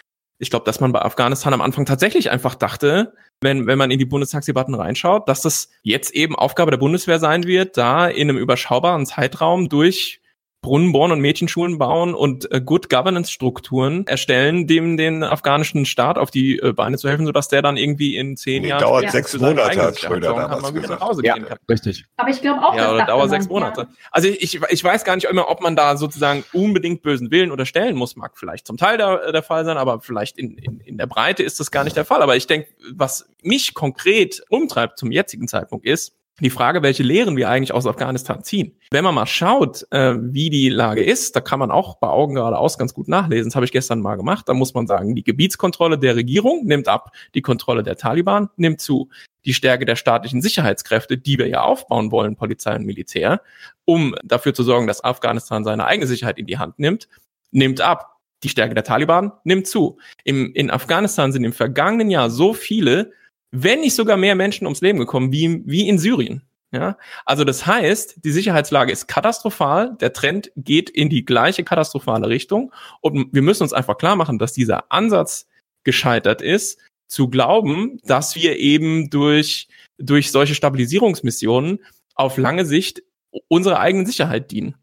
ich 0.42 0.50
glaube, 0.50 0.64
dass 0.64 0.80
man 0.80 0.90
bei 0.90 1.00
Afghanistan 1.00 1.54
am 1.54 1.60
Anfang 1.60 1.86
tatsächlich 1.86 2.32
einfach 2.32 2.56
dachte, 2.56 3.14
wenn, 3.40 3.68
wenn 3.68 3.78
man 3.78 3.92
in 3.92 4.00
die 4.00 4.04
Bundestagsdebatten 4.04 4.74
reinschaut, 4.74 5.28
dass 5.28 5.40
das 5.40 5.70
jetzt 5.82 6.12
eben 6.16 6.34
Aufgabe 6.34 6.72
der 6.72 6.78
Bundeswehr 6.78 7.20
sein 7.20 7.44
wird, 7.44 7.76
da 7.76 8.08
in 8.08 8.28
einem 8.28 8.38
überschaubaren 8.38 9.06
Zeitraum 9.06 9.68
durch 9.68 10.20
Brunnen 10.62 10.92
bohren 10.92 11.10
und 11.10 11.20
Mädchenschulen 11.20 11.76
bauen 11.76 12.14
und 12.14 12.50
äh, 12.52 12.60
Good 12.60 12.88
Governance 12.88 13.32
Strukturen 13.32 14.06
erstellen, 14.06 14.68
dem 14.68 14.96
den 14.96 15.24
afghanischen 15.24 15.84
Staat 15.84 16.18
auf 16.18 16.30
die 16.30 16.58
äh, 16.60 16.72
Beine 16.72 16.96
zu 16.96 17.08
helfen, 17.08 17.26
sodass 17.26 17.48
der 17.48 17.62
dann 17.62 17.76
irgendwie 17.76 18.16
in 18.16 18.36
zehn 18.36 18.62
nee, 18.62 18.68
Jahren 18.68 18.80
dauert 18.80 19.10
sechs 19.10 19.36
Monate 19.38 19.82
hat 19.82 19.98
Schröder 19.98 20.34
damals 20.34 20.72
gesagt. 20.72 21.00
Nach 21.00 21.08
Hause 21.08 21.22
ja, 21.24 21.34
gehen 21.34 21.46
kann. 21.46 21.58
richtig. 21.68 22.04
Aber 22.16 22.30
ich 22.30 22.40
glaube 22.40 22.62
auch, 22.64 22.76
ja, 22.76 22.94
oder 22.94 23.04
dauert 23.04 23.30
sechs 23.30 23.48
Monate. 23.48 23.88
Also 24.12 24.28
ich, 24.28 24.62
ich 24.62 24.84
weiß 24.84 25.02
gar 25.04 25.16
nicht 25.16 25.24
immer, 25.24 25.50
ob 25.50 25.60
man 25.60 25.74
da 25.74 25.96
sozusagen 25.96 26.44
unbedingt 26.52 27.02
bösen 27.02 27.32
Willen 27.32 27.50
unterstellen 27.50 27.96
muss, 27.96 28.14
mag 28.14 28.38
vielleicht 28.38 28.66
zum 28.66 28.76
Teil 28.76 28.98
der, 28.98 29.32
der 29.32 29.42
Fall 29.42 29.64
sein, 29.64 29.76
aber 29.76 30.00
vielleicht 30.00 30.38
in, 30.38 30.56
in, 30.58 30.78
in 30.78 30.96
der 30.96 31.06
Breite 31.06 31.42
ist 31.42 31.58
das 31.58 31.72
gar 31.72 31.82
nicht 31.82 31.96
der 31.96 32.04
Fall. 32.04 32.22
Aber 32.22 32.36
ich 32.36 32.46
denke, 32.46 32.68
was 32.94 33.28
mich 33.42 33.74
konkret 33.74 34.44
umtreibt 34.48 34.96
zum 34.96 35.10
jetzigen 35.10 35.48
Zeitpunkt 35.48 35.84
ist, 35.86 36.14
die 36.42 36.50
Frage, 36.50 36.82
welche 36.82 37.02
Lehren 37.02 37.36
wir 37.36 37.48
eigentlich 37.48 37.72
aus 37.72 37.86
Afghanistan 37.86 38.42
ziehen. 38.42 38.76
Wenn 38.90 39.04
man 39.04 39.14
mal 39.14 39.26
schaut, 39.26 39.86
äh, 39.90 40.14
wie 40.18 40.50
die 40.50 40.68
Lage 40.68 41.02
ist, 41.02 41.36
da 41.36 41.40
kann 41.40 41.58
man 41.58 41.70
auch 41.70 41.98
bei 41.98 42.08
Augen 42.08 42.34
geradeaus 42.34 42.78
ganz 42.78 42.94
gut 42.94 43.08
nachlesen. 43.08 43.50
Das 43.50 43.54
habe 43.54 43.64
ich 43.64 43.72
gestern 43.72 44.00
mal 44.00 44.16
gemacht. 44.16 44.48
Da 44.48 44.54
muss 44.54 44.74
man 44.74 44.86
sagen, 44.86 45.14
die 45.14 45.24
Gebietskontrolle 45.24 45.98
der 45.98 46.16
Regierung 46.16 46.64
nimmt 46.64 46.88
ab, 46.88 47.12
die 47.34 47.42
Kontrolle 47.42 47.82
der 47.82 47.96
Taliban 47.96 48.48
nimmt 48.56 48.80
zu, 48.80 49.08
die 49.44 49.54
Stärke 49.54 49.84
der 49.84 49.96
staatlichen 49.96 50.42
Sicherheitskräfte, 50.42 51.18
die 51.18 51.38
wir 51.38 51.48
ja 51.48 51.62
aufbauen 51.62 52.10
wollen, 52.10 52.36
Polizei 52.36 52.74
und 52.74 52.84
Militär, 52.84 53.42
um 53.84 54.14
dafür 54.24 54.54
zu 54.54 54.62
sorgen, 54.62 54.86
dass 54.86 55.02
Afghanistan 55.02 55.64
seine 55.64 55.86
eigene 55.86 56.06
Sicherheit 56.06 56.38
in 56.38 56.46
die 56.46 56.58
Hand 56.58 56.78
nimmt, 56.78 57.08
nimmt 57.50 57.80
ab. 57.80 58.08
Die 58.42 58.48
Stärke 58.48 58.74
der 58.74 58.82
Taliban 58.82 59.32
nimmt 59.44 59.68
zu. 59.68 59.98
Im, 60.24 60.52
in 60.54 60.70
Afghanistan 60.70 61.30
sind 61.30 61.44
im 61.44 61.52
vergangenen 61.52 62.10
Jahr 62.10 62.28
so 62.28 62.54
viele 62.54 63.12
wenn 63.52 63.80
nicht 63.80 63.94
sogar 63.94 64.16
mehr 64.16 64.34
Menschen 64.34 64.66
ums 64.66 64.80
Leben 64.80 64.98
gekommen, 64.98 65.30
wie, 65.30 65.62
wie 65.64 65.88
in 65.88 65.98
Syrien. 65.98 66.42
Ja, 66.74 66.96
also 67.26 67.44
das 67.44 67.66
heißt, 67.66 68.24
die 68.24 68.30
Sicherheitslage 68.30 68.92
ist 68.92 69.06
katastrophal, 69.06 69.94
der 70.00 70.14
Trend 70.14 70.50
geht 70.56 70.88
in 70.88 71.10
die 71.10 71.22
gleiche 71.22 71.64
katastrophale 71.64 72.30
Richtung 72.30 72.72
und 73.02 73.28
wir 73.30 73.42
müssen 73.42 73.62
uns 73.62 73.74
einfach 73.74 73.98
klar 73.98 74.16
machen, 74.16 74.38
dass 74.38 74.54
dieser 74.54 74.90
Ansatz 74.90 75.46
gescheitert 75.84 76.40
ist, 76.40 76.78
zu 77.08 77.28
glauben, 77.28 78.00
dass 78.04 78.36
wir 78.36 78.56
eben 78.58 79.10
durch, 79.10 79.68
durch 79.98 80.30
solche 80.30 80.54
Stabilisierungsmissionen 80.54 81.80
auf 82.14 82.38
lange 82.38 82.64
Sicht 82.64 83.02
unserer 83.48 83.80
eigenen 83.80 84.06
Sicherheit 84.06 84.50
dienen. 84.50 84.76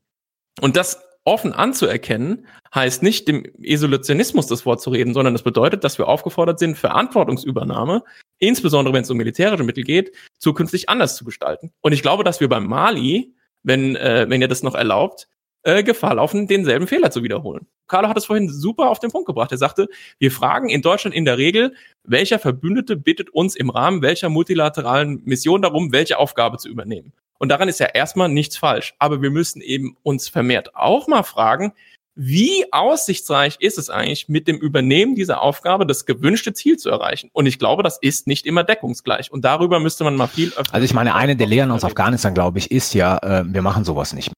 Und 0.62 0.76
das 0.76 1.00
offen 1.30 1.54
anzuerkennen, 1.54 2.48
heißt 2.74 3.04
nicht 3.04 3.28
dem 3.28 3.44
Isolationismus 3.60 4.48
das 4.48 4.66
Wort 4.66 4.82
zu 4.82 4.90
reden, 4.90 5.14
sondern 5.14 5.34
das 5.34 5.44
bedeutet, 5.44 5.84
dass 5.84 5.98
wir 6.00 6.08
aufgefordert 6.08 6.60
sind, 6.60 6.78
Verantwortungsübernahme, 6.78 8.04
insbesondere 8.40 8.94
wenn 8.94 9.04
es 9.04 9.10
um 9.12 9.18
militärische 9.18 9.64
Mittel 9.64 9.84
geht, 9.84 10.12
zukünftig 10.40 10.90
anders 10.90 11.16
zu 11.16 11.24
gestalten. 11.24 11.72
Und 11.82 11.94
ich 11.94 12.02
glaube, 12.02 12.24
dass 12.24 12.40
wir 12.40 12.50
beim 12.50 12.66
Mali, 12.66 13.36
wenn, 13.62 13.96
äh, 13.96 14.26
wenn 14.28 14.42
ihr 14.42 14.48
das 14.48 14.64
noch 14.64 14.76
erlaubt, 14.76 15.28
äh, 15.64 15.84
Gefahr 15.84 16.16
laufen, 16.16 16.48
denselben 16.48 16.88
Fehler 16.88 17.12
zu 17.12 17.24
wiederholen. 17.24 17.68
Carlo 17.88 18.08
hat 18.08 18.18
es 18.18 18.26
vorhin 18.26 18.50
super 18.50 18.90
auf 18.90 19.00
den 19.00 19.12
Punkt 19.12 19.28
gebracht. 19.28 19.52
Er 19.52 19.58
sagte, 19.58 19.88
wir 20.20 20.32
fragen 20.32 20.70
in 20.70 20.82
Deutschland 20.82 21.16
in 21.16 21.26
der 21.26 21.38
Regel, 21.38 21.74
welcher 22.04 22.40
Verbündete 22.40 22.96
bittet 22.96 23.30
uns 23.32 23.56
im 23.56 23.70
Rahmen 23.70 24.02
welcher 24.02 24.30
multilateralen 24.30 25.22
Mission 25.26 25.62
darum, 25.62 25.92
welche 25.92 26.18
Aufgabe 26.18 26.58
zu 26.58 26.70
übernehmen. 26.70 27.14
Und 27.40 27.50
daran 27.50 27.70
ist 27.70 27.80
ja 27.80 27.88
erstmal 27.88 28.30
nichts 28.30 28.58
falsch. 28.58 28.94
Aber 29.00 29.22
wir 29.22 29.32
müssen 29.32 29.62
eben 29.62 29.98
uns 30.04 30.30
vermehrt 30.30 30.76
auch 30.76 31.08
mal 31.08 31.24
fragen, 31.24 31.74
wie 32.22 32.66
aussichtsreich 32.74 33.56
ist 33.62 33.78
es 33.78 33.90
eigentlich, 33.90 34.28
mit 34.28 34.50
dem 34.50 34.58
Übernehmen 34.58 35.16
dieser 35.16 35.42
Aufgabe 35.42 35.88
das 35.88 36.06
gewünschte 36.06 36.52
Ziel 36.52 36.76
zu 36.76 36.90
erreichen? 36.90 37.30
Und 37.32 37.46
ich 37.46 37.58
glaube, 37.60 37.82
das 37.82 37.98
ist 38.02 38.28
nicht 38.28 38.46
immer 38.46 38.66
deckungsgleich. 38.66 39.32
Und 39.32 39.46
darüber 39.46 39.80
müsste 39.80 40.04
man 40.04 40.18
mal 40.18 40.28
viel 40.28 40.50
öfter. 40.50 40.74
Also 40.74 40.84
ich 40.84 40.94
meine, 40.94 41.16
eine 41.16 41.38
der 41.38 41.48
Lehren 41.48 41.72
aus 41.72 41.86
Afghanistan, 41.86 42.34
glaube 42.34 42.60
ich, 42.60 42.72
ist 42.72 42.94
ja, 42.94 43.18
äh, 43.20 43.46
wir 43.48 43.62
machen 43.62 43.86
sowas 43.86 44.12
nicht. 44.12 44.34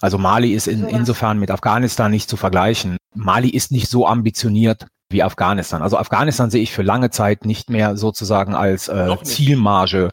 Also 0.00 0.18
Mali 0.18 0.52
ist 0.52 0.68
in, 0.68 0.86
insofern 0.86 1.38
mit 1.38 1.50
Afghanistan 1.50 2.10
nicht 2.10 2.28
zu 2.28 2.36
vergleichen. 2.36 2.96
Mali 3.14 3.48
ist 3.48 3.72
nicht 3.72 3.88
so 3.88 4.06
ambitioniert 4.06 4.86
wie 5.10 5.22
Afghanistan. 5.22 5.82
Also 5.82 5.96
Afghanistan 5.96 6.50
sehe 6.50 6.62
ich 6.62 6.72
für 6.72 6.82
lange 6.82 7.10
Zeit 7.10 7.44
nicht 7.44 7.70
mehr 7.70 7.96
sozusagen 7.96 8.54
als 8.54 8.88
äh, 8.88 9.16
Zielmarge 9.22 10.10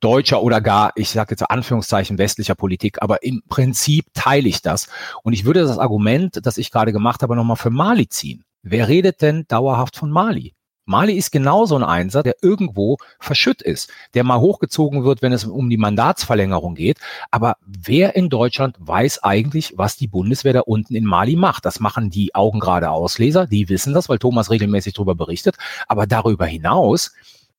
deutscher 0.00 0.42
oder 0.42 0.60
gar, 0.60 0.92
ich 0.96 1.10
sage 1.10 1.30
jetzt 1.30 1.42
Anführungszeichen 1.42 2.18
westlicher 2.18 2.54
Politik, 2.54 3.00
aber 3.00 3.22
im 3.22 3.42
Prinzip 3.48 4.06
teile 4.12 4.48
ich 4.48 4.60
das. 4.60 4.88
Und 5.22 5.32
ich 5.32 5.46
würde 5.46 5.62
das 5.62 5.78
Argument, 5.78 6.40
das 6.42 6.58
ich 6.58 6.70
gerade 6.70 6.92
gemacht 6.92 7.22
habe, 7.22 7.34
nochmal 7.34 7.56
für 7.56 7.70
Mali 7.70 8.08
ziehen. 8.08 8.44
Wer 8.62 8.88
redet 8.88 9.22
denn 9.22 9.46
dauerhaft 9.48 9.96
von 9.96 10.10
Mali? 10.10 10.54
Mali 10.86 11.14
ist 11.14 11.32
genauso 11.32 11.76
ein 11.76 11.82
Einsatz, 11.82 12.24
der 12.24 12.36
irgendwo 12.42 12.98
verschütt 13.18 13.62
ist, 13.62 13.90
der 14.12 14.24
mal 14.24 14.40
hochgezogen 14.40 15.04
wird, 15.04 15.22
wenn 15.22 15.32
es 15.32 15.44
um 15.44 15.70
die 15.70 15.76
Mandatsverlängerung 15.76 16.74
geht. 16.74 16.98
Aber 17.30 17.56
wer 17.64 18.16
in 18.16 18.28
Deutschland 18.28 18.76
weiß 18.78 19.22
eigentlich, 19.22 19.74
was 19.76 19.96
die 19.96 20.08
Bundeswehr 20.08 20.52
da 20.52 20.60
unten 20.60 20.94
in 20.94 21.04
Mali 21.04 21.36
macht? 21.36 21.64
Das 21.64 21.80
machen 21.80 22.10
die 22.10 22.34
Augen 22.34 22.60
gerade 22.60 22.90
Ausleser, 22.90 23.46
die 23.46 23.68
wissen 23.68 23.94
das, 23.94 24.08
weil 24.08 24.18
Thomas 24.18 24.50
regelmäßig 24.50 24.94
darüber 24.94 25.14
berichtet. 25.14 25.56
Aber 25.88 26.06
darüber 26.06 26.46
hinaus 26.46 27.12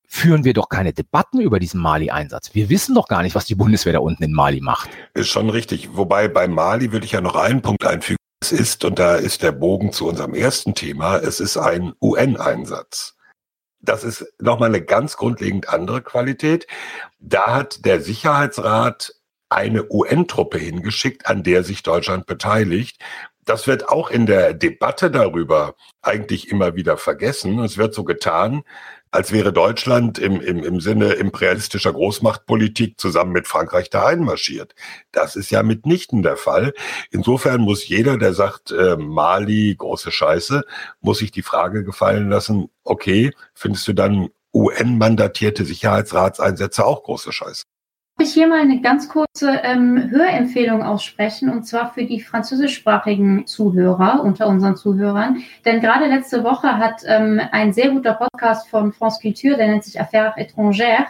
führen 0.07 0.43
wir 0.43 0.53
doch 0.53 0.69
keine 0.69 0.93
Debatten 0.93 1.39
über 1.39 1.59
diesen 1.59 1.81
Mali-Einsatz. 1.81 2.53
Wir 2.53 2.69
wissen 2.69 2.95
doch 2.95 3.07
gar 3.07 3.23
nicht, 3.23 3.35
was 3.35 3.45
die 3.45 3.55
Bundeswehr 3.55 3.93
da 3.93 3.99
unten 3.99 4.23
in 4.23 4.33
Mali 4.33 4.61
macht. 4.61 4.89
Ist 5.13 5.29
schon 5.29 5.49
richtig. 5.49 5.89
Wobei 5.93 6.27
bei 6.27 6.47
Mali 6.47 6.91
würde 6.91 7.05
ich 7.05 7.13
ja 7.13 7.21
noch 7.21 7.35
einen 7.35 7.61
Punkt 7.61 7.85
einfügen. 7.85 8.17
Es 8.45 8.51
ist, 8.51 8.85
und 8.85 8.99
da 8.99 9.15
ist 9.15 9.41
der 9.41 9.51
Bogen 9.51 9.91
zu 9.91 10.07
unserem 10.07 10.35
ersten 10.35 10.75
Thema, 10.75 11.17
es 11.17 11.39
ist 11.39 11.57
ein 11.57 11.93
UN-Einsatz. 11.99 13.15
Das 13.79 14.03
ist 14.03 14.23
nochmal 14.39 14.69
eine 14.69 14.83
ganz 14.83 15.17
grundlegend 15.17 15.69
andere 15.69 16.03
Qualität. 16.03 16.67
Da 17.17 17.55
hat 17.55 17.85
der 17.85 18.01
Sicherheitsrat 18.01 19.15
eine 19.49 19.91
UN-Truppe 19.91 20.59
hingeschickt, 20.59 21.25
an 21.25 21.41
der 21.41 21.63
sich 21.63 21.81
Deutschland 21.81 22.27
beteiligt. 22.27 23.01
Das 23.45 23.65
wird 23.65 23.89
auch 23.89 24.11
in 24.11 24.27
der 24.27 24.53
Debatte 24.53 25.09
darüber 25.09 25.73
eigentlich 26.03 26.51
immer 26.51 26.75
wieder 26.75 26.97
vergessen. 26.97 27.57
Es 27.57 27.79
wird 27.79 27.95
so 27.95 28.03
getan, 28.03 28.61
als 29.15 29.31
wäre 29.31 29.53
Deutschland 29.53 30.19
im, 30.19 30.41
im, 30.41 30.61
im 30.61 30.81
Sinne 30.81 31.13
imperialistischer 31.13 31.93
Großmachtpolitik 31.93 32.99
zusammen 32.99 33.31
mit 33.31 33.47
Frankreich 33.47 33.89
da 33.89 34.07
einmarschiert. 34.07 34.75
Das 35.13 35.37
ist 35.37 35.51
ja 35.51 35.63
mitnichten 35.63 36.21
der 36.21 36.35
Fall. 36.35 36.73
Insofern 37.11 37.61
muss 37.61 37.87
jeder, 37.87 38.17
der 38.17 38.33
sagt, 38.33 38.71
äh, 38.71 38.97
Mali, 38.97 39.73
große 39.77 40.11
Scheiße, 40.11 40.63
muss 40.99 41.19
sich 41.19 41.31
die 41.31 41.43
Frage 41.43 41.85
gefallen 41.85 42.29
lassen, 42.29 42.69
okay, 42.83 43.31
findest 43.53 43.87
du 43.87 43.93
dann 43.93 44.29
UN-mandatierte 44.53 45.63
Sicherheitsratseinsätze 45.63 46.85
auch 46.85 47.03
große 47.03 47.31
Scheiße? 47.31 47.63
Ich 48.19 48.33
hier 48.33 48.47
mal 48.47 48.61
eine 48.61 48.81
ganz 48.81 49.09
kurze 49.09 49.59
ähm, 49.63 50.09
Hörempfehlung 50.09 50.83
aussprechen 50.83 51.49
und 51.49 51.63
zwar 51.63 51.93
für 51.93 52.05
die 52.05 52.21
französischsprachigen 52.21 53.45
Zuhörer 53.45 54.23
unter 54.23 54.47
unseren 54.47 54.77
Zuhörern. 54.77 55.43
Denn 55.65 55.81
gerade 55.81 56.07
letzte 56.07 56.43
Woche 56.43 56.77
hat 56.77 57.01
ähm, 57.05 57.41
ein 57.51 57.73
sehr 57.73 57.89
guter 57.89 58.13
Podcast 58.13 58.69
von 58.69 58.93
France 58.93 59.19
Culture, 59.21 59.57
der 59.57 59.67
nennt 59.67 59.83
sich 59.83 59.99
Affaires 59.99 60.35
étrangères, 60.37 61.07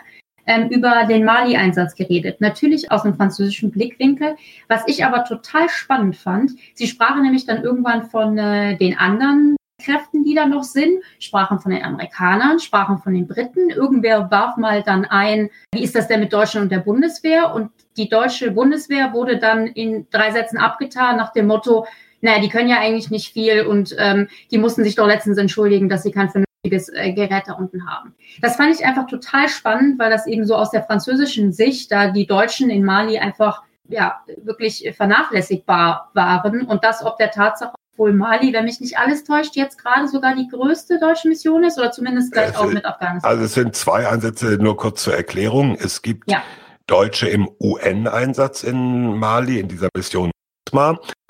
ähm, 0.47 0.70
über 0.70 1.06
den 1.06 1.26
Mali-Einsatz 1.26 1.95
geredet. 1.95 2.41
Natürlich 2.41 2.91
aus 2.91 3.03
einem 3.03 3.16
französischen 3.16 3.72
Blickwinkel. 3.72 4.36
Was 4.68 4.84
ich 4.88 5.06
aber 5.06 5.24
total 5.26 5.70
spannend 5.70 6.16
fand, 6.16 6.51
sie 6.74 6.88
sprachen 6.88 7.22
nämlich 7.22 7.45
dann 7.45 7.64
irgendwann 7.64 8.10
von 8.10 8.38
äh, 8.38 8.78
den 8.78 8.97
anderen 8.97 9.56
Kräften, 9.84 10.23
die 10.23 10.34
da 10.34 10.45
noch 10.45 10.63
sind, 10.63 11.03
sprachen 11.19 11.59
von 11.59 11.71
den 11.71 11.84
Amerikanern, 11.84 12.59
sprachen 12.59 12.99
von 12.99 13.13
den 13.13 13.28
Briten. 13.28 13.69
Irgendwer 13.69 14.32
warf 14.32 14.57
mal 14.57 14.84
dann 14.84 15.05
ein, 15.05 15.49
wie 15.73 15.84
ist 15.84 15.95
das 15.95 16.07
denn 16.07 16.21
mit 16.21 16.34
Deutschland 16.34 16.63
und 16.65 16.71
der 16.71 16.80
Bundeswehr? 16.80 17.53
Und 17.53 17.71
die 17.97 18.09
deutsche 18.09 18.51
Bundeswehr 18.51 19.13
wurde 19.13 19.38
dann 19.38 19.67
in 19.67 20.07
drei 20.11 20.32
Sätzen 20.32 20.57
abgetan 20.57 21.17
nach 21.17 21.34
dem 21.34 21.47
Motto, 21.47 21.86
naja, 22.21 22.39
die 22.39 22.49
können 22.49 22.69
ja 22.69 22.80
eigentlich 22.80 23.11
nicht 23.11 23.34
viel 23.34 23.65
und 23.65 23.95
ähm, 23.99 24.28
die 24.49 24.57
mussten 24.57 24.84
sich 24.84 24.95
doch 24.95 25.05
letztens 25.05 25.38
entschuldigen, 25.38 25.89
dass 25.89 26.03
sie 26.03 26.11
kein 26.11 26.30
vernünftiges 26.30 26.89
äh, 26.89 27.13
Gerät 27.13 27.43
da 27.45 27.53
unten 27.53 27.88
haben. 27.88 28.15
Das 28.41 28.55
fand 28.55 28.73
ich 28.73 28.86
einfach 28.86 29.07
total 29.07 29.47
spannend, 29.49 29.99
weil 29.99 30.09
das 30.09 30.26
eben 30.26 30.45
so 30.45 30.55
aus 30.55 30.71
der 30.71 30.84
französischen 30.84 31.51
Sicht, 31.51 31.91
da 31.91 32.09
die 32.09 32.26
Deutschen 32.26 32.69
in 32.69 32.84
Mali 32.84 33.19
einfach 33.19 33.61
ja 33.88 34.21
wirklich 34.43 34.91
vernachlässigbar 34.95 36.11
waren 36.13 36.65
und 36.65 36.83
das 36.83 37.03
ob 37.05 37.17
der 37.17 37.31
Tatsache 37.31 37.73
obwohl 37.97 38.11
Mali, 38.11 38.51
wenn 38.51 38.65
mich 38.65 38.81
nicht 38.81 38.97
alles 38.97 39.23
täuscht, 39.23 39.55
jetzt 39.55 39.81
gerade 39.81 40.09
sogar 40.09 40.36
die 40.36 40.49
größte 40.49 40.99
deutsche 40.99 41.29
Mission 41.29 41.63
ist 41.63 41.77
oder 41.77 41.91
zumindest 41.91 42.33
gleich 42.33 42.49
es 42.49 42.55
auch 42.57 42.65
mit 42.65 42.83
Afghanistan. 42.83 43.31
Also 43.31 43.45
es 43.45 43.53
sind 43.53 43.73
zwei 43.73 44.05
Einsätze, 44.09 44.57
nur 44.59 44.75
kurz 44.75 45.03
zur 45.03 45.15
Erklärung. 45.15 45.77
Es 45.79 46.01
gibt 46.01 46.29
ja. 46.29 46.43
Deutsche 46.88 47.29
im 47.29 47.49
UN-Einsatz 47.57 48.63
in 48.63 49.17
Mali, 49.17 49.61
in 49.61 49.69
dieser 49.69 49.88
Mission 49.95 50.31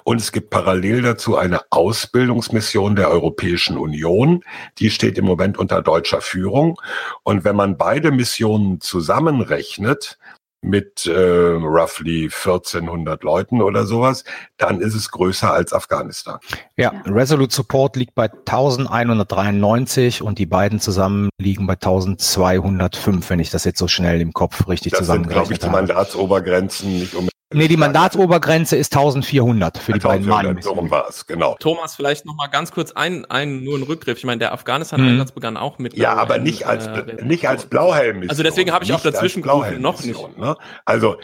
und 0.03 0.21
es 0.21 0.31
gibt 0.31 0.49
parallel 0.49 1.01
dazu 1.01 1.37
eine 1.37 1.61
Ausbildungsmission 1.69 2.95
der 2.95 3.09
Europäischen 3.09 3.77
Union. 3.77 4.43
Die 4.79 4.89
steht 4.89 5.17
im 5.17 5.25
Moment 5.25 5.57
unter 5.57 5.81
deutscher 5.81 6.21
Führung. 6.21 6.79
Und 7.23 7.43
wenn 7.43 7.55
man 7.55 7.77
beide 7.77 8.11
Missionen 8.11 8.81
zusammenrechnet, 8.81 10.17
mit 10.65 11.05
äh, 11.05 11.11
roughly 11.11 12.23
1400 12.25 13.23
Leuten 13.23 13.61
oder 13.61 13.85
sowas, 13.85 14.23
dann 14.57 14.81
ist 14.81 14.95
es 14.95 15.11
größer 15.11 15.53
als 15.53 15.71
Afghanistan. 15.73 16.39
Ja, 16.75 16.91
Resolute 17.05 17.53
Support 17.53 17.95
liegt 17.95 18.15
bei 18.15 18.25
1193 18.25 20.21
und 20.21 20.39
die 20.39 20.47
beiden 20.47 20.79
zusammen 20.79 21.29
liegen 21.37 21.67
bei 21.67 21.73
1205, 21.73 23.29
wenn 23.29 23.39
ich 23.39 23.51
das 23.51 23.63
jetzt 23.63 23.79
so 23.79 23.87
schnell 23.87 24.21
im 24.21 24.33
Kopf 24.33 24.67
richtig 24.67 24.91
das 24.91 24.99
zusammengerechnet 24.99 25.39
habe. 25.39 25.49
Das 25.49 25.59
sind, 25.59 25.69
glaube 25.69 25.87
ich, 25.87 25.87
die 25.87 25.93
Mandatsobergrenzen 25.95 26.99
nicht 26.99 27.15
um 27.15 27.29
Nee, 27.55 27.67
die 27.67 27.77
Mandatsobergrenze 27.77 28.75
ist 28.75 28.93
1400 28.93 29.77
für 29.77 29.93
die 29.93 29.99
beiden 29.99 30.27
Mali. 30.27 30.61
So 30.61 30.75
war 30.89 31.07
es, 31.07 31.25
genau. 31.25 31.55
Thomas, 31.59 31.95
vielleicht 31.95 32.25
noch 32.25 32.35
mal 32.35 32.47
ganz 32.47 32.71
kurz 32.71 32.91
ein, 32.91 33.25
ein 33.25 33.63
nur 33.63 33.77
ein 33.77 33.83
Rückgriff. 33.83 34.17
Ich 34.17 34.25
meine, 34.25 34.39
der 34.39 34.51
Afghanistan-Einsatz 34.51 35.29
mhm. 35.29 35.35
begann 35.35 35.57
auch 35.57 35.79
mit. 35.79 35.95
Ja, 35.95 36.13
aber 36.15 36.37
nicht 36.37 36.67
als, 36.67 36.87
äh, 36.87 37.23
nicht 37.23 37.47
als 37.47 37.65
Blauhelm. 37.65 38.25
Also 38.27 38.43
deswegen 38.43 38.71
habe 38.71 38.83
ich 38.83 38.93
auch 38.93 39.01
dazwischen 39.01 39.41
noch 39.79 40.03
nicht. 40.03 40.37
Ne? 40.37 40.57
Also, 40.85 41.15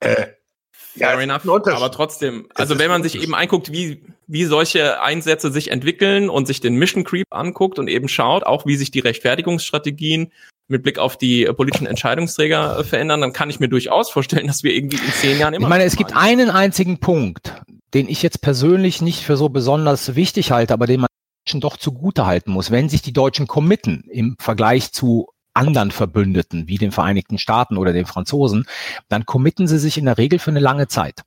äh, 0.00 0.26
Fair 0.98 1.14
ja, 1.14 1.20
enough, 1.20 1.46
aber 1.46 1.92
trotzdem, 1.92 2.48
also 2.54 2.78
wenn 2.78 2.88
man 2.88 3.02
sich 3.02 3.20
eben 3.22 3.34
anguckt, 3.34 3.70
wie, 3.70 4.02
wie 4.26 4.44
solche 4.44 5.00
Einsätze 5.00 5.52
sich 5.52 5.70
entwickeln 5.70 6.28
und 6.28 6.46
sich 6.46 6.60
den 6.60 6.76
Mission 6.76 7.04
Creep 7.04 7.26
anguckt 7.30 7.78
und 7.78 7.88
eben 7.88 8.08
schaut, 8.08 8.44
auch 8.44 8.66
wie 8.66 8.76
sich 8.76 8.90
die 8.90 9.00
Rechtfertigungsstrategien 9.00 10.32
mit 10.68 10.82
Blick 10.82 10.98
auf 10.98 11.16
die 11.16 11.46
äh, 11.46 11.52
politischen 11.52 11.86
Entscheidungsträger 11.86 12.78
äh, 12.78 12.84
verändern, 12.84 13.20
dann 13.20 13.32
kann 13.32 13.50
ich 13.50 13.58
mir 13.58 13.68
durchaus 13.68 14.10
vorstellen, 14.10 14.46
dass 14.46 14.62
wir 14.62 14.72
irgendwie 14.72 14.98
in 14.98 15.12
zehn 15.12 15.38
Jahren 15.38 15.54
immer. 15.54 15.66
Ich 15.66 15.70
meine, 15.70 15.84
es 15.84 15.96
gibt 15.96 16.14
einen 16.14 16.50
einzigen 16.50 16.98
Punkt, 16.98 17.54
den 17.94 18.08
ich 18.08 18.22
jetzt 18.22 18.42
persönlich 18.42 19.02
nicht 19.02 19.24
für 19.24 19.36
so 19.36 19.48
besonders 19.48 20.14
wichtig 20.14 20.52
halte, 20.52 20.74
aber 20.74 20.86
den 20.86 21.00
man 21.00 21.08
doch 21.54 21.78
zugute 21.78 22.26
halten 22.26 22.52
muss. 22.52 22.70
Wenn 22.70 22.90
sich 22.90 23.00
die 23.00 23.14
Deutschen 23.14 23.46
committen 23.46 24.04
im 24.10 24.36
Vergleich 24.38 24.92
zu 24.92 25.28
anderen 25.54 25.90
Verbündeten 25.90 26.68
wie 26.68 26.76
den 26.76 26.92
Vereinigten 26.92 27.38
Staaten 27.38 27.78
oder 27.78 27.94
den 27.94 28.04
Franzosen, 28.04 28.66
dann 29.08 29.24
committen 29.24 29.66
sie 29.66 29.78
sich 29.78 29.96
in 29.96 30.04
der 30.04 30.18
Regel 30.18 30.38
für 30.38 30.50
eine 30.50 30.60
lange 30.60 30.88
Zeit. 30.88 31.22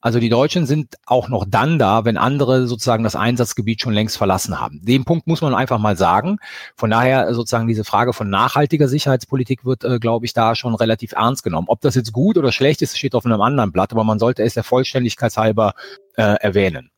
Also 0.00 0.20
die 0.20 0.28
Deutschen 0.28 0.64
sind 0.64 0.96
auch 1.06 1.28
noch 1.28 1.44
dann 1.48 1.78
da, 1.78 2.04
wenn 2.04 2.16
andere 2.16 2.68
sozusagen 2.68 3.02
das 3.02 3.16
Einsatzgebiet 3.16 3.80
schon 3.80 3.92
längst 3.92 4.16
verlassen 4.16 4.60
haben. 4.60 4.80
Den 4.82 5.04
Punkt 5.04 5.26
muss 5.26 5.40
man 5.40 5.54
einfach 5.54 5.78
mal 5.78 5.96
sagen. 5.96 6.38
Von 6.76 6.90
daher 6.90 7.34
sozusagen 7.34 7.66
diese 7.66 7.82
Frage 7.82 8.12
von 8.12 8.30
nachhaltiger 8.30 8.86
Sicherheitspolitik 8.86 9.64
wird, 9.64 9.82
äh, 9.82 9.98
glaube 9.98 10.26
ich, 10.26 10.32
da 10.32 10.54
schon 10.54 10.76
relativ 10.76 11.12
ernst 11.12 11.42
genommen. 11.42 11.68
Ob 11.68 11.80
das 11.80 11.96
jetzt 11.96 12.12
gut 12.12 12.38
oder 12.38 12.52
schlecht 12.52 12.80
ist, 12.80 12.96
steht 12.96 13.16
auf 13.16 13.26
einem 13.26 13.40
anderen 13.40 13.72
Blatt, 13.72 13.92
aber 13.92 14.04
man 14.04 14.20
sollte 14.20 14.44
es 14.44 14.54
der 14.54 14.64
Vollständigkeit 14.64 15.36
halber 15.36 15.74
äh, 16.16 16.22
erwähnen. 16.22 16.90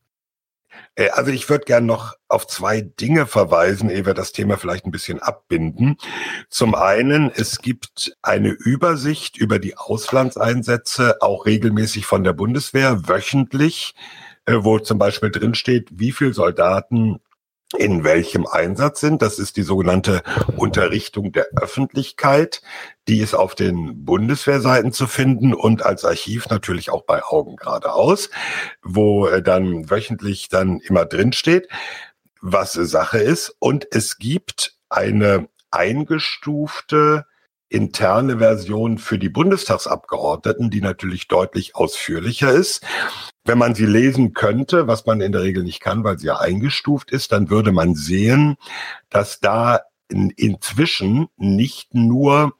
Äh, 0.95 1.09
also 1.09 1.31
ich 1.31 1.49
würde 1.49 1.65
gern 1.65 1.85
noch 1.85 2.15
auf 2.27 2.47
zwei 2.47 2.81
Dinge 2.81 3.25
verweisen, 3.25 3.89
ehe 3.89 4.05
wir 4.05 4.13
das 4.13 4.31
Thema 4.31 4.57
vielleicht 4.57 4.85
ein 4.85 4.91
bisschen 4.91 5.19
abbinden. 5.19 5.97
Zum 6.49 6.75
einen, 6.75 7.31
es 7.31 7.59
gibt 7.59 8.15
eine 8.21 8.49
Übersicht 8.49 9.37
über 9.37 9.59
die 9.59 9.77
Auslandseinsätze, 9.77 11.21
auch 11.21 11.45
regelmäßig 11.45 12.05
von 12.05 12.23
der 12.23 12.33
Bundeswehr, 12.33 13.07
wöchentlich, 13.07 13.95
äh, 14.45 14.55
wo 14.59 14.79
zum 14.79 14.97
Beispiel 14.97 15.31
drinsteht, 15.31 15.89
wie 15.91 16.11
viel 16.11 16.33
Soldaten 16.33 17.19
in 17.77 18.03
welchem 18.03 18.45
Einsatz 18.45 18.99
sind. 18.99 19.21
Das 19.21 19.39
ist 19.39 19.57
die 19.57 19.63
sogenannte 19.63 20.23
Unterrichtung 20.57 21.31
der 21.31 21.47
Öffentlichkeit. 21.59 22.61
Die 23.07 23.19
ist 23.19 23.33
auf 23.33 23.55
den 23.55 24.05
Bundeswehrseiten 24.05 24.91
zu 24.91 25.07
finden 25.07 25.53
und 25.53 25.83
als 25.85 26.05
Archiv 26.05 26.49
natürlich 26.49 26.89
auch 26.89 27.03
bei 27.03 27.23
Augen 27.23 27.55
geradeaus, 27.55 28.29
wo 28.83 29.27
äh, 29.27 29.41
dann 29.41 29.89
wöchentlich 29.89 30.49
dann 30.49 30.79
immer 30.79 31.05
drin 31.05 31.33
steht, 31.33 31.67
was 32.41 32.73
Sache 32.73 33.19
ist. 33.19 33.55
Und 33.59 33.87
es 33.91 34.17
gibt 34.17 34.75
eine 34.89 35.47
eingestufte 35.71 37.25
interne 37.69 38.39
Version 38.39 38.97
für 38.97 39.17
die 39.17 39.29
Bundestagsabgeordneten, 39.29 40.69
die 40.69 40.81
natürlich 40.81 41.29
deutlich 41.29 41.75
ausführlicher 41.75 42.51
ist. 42.51 42.85
Wenn 43.43 43.57
man 43.57 43.73
sie 43.73 43.85
lesen 43.85 44.33
könnte, 44.33 44.87
was 44.87 45.05
man 45.05 45.21
in 45.21 45.31
der 45.31 45.41
Regel 45.41 45.63
nicht 45.63 45.81
kann, 45.81 46.03
weil 46.03 46.19
sie 46.19 46.27
ja 46.27 46.39
eingestuft 46.39 47.11
ist, 47.11 47.31
dann 47.31 47.49
würde 47.49 47.71
man 47.71 47.95
sehen, 47.95 48.57
dass 49.09 49.39
da 49.39 49.81
in, 50.09 50.29
inzwischen 50.31 51.27
nicht 51.37 51.93
nur 51.93 52.53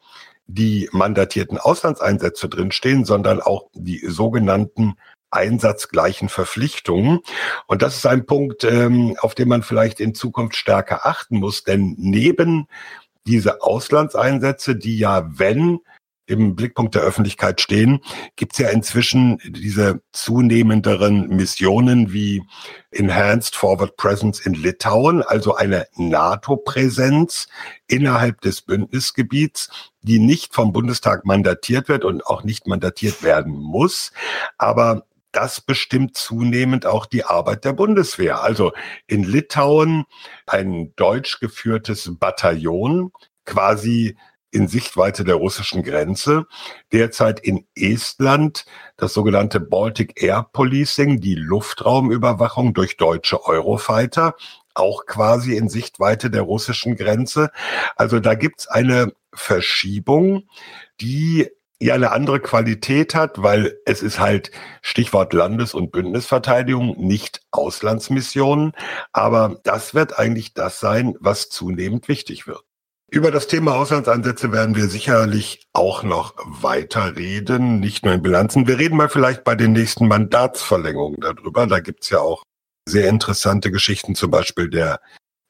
die 0.48 0.90
mandatierten 0.92 1.58
Auslandseinsätze 1.58 2.50
drinstehen, 2.50 3.06
sondern 3.06 3.42
auch 3.42 3.70
die 3.74 4.00
sogenannten 4.08 4.96
einsatzgleichen 5.30 6.30
Verpflichtungen. 6.30 7.20
Und 7.68 7.82
das 7.82 7.96
ist 7.96 8.06
ein 8.06 8.26
Punkt, 8.26 8.64
ähm, 8.66 9.16
auf 9.22 9.34
den 9.34 9.48
man 9.48 9.64
vielleicht 9.64 10.00
in 10.00 10.14
Zukunft 10.14 10.56
stärker 10.56 11.06
achten 11.06 11.38
muss, 11.38 11.64
denn 11.64 11.96
neben 11.98 12.68
diese 13.28 13.62
Auslandseinsätze, 13.62 14.76
die 14.76 14.98
ja, 14.98 15.28
wenn 15.28 15.80
im 16.32 16.56
Blickpunkt 16.56 16.96
der 16.96 17.02
Öffentlichkeit 17.02 17.62
stehen, 17.62 18.00
gibt 18.36 18.54
es 18.54 18.60
ja 18.60 18.70
inzwischen 18.70 19.40
diese 19.46 20.02
zunehmenderen 20.14 21.28
Missionen 21.28 22.14
wie 22.14 22.44
Enhanced 22.92 23.56
Forward 23.56 23.98
Presence 23.98 24.40
in 24.40 24.54
Litauen, 24.54 25.22
also 25.22 25.56
eine 25.56 25.88
NATO-Präsenz 25.96 27.48
innerhalb 27.88 28.42
des 28.42 28.62
Bündnisgebiets, 28.62 29.70
die 30.02 30.20
nicht 30.20 30.54
vom 30.54 30.72
Bundestag 30.72 31.26
mandatiert 31.26 31.90
wird 31.90 32.06
und 32.06 32.26
auch 32.26 32.44
nicht 32.44 32.66
mandatiert 32.66 33.24
werden 33.24 33.54
muss, 33.54 34.12
aber 34.58 35.06
das 35.32 35.62
bestimmt 35.62 36.18
zunehmend 36.18 36.86
auch 36.86 37.06
die 37.06 37.24
Arbeit 37.24 37.64
der 37.64 37.74
Bundeswehr. 37.74 38.44
Also 38.44 38.74
in 39.08 39.24
Litauen 39.24 40.04
ein 40.46 40.94
deutsch 40.96 41.40
geführtes 41.40 42.18
Bataillon, 42.20 43.12
quasi 43.46 44.18
in 44.52 44.68
Sichtweite 44.68 45.24
der 45.24 45.36
russischen 45.36 45.84
Grenze. 45.84 46.46
Derzeit 46.92 47.40
in 47.40 47.66
Estland 47.76 48.66
das 48.98 49.14
sogenannte 49.14 49.60
Baltic 49.60 50.22
Air 50.22 50.48
Policing, 50.54 51.20
die 51.20 51.36
Luftraumüberwachung 51.36 52.74
durch 52.74 52.98
deutsche 52.98 53.44
Eurofighter, 53.46 54.36
auch 54.74 55.06
quasi 55.06 55.56
in 55.56 55.70
Sichtweite 55.70 56.30
der 56.30 56.44
russischen 56.44 56.96
Grenze. 56.96 57.52
Also 57.96 58.20
da 58.20 58.36
gibt's 58.36 58.68
eine 58.68 59.14
Verschiebung, 59.34 60.44
die 61.00 61.50
ja 61.80 61.96
eine 61.96 62.12
andere 62.12 62.40
Qualität 62.40 63.16
hat, 63.16 63.42
weil 63.42 63.80
es 63.86 64.04
ist 64.04 64.20
halt 64.20 64.52
Stichwort 64.82 65.34
Landes- 65.34 65.74
und 65.74 65.92
Bündnisverteidigung, 65.92 66.96
nicht 66.98 67.42
Auslandsmissionen. 67.52 68.74
Aber 69.14 69.60
das 69.64 69.96
wird 69.96 70.18
eigentlich 70.20 70.54
das 70.54 70.80
sein, 70.80 71.16
was 71.20 71.50
zunehmend 71.50 72.08
wichtig 72.08 72.46
wird. 72.46 72.64
Über 73.14 73.30
das 73.30 73.48
Thema 73.48 73.76
Auslandseinsätze 73.76 74.54
werden 74.54 74.78
wir 74.78 74.88
sicherlich 74.88 75.68
auch 75.74 76.04
noch 76.04 76.34
weiter 76.46 77.18
reden, 77.18 77.82
nicht 77.82 78.06
nur 78.06 78.14
in 78.14 78.22
Bilanzen. 78.22 78.68
Wir 78.68 78.80
reden 78.80 78.96
mal 78.96 79.10
vielleicht 79.10 79.44
bei 79.44 79.54
den 79.54 79.74
nächsten 79.74 80.08
Mandatsverlängerungen 80.08 81.20
darüber. 81.20 81.68
Da 81.68 81.82
gibt's 81.82 82.10
ja 82.10 82.20
auch 82.20 82.44
sehr 82.88 83.10
interessante 83.10 83.70
Geschichten, 83.70 84.16
zum 84.16 84.32
Beispiel 84.32 84.70
der 84.70 85.02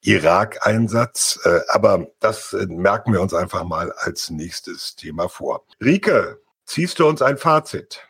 Irak-Einsatz. 0.03 1.39
Äh, 1.43 1.59
aber 1.67 2.07
das 2.19 2.53
äh, 2.53 2.65
merken 2.65 3.13
wir 3.13 3.21
uns 3.21 3.35
einfach 3.35 3.63
mal 3.63 3.91
als 3.91 4.31
nächstes 4.31 4.95
Thema 4.95 5.29
vor. 5.29 5.63
Rike, 5.79 6.41
ziehst 6.65 6.97
du 6.97 7.07
uns 7.07 7.21
ein 7.21 7.37
Fazit? 7.37 8.07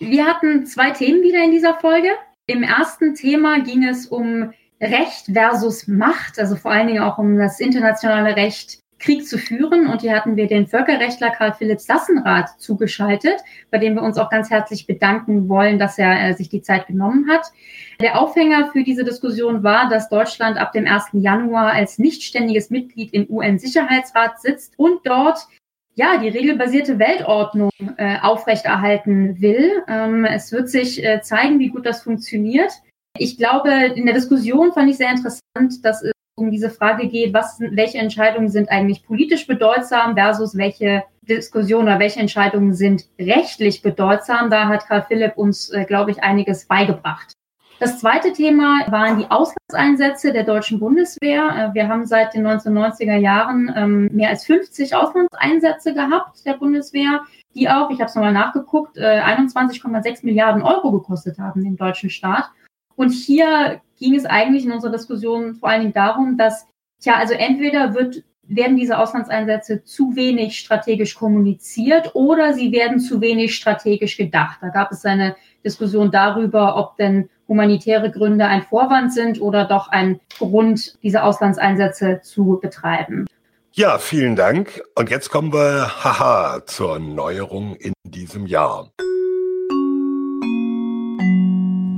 Wir 0.00 0.26
hatten 0.26 0.66
zwei 0.66 0.90
Themen 0.90 1.22
wieder 1.22 1.42
in 1.42 1.50
dieser 1.50 1.80
Folge. 1.80 2.10
Im 2.44 2.62
ersten 2.62 3.14
Thema 3.14 3.60
ging 3.60 3.88
es 3.88 4.06
um 4.06 4.52
Recht 4.82 5.30
versus 5.32 5.86
Macht, 5.86 6.38
also 6.38 6.56
vor 6.56 6.72
allen 6.72 6.88
Dingen 6.88 7.02
auch 7.02 7.16
um 7.16 7.38
das 7.38 7.58
internationale 7.58 8.36
Recht 8.36 8.81
Krieg 9.02 9.26
zu 9.26 9.36
führen. 9.36 9.86
Und 9.86 10.00
hier 10.00 10.14
hatten 10.14 10.36
wir 10.36 10.46
den 10.46 10.66
Völkerrechtler 10.66 11.30
Karl 11.30 11.52
Philipp 11.52 11.80
Sassenrath 11.80 12.58
zugeschaltet, 12.58 13.40
bei 13.70 13.78
dem 13.78 13.94
wir 13.94 14.02
uns 14.02 14.16
auch 14.16 14.30
ganz 14.30 14.50
herzlich 14.50 14.86
bedanken 14.86 15.48
wollen, 15.48 15.78
dass 15.78 15.98
er 15.98 16.28
äh, 16.28 16.34
sich 16.34 16.48
die 16.48 16.62
Zeit 16.62 16.86
genommen 16.86 17.28
hat. 17.28 17.52
Der 18.00 18.20
Aufhänger 18.20 18.70
für 18.72 18.84
diese 18.84 19.04
Diskussion 19.04 19.62
war, 19.62 19.88
dass 19.88 20.08
Deutschland 20.08 20.56
ab 20.56 20.72
dem 20.72 20.86
1. 20.86 21.08
Januar 21.12 21.72
als 21.72 21.98
nichtständiges 21.98 22.70
Mitglied 22.70 23.12
im 23.12 23.28
UN-Sicherheitsrat 23.28 24.40
sitzt 24.40 24.78
und 24.78 25.00
dort 25.04 25.46
ja, 25.94 26.16
die 26.16 26.28
regelbasierte 26.28 26.98
Weltordnung 26.98 27.70
äh, 27.98 28.18
aufrechterhalten 28.22 29.40
will. 29.42 29.82
Ähm, 29.88 30.24
es 30.24 30.50
wird 30.50 30.70
sich 30.70 31.04
äh, 31.04 31.20
zeigen, 31.20 31.58
wie 31.58 31.68
gut 31.68 31.84
das 31.84 32.02
funktioniert. 32.02 32.72
Ich 33.18 33.36
glaube, 33.36 33.70
in 33.94 34.06
der 34.06 34.14
Diskussion 34.14 34.72
fand 34.72 34.88
ich 34.88 34.96
sehr 34.96 35.10
interessant, 35.10 35.84
dass 35.84 36.02
um 36.34 36.50
diese 36.50 36.70
Frage 36.70 37.08
geht, 37.08 37.34
was, 37.34 37.60
welche 37.60 37.98
Entscheidungen 37.98 38.48
sind 38.48 38.70
eigentlich 38.70 39.04
politisch 39.04 39.46
bedeutsam 39.46 40.14
versus 40.14 40.56
welche 40.56 41.04
Diskussionen 41.22 41.88
oder 41.88 41.98
welche 41.98 42.20
Entscheidungen 42.20 42.74
sind 42.74 43.06
rechtlich 43.18 43.82
bedeutsam. 43.82 44.50
Da 44.50 44.68
hat 44.68 44.86
Karl 44.86 45.04
Philipp 45.06 45.36
uns, 45.36 45.70
äh, 45.70 45.84
glaube 45.84 46.10
ich, 46.10 46.22
einiges 46.22 46.66
beigebracht. 46.66 47.32
Das 47.78 47.98
zweite 47.98 48.32
Thema 48.32 48.80
waren 48.90 49.18
die 49.18 49.30
Auslandseinsätze 49.30 50.32
der 50.32 50.44
deutschen 50.44 50.78
Bundeswehr. 50.78 51.70
Äh, 51.70 51.74
wir 51.74 51.88
haben 51.88 52.06
seit 52.06 52.34
den 52.34 52.46
1990er 52.46 53.16
Jahren 53.16 53.72
ähm, 53.76 54.08
mehr 54.12 54.30
als 54.30 54.46
50 54.46 54.94
Auslandseinsätze 54.94 55.92
gehabt 55.92 56.46
der 56.46 56.54
Bundeswehr, 56.54 57.22
die 57.54 57.68
auch, 57.68 57.90
ich 57.90 58.00
habe 58.00 58.08
es 58.08 58.14
nochmal 58.14 58.32
nachgeguckt, 58.32 58.96
21,6 58.96 60.06
äh, 60.06 60.16
Milliarden 60.22 60.62
Euro 60.62 60.92
gekostet 60.92 61.38
haben, 61.38 61.62
den 61.62 61.76
deutschen 61.76 62.08
Staat. 62.08 62.50
Und 62.96 63.10
hier 63.10 63.80
ging 64.02 64.16
es 64.16 64.26
eigentlich 64.26 64.64
in 64.64 64.72
unserer 64.72 64.92
Diskussion 64.92 65.54
vor 65.54 65.68
allen 65.68 65.82
Dingen 65.82 65.92
darum, 65.92 66.36
dass, 66.36 66.66
tja, 67.00 67.14
also 67.14 67.34
entweder 67.34 67.94
wird, 67.94 68.24
werden 68.42 68.76
diese 68.76 68.98
Auslandseinsätze 68.98 69.84
zu 69.84 70.16
wenig 70.16 70.58
strategisch 70.58 71.14
kommuniziert 71.14 72.14
oder 72.14 72.52
sie 72.52 72.72
werden 72.72 72.98
zu 72.98 73.20
wenig 73.20 73.54
strategisch 73.54 74.16
gedacht. 74.16 74.58
Da 74.60 74.68
gab 74.68 74.90
es 74.90 75.04
eine 75.04 75.36
Diskussion 75.64 76.10
darüber, 76.10 76.76
ob 76.76 76.96
denn 76.96 77.30
humanitäre 77.46 78.10
Gründe 78.10 78.46
ein 78.46 78.62
Vorwand 78.62 79.12
sind 79.12 79.40
oder 79.40 79.64
doch 79.66 79.88
ein 79.88 80.20
Grund, 80.38 80.98
diese 81.02 81.22
Auslandseinsätze 81.22 82.20
zu 82.22 82.58
betreiben. 82.60 83.26
Ja, 83.74 83.98
vielen 83.98 84.36
Dank. 84.36 84.82
Und 84.96 85.10
jetzt 85.10 85.30
kommen 85.30 85.52
wir, 85.52 86.04
haha, 86.04 86.66
zur 86.66 86.98
Neuerung 86.98 87.76
in 87.76 87.94
diesem 88.04 88.46
Jahr. 88.46 88.90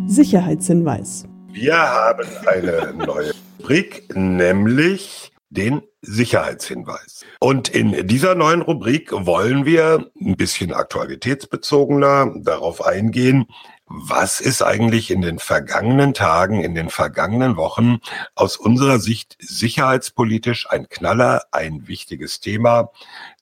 Sicherheitshinweis. 0.07 1.27
Wir 1.55 1.79
haben 1.79 2.27
eine 2.49 2.93
neue 2.95 3.31
Rubrik, 3.61 4.13
nämlich 4.17 5.31
den 5.51 5.83
Sicherheitshinweis. 6.03 7.25
Und 7.39 7.69
in 7.69 8.09
dieser 8.09 8.35
neuen 8.35 8.61
Rubrik 8.61 9.13
wollen 9.13 9.65
wir 9.65 10.11
ein 10.21 10.35
bisschen 10.35 10.73
aktualitätsbezogener 10.73 12.35
darauf 12.43 12.85
eingehen, 12.85 13.47
was 13.87 14.41
ist 14.41 14.63
eigentlich 14.63 15.13
in 15.13 15.23
den 15.23 15.39
vergangenen 15.39 16.13
Tagen, 16.13 16.65
in 16.65 16.75
den 16.75 16.91
vergangenen 16.91 17.57
Wochen 17.57 18.01
aus 18.35 18.57
unserer 18.57 18.99
Sicht 18.99 19.37
sicherheitspolitisch 19.39 20.69
ein 20.69 20.89
Knaller, 20.89 21.45
ein 21.53 21.87
wichtiges 21.87 22.41
Thema, 22.41 22.91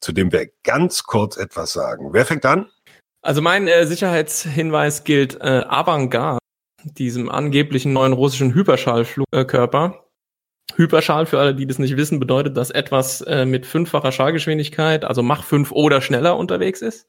zu 0.00 0.12
dem 0.12 0.32
wir 0.32 0.50
ganz 0.64 1.04
kurz 1.04 1.38
etwas 1.38 1.72
sagen. 1.72 2.10
Wer 2.12 2.26
fängt 2.26 2.44
an? 2.44 2.66
Also 3.22 3.40
mein 3.40 3.68
äh, 3.68 3.86
Sicherheitshinweis 3.86 5.04
gilt 5.04 5.40
äh, 5.40 5.64
Avantgarde 5.66 6.41
diesem 6.84 7.28
angeblichen 7.28 7.92
neuen 7.92 8.12
russischen 8.12 8.54
Hyperschallflugkörper. 8.54 10.04
Hyperschall, 10.76 11.26
für 11.26 11.38
alle, 11.38 11.54
die 11.54 11.66
das 11.66 11.78
nicht 11.78 11.96
wissen, 11.96 12.20
bedeutet, 12.20 12.56
dass 12.56 12.70
etwas 12.70 13.20
äh, 13.22 13.44
mit 13.44 13.66
fünffacher 13.66 14.12
Schallgeschwindigkeit, 14.12 15.04
also 15.04 15.22
Mach 15.22 15.44
5 15.44 15.72
oder 15.72 16.00
schneller 16.00 16.36
unterwegs 16.36 16.82
ist. 16.82 17.08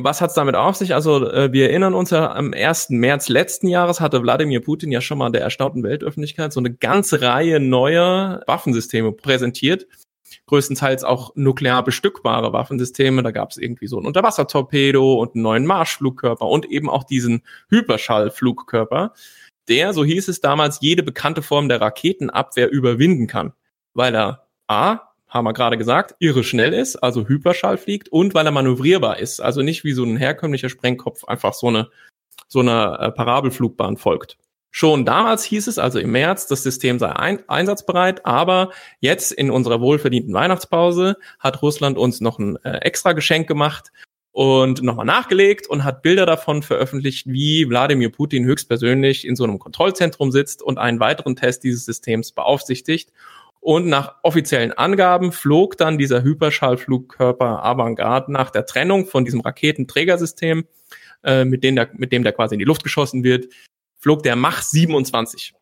Was 0.00 0.20
hat's 0.20 0.34
damit 0.34 0.54
auf 0.54 0.76
sich? 0.76 0.94
Also 0.94 1.28
äh, 1.28 1.52
wir 1.52 1.68
erinnern 1.68 1.94
uns 1.94 2.10
ja, 2.10 2.32
am 2.32 2.52
1. 2.54 2.90
März 2.90 3.28
letzten 3.28 3.66
Jahres 3.66 4.00
hatte 4.00 4.22
Wladimir 4.22 4.60
Putin 4.60 4.92
ja 4.92 5.00
schon 5.00 5.18
mal 5.18 5.30
der 5.30 5.42
erstaunten 5.42 5.82
Weltöffentlichkeit 5.82 6.52
so 6.52 6.60
eine 6.60 6.72
ganze 6.72 7.20
Reihe 7.20 7.58
neuer 7.58 8.42
Waffensysteme 8.46 9.12
präsentiert 9.12 9.86
größtenteils 10.52 11.02
auch 11.02 11.34
nuklear 11.34 11.82
bestückbare 11.82 12.52
Waffensysteme. 12.52 13.22
Da 13.22 13.30
gab 13.30 13.52
es 13.52 13.56
irgendwie 13.56 13.86
so 13.86 13.98
ein 13.98 14.04
Unterwassertorpedo 14.04 15.14
und 15.14 15.34
einen 15.34 15.42
neuen 15.42 15.64
Marschflugkörper 15.64 16.46
und 16.46 16.66
eben 16.66 16.90
auch 16.90 17.04
diesen 17.04 17.42
Hyperschallflugkörper, 17.70 19.14
der, 19.68 19.94
so 19.94 20.04
hieß 20.04 20.28
es 20.28 20.42
damals, 20.42 20.80
jede 20.82 21.02
bekannte 21.02 21.40
Form 21.40 21.70
der 21.70 21.80
Raketenabwehr 21.80 22.70
überwinden 22.70 23.28
kann, 23.28 23.54
weil 23.94 24.14
er 24.14 24.46
A, 24.66 25.00
haben 25.26 25.46
wir 25.46 25.54
gerade 25.54 25.78
gesagt, 25.78 26.16
irre 26.18 26.44
schnell 26.44 26.74
ist, 26.74 26.96
also 26.96 27.26
Hyperschall 27.26 27.78
fliegt 27.78 28.10
und 28.10 28.34
weil 28.34 28.44
er 28.44 28.52
manövrierbar 28.52 29.20
ist, 29.20 29.40
also 29.40 29.62
nicht 29.62 29.84
wie 29.84 29.94
so 29.94 30.04
ein 30.04 30.18
herkömmlicher 30.18 30.68
Sprengkopf 30.68 31.24
einfach 31.24 31.54
so 31.54 31.68
eine 31.68 31.88
so 32.48 32.60
eine 32.60 32.98
äh, 33.00 33.10
Parabelflugbahn 33.10 33.96
folgt. 33.96 34.36
Schon 34.74 35.04
damals 35.04 35.44
hieß 35.44 35.66
es, 35.66 35.78
also 35.78 35.98
im 35.98 36.12
März, 36.12 36.46
das 36.46 36.62
System 36.62 36.98
sei 36.98 37.10
ein 37.10 37.46
einsatzbereit, 37.46 38.24
aber 38.24 38.70
jetzt 39.00 39.30
in 39.30 39.50
unserer 39.50 39.82
wohlverdienten 39.82 40.32
Weihnachtspause 40.32 41.18
hat 41.38 41.60
Russland 41.60 41.98
uns 41.98 42.22
noch 42.22 42.38
ein 42.38 42.56
äh, 42.64 42.78
extra 42.78 43.12
Geschenk 43.12 43.46
gemacht 43.46 43.92
und 44.30 44.82
nochmal 44.82 45.04
nachgelegt 45.04 45.66
und 45.66 45.84
hat 45.84 46.00
Bilder 46.00 46.24
davon 46.24 46.62
veröffentlicht, 46.62 47.26
wie 47.26 47.68
Wladimir 47.68 48.10
Putin 48.10 48.46
höchstpersönlich 48.46 49.26
in 49.26 49.36
so 49.36 49.44
einem 49.44 49.58
Kontrollzentrum 49.58 50.32
sitzt 50.32 50.62
und 50.62 50.78
einen 50.78 51.00
weiteren 51.00 51.36
Test 51.36 51.64
dieses 51.64 51.84
Systems 51.84 52.32
beaufsichtigt. 52.32 53.12
Und 53.60 53.88
nach 53.88 54.16
offiziellen 54.22 54.72
Angaben 54.72 55.32
flog 55.32 55.76
dann 55.76 55.98
dieser 55.98 56.22
Hyperschallflugkörper 56.22 57.62
Avantgarde 57.62 58.32
nach 58.32 58.50
der 58.50 58.64
Trennung 58.64 59.06
von 59.06 59.26
diesem 59.26 59.42
Raketenträgersystem, 59.42 60.64
äh, 61.24 61.44
mit, 61.44 61.62
dem 61.62 61.76
der, 61.76 61.90
mit 61.92 62.10
dem 62.10 62.24
der 62.24 62.32
quasi 62.32 62.54
in 62.54 62.58
die 62.58 62.64
Luft 62.64 62.82
geschossen 62.82 63.22
wird, 63.22 63.48
flog 64.02 64.22
der 64.22 64.36
Mach 64.36 64.62
27. 64.62 65.54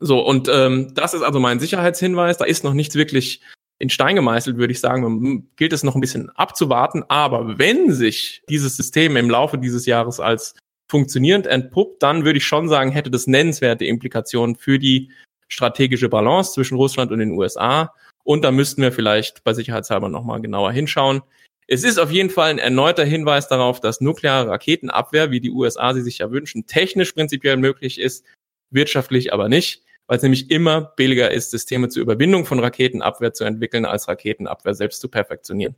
So, 0.00 0.20
und 0.20 0.48
ähm, 0.52 0.92
das 0.94 1.14
ist 1.14 1.22
also 1.22 1.40
mein 1.40 1.60
Sicherheitshinweis. 1.60 2.36
Da 2.36 2.44
ist 2.44 2.64
noch 2.64 2.74
nichts 2.74 2.96
wirklich 2.96 3.40
in 3.78 3.90
Stein 3.90 4.16
gemeißelt, 4.16 4.56
würde 4.56 4.72
ich 4.72 4.80
sagen. 4.80 5.02
Man 5.02 5.48
gilt 5.56 5.72
es 5.72 5.82
noch 5.82 5.94
ein 5.94 6.00
bisschen 6.00 6.30
abzuwarten. 6.30 7.04
Aber 7.08 7.58
wenn 7.58 7.92
sich 7.92 8.42
dieses 8.48 8.76
System 8.76 9.16
im 9.16 9.30
Laufe 9.30 9.56
dieses 9.56 9.86
Jahres 9.86 10.20
als 10.20 10.54
funktionierend 10.90 11.46
entpuppt, 11.46 12.02
dann 12.02 12.24
würde 12.24 12.38
ich 12.38 12.44
schon 12.44 12.68
sagen, 12.68 12.90
hätte 12.90 13.10
das 13.10 13.26
nennenswerte 13.26 13.84
Implikationen 13.84 14.56
für 14.56 14.78
die 14.78 15.10
strategische 15.48 16.08
Balance 16.08 16.52
zwischen 16.52 16.76
Russland 16.76 17.12
und 17.12 17.20
den 17.20 17.32
USA. 17.32 17.94
Und 18.24 18.42
da 18.42 18.50
müssten 18.50 18.82
wir 18.82 18.92
vielleicht 18.92 19.44
bei 19.44 19.54
Sicherheitshalber 19.54 20.08
nochmal 20.08 20.40
genauer 20.40 20.72
hinschauen. 20.72 21.22
Es 21.66 21.82
ist 21.82 21.98
auf 21.98 22.10
jeden 22.10 22.30
Fall 22.30 22.50
ein 22.50 22.58
erneuter 22.58 23.04
Hinweis 23.04 23.48
darauf, 23.48 23.80
dass 23.80 24.00
nukleare 24.00 24.48
Raketenabwehr, 24.50 25.30
wie 25.30 25.40
die 25.40 25.50
USA 25.50 25.94
sie 25.94 26.02
sich 26.02 26.18
ja 26.18 26.30
wünschen, 26.30 26.66
technisch 26.66 27.12
prinzipiell 27.12 27.56
möglich 27.56 27.98
ist, 27.98 28.24
wirtschaftlich 28.70 29.32
aber 29.32 29.48
nicht, 29.48 29.82
weil 30.06 30.18
es 30.18 30.22
nämlich 30.22 30.50
immer 30.50 30.92
billiger 30.96 31.30
ist, 31.30 31.50
Systeme 31.50 31.88
zur 31.88 32.02
Überwindung 32.02 32.44
von 32.44 32.58
Raketenabwehr 32.58 33.32
zu 33.32 33.44
entwickeln, 33.44 33.86
als 33.86 34.08
Raketenabwehr 34.08 34.74
selbst 34.74 35.00
zu 35.00 35.08
perfektionieren. 35.08 35.74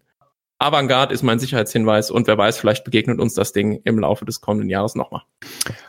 Avantgarde 0.58 1.12
ist 1.12 1.22
mein 1.22 1.38
Sicherheitshinweis 1.38 2.10
und 2.10 2.26
wer 2.26 2.38
weiß, 2.38 2.58
vielleicht 2.58 2.84
begegnet 2.84 3.20
uns 3.20 3.34
das 3.34 3.52
Ding 3.52 3.82
im 3.84 3.98
Laufe 3.98 4.24
des 4.24 4.40
kommenden 4.40 4.70
Jahres 4.70 4.94
nochmal. 4.94 5.22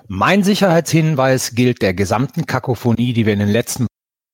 Mein 0.08 0.44
Sicherheitshinweis 0.44 1.56
gilt 1.56 1.82
der 1.82 1.94
gesamten 1.94 2.46
Kakophonie, 2.46 3.14
die 3.14 3.26
wir 3.26 3.34
in 3.34 3.40
den 3.40 3.50
letzten 3.50 3.88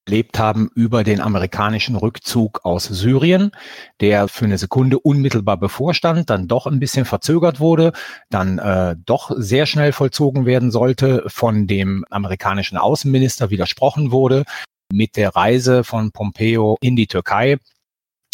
erlebt 0.05 0.39
haben 0.39 0.69
über 0.75 1.03
den 1.03 1.21
amerikanischen 1.21 1.95
Rückzug 1.95 2.61
aus 2.63 2.85
Syrien, 2.85 3.51
der 4.01 4.27
für 4.27 4.45
eine 4.45 4.57
Sekunde 4.57 4.99
unmittelbar 4.99 5.57
bevorstand, 5.57 6.29
dann 6.29 6.47
doch 6.47 6.67
ein 6.67 6.79
bisschen 6.79 7.05
verzögert 7.05 7.59
wurde, 7.59 7.93
dann 8.29 8.59
äh, 8.59 8.95
doch 9.05 9.31
sehr 9.35 9.65
schnell 9.65 9.91
vollzogen 9.91 10.45
werden 10.45 10.71
sollte, 10.71 11.23
von 11.27 11.67
dem 11.67 12.05
amerikanischen 12.09 12.77
Außenminister 12.77 13.49
widersprochen 13.49 14.11
wurde, 14.11 14.43
mit 14.91 15.15
der 15.15 15.35
Reise 15.35 15.83
von 15.83 16.11
Pompeo 16.11 16.77
in 16.81 16.95
die 16.95 17.07
Türkei 17.07 17.57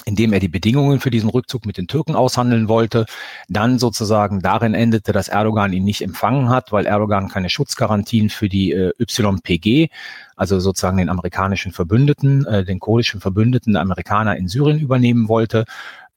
indem 0.09 0.33
er 0.33 0.39
die 0.39 0.47
Bedingungen 0.47 0.99
für 0.99 1.11
diesen 1.11 1.29
Rückzug 1.29 1.67
mit 1.67 1.77
den 1.77 1.87
Türken 1.87 2.15
aushandeln 2.15 2.67
wollte, 2.67 3.05
dann 3.47 3.77
sozusagen 3.77 4.41
darin 4.41 4.73
endete, 4.73 5.11
dass 5.11 5.27
Erdogan 5.27 5.71
ihn 5.71 5.83
nicht 5.83 6.01
empfangen 6.01 6.49
hat, 6.49 6.71
weil 6.71 6.87
Erdogan 6.87 7.27
keine 7.27 7.49
Schutzgarantien 7.49 8.31
für 8.31 8.49
die 8.49 8.71
äh, 8.71 8.91
YPG, 8.97 9.89
also 10.35 10.59
sozusagen 10.59 10.97
den 10.97 11.09
amerikanischen 11.09 11.71
Verbündeten, 11.71 12.43
äh, 12.47 12.65
den 12.65 12.79
kurdischen 12.79 13.21
Verbündeten 13.21 13.73
der 13.73 13.83
Amerikaner 13.83 14.35
in 14.35 14.47
Syrien 14.47 14.79
übernehmen 14.79 15.29
wollte. 15.29 15.65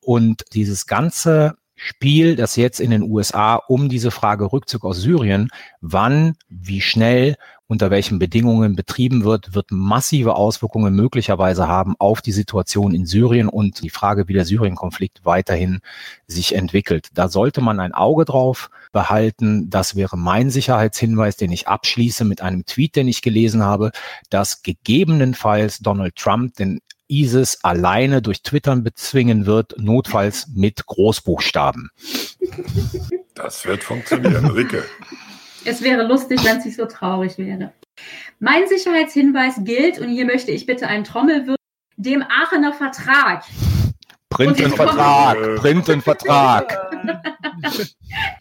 Und 0.00 0.42
dieses 0.54 0.86
ganze 0.86 1.56
Spiel, 1.74 2.34
das 2.34 2.56
jetzt 2.56 2.80
in 2.80 2.90
den 2.90 3.02
USA 3.02 3.56
um 3.56 3.90
diese 3.90 4.10
Frage 4.10 4.52
Rückzug 4.52 4.84
aus 4.84 5.02
Syrien, 5.02 5.50
wann, 5.82 6.36
wie 6.48 6.80
schnell 6.80 7.36
unter 7.72 7.90
welchen 7.90 8.18
Bedingungen 8.18 8.76
betrieben 8.76 9.24
wird, 9.24 9.54
wird 9.54 9.70
massive 9.70 10.36
Auswirkungen 10.36 10.94
möglicherweise 10.94 11.68
haben 11.68 11.94
auf 11.98 12.20
die 12.20 12.30
Situation 12.30 12.94
in 12.94 13.06
Syrien 13.06 13.48
und 13.48 13.82
die 13.82 13.88
Frage, 13.88 14.28
wie 14.28 14.34
der 14.34 14.44
Syrien-Konflikt 14.44 15.24
weiterhin 15.24 15.80
sich 16.26 16.54
entwickelt. 16.54 17.08
Da 17.14 17.28
sollte 17.30 17.62
man 17.62 17.80
ein 17.80 17.94
Auge 17.94 18.26
drauf 18.26 18.68
behalten. 18.92 19.70
Das 19.70 19.96
wäre 19.96 20.18
mein 20.18 20.50
Sicherheitshinweis, 20.50 21.36
den 21.36 21.50
ich 21.50 21.66
abschließe 21.66 22.26
mit 22.26 22.42
einem 22.42 22.66
Tweet, 22.66 22.94
den 22.94 23.08
ich 23.08 23.22
gelesen 23.22 23.62
habe, 23.62 23.92
dass 24.28 24.62
gegebenenfalls 24.62 25.78
Donald 25.78 26.16
Trump 26.16 26.54
den 26.56 26.80
ISIS 27.08 27.60
alleine 27.62 28.20
durch 28.20 28.42
Twittern 28.42 28.84
bezwingen 28.84 29.46
wird, 29.46 29.76
notfalls 29.78 30.46
mit 30.54 30.84
Großbuchstaben. 30.84 31.88
Das 33.34 33.64
wird 33.64 33.82
funktionieren, 33.82 34.44
Ricke. 34.50 34.84
Es 35.64 35.82
wäre 35.82 36.02
lustig, 36.02 36.44
wenn 36.44 36.58
es 36.58 36.64
nicht 36.64 36.76
so 36.76 36.86
traurig 36.86 37.38
wäre. 37.38 37.72
Mein 38.40 38.66
Sicherheitshinweis 38.66 39.56
gilt, 39.64 39.98
und 39.98 40.08
hier 40.08 40.24
möchte 40.24 40.50
ich 40.50 40.66
bitte 40.66 40.88
einen 40.88 41.04
Trommelwirbel, 41.04 41.56
dem 41.96 42.22
Aachener 42.22 42.72
Vertrag. 42.72 43.44
Printenvertrag, 44.30 45.56
Printenvertrag. 45.56 46.90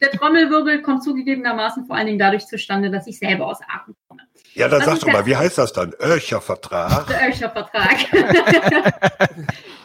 Der 0.01 0.11
Trommelwirbel 0.11 0.81
kommt 0.81 1.03
zugegebenermaßen 1.03 1.85
vor 1.85 1.95
allen 1.95 2.07
Dingen 2.07 2.19
dadurch 2.19 2.47
zustande, 2.47 2.89
dass 2.89 3.07
ich 3.07 3.19
selber 3.19 3.47
aus 3.47 3.59
Aachen 3.61 3.95
komme. 4.07 4.21
Ja, 4.53 4.67
dann 4.67 4.81
sag 4.81 4.99
doch 4.99 5.07
mal, 5.07 5.25
wie 5.25 5.35
heißt 5.35 5.57
das 5.57 5.73
dann? 5.73 5.93
Oercher 5.99 6.41
Vertrag? 6.41 7.07
Der 7.07 7.33
Vertrag. 7.33 7.97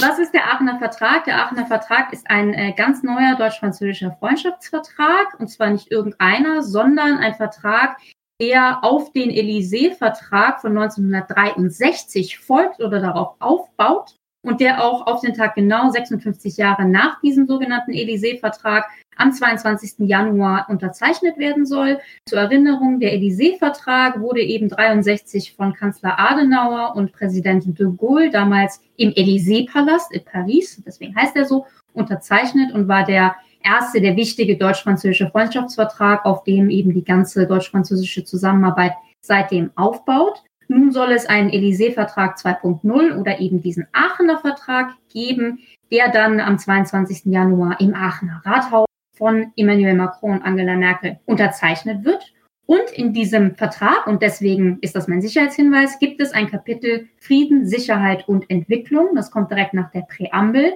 Was 0.00 0.18
ist 0.18 0.32
der 0.32 0.52
Aachener 0.52 0.78
Vertrag? 0.78 1.24
Der 1.24 1.36
Aachener 1.42 1.66
Vertrag 1.66 2.12
ist 2.12 2.28
ein 2.30 2.54
äh, 2.54 2.72
ganz 2.72 3.02
neuer 3.02 3.36
deutsch-französischer 3.36 4.16
Freundschaftsvertrag. 4.18 5.38
Und 5.38 5.48
zwar 5.48 5.70
nicht 5.70 5.90
irgendeiner, 5.90 6.62
sondern 6.62 7.18
ein 7.18 7.34
Vertrag, 7.34 7.96
der 8.40 8.82
auf 8.82 9.12
den 9.12 9.30
Élysée-Vertrag 9.30 10.60
von 10.60 10.76
1963 10.76 12.38
folgt 12.38 12.80
oder 12.80 13.00
darauf 13.00 13.36
aufbaut 13.38 14.16
und 14.42 14.60
der 14.60 14.82
auch 14.82 15.06
auf 15.06 15.20
den 15.20 15.34
Tag 15.34 15.54
genau 15.54 15.90
56 15.90 16.56
Jahre 16.56 16.86
nach 16.86 17.20
diesem 17.20 17.46
sogenannten 17.46 17.92
Élysée-Vertrag 17.92 18.84
am 19.20 19.32
22. 19.32 19.94
Januar 19.98 20.66
unterzeichnet 20.68 21.38
werden 21.38 21.66
soll. 21.66 21.98
Zur 22.26 22.40
Erinnerung, 22.40 23.00
der 23.00 23.12
Élysée-Vertrag 23.14 24.20
wurde 24.20 24.40
eben 24.40 24.68
63 24.68 25.54
von 25.54 25.74
Kanzler 25.74 26.18
Adenauer 26.18 26.96
und 26.96 27.12
Präsident 27.12 27.78
de 27.78 27.86
Gaulle 27.96 28.30
damals 28.30 28.80
im 28.96 29.10
Élysée-Palast 29.10 30.12
in 30.12 30.24
Paris, 30.24 30.82
deswegen 30.84 31.14
heißt 31.14 31.36
er 31.36 31.44
so, 31.44 31.66
unterzeichnet 31.92 32.72
und 32.72 32.88
war 32.88 33.04
der 33.04 33.36
erste, 33.62 34.00
der 34.00 34.16
wichtige 34.16 34.56
deutsch-französische 34.56 35.30
Freundschaftsvertrag, 35.30 36.24
auf 36.24 36.44
dem 36.44 36.70
eben 36.70 36.94
die 36.94 37.04
ganze 37.04 37.46
deutsch-französische 37.46 38.24
Zusammenarbeit 38.24 38.94
seitdem 39.20 39.70
aufbaut. 39.76 40.42
Nun 40.68 40.92
soll 40.92 41.12
es 41.12 41.26
einen 41.26 41.50
Élysée-Vertrag 41.50 42.36
2.0 42.36 43.18
oder 43.18 43.40
eben 43.40 43.60
diesen 43.60 43.86
Aachener 43.92 44.38
Vertrag 44.38 44.94
geben, 45.12 45.58
der 45.90 46.10
dann 46.10 46.38
am 46.38 46.58
22. 46.58 47.22
Januar 47.24 47.80
im 47.80 47.94
Aachener 47.94 48.40
Rathaus 48.44 48.89
von 49.20 49.52
Emmanuel 49.54 49.94
Macron 49.94 50.32
und 50.32 50.42
Angela 50.42 50.76
Merkel 50.76 51.20
unterzeichnet 51.26 52.04
wird. 52.04 52.32
Und 52.64 52.90
in 52.94 53.12
diesem 53.12 53.54
Vertrag, 53.54 54.06
und 54.06 54.22
deswegen 54.22 54.78
ist 54.80 54.96
das 54.96 55.08
mein 55.08 55.20
Sicherheitshinweis, 55.20 55.98
gibt 55.98 56.20
es 56.20 56.32
ein 56.32 56.48
Kapitel 56.48 57.08
Frieden, 57.20 57.66
Sicherheit 57.66 58.26
und 58.28 58.48
Entwicklung. 58.48 59.10
Das 59.14 59.30
kommt 59.30 59.50
direkt 59.50 59.74
nach 59.74 59.90
der 59.90 60.02
Präambel. 60.02 60.74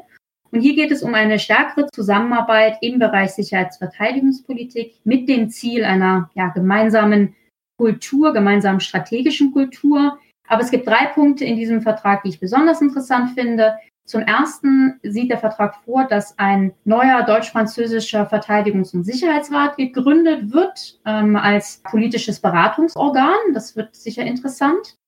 Und 0.51 0.61
hier 0.61 0.75
geht 0.75 0.91
es 0.91 1.03
um 1.03 1.15
eine 1.15 1.39
stärkere 1.39 1.87
Zusammenarbeit 1.93 2.79
im 2.83 2.99
Bereich 2.99 3.31
Sicherheitsverteidigungspolitik 3.31 4.97
mit 5.05 5.29
dem 5.29 5.49
Ziel 5.49 5.85
einer 5.85 6.31
ja, 6.35 6.49
gemeinsamen 6.49 7.35
Kultur, 7.79 8.33
gemeinsamen 8.33 8.81
strategischen 8.81 9.53
Kultur. 9.53 10.19
Aber 10.49 10.63
es 10.63 10.71
gibt 10.71 10.87
drei 10.87 11.07
Punkte 11.07 11.45
in 11.45 11.57
diesem 11.57 11.81
Vertrag, 11.81 12.23
die 12.23 12.29
ich 12.29 12.41
besonders 12.41 12.83
interessant 12.83 13.31
finde. 13.39 13.75
Zum 14.07 14.21
ersten 14.21 15.01
sieht 15.03 15.31
der 15.31 15.39
Vertrag 15.39 15.77
vor, 15.85 16.05
dass 16.05 16.39
ein 16.39 16.75
neuer 16.85 17.23
deutsch-französischer 17.23 18.29
Verteidigungs- 18.29 18.95
und 18.95 19.05
Sicherheitsrat 19.05 19.79
gegründet 19.79 20.53
wird 20.53 21.01
ähm, 21.07 21.37
als 21.37 21.81
politisches 21.85 22.41
Beratungsorgan. 22.41 23.55
Das 23.55 23.77
wird 23.77 23.97
sicher 23.97 24.25
interessant. 24.25 24.99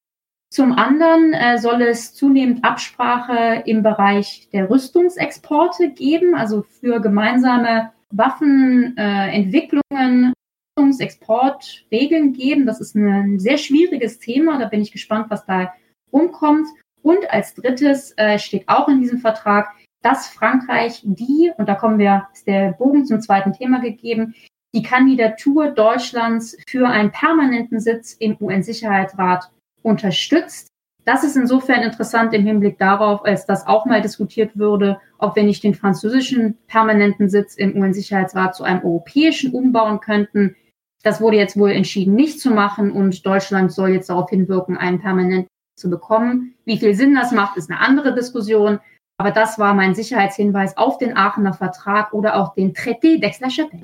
Zum 0.51 0.73
anderen 0.73 1.35
äh, 1.35 1.59
soll 1.59 1.83
es 1.83 2.15
zunehmend 2.15 2.65
Absprache 2.65 3.65
im 3.67 3.83
Bereich 3.83 4.49
der 4.53 4.71
Rüstungsexporte 4.71 5.91
geben, 5.91 6.35
also 6.35 6.63
für 6.63 7.01
gemeinsame 7.01 7.93
Waffenentwicklungen, 8.11 10.33
äh, 10.33 10.35
Rüstungsexportregeln 10.79 12.33
geben. 12.33 12.65
Das 12.65 12.81
ist 12.81 12.95
ein 12.95 13.39
sehr 13.39 13.59
schwieriges 13.59 14.19
Thema. 14.19 14.59
Da 14.59 14.67
bin 14.67 14.81
ich 14.81 14.93
gespannt, 14.93 15.27
was 15.29 15.45
da 15.45 15.75
rumkommt. 16.13 16.69
Und 17.07 17.31
als 17.31 17.55
drittes 17.55 18.15
äh, 18.17 18.37
steht 18.37 18.69
auch 18.69 18.89
in 18.89 19.01
diesem 19.01 19.21
Vertrag, 19.21 19.69
dass 20.03 20.27
Frankreich 20.27 21.03
die, 21.05 21.53
und 21.57 21.69
da 21.69 21.77
kommen 21.77 22.01
wir, 22.01 22.27
ist 22.33 22.49
der 22.49 22.73
Bogen 22.73 23.07
zum 23.07 23.21
zweiten 23.21 23.53
Thema 23.53 23.81
gegeben, 23.81 24.35
die 24.75 24.83
Kandidatur 24.83 25.71
Deutschlands 25.71 26.57
für 26.67 26.89
einen 26.89 27.13
permanenten 27.13 27.79
Sitz 27.79 28.13
im 28.15 28.37
UN-Sicherheitsrat 28.41 29.53
unterstützt. 29.83 30.67
Das 31.05 31.23
ist 31.23 31.37
insofern 31.37 31.85
interessant 31.85 32.35
im 32.35 32.45
Hinblick 32.45 32.77
darauf, 32.77 33.25
als 33.25 33.47
das 33.47 33.69
auch 33.69 33.87
mal 33.87 34.03
diskutiert 34.03 34.59
würde, 34.59 35.01
ob 35.19 35.37
wir 35.37 35.45
nicht 35.45 35.63
den 35.63 35.77
französischen 35.77 36.59
permanenten 36.67 37.29
Sitz 37.29 37.55
im 37.55 37.81
UN-Sicherheitsrat 37.81 38.57
zu 38.57 38.65
einem 38.65 38.85
europäischen 38.85 39.53
umbauen 39.53 40.01
könnten. 40.01 40.57
Das 41.05 41.21
wurde 41.21 41.37
jetzt 41.37 41.57
wohl 41.57 41.71
entschieden, 41.71 42.17
nicht 42.17 42.41
zu 42.41 42.51
machen 42.51 42.91
und 42.91 43.25
Deutschland 43.25 43.71
soll 43.71 43.91
jetzt 43.91 44.11
darauf 44.11 44.29
hinwirken, 44.29 44.77
einen 44.77 45.01
permanenten 45.01 45.47
zu 45.77 45.91
bekommen. 45.91 46.55
Wie 46.65 46.79
viel 46.79 46.95
Sinn 46.95 47.15
das 47.15 47.33
macht, 47.33 47.57
ist 47.57 47.71
eine 47.71 47.81
andere 47.81 48.15
Diskussion. 48.15 48.81
Aber 49.19 49.31
das 49.31 49.59
war 49.59 49.75
mein 49.75 49.95
Sicherheitshinweis 49.95 50.77
auf 50.77 50.99
den 50.99 51.17
Aachener 51.17 51.55
Vertrag 51.55 52.13
oder 52.13 52.37
auch 52.37 52.55
den 52.55 52.75
Traité 52.75 53.19
d'Aix-la-Chapelle. 53.19 53.83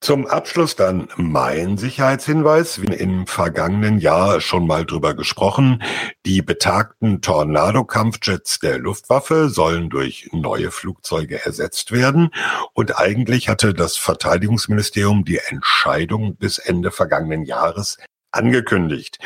Zum 0.00 0.26
Abschluss 0.26 0.74
dann 0.74 1.06
mein 1.14 1.78
Sicherheitshinweis. 1.78 2.82
Wie 2.82 2.92
im 2.92 3.28
vergangenen 3.28 3.98
Jahr 3.98 4.40
schon 4.40 4.66
mal 4.66 4.84
drüber 4.84 5.14
gesprochen. 5.14 5.80
Die 6.26 6.42
betagten 6.42 7.20
Tornado-Kampfjets 7.20 8.58
der 8.58 8.78
Luftwaffe 8.78 9.48
sollen 9.48 9.90
durch 9.90 10.28
neue 10.32 10.72
Flugzeuge 10.72 11.44
ersetzt 11.44 11.92
werden. 11.92 12.30
Und 12.72 12.98
eigentlich 12.98 13.48
hatte 13.48 13.74
das 13.74 13.96
Verteidigungsministerium 13.96 15.24
die 15.24 15.38
Entscheidung 15.38 16.34
bis 16.34 16.58
Ende 16.58 16.90
vergangenen 16.90 17.44
Jahres 17.44 17.98
angekündigt. 18.32 19.18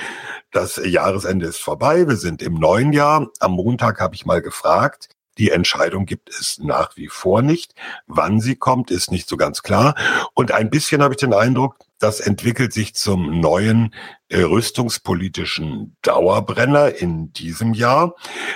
Das 0.56 0.80
Jahresende 0.82 1.44
ist 1.44 1.60
vorbei. 1.60 2.08
Wir 2.08 2.16
sind 2.16 2.40
im 2.40 2.54
neuen 2.54 2.94
Jahr. 2.94 3.28
Am 3.40 3.52
Montag 3.52 4.00
habe 4.00 4.14
ich 4.14 4.24
mal 4.24 4.40
gefragt, 4.40 5.10
die 5.36 5.50
Entscheidung 5.50 6.06
gibt 6.06 6.30
es 6.30 6.58
nach 6.58 6.96
wie 6.96 7.08
vor 7.08 7.42
nicht. 7.42 7.74
Wann 8.06 8.40
sie 8.40 8.56
kommt, 8.56 8.90
ist 8.90 9.10
nicht 9.10 9.28
so 9.28 9.36
ganz 9.36 9.62
klar. 9.62 9.94
Und 10.32 10.52
ein 10.52 10.70
bisschen 10.70 11.02
habe 11.02 11.12
ich 11.12 11.20
den 11.20 11.34
Eindruck, 11.34 11.76
das 11.98 12.20
entwickelt 12.20 12.72
sich 12.72 12.94
zum 12.94 13.38
neuen 13.38 13.94
äh, 14.30 14.44
rüstungspolitischen 14.44 15.94
Dauerbrenner 16.00 17.02
in 17.02 17.34
diesem 17.34 17.74
Jahr. 17.74 18.14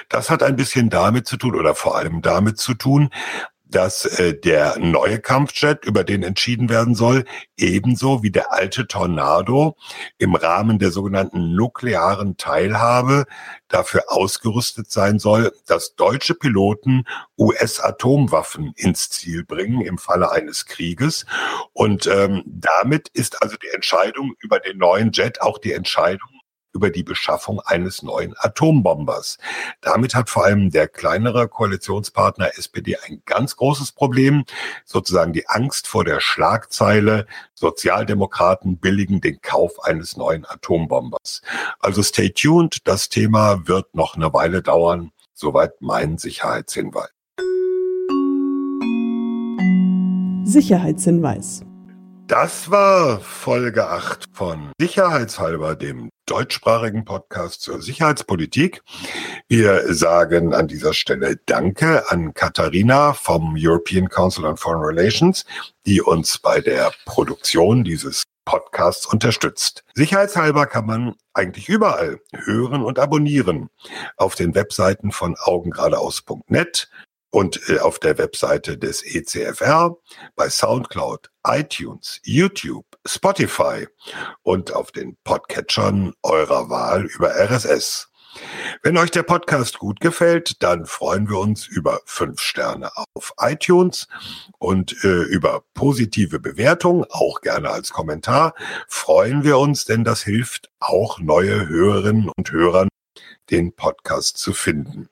Das 0.09 0.31
hat 0.31 0.43
ein 0.43 0.57
bisschen 0.57 0.89
damit 0.89 1.27
zu 1.27 1.37
tun 1.37 1.55
oder 1.55 1.75
vor 1.75 1.99
allem 1.99 2.23
damit 2.23 2.57
zu 2.57 2.73
tun, 2.73 3.11
dass 3.71 4.05
äh, 4.05 4.39
der 4.39 4.79
neue 4.79 5.21
Kampfjet, 5.21 5.85
über 5.85 6.05
den 6.05 6.23
entschieden 6.23 6.69
werden 6.69 6.95
soll, 6.95 7.25
ebenso 7.57 8.23
wie 8.23 8.31
der 8.31 8.53
alte 8.53 8.87
Tornado 8.87 9.77
im 10.19 10.35
Rahmen 10.35 10.79
der 10.79 10.91
sogenannten 10.91 11.55
nuklearen 11.55 12.37
Teilhabe 12.37 13.27
dafür 13.69 14.05
ausgerüstet 14.09 14.91
sein 14.91 15.19
soll, 15.19 15.53
dass 15.67 15.95
deutsche 15.95 16.35
Piloten 16.35 17.05
US-Atomwaffen 17.39 18.73
ins 18.77 19.11
Ziel 19.11 19.45
bringen 19.45 19.81
im 19.81 19.99
Falle 19.99 20.33
eines 20.33 20.67
Krieges. 20.67 21.27
Und 21.73 22.07
ähm, 22.07 22.43
damit 22.47 23.09
ist 23.09 23.43
also 23.43 23.57
die 23.57 23.75
Entscheidung 23.75 24.35
über 24.41 24.59
den 24.59 24.79
neuen 24.79 25.13
Jet 25.13 25.41
auch 25.41 25.59
die 25.59 25.73
Entscheidung 25.73 26.40
über 26.73 26.91
die 26.91 27.03
Beschaffung 27.03 27.61
eines 27.61 28.03
neuen 28.03 28.35
Atombombers. 28.39 29.39
Damit 29.81 30.15
hat 30.15 30.31
vor 30.31 30.45
allem 30.45 30.71
der 30.71 30.89
kleinere 30.89 31.49
Koalitionspartner 31.49 32.57
SPD 32.57 32.97
ein 33.07 33.23
ganz 33.27 33.57
großes 33.57 33.93
Problem, 33.93 34.45
sozusagen 34.85 35.33
die 35.33 35.49
Angst 35.49 35.89
vor 35.89 36.05
der 36.05 36.21
Schlagzeile, 36.21 37.27
Sozialdemokraten 37.55 38.79
billigen 38.79 39.21
den 39.21 39.41
Kauf 39.41 39.83
eines 39.85 40.17
neuen 40.17 40.47
Atombombers. 40.47 41.43
Also 41.79 42.03
stay 42.03 42.31
tuned, 42.31 42.79
das 42.85 43.09
Thema 43.09 43.67
wird 43.67 43.95
noch 43.95 44.15
eine 44.15 44.33
Weile 44.33 44.63
dauern. 44.63 45.13
Soweit 45.35 45.81
mein 45.81 46.19
Sicherheitshinweis. 46.19 47.11
Sicherheitshinweis. 50.45 51.63
Das 52.31 52.71
war 52.71 53.19
Folge 53.19 53.89
8 53.89 54.27
von 54.33 54.71
Sicherheitshalber, 54.81 55.75
dem 55.75 56.11
deutschsprachigen 56.27 57.05
Podcast 57.05 57.61
zur 57.61 57.83
Sicherheitspolitik. 57.83 58.83
Wir 59.49 59.93
sagen 59.93 60.55
an 60.55 60.69
dieser 60.69 60.95
Stelle 60.95 61.41
Danke 61.47 62.09
an 62.09 62.33
Katharina 62.33 63.15
vom 63.15 63.57
European 63.59 64.09
Council 64.09 64.45
on 64.45 64.57
Foreign 64.57 64.85
Relations, 64.85 65.45
die 65.87 66.01
uns 66.01 66.39
bei 66.39 66.61
der 66.61 66.93
Produktion 67.05 67.83
dieses 67.83 68.23
Podcasts 68.45 69.07
unterstützt. 69.07 69.83
Sicherheitshalber 69.95 70.67
kann 70.67 70.87
man 70.87 71.17
eigentlich 71.35 71.69
überall 71.69 72.21
hören 72.33 72.85
und 72.85 73.01
abonnieren. 73.01 73.71
Auf 74.17 74.37
den 74.37 74.55
Webseiten 74.55 75.11
von 75.11 75.35
augengeradeaus.net, 75.37 76.89
und 77.31 77.69
äh, 77.69 77.79
auf 77.79 77.99
der 77.99 78.19
Webseite 78.19 78.77
des 78.77 79.03
ECFR, 79.03 79.97
bei 80.37 80.49
SoundCloud, 80.49 81.31
iTunes, 81.47 82.21
YouTube, 82.25 82.87
Spotify 83.07 83.87
und 84.43 84.73
auf 84.73 84.93
den 84.93 85.17
Podcatchern 85.25 86.13
eurer 86.23 86.69
Wahl 86.69 87.07
über 87.07 87.31
RSS. 87.31 88.11
Wenn 88.83 88.97
euch 88.97 89.11
der 89.11 89.25
Podcast 89.25 89.79
gut 89.79 90.01
gefällt, 90.01 90.63
dann 90.63 90.87
freuen 90.87 91.29
wir 91.29 91.39
uns 91.39 91.67
über 91.67 92.01
fünf 92.05 92.41
Sterne 92.41 92.91
auf 93.15 93.33
iTunes 93.41 94.07
und 94.59 95.05
äh, 95.05 95.23
über 95.25 95.65
positive 95.75 96.39
Bewertungen, 96.39 97.05
auch 97.11 97.41
gerne 97.41 97.71
als 97.71 97.91
Kommentar. 97.91 98.55
Freuen 98.89 99.43
wir 99.43 99.59
uns, 99.59 99.85
denn 99.85 100.05
das 100.05 100.23
hilft 100.23 100.71
auch 100.79 101.19
neue 101.19 101.69
Hörerinnen 101.69 102.31
und 102.37 102.53
Hörern, 102.53 102.89
den 103.51 103.75
Podcast 103.75 104.39
zu 104.39 104.53
finden. 104.53 105.09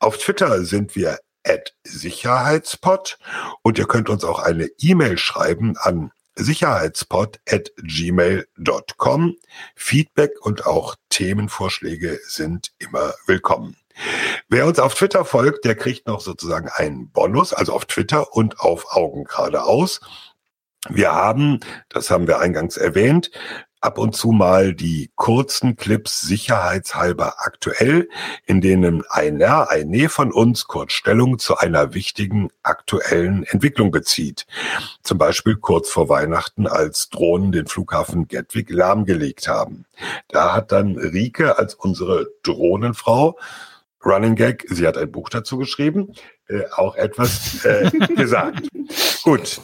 Auf 0.00 0.18
Twitter 0.18 0.64
sind 0.64 0.96
wir 0.96 1.18
at 1.44 1.74
Sicherheitspot 1.84 3.18
und 3.62 3.78
ihr 3.78 3.86
könnt 3.86 4.08
uns 4.08 4.24
auch 4.24 4.38
eine 4.40 4.68
E-Mail 4.78 5.18
schreiben 5.18 5.76
an 5.78 6.12
sicherheitspot 6.38 7.40
at 7.48 7.70
gmail.com. 7.76 9.36
Feedback 9.74 10.30
und 10.40 10.66
auch 10.66 10.94
Themenvorschläge 11.10 12.20
sind 12.26 12.72
immer 12.78 13.14
willkommen. 13.26 13.76
Wer 14.48 14.66
uns 14.66 14.78
auf 14.78 14.94
Twitter 14.94 15.24
folgt, 15.24 15.64
der 15.64 15.74
kriegt 15.74 16.06
noch 16.06 16.20
sozusagen 16.20 16.68
einen 16.72 17.10
Bonus, 17.10 17.52
also 17.52 17.72
auf 17.72 17.86
Twitter 17.86 18.32
und 18.32 18.60
auf 18.60 18.92
Augen 18.92 19.24
geradeaus. 19.24 20.00
Wir 20.88 21.12
haben, 21.12 21.60
das 21.88 22.10
haben 22.10 22.28
wir 22.28 22.38
eingangs 22.38 22.76
erwähnt, 22.76 23.30
ab 23.80 23.98
und 23.98 24.14
zu 24.14 24.32
mal 24.32 24.74
die 24.74 25.10
kurzen 25.14 25.76
Clips 25.76 26.20
sicherheitshalber 26.20 27.34
aktuell, 27.38 28.08
in 28.46 28.60
denen 28.60 29.04
einer, 29.08 29.70
eine 29.70 30.08
von 30.08 30.32
uns 30.32 30.64
kurz 30.66 30.92
Stellung 30.92 31.38
zu 31.38 31.56
einer 31.56 31.94
wichtigen 31.94 32.48
aktuellen 32.62 33.44
Entwicklung 33.44 33.90
bezieht. 33.90 34.46
Zum 35.02 35.18
Beispiel 35.18 35.56
kurz 35.56 35.90
vor 35.90 36.08
Weihnachten, 36.08 36.66
als 36.66 37.08
Drohnen 37.10 37.52
den 37.52 37.66
Flughafen 37.66 38.28
Gatwick 38.28 38.70
lahmgelegt 38.70 39.48
haben. 39.48 39.84
Da 40.28 40.54
hat 40.54 40.72
dann 40.72 40.96
Rike 40.96 41.58
als 41.58 41.74
unsere 41.74 42.28
Drohnenfrau 42.42 43.38
Running 44.04 44.36
Gag, 44.36 44.64
sie 44.68 44.86
hat 44.86 44.96
ein 44.96 45.10
Buch 45.10 45.28
dazu 45.28 45.58
geschrieben, 45.58 46.14
äh, 46.48 46.62
auch 46.76 46.94
etwas 46.94 47.64
äh, 47.64 47.90
gesagt. 48.16 48.68
Gut. 49.28 49.60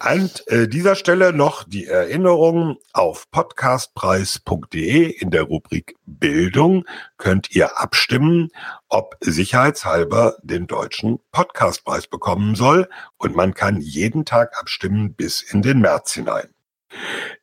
An 0.00 0.28
äh, 0.46 0.66
dieser 0.66 0.96
Stelle 0.96 1.32
noch 1.32 1.62
die 1.62 1.86
Erinnerung 1.86 2.78
auf 2.92 3.30
podcastpreis.de 3.30 5.04
in 5.04 5.30
der 5.30 5.44
Rubrik 5.44 5.94
Bildung 6.06 6.84
könnt 7.16 7.54
ihr 7.54 7.78
abstimmen, 7.78 8.48
ob 8.88 9.16
sicherheitshalber 9.20 10.38
den 10.42 10.66
deutschen 10.66 11.20
Podcastpreis 11.30 12.08
bekommen 12.08 12.56
soll 12.56 12.88
und 13.16 13.36
man 13.36 13.54
kann 13.54 13.80
jeden 13.80 14.24
Tag 14.24 14.58
abstimmen 14.58 15.14
bis 15.14 15.40
in 15.40 15.62
den 15.62 15.78
März 15.78 16.14
hinein. 16.14 16.48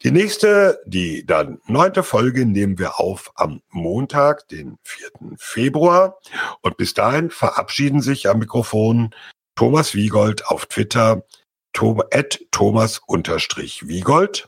Die 0.02 0.12
nächste, 0.12 0.82
die 0.86 1.26
dann 1.26 1.62
neunte 1.66 2.04
Folge 2.04 2.46
nehmen 2.46 2.78
wir 2.78 3.00
auf 3.00 3.32
am 3.36 3.62
Montag, 3.70 4.50
den 4.50 4.80
4. 4.84 5.38
Februar. 5.38 6.20
Und 6.62 6.76
bis 6.76 6.94
dahin 6.94 7.30
verabschieden 7.30 8.02
sich 8.02 8.28
am 8.28 8.40
Mikrofon 8.40 9.16
Thomas 9.56 9.96
Wiegold 9.96 10.48
auf 10.48 10.66
Twitter, 10.66 11.24
at 12.12 12.40
Thomas-Wiegold. 12.52 14.48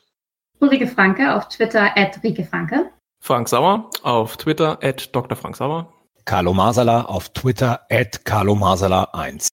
Ulrike 0.60 0.88
Franke 0.88 1.36
auf 1.36 1.50
Twitter, 1.50 1.92
at 1.96 2.24
Rike 2.24 2.46
Franke. 2.46 2.92
Frank 3.20 3.50
Sauer 3.50 3.90
auf 4.04 4.38
Twitter, 4.38 4.78
at 4.82 5.16
Dr. 5.16 5.36
Frank 5.36 5.56
Sauer. 5.56 5.92
Carlo 6.26 6.54
Masala 6.54 7.06
auf 7.06 7.30
Twitter, 7.30 7.82
at 7.90 8.24
Carlo 8.26 8.56
Masala 8.56 9.10
1. 9.14 9.50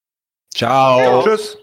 Ciao. 0.54 1.22
Tschüss. 1.22 1.58